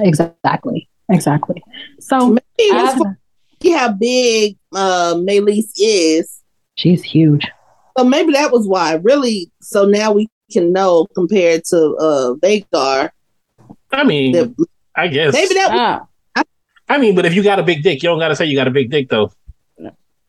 Exactly. 0.00 0.88
Exactly. 1.10 1.62
So 2.00 2.28
Maybe 2.28 2.42
was 2.72 3.16
see 3.62 3.72
how 3.72 3.92
big 3.92 4.56
uh 4.74 5.14
Meleys 5.14 5.70
is. 5.78 6.42
she's 6.76 7.02
huge. 7.02 7.46
So 7.96 8.04
maybe 8.04 8.32
that 8.34 8.52
was 8.52 8.68
why. 8.68 8.94
Really, 8.94 9.50
so 9.60 9.84
now 9.84 10.12
we 10.12 10.28
can 10.50 10.72
know 10.72 11.06
compared 11.14 11.64
to 11.66 11.96
uh 12.00 12.34
Vhagar. 12.42 13.10
I 13.90 14.04
mean, 14.04 14.32
that 14.32 14.66
I 14.94 15.08
guess. 15.08 15.32
maybe 15.32 15.54
that 15.54 15.70
Ah, 15.72 16.44
I 16.88 16.98
mean, 16.98 17.14
but 17.14 17.26
if 17.26 17.34
you 17.34 17.42
got 17.42 17.58
a 17.58 17.62
big 17.62 17.82
dick, 17.82 18.02
you 18.02 18.08
don't 18.08 18.18
got 18.18 18.28
to 18.28 18.36
say 18.36 18.46
you 18.46 18.56
got 18.56 18.68
a 18.68 18.70
big 18.70 18.90
dick 18.90 19.08
though. 19.08 19.30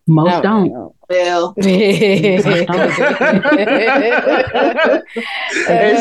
Most 0.09 0.32
no, 0.32 0.41
don't. 0.41 0.74
no. 0.74 0.95
well. 1.07 1.53
It's- 1.57 2.45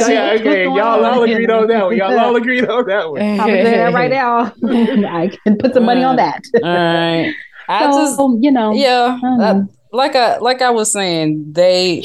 yeah, 0.08 0.32
okay, 0.38 0.66
What's 0.66 0.78
y'all 0.78 1.04
all 1.04 1.22
on? 1.22 1.28
agreed 1.28 1.50
on 1.50 1.66
that 1.68 1.84
one. 1.84 1.96
Y'all 1.96 2.18
all 2.18 2.34
agreed 2.36 2.66
on 2.66 2.86
that 2.86 3.10
one. 3.10 3.20
I'm 3.20 3.36
gonna 3.36 3.64
do 3.64 3.70
that 3.70 3.92
right 3.92 4.10
now. 4.10 4.52
I 5.08 5.28
can 5.44 5.58
put 5.58 5.74
some 5.74 5.84
money 5.84 6.02
on 6.02 6.16
that. 6.16 6.40
All 6.62 6.62
right. 6.62 7.34
I 7.68 7.90
so, 7.90 7.98
just 7.98 8.18
you 8.42 8.50
know, 8.50 8.72
yeah, 8.72 9.18
I 9.22 9.44
uh, 9.44 9.62
like 9.92 10.16
I 10.16 10.38
like 10.38 10.62
I 10.62 10.70
was 10.70 10.90
saying, 10.90 11.52
they 11.52 12.02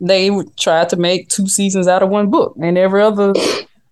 they 0.00 0.30
tried 0.56 0.88
to 0.90 0.96
make 0.96 1.28
two 1.28 1.48
seasons 1.48 1.86
out 1.88 2.02
of 2.02 2.08
one 2.10 2.30
book, 2.30 2.56
and 2.60 2.76
every 2.78 3.02
other 3.02 3.32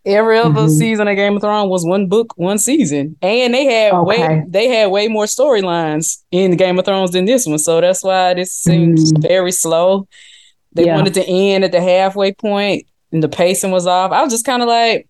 every 0.05 0.37
other 0.37 0.63
Mhm. 0.63 0.71
season 0.79 1.07
of 1.07 1.15
Game 1.15 1.37
of 1.37 1.43
Thrones 1.43 1.71
was 1.71 1.85
one 1.87 2.07
book, 2.09 2.33
one 2.37 2.59
season, 2.59 3.15
and 3.23 3.55
they 3.55 3.65
had 3.67 3.93
way 4.03 4.43
they 4.49 4.67
had 4.69 4.91
way 4.91 5.07
more 5.09 5.27
storylines 5.27 6.19
in 6.33 6.57
Game 6.57 6.77
of 6.79 6.85
Thrones 6.85 7.13
than 7.13 7.25
this 7.25 7.47
one, 7.47 7.59
so 7.59 7.81
that's 7.81 8.03
why 8.03 8.35
this 8.35 8.53
seems 8.53 9.13
Mm. 9.13 9.23
very 9.23 9.53
slow. 9.53 10.09
They 10.75 10.87
Yeah. 10.87 10.97
wanted 10.97 11.15
to 11.15 11.25
end 11.29 11.63
at 11.65 11.71
the 11.73 11.81
halfway 11.81 12.33
point, 12.33 12.85
and 13.13 13.23
the 13.23 13.29
pacing 13.29 13.71
was 13.71 13.87
off. 13.87 14.11
I 14.11 14.23
was 14.25 14.33
just 14.33 14.45
kind 14.45 14.61
of 14.63 14.69
like, 14.69 15.07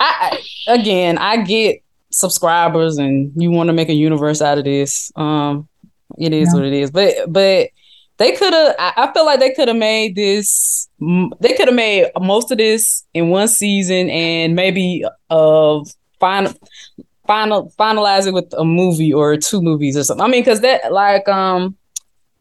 I 0.00 0.38
I- 0.66 0.74
again, 0.74 1.18
I 1.18 1.38
get 1.42 1.80
subscribers 2.10 2.98
and 2.98 3.30
you 3.36 3.50
want 3.50 3.68
to 3.68 3.72
make 3.72 3.88
a 3.88 3.94
universe 3.94 4.40
out 4.40 4.58
of 4.58 4.64
this. 4.64 5.12
Um, 5.14 5.68
it 6.18 6.32
is 6.32 6.48
Yeah. 6.48 6.54
what 6.54 6.64
it 6.66 6.72
is, 6.72 6.90
but 6.90 7.14
but 7.28 7.68
they 8.18 8.32
could 8.32 8.52
have. 8.52 8.74
I, 8.78 9.10
feel 9.12 9.24
like 9.24 9.40
they 9.40 9.52
could 9.54 9.68
have 9.68 9.76
made 9.76 10.16
this. 10.16 10.88
They 11.40 11.54
could 11.54 11.68
have 11.68 11.74
made 11.74 12.10
most 12.20 12.50
of 12.50 12.58
this 12.58 13.04
in 13.14 13.28
one 13.30 13.48
season 13.48 14.10
and 14.10 14.54
maybe 14.54 15.04
uh 15.30 15.80
final 16.20 16.52
final 17.26 17.72
finalize 17.78 18.26
it 18.26 18.34
with 18.34 18.52
a 18.58 18.64
movie 18.64 19.12
or 19.12 19.36
two 19.36 19.62
movies 19.62 19.96
or 19.96 20.02
something. 20.02 20.24
I 20.24 20.28
mean, 20.28 20.40
because 20.42 20.60
that 20.62 20.92
like 20.92 21.28
um, 21.28 21.76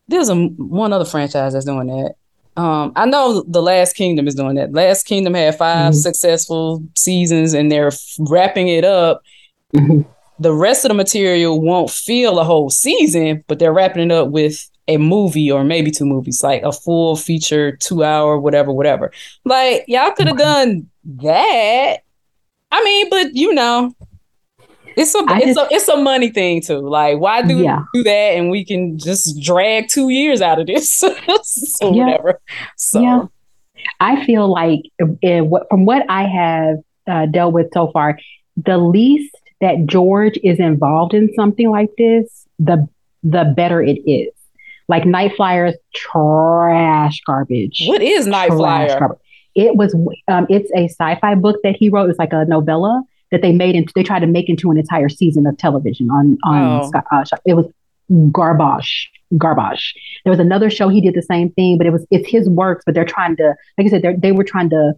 there's 0.08 0.30
a 0.30 0.36
one 0.36 0.94
other 0.94 1.06
franchise 1.06 1.54
that's 1.54 1.66
doing 1.66 1.88
that. 1.88 2.16
Um, 2.60 2.92
I 2.96 3.06
know 3.06 3.44
the 3.48 3.62
Last 3.62 3.94
Kingdom 3.96 4.28
is 4.28 4.34
doing 4.34 4.56
that. 4.56 4.74
Last 4.74 5.04
Kingdom 5.04 5.36
had 5.36 5.56
5 5.56 5.94
Mhm. 5.94 5.96
successful 5.96 6.82
seasons, 6.96 7.54
and 7.54 7.72
they're 7.72 7.92
wrapping 8.18 8.68
it 8.68 8.84
up. 8.84 9.22
Mhm. 9.76 10.06
The 10.40 10.54
rest 10.54 10.84
of 10.84 10.90
the 10.90 10.96
material 10.96 11.62
won't 11.62 11.92
feel 11.92 12.40
a 12.40 12.44
whole 12.44 12.72
season, 12.72 13.44
but 13.48 13.60
they're 13.60 13.74
wrapping 13.74 14.10
it 14.10 14.12
up 14.12 14.30
with 14.30 14.68
a 14.88 14.98
movie 14.98 15.52
or 15.52 15.64
maybe 15.64 15.92
two 15.92 16.06
movies, 16.06 16.42
like 16.44 16.64
a 16.64 16.72
full 16.72 17.16
feature, 17.16 17.76
two 17.78 18.04
hour, 18.04 18.40
whatever, 18.40 18.72
whatever. 18.72 19.12
Like 19.46 19.84
y'all 19.88 20.12
could 20.12 20.28
have 20.28 20.38
done 20.38 20.90
that. 21.22 21.98
I 22.72 22.84
mean, 22.84 23.10
but 23.10 23.36
you 23.36 23.54
know, 23.54 23.94
It's 24.96 25.14
a 25.14 25.20
I 25.28 25.38
it's 25.40 25.56
just- 25.56 25.72
a 25.72 25.76
it's 25.76 25.88
a 25.88 25.98
money 25.98 26.30
thing 26.30 26.62
too. 26.62 26.80
Like, 26.80 27.20
why 27.20 27.42
do 27.42 27.58
Yeah. 27.60 27.84
do 27.94 28.04
that 28.04 28.10
and 28.36 28.50
we 28.50 28.66
can 28.66 28.98
just 28.98 29.40
drag 29.42 29.90
two 29.90 30.10
years 30.10 30.42
out 30.42 30.60
of 30.60 30.68
this 30.68 31.04
or 31.82 31.94
Yeah. 31.94 32.06
whatever? 32.06 32.42
So 32.78 33.02
Yeah. 33.02 33.22
I 34.00 34.26
feel 34.26 34.52
like 34.52 34.82
what, 35.22 35.68
from 35.70 35.86
what 35.86 36.04
I 36.10 36.24
have 36.24 36.78
uh, 37.08 37.26
dealt 37.28 37.54
with 37.54 37.68
so 37.74 37.90
far, 37.92 38.20
the 38.58 38.78
least 38.78 39.36
that 39.62 39.86
George 39.86 40.38
is 40.44 40.60
involved 40.60 41.14
in 41.14 41.32
something 41.36 41.70
like 41.70 41.90
this, 41.98 42.46
the 42.60 42.88
the 43.24 43.54
better 43.56 43.82
it 43.82 44.00
is. 44.10 44.30
Like 44.90 45.04
Nightflyers, 45.04 45.74
trash 45.94 47.20
garbage. 47.26 47.84
what 47.88 48.02
is 48.02 48.26
Night 48.28 48.48
Trash 48.48 48.58
Flyer? 48.58 49.00
garbage. 49.00 49.20
It 49.56 49.76
was. 49.76 49.94
Um, 50.28 50.46
it's 50.50 50.72
a 50.76 50.86
sci-fi 50.88 51.36
book 51.36 51.58
that 51.64 51.76
he 51.76 51.90
wrote. 51.90 52.10
It's 52.10 52.20
like 52.20 52.32
a 52.34 52.46
novella 52.46 53.02
that 53.32 53.42
they 53.42 53.52
made 53.52 53.76
into. 53.76 53.92
They 53.96 54.04
tried 54.04 54.20
to 54.20 54.28
make 54.28 54.50
into 54.50 54.70
an 54.72 54.78
entire 54.78 55.10
season 55.10 55.46
of 55.48 55.58
television 55.58 56.10
on 56.12 56.38
on. 56.46 56.82
Oh. 56.84 56.88
Sky- 56.88 57.04
Uh, 57.12 57.24
it 57.46 57.56
was 57.56 57.66
garbage, 58.32 59.10
garbage. 59.38 59.94
There 60.24 60.32
was 60.32 60.40
another 60.40 60.70
show 60.70 60.90
he 60.90 61.02
did 61.02 61.16
the 61.16 61.22
same 61.22 61.52
thing, 61.52 61.78
but 61.78 61.88
it 61.88 61.92
was 61.92 62.06
it's 62.12 62.30
his 62.30 62.48
works. 62.48 62.84
But 62.86 62.96
they're 62.96 63.06
trying 63.06 63.36
to, 63.38 63.56
like 63.78 63.88
I 63.88 63.90
said, 63.90 64.02
they 64.04 64.14
they 64.16 64.32
were 64.32 64.44
trying 64.44 64.70
to. 64.70 64.94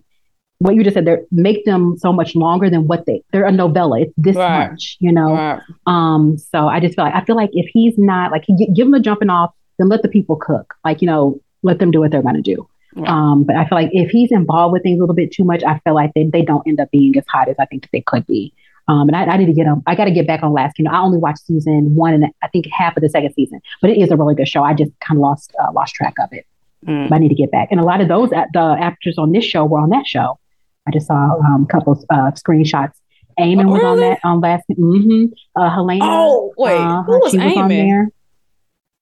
What 0.61 0.75
you 0.75 0.83
just 0.83 0.95
said, 0.95 1.05
they 1.05 1.15
make 1.31 1.63
them 1.63 1.95
so 1.97 2.11
much 2.11 2.35
longer 2.35 2.69
than 2.69 2.85
what 2.85 3.05
they. 3.05 3.23
They're 3.31 3.45
a 3.45 3.51
novella. 3.51 4.01
It's 4.01 4.13
this 4.17 4.35
Right. 4.35 4.69
much, 4.71 4.97
you 4.99 5.09
know. 5.13 5.31
Right. 5.33 5.61
Um, 5.87 6.37
so 6.37 6.67
I 6.67 6.81
just 6.81 6.95
feel 6.95 7.05
like 7.05 7.15
I 7.15 7.23
feel 7.23 7.37
like 7.37 7.51
if 7.53 7.69
he's 7.71 7.97
not 7.97 8.33
like 8.33 8.43
he, 8.45 8.67
give 8.73 8.85
him 8.87 8.93
a 8.93 8.99
jumping 8.99 9.29
off, 9.29 9.51
then 9.79 9.89
let 9.89 10.03
the 10.03 10.09
people 10.09 10.35
cook. 10.35 10.75
Like 10.85 11.01
you 11.01 11.07
know, 11.07 11.41
let 11.63 11.79
them 11.79 11.91
do 11.91 11.99
what 12.01 12.11
they're 12.11 12.21
gonna 12.21 12.41
do. 12.41 12.67
Right. 12.95 13.07
Um, 13.09 13.43
but 13.43 13.55
I 13.55 13.67
feel 13.67 13.77
like 13.77 13.89
if 13.91 14.09
he's 14.09 14.31
involved 14.31 14.73
with 14.73 14.83
things 14.83 14.99
a 14.99 15.01
little 15.01 15.15
bit 15.15 15.31
too 15.31 15.43
much, 15.43 15.63
I 15.63 15.79
feel 15.79 15.93
like 15.93 16.11
they, 16.15 16.25
they 16.25 16.41
don't 16.41 16.67
end 16.67 16.79
up 16.79 16.89
being 16.91 17.15
as 17.17 17.23
hot 17.27 17.47
as 17.47 17.55
I 17.59 17.65
think 17.65 17.83
that 17.83 17.89
they 17.91 18.01
could 18.01 18.25
be. 18.25 18.53
Um, 18.87 19.07
and 19.07 19.15
I, 19.15 19.25
I 19.25 19.37
need 19.37 19.45
to 19.45 19.53
get 19.53 19.67
on. 19.67 19.83
I 19.85 19.93
got 19.93 20.05
to 20.05 20.11
get 20.11 20.25
back 20.25 20.41
on 20.41 20.51
Last 20.51 20.75
Kingdom. 20.75 20.95
I 20.95 20.99
only 20.99 21.19
watched 21.19 21.45
season 21.45 21.93
one 21.93 22.15
and 22.15 22.25
I 22.41 22.47
think 22.47 22.65
half 22.71 22.97
of 22.97 23.03
the 23.03 23.09
second 23.09 23.33
season, 23.35 23.61
but 23.81 23.91
it 23.91 23.99
is 23.99 24.09
a 24.09 24.17
really 24.17 24.33
good 24.33 24.47
show. 24.47 24.63
I 24.63 24.73
just 24.73 24.91
kind 24.99 25.19
of 25.19 25.21
lost 25.21 25.53
uh, 25.61 25.71
lost 25.71 25.93
track 25.93 26.15
of 26.19 26.29
it. 26.31 26.47
Mm. 26.87 27.09
But 27.09 27.15
I 27.15 27.17
need 27.19 27.29
to 27.29 27.35
get 27.35 27.51
back. 27.51 27.67
And 27.69 27.79
a 27.79 27.83
lot 27.83 28.01
of 28.01 28.07
those 28.07 28.33
act- 28.33 28.53
the 28.53 28.75
actors 28.79 29.19
on 29.19 29.31
this 29.31 29.45
show 29.45 29.65
were 29.65 29.79
on 29.79 29.89
that 29.89 30.07
show. 30.07 30.39
I 30.87 30.91
just 30.91 31.05
saw 31.05 31.37
um, 31.45 31.67
a 31.69 31.71
couple 31.71 31.93
of 31.93 32.03
uh, 32.09 32.31
screenshots. 32.31 32.93
Aemond 33.39 33.69
Oh, 33.69 33.73
was 33.73 33.83
on 33.83 33.97
that 33.99 34.19
on 34.23 34.39
last. 34.41 34.63
Mm-hmm. 34.71 35.25
Uh, 35.55 35.69
Helaena. 35.69 35.99
Oh 36.01 36.53
wait, 36.57 36.75
uh, 36.77 37.03
who 37.03 37.19
was 37.19 37.31
she 37.31 37.37
was 37.37 37.55
on 37.55 37.69
there. 37.69 38.09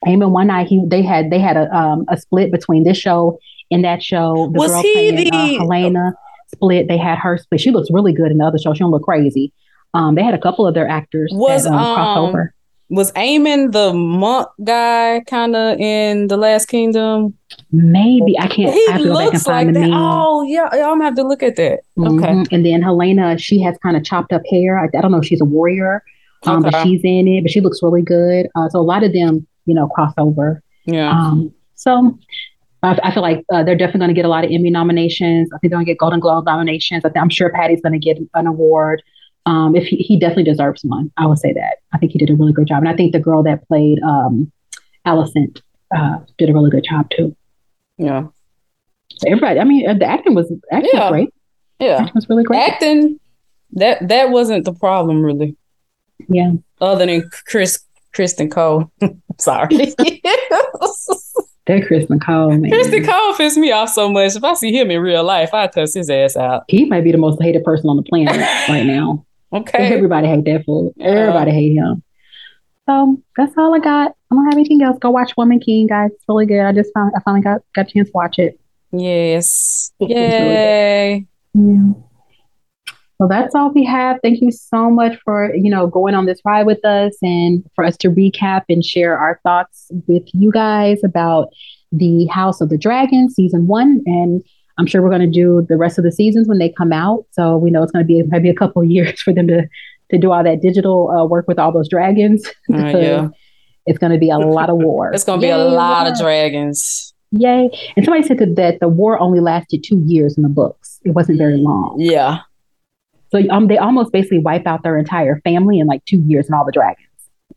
Aemond 0.07 0.31
one 0.31 0.47
night 0.47 0.67
he 0.67 0.83
they 0.87 1.01
had 1.01 1.29
they 1.29 1.39
had 1.39 1.57
a 1.57 1.73
um, 1.75 2.05
a 2.09 2.17
split 2.17 2.51
between 2.51 2.83
this 2.83 2.97
show 2.97 3.39
and 3.71 3.83
that 3.83 4.01
show. 4.01 4.49
The 4.53 4.59
Was 4.59 4.71
girl 4.71 4.81
he 4.81 4.93
playing, 4.93 5.15
the- 5.15 5.31
uh, 5.31 5.63
Helaena 5.63 6.13
split? 6.53 6.87
They 6.87 6.97
had 6.97 7.17
her 7.19 7.37
split. 7.37 7.61
She 7.61 7.71
looks 7.71 7.89
really 7.91 8.13
good 8.13 8.31
in 8.31 8.37
the 8.37 8.45
other 8.45 8.57
show. 8.57 8.73
She 8.73 8.79
don't 8.79 8.91
look 8.91 9.03
crazy. 9.03 9.51
Um, 9.93 10.15
they 10.15 10.23
had 10.23 10.33
a 10.33 10.39
couple 10.39 10.67
of 10.67 10.73
their 10.73 10.87
actors 10.87 11.31
Was, 11.33 11.63
that, 11.63 11.71
um, 11.73 11.79
um, 11.79 11.97
crossover. 12.33 12.49
Was 12.89 13.11
Aemond 13.13 13.73
the 13.73 13.91
monk 13.93 14.47
guy 14.63 15.21
kind 15.27 15.55
of 15.57 15.77
in 15.79 16.27
the 16.27 16.37
Last 16.37 16.67
Kingdom? 16.67 17.33
Maybe 17.71 18.37
I 18.39 18.47
can't. 18.47 18.73
He 18.73 18.85
I 18.89 18.91
have 18.93 19.01
to 19.01 19.07
go 19.07 19.13
back 19.13 19.23
and 19.25 19.33
looks 19.33 19.47
like 19.47 19.73
that. 19.73 19.89
Oh 19.93 20.43
yeah, 20.43 20.69
I'm 20.71 20.79
gonna 20.79 21.03
have 21.05 21.15
to 21.15 21.23
look 21.23 21.43
at 21.43 21.57
that. 21.57 21.79
Okay. 21.99 22.15
Mhm. 22.27 22.47
And 22.51 22.65
then 22.65 22.81
Helaena, 22.81 23.39
she 23.39 23.59
has 23.61 23.77
kind 23.83 23.97
of 23.97 24.03
chopped 24.05 24.31
up 24.31 24.41
hair. 24.49 24.79
I, 24.79 24.85
I 24.97 25.01
don't 25.01 25.11
know 25.11 25.17
if 25.19 25.25
she's 25.25 25.41
a 25.41 25.45
warrior, 25.45 26.01
um, 26.45 26.61
but 26.63 26.81
she's 26.83 27.01
in 27.03 27.27
it. 27.27 27.41
But 27.43 27.51
she 27.51 27.59
looks 27.59 27.83
really 27.83 28.01
good. 28.03 28.47
Uh, 28.55 28.69
so 28.69 28.79
a 28.79 28.81
lot 28.81 29.03
of 29.03 29.11
them, 29.11 29.45
you 29.67 29.73
know, 29.75 29.87
crossover. 29.95 30.59
Yeah. 30.85 31.11
Um, 31.11 31.53
so 31.75 32.17
I, 32.81 32.97
I 33.03 33.13
feel 33.13 33.21
like 33.21 33.43
uh, 33.53 33.63
they're 33.63 33.75
definitely 33.75 33.99
going 33.99 34.09
to 34.09 34.15
get 34.15 34.25
a 34.25 34.29
lot 34.29 34.43
of 34.45 34.51
Emmy 34.51 34.69
nominations. 34.71 35.49
I 35.53 35.57
think 35.59 35.69
they're 35.71 35.77
going 35.77 35.85
to 35.85 35.91
get 35.91 35.99
Golden 35.99 36.19
Globe 36.19 36.45
nominations. 36.45 37.05
I 37.05 37.09
think, 37.09 37.21
I'm 37.21 37.29
sure 37.29 37.51
Paddy's 37.51 37.81
going 37.81 37.93
to 37.93 37.99
get 37.99 38.17
an 38.33 38.47
award. 38.47 39.03
Um, 39.45 39.75
if 39.75 39.85
he, 39.85 39.97
he 39.97 40.19
definitely 40.19 40.43
deserves 40.45 40.83
one, 40.83 41.11
I 41.17 41.25
would 41.25 41.37
say 41.39 41.53
that. 41.53 41.77
I 41.93 41.97
think 41.97 42.11
he 42.11 42.17
did 42.19 42.29
a 42.29 42.35
really 42.35 42.51
good 42.53 42.67
job, 42.67 42.79
and 42.79 42.89
I 42.89 42.95
think 42.95 43.13
the 43.13 43.19
girl 43.19 43.43
that 43.43 43.65
played 43.67 43.99
um, 44.03 44.51
Alicent 45.05 45.61
uh, 45.95 46.17
did 46.37 46.49
a 46.49 46.53
really 46.53 46.69
good 46.69 46.83
job 46.89 47.09
too. 47.11 47.35
yeah. 47.97 48.27
So 49.19 49.27
everybody, 49.29 49.59
I 49.59 49.63
mean, 49.63 49.89
uh, 49.89 49.93
the 49.93 50.05
acting 50.05 50.35
was 50.35 50.51
acting 50.71 50.91
Yeah. 50.93 50.99
was 51.05 51.11
great. 51.11 51.29
Yeah. 51.79 51.93
Acting 52.01 52.11
was 52.13 52.29
really 52.29 52.43
great. 52.43 52.59
Acting 52.59 53.19
that 53.71 54.05
that 54.09 54.31
wasn't 54.31 54.65
the 54.65 54.73
problem 54.73 55.23
really. 55.23 55.55
Yeah. 56.27 56.51
Other 56.81 57.05
than 57.05 57.29
Chris 57.47 57.79
Criston 58.17 58.51
Cole. 58.51 58.91
Sorry. 59.37 59.93
That 61.67 61.83
Criston 61.83 62.21
Cole, 62.25 62.51
man. 62.51 62.71
Criston 62.71 63.05
Cole 63.05 63.33
pisses 63.33 63.57
me 63.57 63.73
off 63.73 63.89
so 63.89 64.09
much. 64.09 64.37
If 64.37 64.43
I 64.45 64.53
see 64.53 64.71
him 64.71 64.89
in 64.89 65.01
real 65.01 65.25
life, 65.25 65.53
I 65.53 65.67
cuss 65.67 65.95
his 65.95 66.09
ass 66.09 66.37
out. 66.37 66.63
He 66.69 66.85
might 66.85 67.03
be 67.03 67.11
the 67.11 67.17
most 67.17 67.41
hated 67.41 67.65
person 67.65 67.89
on 67.89 67.97
the 67.97 68.03
planet 68.03 68.37
right 68.69 68.85
now. 68.85 69.25
Okay. 69.51 69.93
Everybody 69.93 70.29
hate 70.29 70.45
that 70.45 70.63
fool. 70.63 70.93
Yeah. 70.95 71.07
Everybody 71.07 71.51
hate 71.51 71.75
him. 71.75 72.03
So 72.87 73.21
that's 73.35 73.51
all 73.57 73.75
I 73.75 73.79
got. 73.79 74.15
I 74.31 74.35
don't 74.35 74.45
have 74.45 74.53
anything 74.53 74.81
else. 74.81 74.97
Go 74.97 75.09
watch 75.09 75.35
Woman 75.35 75.59
King, 75.59 75.87
guys. 75.87 76.11
It's 76.13 76.23
really 76.29 76.45
good. 76.45 76.61
I 76.61 76.71
just 76.71 76.93
found 76.93 77.11
I 77.17 77.19
finally 77.19 77.43
got 77.43 77.59
got 77.75 77.89
a 77.89 77.91
chance 77.91 78.07
to 78.07 78.13
watch 78.13 78.39
it. 78.39 78.57
Yes. 78.93 79.91
really. 79.99 80.13
Yay. 80.13 81.25
Yeah. 81.53 81.91
Well, 83.19 83.29
that's 83.29 83.55
all 83.55 83.71
we 83.73 83.83
have. 83.85 84.19
Thank 84.21 84.41
you 84.41 84.51
so 84.51 84.91
much 84.91 85.17
for 85.25 85.53
you 85.55 85.69
know 85.71 85.87
going 85.87 86.13
on 86.13 86.25
this 86.25 86.39
ride 86.45 86.65
with 86.65 86.83
us 86.85 87.15
and 87.21 87.63
for 87.75 87.83
us 87.83 87.97
to 87.97 88.09
recap 88.09 88.63
and 88.69 88.83
share 88.83 89.17
our 89.17 89.39
thoughts 89.43 89.87
with 90.07 90.23
you 90.33 90.51
guys 90.51 91.03
about 91.03 91.49
the 91.91 92.27
House 92.27 92.61
of 92.61 92.69
the 92.69 92.77
Dragon 92.77 93.29
season 93.29 93.67
one. 93.67 94.03
And 94.05 94.43
I'm 94.77 94.85
sure 94.85 95.01
we're 95.01 95.09
going 95.09 95.21
to 95.21 95.27
do 95.27 95.65
the 95.67 95.77
rest 95.77 95.97
of 95.97 96.03
the 96.03 96.11
seasons 96.11 96.47
when 96.47 96.59
they 96.59 96.69
come 96.69 96.93
out. 96.93 97.25
So 97.31 97.57
we 97.57 97.71
know 97.71 97.81
it's 97.81 97.91
going 97.91 98.05
to 98.05 98.07
be 98.07 98.21
maybe 98.27 98.49
a 98.49 98.55
couple 98.55 98.81
of 98.83 98.87
years 98.91 99.21
for 99.21 99.33
them 99.33 99.47
to 99.47 99.67
to 100.09 100.17
do 100.17 100.31
all 100.31 100.43
that 100.43 100.61
digital 100.61 101.09
uh, 101.09 101.25
work 101.25 101.47
with 101.47 101.59
all 101.59 101.71
those 101.71 101.89
dragons. 101.89 102.47
Uh, 102.73 102.77
yeah. 102.97 103.27
It's 103.85 103.97
going 103.97 104.11
to 104.11 104.19
be 104.19 104.29
a 104.29 104.37
lot 104.37 104.69
of 104.69 104.77
war. 104.77 105.11
It's 105.13 105.23
gonna 105.23 105.41
be 105.41 105.49
a 105.49 105.57
lot 105.57 106.07
of 106.07 106.17
dragons. 106.19 107.13
Yay! 107.31 107.69
And 107.95 108.05
somebody 108.05 108.25
said 108.25 108.37
that, 108.39 108.55
that 108.55 108.79
the 108.79 108.87
war 108.87 109.19
only 109.19 109.39
lasted 109.39 109.83
two 109.83 110.01
years 110.05 110.37
in 110.37 110.43
the 110.43 110.49
books. 110.49 110.99
It 111.03 111.11
wasn't 111.11 111.37
very 111.37 111.57
long. 111.57 111.95
Yeah. 111.99 112.39
So 113.31 113.41
um, 113.49 113.67
they 113.67 113.77
almost 113.77 114.11
basically 114.11 114.39
wipe 114.39 114.65
out 114.67 114.83
their 114.83 114.97
entire 114.97 115.41
family 115.41 115.79
in 115.79 115.87
like 115.87 116.03
two 116.05 116.19
years 116.27 116.45
and 116.47 116.55
all 116.55 116.65
the 116.65 116.71
dragons 116.71 117.07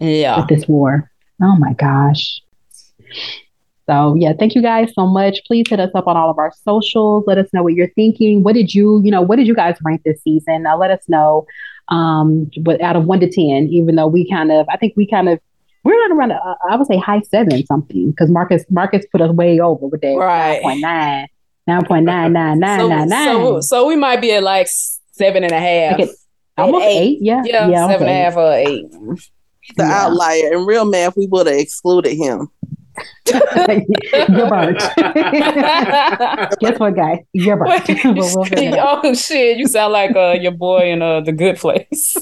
Yeah. 0.00 0.38
with 0.40 0.48
this 0.48 0.66
war. 0.68 1.10
Oh 1.42 1.56
my 1.56 1.72
gosh. 1.74 2.40
So 3.88 4.14
yeah, 4.18 4.32
thank 4.38 4.54
you 4.54 4.62
guys 4.62 4.92
so 4.94 5.06
much. 5.06 5.40
Please 5.46 5.66
hit 5.68 5.80
us 5.80 5.90
up 5.94 6.06
on 6.06 6.16
all 6.16 6.30
of 6.30 6.38
our 6.38 6.52
socials. 6.64 7.24
Let 7.26 7.38
us 7.38 7.48
know 7.52 7.62
what 7.62 7.74
you're 7.74 7.90
thinking. 7.94 8.42
What 8.44 8.54
did 8.54 8.72
you, 8.74 9.00
you 9.02 9.10
know, 9.10 9.20
what 9.22 9.36
did 9.36 9.46
you 9.48 9.54
guys 9.54 9.76
rank 9.84 10.02
this 10.04 10.22
season? 10.22 10.62
Now 10.62 10.78
let 10.78 10.90
us 10.90 11.02
know. 11.08 11.46
Um, 11.88 12.48
but 12.62 12.80
out 12.80 12.94
of 12.94 13.06
one 13.06 13.18
to 13.20 13.26
ten, 13.28 13.66
even 13.72 13.96
though 13.96 14.06
we 14.06 14.28
kind 14.30 14.52
of, 14.52 14.64
I 14.70 14.76
think 14.76 14.94
we 14.96 15.08
kind 15.08 15.28
of, 15.28 15.40
we're 15.82 15.96
not 16.08 16.16
around. 16.16 16.32
Uh, 16.32 16.54
I 16.70 16.76
would 16.76 16.86
say 16.86 16.98
high 16.98 17.22
seven 17.22 17.64
something 17.66 18.10
because 18.10 18.30
Marcus 18.30 18.64
Marcus 18.70 19.04
put 19.10 19.20
us 19.22 19.30
way 19.32 19.58
over 19.58 19.86
with 19.86 20.02
that 20.02 20.14
Right. 20.14 20.62
9.9, 20.62 21.26
9.99999. 21.68 23.08
So, 23.24 23.44
so, 23.44 23.60
so 23.60 23.86
we 23.86 23.96
might 23.96 24.20
be 24.20 24.30
at 24.32 24.42
like 24.42 24.68
seven 25.20 25.44
and 25.44 25.52
a 25.52 25.60
half. 25.60 25.94
Okay. 26.00 26.10
Almost 26.58 26.84
eight. 26.84 26.98
eight. 26.98 27.18
Yeah. 27.22 27.42
Yeah, 27.44 27.58
almost 27.64 27.90
seven 27.92 28.08
and 28.08 28.16
a 28.16 28.22
half 28.24 28.36
or 28.36 28.52
eight. 28.52 28.86
He's 29.60 29.76
the 29.76 29.84
Yeah. 29.84 30.06
outlier. 30.06 30.52
In 30.54 30.66
real 30.66 30.84
math, 30.84 31.16
we 31.16 31.26
would 31.26 31.46
have 31.46 31.56
excluded 31.56 32.14
him. 32.16 32.48
You're 33.32 34.48
burnt. 34.48 34.78
Guess 36.60 36.78
what, 36.78 36.94
guys? 36.96 37.18
You're 37.32 37.56
burnt. 37.56 37.88
Wait, 37.88 38.04
we'll 38.04 38.44
figure 38.44 38.68
it 38.70 38.78
out. 38.78 39.00
oh 39.04 39.14
shit! 39.14 39.56
You 39.58 39.66
sound 39.68 39.92
like 39.92 40.14
uh, 40.16 40.36
your 40.40 40.52
boy 40.52 40.90
in 40.92 41.00
uh, 41.02 41.20
the 41.20 41.32
Good 41.32 41.56
Place. 41.56 42.16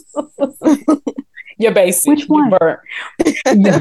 you're 1.59 1.73
basic. 1.73 2.09
Which 2.09 2.25
one? 2.27 2.51
You 2.53 2.59
burnt. 2.59 2.81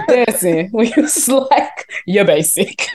Dancing. 0.07 0.69
We 0.73 0.93
was 0.97 1.27
like, 1.27 1.87
you're 2.05 2.25
basic. 2.25 2.87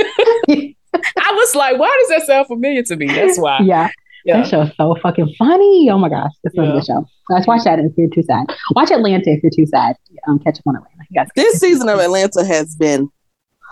I 0.48 1.32
was 1.32 1.54
like, 1.54 1.78
why 1.78 1.96
does 2.00 2.08
that 2.18 2.26
sound 2.26 2.46
familiar 2.48 2.82
to 2.84 2.96
me? 2.96 3.06
That's 3.06 3.38
why. 3.38 3.60
yeah, 3.60 3.90
Yeah. 4.24 4.38
that 4.38 4.48
show's 4.48 4.70
so 4.76 4.96
fucking 5.02 5.34
funny. 5.38 5.88
Oh 5.90 5.98
my 5.98 6.08
gosh, 6.08 6.30
it's 6.44 6.56
a 6.56 6.62
Yeah. 6.62 6.72
good 6.72 6.84
show. 6.84 7.06
Guys, 7.28 7.46
watch 7.46 7.64
that 7.64 7.78
if 7.78 7.92
you're 7.96 8.08
too 8.10 8.22
sad. 8.22 8.46
Watch 8.74 8.90
Atlanta 8.90 9.30
if 9.30 9.42
you're 9.42 9.50
too 9.54 9.66
sad. 9.66 9.96
Um, 10.28 10.38
catch 10.38 10.58
up 10.58 10.66
on 10.66 10.76
Atlanta. 10.76 11.04
You 11.10 11.20
guys, 11.20 11.28
This 11.34 11.58
season 11.60 11.88
of 11.88 11.98
Atlanta 11.98 12.44
has 12.44 12.76
been 12.76 13.08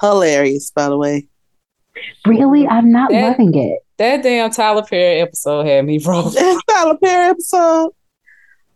hilarious, 0.01 0.71
by 0.71 0.89
the 0.89 0.97
way. 0.97 1.29
really, 2.27 2.67
I'm 2.67 2.91
not 2.91 3.11
That- 3.11 3.31
loving 3.39 3.55
it. 3.57 3.79
That 3.99 4.23
damn 4.23 4.51
Tyler 4.51 4.83
Perry 4.83 5.21
episode 5.21 5.67
had 5.67 5.85
me 5.85 5.99
broke. 5.99 6.33
That 6.33 6.61
Tyler 6.71 6.97
Perry 6.97 7.27
episode. 7.31 7.91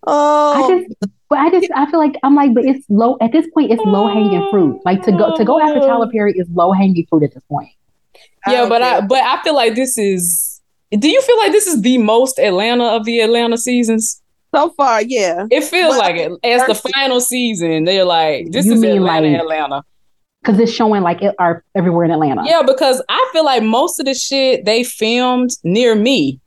Oh, 0.07 0.65
I 0.71 0.79
just, 0.79 0.95
but 1.31 1.39
I 1.39 1.51
just, 1.51 1.71
I 1.75 1.91
feel 1.91 1.99
like 1.99 2.15
I'm 2.23 2.35
like, 2.35 2.53
but 2.53 2.65
it's 2.67 2.85
low 2.91 3.17
at 3.23 3.33
this 3.33 3.47
point. 3.55 3.71
It's 3.73 3.81
low 3.87 4.07
hanging 4.09 4.47
fruit. 4.51 4.81
Like 4.85 5.01
to 5.05 5.13
go 5.13 5.35
to 5.35 5.45
go 5.45 5.59
after 5.61 5.81
Tyler 5.81 6.09
Perry 6.13 6.35
is 6.37 6.47
low 6.53 6.73
hanging 6.73 7.07
fruit 7.09 7.23
at 7.25 7.33
this 7.33 7.43
point. 7.51 7.71
yeah, 8.47 8.61
don't 8.61 8.69
but 8.69 8.83
I 8.83 9.01
but 9.01 9.23
I 9.25 9.43
feel 9.43 9.55
like 9.55 9.75
this 9.75 9.97
is. 9.97 10.54
Do 10.99 11.09
you 11.09 11.21
feel 11.23 11.39
like 11.39 11.53
this 11.53 11.67
is 11.67 11.83
the 11.83 11.99
most 11.99 12.39
Atlanta 12.39 12.85
of 12.85 13.05
the 13.05 13.21
Atlanta 13.21 13.59
seasons? 13.59 14.21
so 14.55 14.71
far, 14.77 15.03
yeah. 15.03 15.47
It 15.51 15.65
feels 15.65 15.91
Well, 15.91 15.99
like 15.99 16.15
it. 16.15 16.31
As 16.45 16.65
the 16.67 16.77
final 16.95 17.21
season, 17.21 17.83
they're 17.83 18.05
like, 18.05 18.53
this 18.53 18.67
is 18.69 18.81
mean 18.81 18.99
Atlanta, 18.99 19.31
like- 19.31 19.41
Atlanta. 19.41 19.83
Because 20.41 20.61
it's 20.61 20.71
showing 20.71 21.03
like 21.03 21.23
it 21.23 21.35
are 21.41 21.65
everywhere 21.75 22.05
in 22.05 22.13
Atlanta. 22.13 22.45
Yeah, 22.47 22.63
because 22.65 23.03
I 23.09 23.31
feel 23.33 23.45
like 23.45 23.65
most 23.65 23.99
of 23.99 24.07
the 24.07 24.15
shit 24.15 24.65
they 24.65 24.85
filmed 24.85 25.51
near 25.65 25.97
me. 25.97 26.39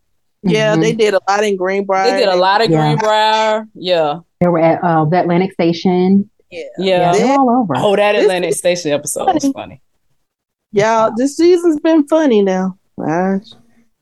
Yeah, 0.44 0.76
Mhm. 0.78 0.82
they 0.84 0.94
did 0.94 1.16
a 1.16 1.20
lot 1.28 1.44
in 1.44 1.58
Greenbriar. 1.58 2.12
They 2.12 2.20
did 2.20 2.30
a 2.30 2.36
lot 2.38 2.64
of 2.64 2.70
Yeah. 2.70 2.96
Greenbriar. 2.96 3.68
Yeah. 3.74 4.20
They 4.40 4.48
were 4.48 4.60
at 4.60 4.82
uh, 4.84 5.04
the 5.06 5.20
Atlantic 5.20 5.52
Station. 5.52 6.30
Yeah. 6.50 6.62
Yeah. 6.78 7.12
they're 7.12 7.38
all 7.38 7.50
over. 7.50 7.74
Oh, 7.76 7.96
that 7.98 8.16
Atlantic 8.16 8.52
is 8.52 8.58
Station 8.60 8.92
episode 8.94 9.34
was 9.34 9.52
funny. 9.52 9.82
Y'all, 10.72 11.12
this 11.18 11.36
season's 11.36 11.80
been 11.82 12.08
funny 12.08 12.42
now. 12.42 12.78
Gosh. 12.98 13.42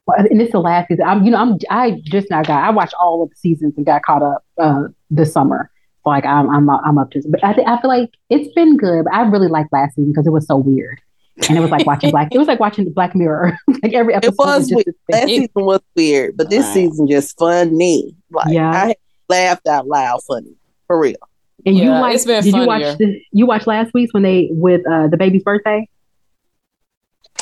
Well, 0.08 0.18
and 0.20 0.42
it's 0.42 0.52
the 0.52 0.60
last 0.60 0.90
season. 0.90 1.06
I'm, 1.06 1.24
you 1.24 1.32
know, 1.32 1.38
I'm, 1.38 1.58
I 1.70 2.00
just 2.04 2.30
now 2.30 2.44
got, 2.44 2.64
I 2.64 2.70
watched 2.70 2.94
all 3.00 3.24
of 3.24 3.30
the 3.32 3.36
seasons 3.36 3.74
and 3.78 3.86
got 3.86 4.04
caught 4.04 4.22
up 4.22 4.44
uh, 4.60 4.84
this 5.10 5.34
summer. 5.34 5.72
So 6.04 6.12
like, 6.12 6.26
I'm, 6.26 6.48
I'm, 6.50 6.70
I'm 6.70 6.98
up 7.00 7.10
to, 7.12 7.24
but 7.28 7.44
I, 7.44 7.54
th- 7.54 7.68
I 7.68 7.82
feel 7.82 7.90
like 7.90 8.12
it's 8.30 8.54
been 8.54 8.78
good. 8.78 9.06
But 9.06 9.14
I 9.16 9.22
really 9.28 9.48
liked 9.48 9.74
last 9.74 9.96
season 9.96 10.12
because 10.12 10.28
it 10.28 10.30
was 10.32 10.46
so 10.46 10.58
weird, 10.58 11.00
and 11.50 11.58
it 11.58 11.62
was 11.62 11.72
like 11.72 11.88
watching 11.88 12.12
Black. 12.12 12.28
It 12.32 12.38
was 12.38 12.48
like 12.48 12.60
watching 12.60 12.88
Black 12.94 13.16
Mirror. 13.16 13.58
like 13.82 13.94
every 13.94 14.14
episode 14.14 14.34
It 14.34 14.38
was 14.38 14.70
just 14.70 14.76
weird. 14.76 14.86
this 14.86 14.96
Last 15.22 15.28
season 15.28 15.50
was 15.56 15.82
weird, 15.96 16.38
but 16.38 16.50
this 16.52 16.66
Right. 16.66 16.74
season 16.76 17.08
just 17.08 17.38
funny. 17.40 18.16
Like 18.32 18.54
Yeah. 18.54 18.70
I 18.72 18.96
laughed 19.28 19.68
out 19.68 19.88
loud 19.88 20.22
funny. 20.28 20.54
For 20.86 21.00
real. 21.00 21.16
And 21.66 21.76
you 21.76 21.86
Yeah, 21.86 22.00
watched, 22.00 22.16
it's 22.18 22.26
been 22.26 22.44
did 22.44 22.54
you 22.54 22.68
watch 22.68 22.98
the, 23.00 23.20
you 23.32 23.48
watched 23.48 23.66
last 23.66 23.92
week's 23.96 24.14
when 24.14 24.22
they 24.22 24.50
with 24.52 24.82
uh, 24.88 25.08
the 25.08 25.18
baby's 25.18 25.42
birthday? 25.42 25.90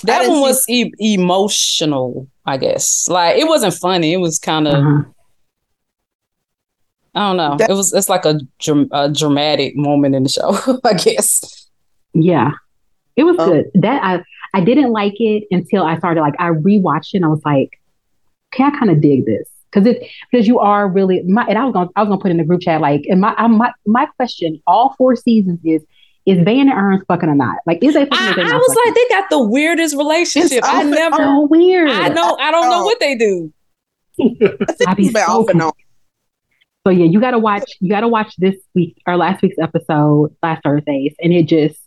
That 0.03 0.27
one 0.29 0.41
was 0.41 0.65
e- 0.69 0.91
emotional, 0.99 2.27
I 2.45 2.57
guess. 2.57 3.07
Like 3.09 3.37
it 3.37 3.47
wasn't 3.47 3.73
funny. 3.73 4.13
It 4.13 4.17
was 4.17 4.39
kind 4.39 4.67
of 4.67 4.73
Uh-huh. 4.75 5.03
I 7.15 7.19
don't 7.27 7.37
know. 7.37 7.57
That- 7.57 7.69
it 7.69 7.73
was 7.73 7.93
it's 7.93 8.09
like 8.09 8.25
a, 8.25 8.39
a 8.91 9.09
dramatic 9.09 9.75
moment 9.75 10.15
in 10.15 10.23
the 10.23 10.29
show, 10.29 10.57
I 10.83 10.93
guess. 10.93 11.67
Yeah, 12.13 12.51
it 13.15 13.23
was 13.23 13.35
Oh. 13.39 13.49
good. 13.49 13.65
That 13.75 14.01
I 14.03 14.23
I 14.55 14.61
didn't 14.63 14.91
like 14.91 15.15
it 15.19 15.43
until 15.51 15.83
I 15.83 15.97
started 15.97 16.21
like 16.21 16.35
I 16.39 16.49
rewatched 16.49 17.13
it. 17.13 17.17
and 17.17 17.25
I 17.25 17.29
was 17.29 17.41
like, 17.45 17.69
okay, 18.53 18.63
I 18.63 18.71
kind 18.71 18.89
of 18.91 19.01
dig 19.01 19.25
this 19.25 19.47
because 19.71 19.87
it 19.87 20.03
because 20.31 20.47
you 20.47 20.59
are 20.59 20.87
really 20.87 21.21
my 21.23 21.45
and 21.45 21.57
I 21.57 21.65
was 21.65 21.73
gonna 21.73 21.89
I 21.95 22.01
was 22.01 22.09
gonna 22.09 22.21
put 22.21 22.31
in 22.31 22.37
the 22.37 22.43
group 22.43 22.61
chat 22.61 22.81
like 22.81 23.05
and 23.09 23.21
my 23.21 23.33
I, 23.37 23.47
my 23.47 23.71
my 23.85 24.05
question 24.17 24.61
all 24.67 24.95
four 24.97 25.15
seasons 25.15 25.59
is 25.63 25.83
is 26.25 26.37
Van 26.43 26.69
and 26.69 26.71
Earn 26.71 27.03
fucking 27.07 27.27
or 27.29 27.35
not? 27.35 27.57
Like 27.65 27.83
is 27.83 27.93
they 27.93 28.05
fucking? 28.05 28.17
I, 28.17 28.31
or 28.31 28.35
they 28.35 28.41
I 28.43 28.47
not 28.47 28.57
was 28.59 28.67
fucking? 28.75 28.83
like, 28.85 28.95
they 28.95 29.15
got 29.15 29.29
the 29.29 29.43
weirdest 29.43 29.95
relationship. 29.95 30.51
It's 30.59 30.67
I 30.67 30.79
off 30.83 30.85
never 30.85 31.17
so 31.17 31.41
weird. 31.49 31.89
I 31.89 32.09
know 32.09 32.37
I 32.39 32.51
don't 32.51 32.69
know 32.69 32.81
Oh. 32.81 32.85
what 32.85 32.99
they 32.99 33.15
do. 33.15 33.53
I 34.21 34.93
think 34.93 34.97
be 34.97 35.09
so 35.09 35.19
off 35.19 35.49
and 35.49 35.61
on. 35.61 35.71
So 36.85 36.91
yeah, 36.91 37.05
you 37.05 37.19
gotta 37.21 37.39
watch 37.39 37.71
you 37.79 37.89
gotta 37.89 38.07
watch 38.07 38.35
this 38.37 38.55
week 38.75 38.97
or 39.07 39.15
last 39.17 39.41
week's 39.41 39.57
episode 39.59 40.35
last 40.43 40.63
Thursdays, 40.63 41.15
and 41.19 41.31
it 41.33 41.47
just 41.47 41.79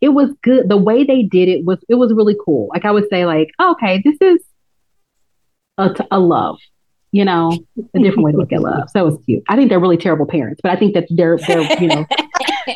it 0.00 0.08
was 0.10 0.30
good. 0.42 0.68
The 0.68 0.76
way 0.76 1.04
they 1.04 1.22
did 1.22 1.48
it 1.48 1.64
was 1.64 1.78
it 1.88 1.94
was 1.96 2.12
really 2.12 2.36
cool. 2.44 2.68
Like 2.72 2.84
I 2.84 2.90
would 2.90 3.08
say, 3.10 3.26
like 3.26 3.50
oh, 3.58 3.72
okay, 3.72 4.02
this 4.04 4.16
is 4.20 4.44
a, 5.78 5.94
t- 5.94 6.04
a 6.10 6.18
love, 6.18 6.58
you 7.12 7.24
know, 7.24 7.58
a 7.94 7.98
different 7.98 8.22
way 8.22 8.32
to 8.32 8.38
look 8.38 8.52
at 8.52 8.60
love. 8.60 8.88
So 8.90 9.06
it's 9.08 9.24
cute. 9.24 9.42
I 9.48 9.56
think 9.56 9.68
they're 9.68 9.80
really 9.80 9.96
terrible 9.96 10.26
parents, 10.26 10.60
but 10.62 10.72
I 10.72 10.76
think 10.76 10.94
that 10.94 11.06
they're 11.10 11.38
they're 11.46 11.62
you 11.80 11.88
know 11.88 12.06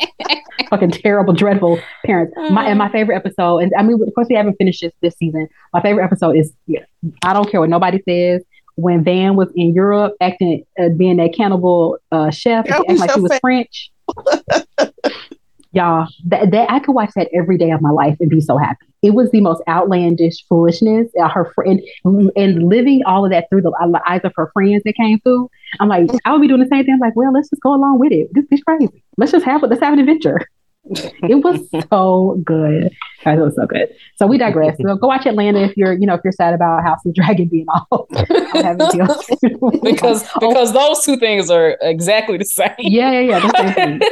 fucking 0.69 0.91
terrible, 0.91 1.33
dreadful 1.33 1.79
parents. 2.05 2.33
My 2.51 2.67
and 2.67 2.77
my 2.77 2.91
favorite 2.91 3.15
episode, 3.15 3.59
and 3.59 3.71
I 3.77 3.83
mean, 3.83 4.01
of 4.01 4.13
course, 4.13 4.27
we 4.29 4.35
haven't 4.35 4.55
finished 4.55 4.81
this 4.81 4.93
this 5.01 5.15
season. 5.15 5.47
My 5.73 5.81
favorite 5.81 6.03
episode 6.03 6.35
is 6.35 6.51
yeah, 6.67 6.83
I 7.23 7.33
don't 7.33 7.49
care 7.49 7.59
what 7.59 7.69
nobody 7.69 8.01
says. 8.07 8.43
When 8.77 9.05
Van 9.05 9.37
was 9.37 9.49
in 9.55 9.73
Europe 9.73 10.15
acting, 10.19 10.65
uh, 10.77 10.89
being 10.89 11.15
that 11.17 11.33
cannibal 11.33 11.97
uh, 12.11 12.29
chef, 12.29 12.69
acting 12.69 12.97
like 12.97 13.11
she 13.11 13.19
your 13.19 13.23
was 13.23 13.31
fa- 13.33 13.39
French. 13.39 13.91
Y'all, 15.75 16.07
that, 16.25 16.51
that 16.51 16.71
I 16.71 16.79
could 16.79 16.93
watch 16.93 17.11
that 17.17 17.27
every 17.33 17.57
day 17.57 17.71
of 17.71 17.81
my 17.81 17.89
life 17.89 18.15
and 18.21 18.29
be 18.29 18.39
so 18.39 18.57
happy. 18.57 18.85
It 19.01 19.13
was 19.13 19.29
the 19.31 19.41
most 19.41 19.61
outlandish 19.67 20.45
foolishness. 20.47 21.11
Uh, 21.21 21.27
her 21.27 21.51
friend 21.53 21.81
and 22.05 22.69
living 22.69 23.03
all 23.05 23.25
of 23.25 23.31
that 23.31 23.49
through 23.49 23.61
the 23.61 24.01
eyes 24.07 24.21
of 24.23 24.31
her 24.37 24.49
friends 24.53 24.83
that 24.85 24.95
came 24.95 25.19
through. 25.19 25.49
I'm 25.81 25.89
like, 25.89 26.09
I 26.23 26.31
would 26.31 26.41
be 26.41 26.47
doing 26.47 26.61
the 26.61 26.67
same 26.67 26.85
thing. 26.85 26.93
I'm 26.93 26.99
like, 27.01 27.15
well, 27.17 27.33
let's 27.33 27.49
just 27.49 27.61
go 27.61 27.75
along 27.75 27.99
with 27.99 28.13
it. 28.13 28.29
This 28.31 28.45
is 28.51 28.63
crazy. 28.63 29.03
Let's 29.17 29.33
just 29.33 29.45
have 29.45 29.63
let's 29.63 29.81
have 29.81 29.91
an 29.93 29.99
adventure. 29.99 30.47
It 31.27 31.43
was 31.43 31.67
so 31.89 32.39
good. 32.45 32.91
Guys, 33.23 33.39
it 33.39 33.41
was 33.41 33.55
so 33.55 33.65
good. 33.65 33.89
So 34.17 34.27
we 34.27 34.37
digress. 34.37 34.77
So 34.79 34.95
go 34.95 35.07
watch 35.07 35.25
Atlanta 35.25 35.61
if 35.63 35.75
you're, 35.75 35.93
you 35.93 36.05
know, 36.05 36.13
if 36.13 36.21
you're 36.23 36.31
sad 36.31 36.53
about 36.53 36.83
House 36.83 36.99
of 37.05 37.13
the 37.13 37.21
Dragon 37.21 37.47
being 37.47 37.65
off. 37.67 38.07
I'm 38.53 38.63
having 38.63 38.87
deals. 38.91 39.81
because 39.83 40.27
Oh, 40.41 40.49
because 40.49 40.73
those 40.73 41.03
two 41.03 41.17
things 41.17 41.49
are 41.49 41.77
exactly 41.81 42.37
the 42.37 42.45
same. 42.45 42.69
yeah, 42.79 43.11
yeah, 43.11 43.19
yeah. 43.21 43.39
that's 43.39 43.51
the 43.53 43.73
same 43.73 43.99
thing. 43.99 44.09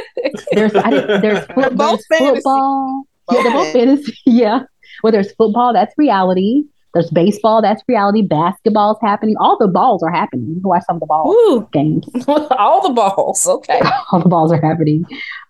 There's 0.52 0.74
I 0.74 0.90
didn't, 0.90 1.20
there's, 1.22 1.46
They're 1.56 1.70
both 1.70 2.00
there's 2.10 2.20
fantasy. 2.20 2.34
football. 2.42 3.04
Yeah, 3.30 3.42
they're 3.44 3.52
both 3.52 3.72
fantasy. 3.72 4.18
Yeah. 4.26 4.60
Well, 5.02 5.12
there's 5.12 5.32
football. 5.32 5.72
That's 5.72 5.94
reality. 5.96 6.64
There's 6.94 7.10
baseball. 7.10 7.60
That's 7.60 7.82
reality. 7.88 8.22
Basketball's 8.22 8.98
happening. 9.02 9.34
All 9.38 9.58
the 9.58 9.66
balls 9.66 10.02
are 10.04 10.12
happening. 10.12 10.46
You 10.48 10.54
can 10.60 10.62
watch 10.62 10.84
some 10.86 10.96
of 10.96 11.00
the 11.00 11.06
ball 11.06 11.26
Woo. 11.26 11.68
games. 11.72 12.06
All 12.28 12.80
the 12.86 12.94
balls. 12.94 13.46
Okay. 13.46 13.80
all 14.12 14.20
the 14.20 14.28
balls 14.28 14.52
are 14.52 14.60
happening. 14.60 15.04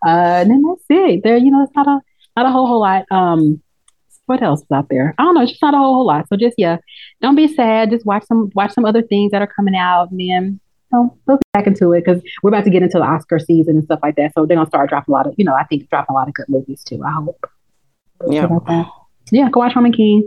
Uh, 0.04 0.40
and 0.40 0.50
then 0.50 0.62
that's 0.62 0.84
it. 0.88 1.22
There, 1.22 1.36
you 1.36 1.50
know, 1.50 1.62
it's 1.62 1.76
not 1.76 1.86
a 1.86 2.00
not 2.36 2.46
a 2.46 2.50
whole 2.50 2.66
whole 2.66 2.80
lot. 2.80 3.04
Um, 3.10 3.62
what 4.26 4.42
else 4.42 4.62
is 4.62 4.70
out 4.72 4.88
there? 4.88 5.14
I 5.18 5.22
don't 5.22 5.34
know. 5.34 5.42
It's 5.42 5.52
just 5.52 5.62
not 5.62 5.74
a 5.74 5.76
whole 5.76 5.94
whole 5.94 6.06
lot. 6.06 6.26
So 6.28 6.36
just 6.36 6.54
yeah, 6.56 6.78
don't 7.20 7.36
be 7.36 7.46
sad. 7.46 7.90
Just 7.90 8.06
watch 8.06 8.24
some 8.24 8.50
watch 8.54 8.72
some 8.72 8.86
other 8.86 9.02
things 9.02 9.30
that 9.32 9.42
are 9.42 9.46
coming 9.46 9.76
out, 9.76 10.10
and 10.10 10.18
then 10.18 10.60
you 10.92 10.98
know, 10.98 11.18
we'll 11.26 11.38
back 11.52 11.66
into 11.66 11.92
it 11.92 12.04
because 12.04 12.22
we're 12.42 12.48
about 12.48 12.64
to 12.64 12.70
get 12.70 12.82
into 12.82 12.98
the 12.98 13.04
Oscar 13.04 13.38
season 13.38 13.76
and 13.76 13.84
stuff 13.84 14.00
like 14.02 14.16
that. 14.16 14.32
So 14.34 14.46
they're 14.46 14.56
gonna 14.56 14.68
start 14.68 14.88
dropping 14.88 15.12
a 15.12 15.16
lot 15.16 15.26
of, 15.26 15.34
you 15.36 15.44
know, 15.44 15.54
I 15.54 15.64
think 15.64 15.90
dropping 15.90 16.14
a 16.14 16.14
lot 16.14 16.28
of 16.28 16.34
good 16.34 16.46
movies 16.48 16.82
too. 16.82 17.02
I 17.04 17.10
hope. 17.10 17.44
Yeah. 18.30 18.48
Yeah, 19.30 19.48
go 19.50 19.60
watch 19.60 19.74
Woman 19.74 19.92
King. 19.92 20.26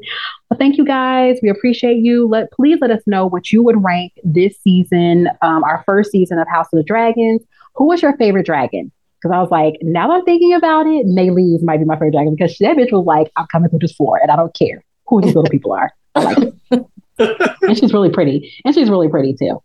Well, 0.50 0.58
thank 0.58 0.78
you 0.78 0.86
guys. 0.86 1.40
We 1.42 1.50
appreciate 1.50 1.98
you. 1.98 2.28
Let 2.28 2.52
please 2.52 2.80
let 2.82 2.92
us 2.92 3.02
know 3.06 3.28
what 3.28 3.52
you 3.52 3.64
would 3.64 3.84
rank 3.84 4.14
this 4.24 4.58
season, 4.64 5.30
um, 5.42 5.64
our 5.64 5.84
first 5.86 6.12
season 6.12 6.40
of 6.40 6.48
House 6.48 6.68
of 6.74 6.78
the 6.78 6.84
Dragons. 6.84 7.42
Who 7.76 7.86
was 7.88 8.02
your 8.02 8.16
favorite 8.18 8.46
dragon? 8.46 8.92
Because 9.22 9.36
I 9.36 9.42
was 9.42 9.52
like, 9.52 9.76
now 9.82 10.12
I'm 10.12 10.24
thinking 10.26 10.54
about 10.54 10.86
it, 10.86 11.06
Meleys 11.08 11.64
might 11.64 11.78
be 11.78 11.86
my 11.86 11.96
favorite 11.96 12.12
dragon 12.12 12.36
because 12.36 12.56
that 12.60 12.78
bitch 12.78 12.92
was 12.92 13.06
like, 13.06 13.32
I'm 13.36 13.48
coming 13.48 13.70
through 13.70 13.80
this 13.80 13.94
floor 13.94 14.20
and 14.22 14.30
I 14.32 14.36
don't 14.36 14.54
care 14.54 14.84
who 15.08 15.22
these 15.22 15.36
little 15.36 15.50
people 15.50 15.74
are. 15.74 15.92
I 16.16 16.24
like 16.24 16.54
it. 16.72 16.86
and 17.62 17.78
she's 17.78 17.94
really 17.94 18.10
pretty. 18.10 18.54
And 18.64 18.76
she's 18.76 18.90
really 18.90 19.10
pretty 19.10 19.34
too. 19.34 19.62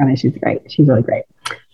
I 0.00 0.04
mean, 0.04 0.16
she's 0.16 0.36
great. 0.36 0.60
She's 0.70 0.86
really 0.86 1.02
great. 1.02 1.24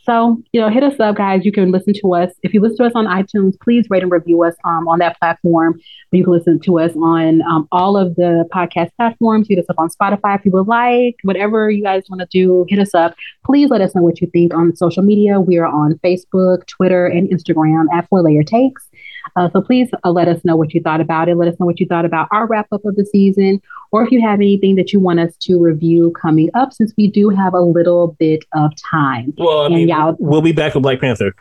So, 0.05 0.43
you 0.53 0.61
know, 0.61 0.69
hit 0.69 0.83
us 0.83 0.99
up, 0.99 1.17
guys. 1.17 1.45
You 1.45 1.53
can 1.53 1.71
listen 1.71 1.95
to 2.03 2.15
us. 2.15 2.33
If 2.43 2.53
you 2.53 2.61
listen 2.61 2.79
to 2.79 2.85
us 2.87 2.93
on 2.95 3.07
iTunes, 3.07 3.59
please 3.61 3.87
rate 3.89 4.03
and 4.03 4.11
review 4.11 4.43
us 4.43 4.55
um, 4.65 4.89
on 4.89 4.99
that 4.99 5.19
platform. 5.19 5.81
You 6.11 6.25
can 6.25 6.33
listen 6.33 6.59
to 6.61 6.81
us 6.81 6.93
on 6.97 7.41
um, 7.43 7.69
all 7.71 7.97
of 7.97 8.17
the 8.17 8.49
podcast 8.53 8.91
platforms. 8.97 9.47
Hit 9.49 9.61
us 9.61 9.67
up 9.69 9.77
on 9.79 9.89
Spotify 9.91 10.37
if 10.39 10.45
you 10.45 10.51
would 10.51 10.67
like. 10.67 11.17
Whatever 11.23 11.71
you 11.71 11.85
guys 11.85 12.05
want 12.11 12.21
to 12.21 12.27
do, 12.27 12.67
hit 12.69 12.81
us 12.81 12.95
up. 12.95 13.15
Please 13.45 13.71
let 13.71 13.81
us 13.81 13.95
know 13.95 14.03
what 14.03 14.21
you 14.21 14.27
think 14.29 14.53
on 14.53 14.75
social 14.75 15.05
media. 15.05 15.41
We 15.41 15.59
are 15.59 15.67
on 15.67 15.95
Facebook, 16.05 16.67
Twitter, 16.67 17.07
and 17.07 17.29
Instagram 17.29 17.87
at 17.95 18.09
Four 18.09 18.23
Layer 18.23 18.43
Takes. 18.43 18.89
Uh, 19.35 19.49
so 19.53 19.61
please 19.63 19.89
uh, 20.05 20.11
let 20.11 20.29
us 20.29 20.45
know 20.45 20.57
what 20.57 20.75
you 20.75 20.81
thought 20.83 21.01
about 21.01 21.29
it. 21.29 21.37
Let 21.37 21.49
us 21.49 21.55
know 21.59 21.67
what 21.67 21.81
you 21.81 21.87
thought 21.87 22.05
about 22.05 22.29
our 22.33 22.47
wrap 22.47 22.67
up 22.73 22.85
of 22.85 22.97
the 22.97 23.07
season, 23.07 23.61
or 23.91 24.05
if 24.05 24.11
you 24.11 24.21
have 24.21 24.41
anything 24.41 24.75
that 24.77 24.93
you 24.93 25.01
want 25.01 25.21
us 25.21 25.35
to 25.43 25.59
review 25.61 26.13
coming 26.21 26.51
up, 26.55 26.73
since 26.73 26.93
we 26.99 27.07
do 27.09 27.29
have 27.31 27.55
a 27.55 27.61
little 27.61 28.17
bit 28.19 28.45
of 28.55 28.71
time. 28.77 29.33
Well, 29.39 29.63
I 29.63 29.67
And 29.67 29.75
mean, 29.75 29.89
y'all- 29.89 30.17
we'll 30.19 30.43
be 30.43 30.53
back 30.53 30.75
with 30.75 30.83
Black 30.83 31.01
Panther. 31.01 31.35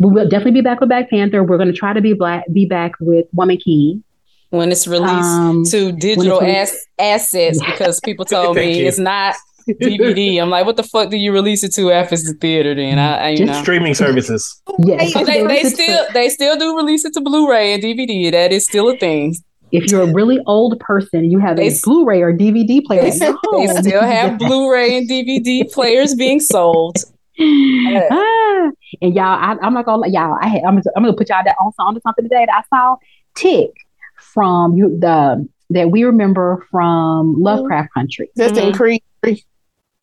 We 0.00 0.10
will 0.10 0.28
definitely 0.28 0.52
be 0.52 0.60
back 0.60 0.80
with 0.80 0.88
Black 0.88 1.10
Panther. 1.10 1.42
We're 1.42 1.56
going 1.56 1.70
to 1.72 1.76
try 1.76 1.92
to 1.92 2.00
be 2.00 2.12
black, 2.12 2.44
be 2.52 2.66
back 2.66 2.92
with 3.00 3.26
Woman 3.32 3.56
King. 3.56 4.02
When 4.50 4.70
it's 4.72 4.86
released 4.88 5.10
Um, 5.12 5.62
to 5.66 5.92
digital 5.92 6.38
when 6.40 6.48
ass- 6.50 6.86
assets, 6.98 7.60
because 7.64 8.00
people 8.00 8.24
told 8.36 8.56
me 8.56 8.80
you. 8.80 8.86
it's 8.86 8.98
not 8.98 9.34
DVD. 9.74 10.40
I'm 10.40 10.50
like, 10.50 10.66
what 10.66 10.76
the 10.76 10.82
fuck 10.82 11.10
do 11.10 11.16
you 11.16 11.32
release 11.32 11.62
it 11.64 11.72
to 11.74 11.90
after 11.92 12.14
it's 12.14 12.26
the 12.26 12.34
theater? 12.34 12.74
Then 12.74 12.98
I, 12.98 13.16
I 13.16 13.28
you 13.30 13.36
Just 13.38 13.48
know. 13.52 13.62
Streaming 13.62 13.94
services. 13.94 14.60
Yes, 14.78 15.12
But 15.14 15.26
they, 15.26 15.46
they 15.46 15.64
still 15.64 16.06
they 16.14 16.28
still 16.28 16.56
do 16.58 16.76
release 16.76 17.04
it 17.04 17.14
to 17.14 17.20
Blu-ray 17.20 17.74
and 17.74 17.82
DVD. 17.82 18.30
That 18.32 18.52
is 18.52 18.64
still 18.66 18.88
a 18.90 18.96
thing. 18.96 19.36
If 19.70 19.90
you're 19.90 20.02
a 20.02 20.12
really 20.12 20.38
old 20.46 20.80
person, 20.80 21.20
and 21.20 21.30
you 21.30 21.38
have 21.40 21.56
They 21.58 21.64
a 21.68 21.70
s- 21.70 21.82
Blu-ray 21.82 22.22
or 22.22 22.32
DVD 22.32 22.82
player. 22.82 23.02
They, 23.02 23.10
they 23.10 23.66
still 23.82 24.00
have 24.02 24.38
Blu-ray 24.38 24.96
and 24.96 25.08
DVD 25.08 25.70
players 25.70 26.14
being 26.14 26.40
sold. 26.40 26.96
ah, 27.40 28.70
and 29.02 29.14
y'all, 29.14 29.24
I, 29.24 29.56
I'm 29.62 29.74
not 29.74 29.84
gonna 29.84 30.08
y'all. 30.08 30.36
I 30.40 30.48
had, 30.48 30.62
I'm, 30.64 30.74
gonna- 30.76 30.82
I'm 30.96 31.02
gonna 31.04 31.16
put 31.16 31.28
y'all 31.28 31.42
that 31.44 31.56
on 31.60 31.72
onto 31.78 32.00
something 32.00 32.24
today 32.24 32.46
that 32.46 32.64
I 32.70 32.76
saw. 32.76 32.96
Tick 33.34 33.70
from 34.16 34.74
you 34.76 34.98
the 34.98 35.46
that 35.70 35.90
we 35.90 36.02
remember 36.04 36.66
from 36.70 37.34
Lovecraft 37.40 37.92
Country. 37.92 38.30
That's 38.36 38.56
in 38.58 38.72
Mhm. 38.72 38.76
Creed. 38.76 39.02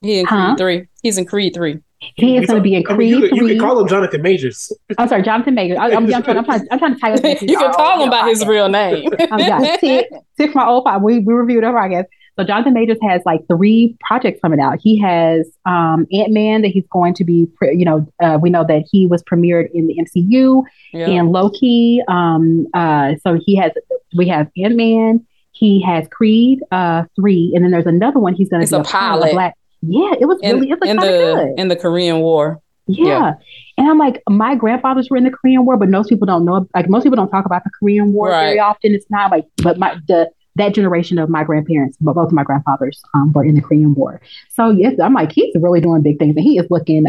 Three. 0.05 0.13
He 0.13 0.19
in 0.19 0.25
Creed 0.25 0.39
Huh? 0.41 0.55
three. 0.57 0.87
He's 1.03 1.17
in 1.17 1.25
Creed 1.25 1.53
three. 1.53 1.79
He 2.15 2.37
is 2.37 2.45
going 2.45 2.57
to 2.59 2.63
be 2.63 2.75
in 2.75 2.83
I 2.87 2.89
mean, 2.91 2.95
Creed 2.97 3.09
you, 3.09 3.19
could, 3.21 3.31
you 3.31 3.37
three. 3.39 3.49
could 3.55 3.61
call 3.61 3.79
him 3.79 3.87
Jonathan 3.87 4.21
Majors. 4.21 4.71
I'm 4.97 5.07
sorry, 5.07 5.23
Jonathan 5.23 5.55
Major. 5.55 5.79
I, 5.79 5.87
I'm, 5.91 6.13
I'm, 6.13 6.21
trying, 6.23 6.37
I'm, 6.37 6.45
trying, 6.45 6.67
I'm 6.71 6.77
trying 6.79 6.93
to 6.93 6.99
tie 6.99 7.17
this. 7.17 7.41
you 7.41 7.57
can 7.57 7.73
call 7.73 8.03
him 8.03 8.09
by 8.11 8.27
his 8.29 8.45
real 8.45 8.69
name. 8.69 9.09
Um, 9.31 9.39
yeah, 9.39 9.77
Tick, 9.77 10.07
Tick 10.37 10.51
from 10.51 10.61
my 10.61 10.67
old 10.67 10.83
five. 10.83 11.01
We, 11.01 11.19
we 11.19 11.33
reviewed 11.33 11.63
our 11.63 11.73
podcast. 11.73 12.05
So 12.37 12.43
Jonathan 12.43 12.73
Majors 12.73 12.97
has 13.01 13.21
like 13.25 13.47
three 13.47 13.95
projects 14.01 14.39
coming 14.41 14.59
out. 14.59 14.77
He 14.81 14.99
has 14.99 15.47
um, 15.65 16.05
Ant 16.11 16.31
Man 16.33 16.61
that 16.63 16.67
he's 16.67 16.83
going 16.91 17.13
to 17.15 17.23
be, 17.23 17.47
pre- 17.55 17.75
you 17.75 17.85
know, 17.85 18.05
uh, 18.21 18.37
we 18.41 18.49
know 18.49 18.65
that 18.65 18.83
he 18.91 19.07
was 19.07 19.23
premiered 19.23 19.69
in 19.73 19.87
the 19.87 19.95
MCU 19.97 20.63
Yeah. 20.91 21.09
and 21.09 21.31
Loki. 21.31 22.01
Um, 22.09 22.67
uh, 22.73 23.13
so 23.25 23.39
he 23.43 23.55
has, 23.55 23.71
we 24.17 24.27
have 24.27 24.47
Ant 24.61 24.75
Man. 24.75 25.25
He 25.53 25.81
has 25.83 26.05
Creed 26.11 26.59
uh, 26.71 27.05
three, 27.15 27.53
and 27.55 27.63
then 27.63 27.71
there's 27.71 27.85
another 27.85 28.19
one. 28.19 28.33
He's 28.35 28.49
going 28.49 28.59
to 28.59 28.63
It's 28.63 28.71
be 28.71 28.77
a 28.77 28.83
pilot. 28.83 29.31
Black. 29.31 29.55
Yeah, 29.81 30.13
it 30.19 30.25
was 30.25 30.39
in, 30.41 30.55
really, 30.55 30.71
it 30.71 30.79
was 30.79 30.89
in 30.89 30.97
kind 30.97 31.09
of 31.09 31.19
the 31.19 31.35
good. 31.35 31.59
in 31.59 31.67
the 31.67 31.75
Korean 31.75 32.19
War. 32.19 32.59
Yeah. 32.87 33.05
Yeah. 33.07 33.33
And 33.77 33.89
I'm 33.89 33.97
like, 33.97 34.21
my 34.29 34.55
grandfathers 34.55 35.09
were 35.09 35.17
in 35.17 35.23
the 35.23 35.31
Korean 35.31 35.65
War, 35.65 35.75
but 35.77 35.89
most 35.89 36.07
people 36.09 36.25
don't 36.27 36.45
know. 36.45 36.67
Like 36.75 36.87
most 36.89 37.03
people 37.03 37.15
don't 37.17 37.29
talk 37.29 37.45
about 37.45 37.63
the 37.63 37.71
Korean 37.79 38.13
War 38.13 38.29
very 38.29 38.59
often. 38.59 38.93
It's 38.93 39.09
not 39.09 39.31
like, 39.31 39.45
but 39.63 39.77
my 39.77 39.95
the 40.07 40.29
that 40.57 40.73
generation 40.73 41.17
of 41.17 41.29
my 41.29 41.43
grandparents, 41.43 41.97
but 41.99 42.13
both 42.13 42.27
of 42.27 42.33
my 42.33 42.43
grandfathers 42.43 43.01
um, 43.13 43.33
were 43.33 43.43
in 43.43 43.55
the 43.55 43.61
Korean 43.61 43.93
War. 43.95 44.21
So 44.49 44.69
yes, 44.69 44.99
I'm 45.01 45.13
like, 45.13 45.31
he's 45.33 45.53
really 45.55 45.81
doing 45.81 46.01
big 46.01 46.17
things, 46.19 46.35
and 46.35 46.43
he 46.45 46.57
is 46.57 46.67
looking 46.69 47.05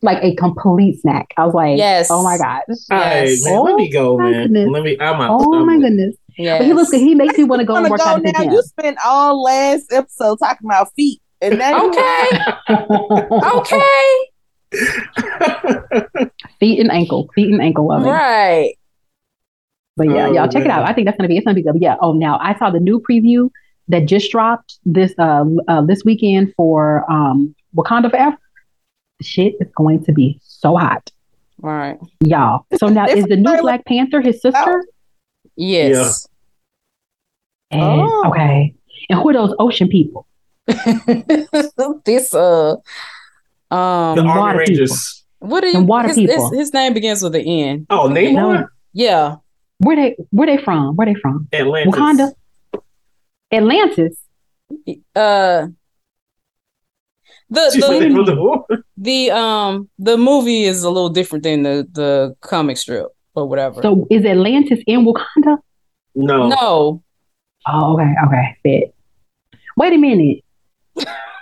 like 0.00 0.18
a 0.22 0.34
complete 0.34 1.00
snack. 1.00 1.32
I 1.36 1.44
was 1.44 1.54
like, 1.54 1.78
Yes. 1.78 2.08
oh 2.10 2.22
my 2.24 2.36
God. 2.38 2.62
All 2.68 2.98
right, 2.98 3.28
Yes. 3.28 3.44
man, 3.44 3.62
let 3.62 3.76
me 3.76 3.88
go, 3.90 4.14
Oh, 4.14 4.18
man. 4.18 4.42
goodness. 4.44 4.68
Let 4.70 4.82
me. 4.82 4.96
I'm 5.00 5.20
out. 5.20 5.40
oh 5.42 5.54
I'm 5.60 5.66
my 5.66 5.74
out. 5.74 5.80
goodness. 5.82 6.16
Yes. 6.38 6.58
But 6.58 6.66
he 6.66 6.72
looks, 6.72 6.90
he 6.90 7.14
makes 7.14 7.36
me 7.38 7.44
want 7.44 7.60
to 7.60 7.66
go 7.66 7.74
and 7.76 7.82
wanna 7.84 7.90
work 7.92 8.00
go 8.00 8.06
out 8.06 8.26
at 8.26 8.32
now. 8.32 8.42
gym. 8.44 8.52
You 8.52 8.62
spent 8.62 8.98
all 9.04 9.42
last 9.42 9.92
episode 9.92 10.38
talking 10.38 10.66
about 10.66 10.92
feet, 10.96 11.20
and 11.42 11.58
now 11.58 11.82
you 11.82 11.88
Okay. 11.90 12.28
Okay. 13.58 14.16
feet 16.60 16.80
and 16.80 16.90
ankle, 16.90 17.28
feet 17.34 17.52
and 17.52 17.60
ankle 17.60 17.88
loving. 17.88 18.10
Right. 18.10 18.74
But 19.96 20.08
yeah, 20.08 20.28
Oh, 20.28 20.32
y'all 20.32 20.48
check 20.48 20.64
it 20.64 20.70
out. 20.70 20.88
I 20.88 20.92
think 20.94 21.06
that's 21.06 21.18
gonna 21.18 21.28
be 21.28 21.36
it's 21.36 21.44
gonna 21.44 21.54
be 21.54 21.62
good. 21.62 21.72
But 21.74 21.82
yeah. 21.82 21.96
Oh, 22.00 22.12
now 22.12 22.38
I 22.40 22.56
saw 22.58 22.70
the 22.70 22.80
new 22.80 23.00
preview 23.00 23.50
that 23.88 24.06
just 24.06 24.30
dropped 24.30 24.78
this 24.86 25.12
uh, 25.18 25.44
uh 25.68 25.82
this 25.82 26.02
weekend 26.04 26.54
for 26.56 27.04
um 27.12 27.54
Wakanda 27.76 28.10
Forever. 28.10 28.36
The 29.18 29.24
shit 29.24 29.54
is 29.60 29.68
going 29.76 30.04
to 30.04 30.12
be 30.12 30.40
so 30.42 30.76
hot, 30.76 31.10
Right. 31.58 31.98
y'all. 32.20 32.64
So 32.78 32.88
now 32.88 33.06
is 33.06 33.26
the 33.26 33.36
new 33.36 33.60
Black 33.60 33.84
Panther 33.84 34.20
his 34.22 34.40
sister? 34.40 34.84
Yes. 35.56 36.26
And, 37.70 37.82
Oh. 37.82 38.24
Okay. 38.28 38.74
And 39.10 39.18
who 39.18 39.28
are 39.28 39.32
those 39.34 39.54
ocean 39.58 39.88
people? 39.88 40.26
this 42.04 42.34
uh 42.34 42.76
um 43.70 44.16
The 44.16 44.24
water 44.24 44.40
Army 44.40 44.58
Rangers. 44.58 45.24
what 45.38 45.64
is 45.64 45.74
and 45.74 45.88
water 45.88 46.08
his, 46.08 46.16
people. 46.16 46.50
His, 46.50 46.58
his 46.58 46.74
name 46.74 46.94
begins 46.94 47.22
with 47.22 47.34
an 47.34 47.42
N. 47.42 47.86
Oh, 47.90 48.08
Namor. 48.08 48.32
No. 48.32 48.66
Yeah. 48.92 49.36
Where 49.78 49.96
they 49.96 50.16
where 50.30 50.46
they 50.46 50.62
from? 50.62 50.96
Where 50.96 51.06
they 51.06 51.14
from? 51.14 51.48
Atlantis. 51.52 51.94
Wakanda. 51.94 52.32
Atlantis. 53.52 54.16
Uh 55.14 55.68
the 57.52 57.70
the, 57.74 58.74
the 58.78 58.82
the 58.96 59.30
um 59.30 59.90
the 59.98 60.16
movie 60.16 60.64
is 60.64 60.84
a 60.84 60.90
little 60.90 61.10
different 61.10 61.44
than 61.44 61.62
the 61.62 61.86
the 61.92 62.34
comic 62.40 62.76
strip 62.78 63.08
or 63.34 63.46
whatever. 63.46 63.82
So 63.82 64.06
is 64.10 64.24
Atlantis 64.24 64.80
in 64.86 65.04
Wakanda? 65.04 65.58
No. 66.14 66.48
no. 66.48 67.02
Oh, 67.66 67.94
okay, 67.94 68.14
okay, 68.26 68.56
bet. 68.64 68.94
Wait 69.76 69.92
a 69.92 69.96
minute. 69.96 70.44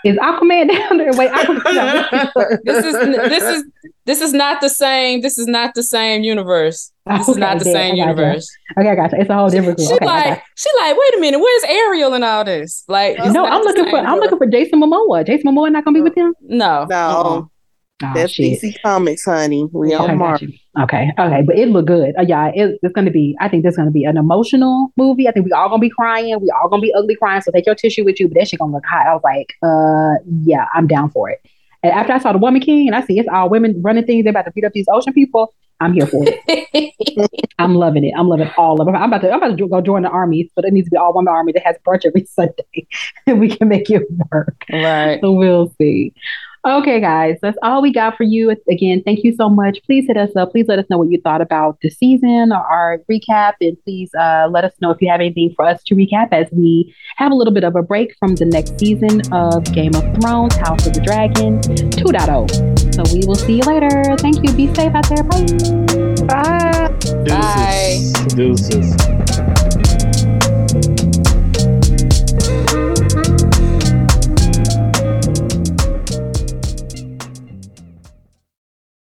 Is 0.02 0.16
Aquaman 0.16 0.68
down 0.72 0.96
there? 0.96 1.10
Wait, 1.12 1.30
Aquaman. 1.30 2.30
This 2.64 2.84
is 2.86 2.92
this 2.94 3.42
is 3.42 3.64
this 4.06 4.20
is 4.22 4.32
not 4.32 4.60
the 4.62 4.70
same. 4.70 5.20
This 5.20 5.36
is 5.38 5.46
not 5.46 5.74
the 5.74 5.82
same 5.82 6.22
universe. 6.22 6.90
This 7.06 7.28
is 7.28 7.36
not 7.36 7.58
the 7.58 7.64
bet. 7.64 7.72
same 7.74 7.94
I 7.94 7.96
gotcha. 7.96 8.08
universe. 8.10 8.48
Okay, 8.78 8.88
I 8.88 8.94
got 8.94 9.12
you. 9.12 9.18
It's 9.20 9.30
a 9.30 9.34
whole 9.34 9.50
different 9.50 9.76
group. 9.76 9.88
She 9.88 9.94
Okay, 9.96 10.06
like 10.06 10.42
she 10.56 10.68
like, 10.80 10.96
wait 10.96 11.14
a 11.16 11.20
minute, 11.20 11.38
where's 11.38 11.64
Ariel 11.64 12.14
and 12.14 12.24
all 12.24 12.44
this? 12.44 12.84
Like 12.88 13.18
it's 13.18 13.26
No, 13.32 13.42
not 13.42 13.52
I'm 13.52 13.60
the 13.62 13.64
looking 13.68 13.84
same 13.84 13.90
for 13.90 13.98
I'm 13.98 14.18
looking 14.18 14.38
for 14.38 14.46
Jason 14.46 14.80
Momoa. 14.80 15.26
Jason 15.26 15.50
Momoa 15.54 15.70
not 15.70 15.84
gonna 15.84 15.94
be 15.98 16.00
with 16.02 16.14
him? 16.16 16.34
No. 16.42 16.86
No, 16.88 16.96
Uh-uh. 16.96 17.42
Oh, 18.02 18.14
that's 18.14 18.32
shit. 18.32 18.60
DC 18.62 18.80
Comics, 18.82 19.24
honey. 19.26 19.68
We 19.72 19.90
Yeah. 19.90 19.96
Okay, 19.96 20.04
on 20.04 20.08
got 20.10 20.16
Mark. 20.18 20.42
you. 20.42 20.52
Okay, 20.78 21.10
okay, 21.18 21.42
but 21.42 21.58
it 21.58 21.68
looked 21.68 21.88
good. 21.88 22.14
Uh, 22.18 22.22
yeah, 22.22 22.50
it, 22.54 22.78
it's 22.82 22.92
gonna 22.92 23.10
be. 23.10 23.36
I 23.40 23.48
think 23.48 23.64
this 23.64 23.72
is 23.72 23.76
gonna 23.76 23.90
be 23.90 24.04
an 24.04 24.16
emotional 24.16 24.92
movie. 24.96 25.28
I 25.28 25.32
think 25.32 25.46
we 25.46 25.52
all 25.52 25.68
gonna 25.68 25.80
be 25.80 25.90
crying. 25.90 26.38
We 26.40 26.50
all 26.50 26.68
gonna 26.68 26.82
be 26.82 26.92
ugly 26.94 27.16
crying. 27.16 27.40
So 27.42 27.50
take 27.50 27.66
your 27.66 27.74
tissue 27.74 28.04
with 28.04 28.20
you. 28.20 28.28
But 28.28 28.38
that 28.38 28.48
shit 28.48 28.60
gonna 28.60 28.72
look 28.72 28.86
hot. 28.86 29.06
I 29.06 29.14
was 29.14 29.22
like, 29.24 29.54
uh, 29.62 30.22
yeah, 30.44 30.66
I'm 30.74 30.86
down 30.86 31.10
for 31.10 31.30
it. 31.30 31.40
And 31.82 31.92
after 31.92 32.12
I 32.12 32.18
saw 32.18 32.32
the 32.32 32.38
Woman 32.38 32.60
King, 32.60 32.88
and 32.88 32.94
I 32.94 33.04
see 33.04 33.18
it's 33.18 33.28
all 33.32 33.48
women 33.48 33.80
running 33.82 34.04
things. 34.04 34.24
They're 34.24 34.30
about 34.30 34.44
to 34.44 34.52
beat 34.52 34.64
up 34.64 34.72
these 34.72 34.86
ocean 34.92 35.12
people. 35.12 35.54
I'm 35.80 35.94
here 35.94 36.06
for 36.06 36.22
it. 36.26 37.40
I'm 37.58 37.74
loving 37.74 38.04
it. 38.04 38.12
I'm 38.16 38.28
loving 38.28 38.50
all 38.58 38.80
of 38.82 38.88
it. 38.88 38.90
I'm 38.92 39.04
about 39.10 39.22
to. 39.22 39.30
I'm 39.30 39.42
about 39.42 39.56
to 39.56 39.68
go 39.68 39.80
join 39.80 40.02
the 40.02 40.10
army, 40.10 40.50
but 40.54 40.66
it 40.66 40.72
needs 40.74 40.86
to 40.86 40.90
be 40.90 40.96
all 40.98 41.14
woman 41.14 41.32
army 41.32 41.52
that 41.52 41.64
has 41.64 41.76
brunch 41.86 42.04
every 42.04 42.24
Sunday, 42.30 42.86
and 43.26 43.40
we 43.40 43.48
can 43.48 43.68
make 43.68 43.90
it 43.90 44.02
work. 44.30 44.62
right. 44.70 45.18
So 45.22 45.32
we'll 45.32 45.74
see. 45.78 46.12
Okay, 46.66 47.00
guys, 47.00 47.38
that's 47.40 47.56
all 47.62 47.80
we 47.80 47.90
got 47.90 48.18
for 48.18 48.24
you. 48.24 48.54
Again, 48.70 49.02
thank 49.02 49.24
you 49.24 49.34
so 49.34 49.48
much. 49.48 49.78
Please 49.86 50.06
hit 50.06 50.18
us 50.18 50.36
up. 50.36 50.50
Please 50.50 50.66
let 50.68 50.78
us 50.78 50.84
know 50.90 50.98
what 50.98 51.10
you 51.10 51.18
thought 51.18 51.40
about 51.40 51.78
the 51.80 51.88
season 51.88 52.52
or 52.52 52.58
our 52.58 52.98
recap, 53.10 53.54
and 53.62 53.78
please 53.82 54.10
uh, 54.14 54.46
let 54.50 54.64
us 54.64 54.74
know 54.82 54.90
if 54.90 55.00
you 55.00 55.10
have 55.10 55.20
anything 55.20 55.54
for 55.56 55.64
us 55.64 55.82
to 55.84 55.94
recap 55.94 56.28
as 56.32 56.48
we 56.52 56.94
have 57.16 57.32
a 57.32 57.34
little 57.34 57.54
bit 57.54 57.64
of 57.64 57.76
a 57.76 57.82
break 57.82 58.14
from 58.18 58.34
the 58.34 58.44
next 58.44 58.78
season 58.78 59.22
of 59.32 59.64
Game 59.72 59.94
of 59.94 60.02
Thrones, 60.20 60.54
House 60.56 60.86
of 60.86 60.92
the 60.92 61.00
Dragon 61.00 61.60
2.0. 61.60 62.94
So 62.94 63.14
we 63.14 63.26
will 63.26 63.36
see 63.36 63.56
you 63.56 63.62
later. 63.62 64.16
Thank 64.18 64.46
you. 64.46 64.52
Be 64.52 64.72
safe 64.74 64.94
out 64.94 65.08
there. 65.08 65.24
Bye. 66.26 66.90
Bye. 67.24 68.12
Deuces. 68.34 68.94
Deuces. 68.96 69.19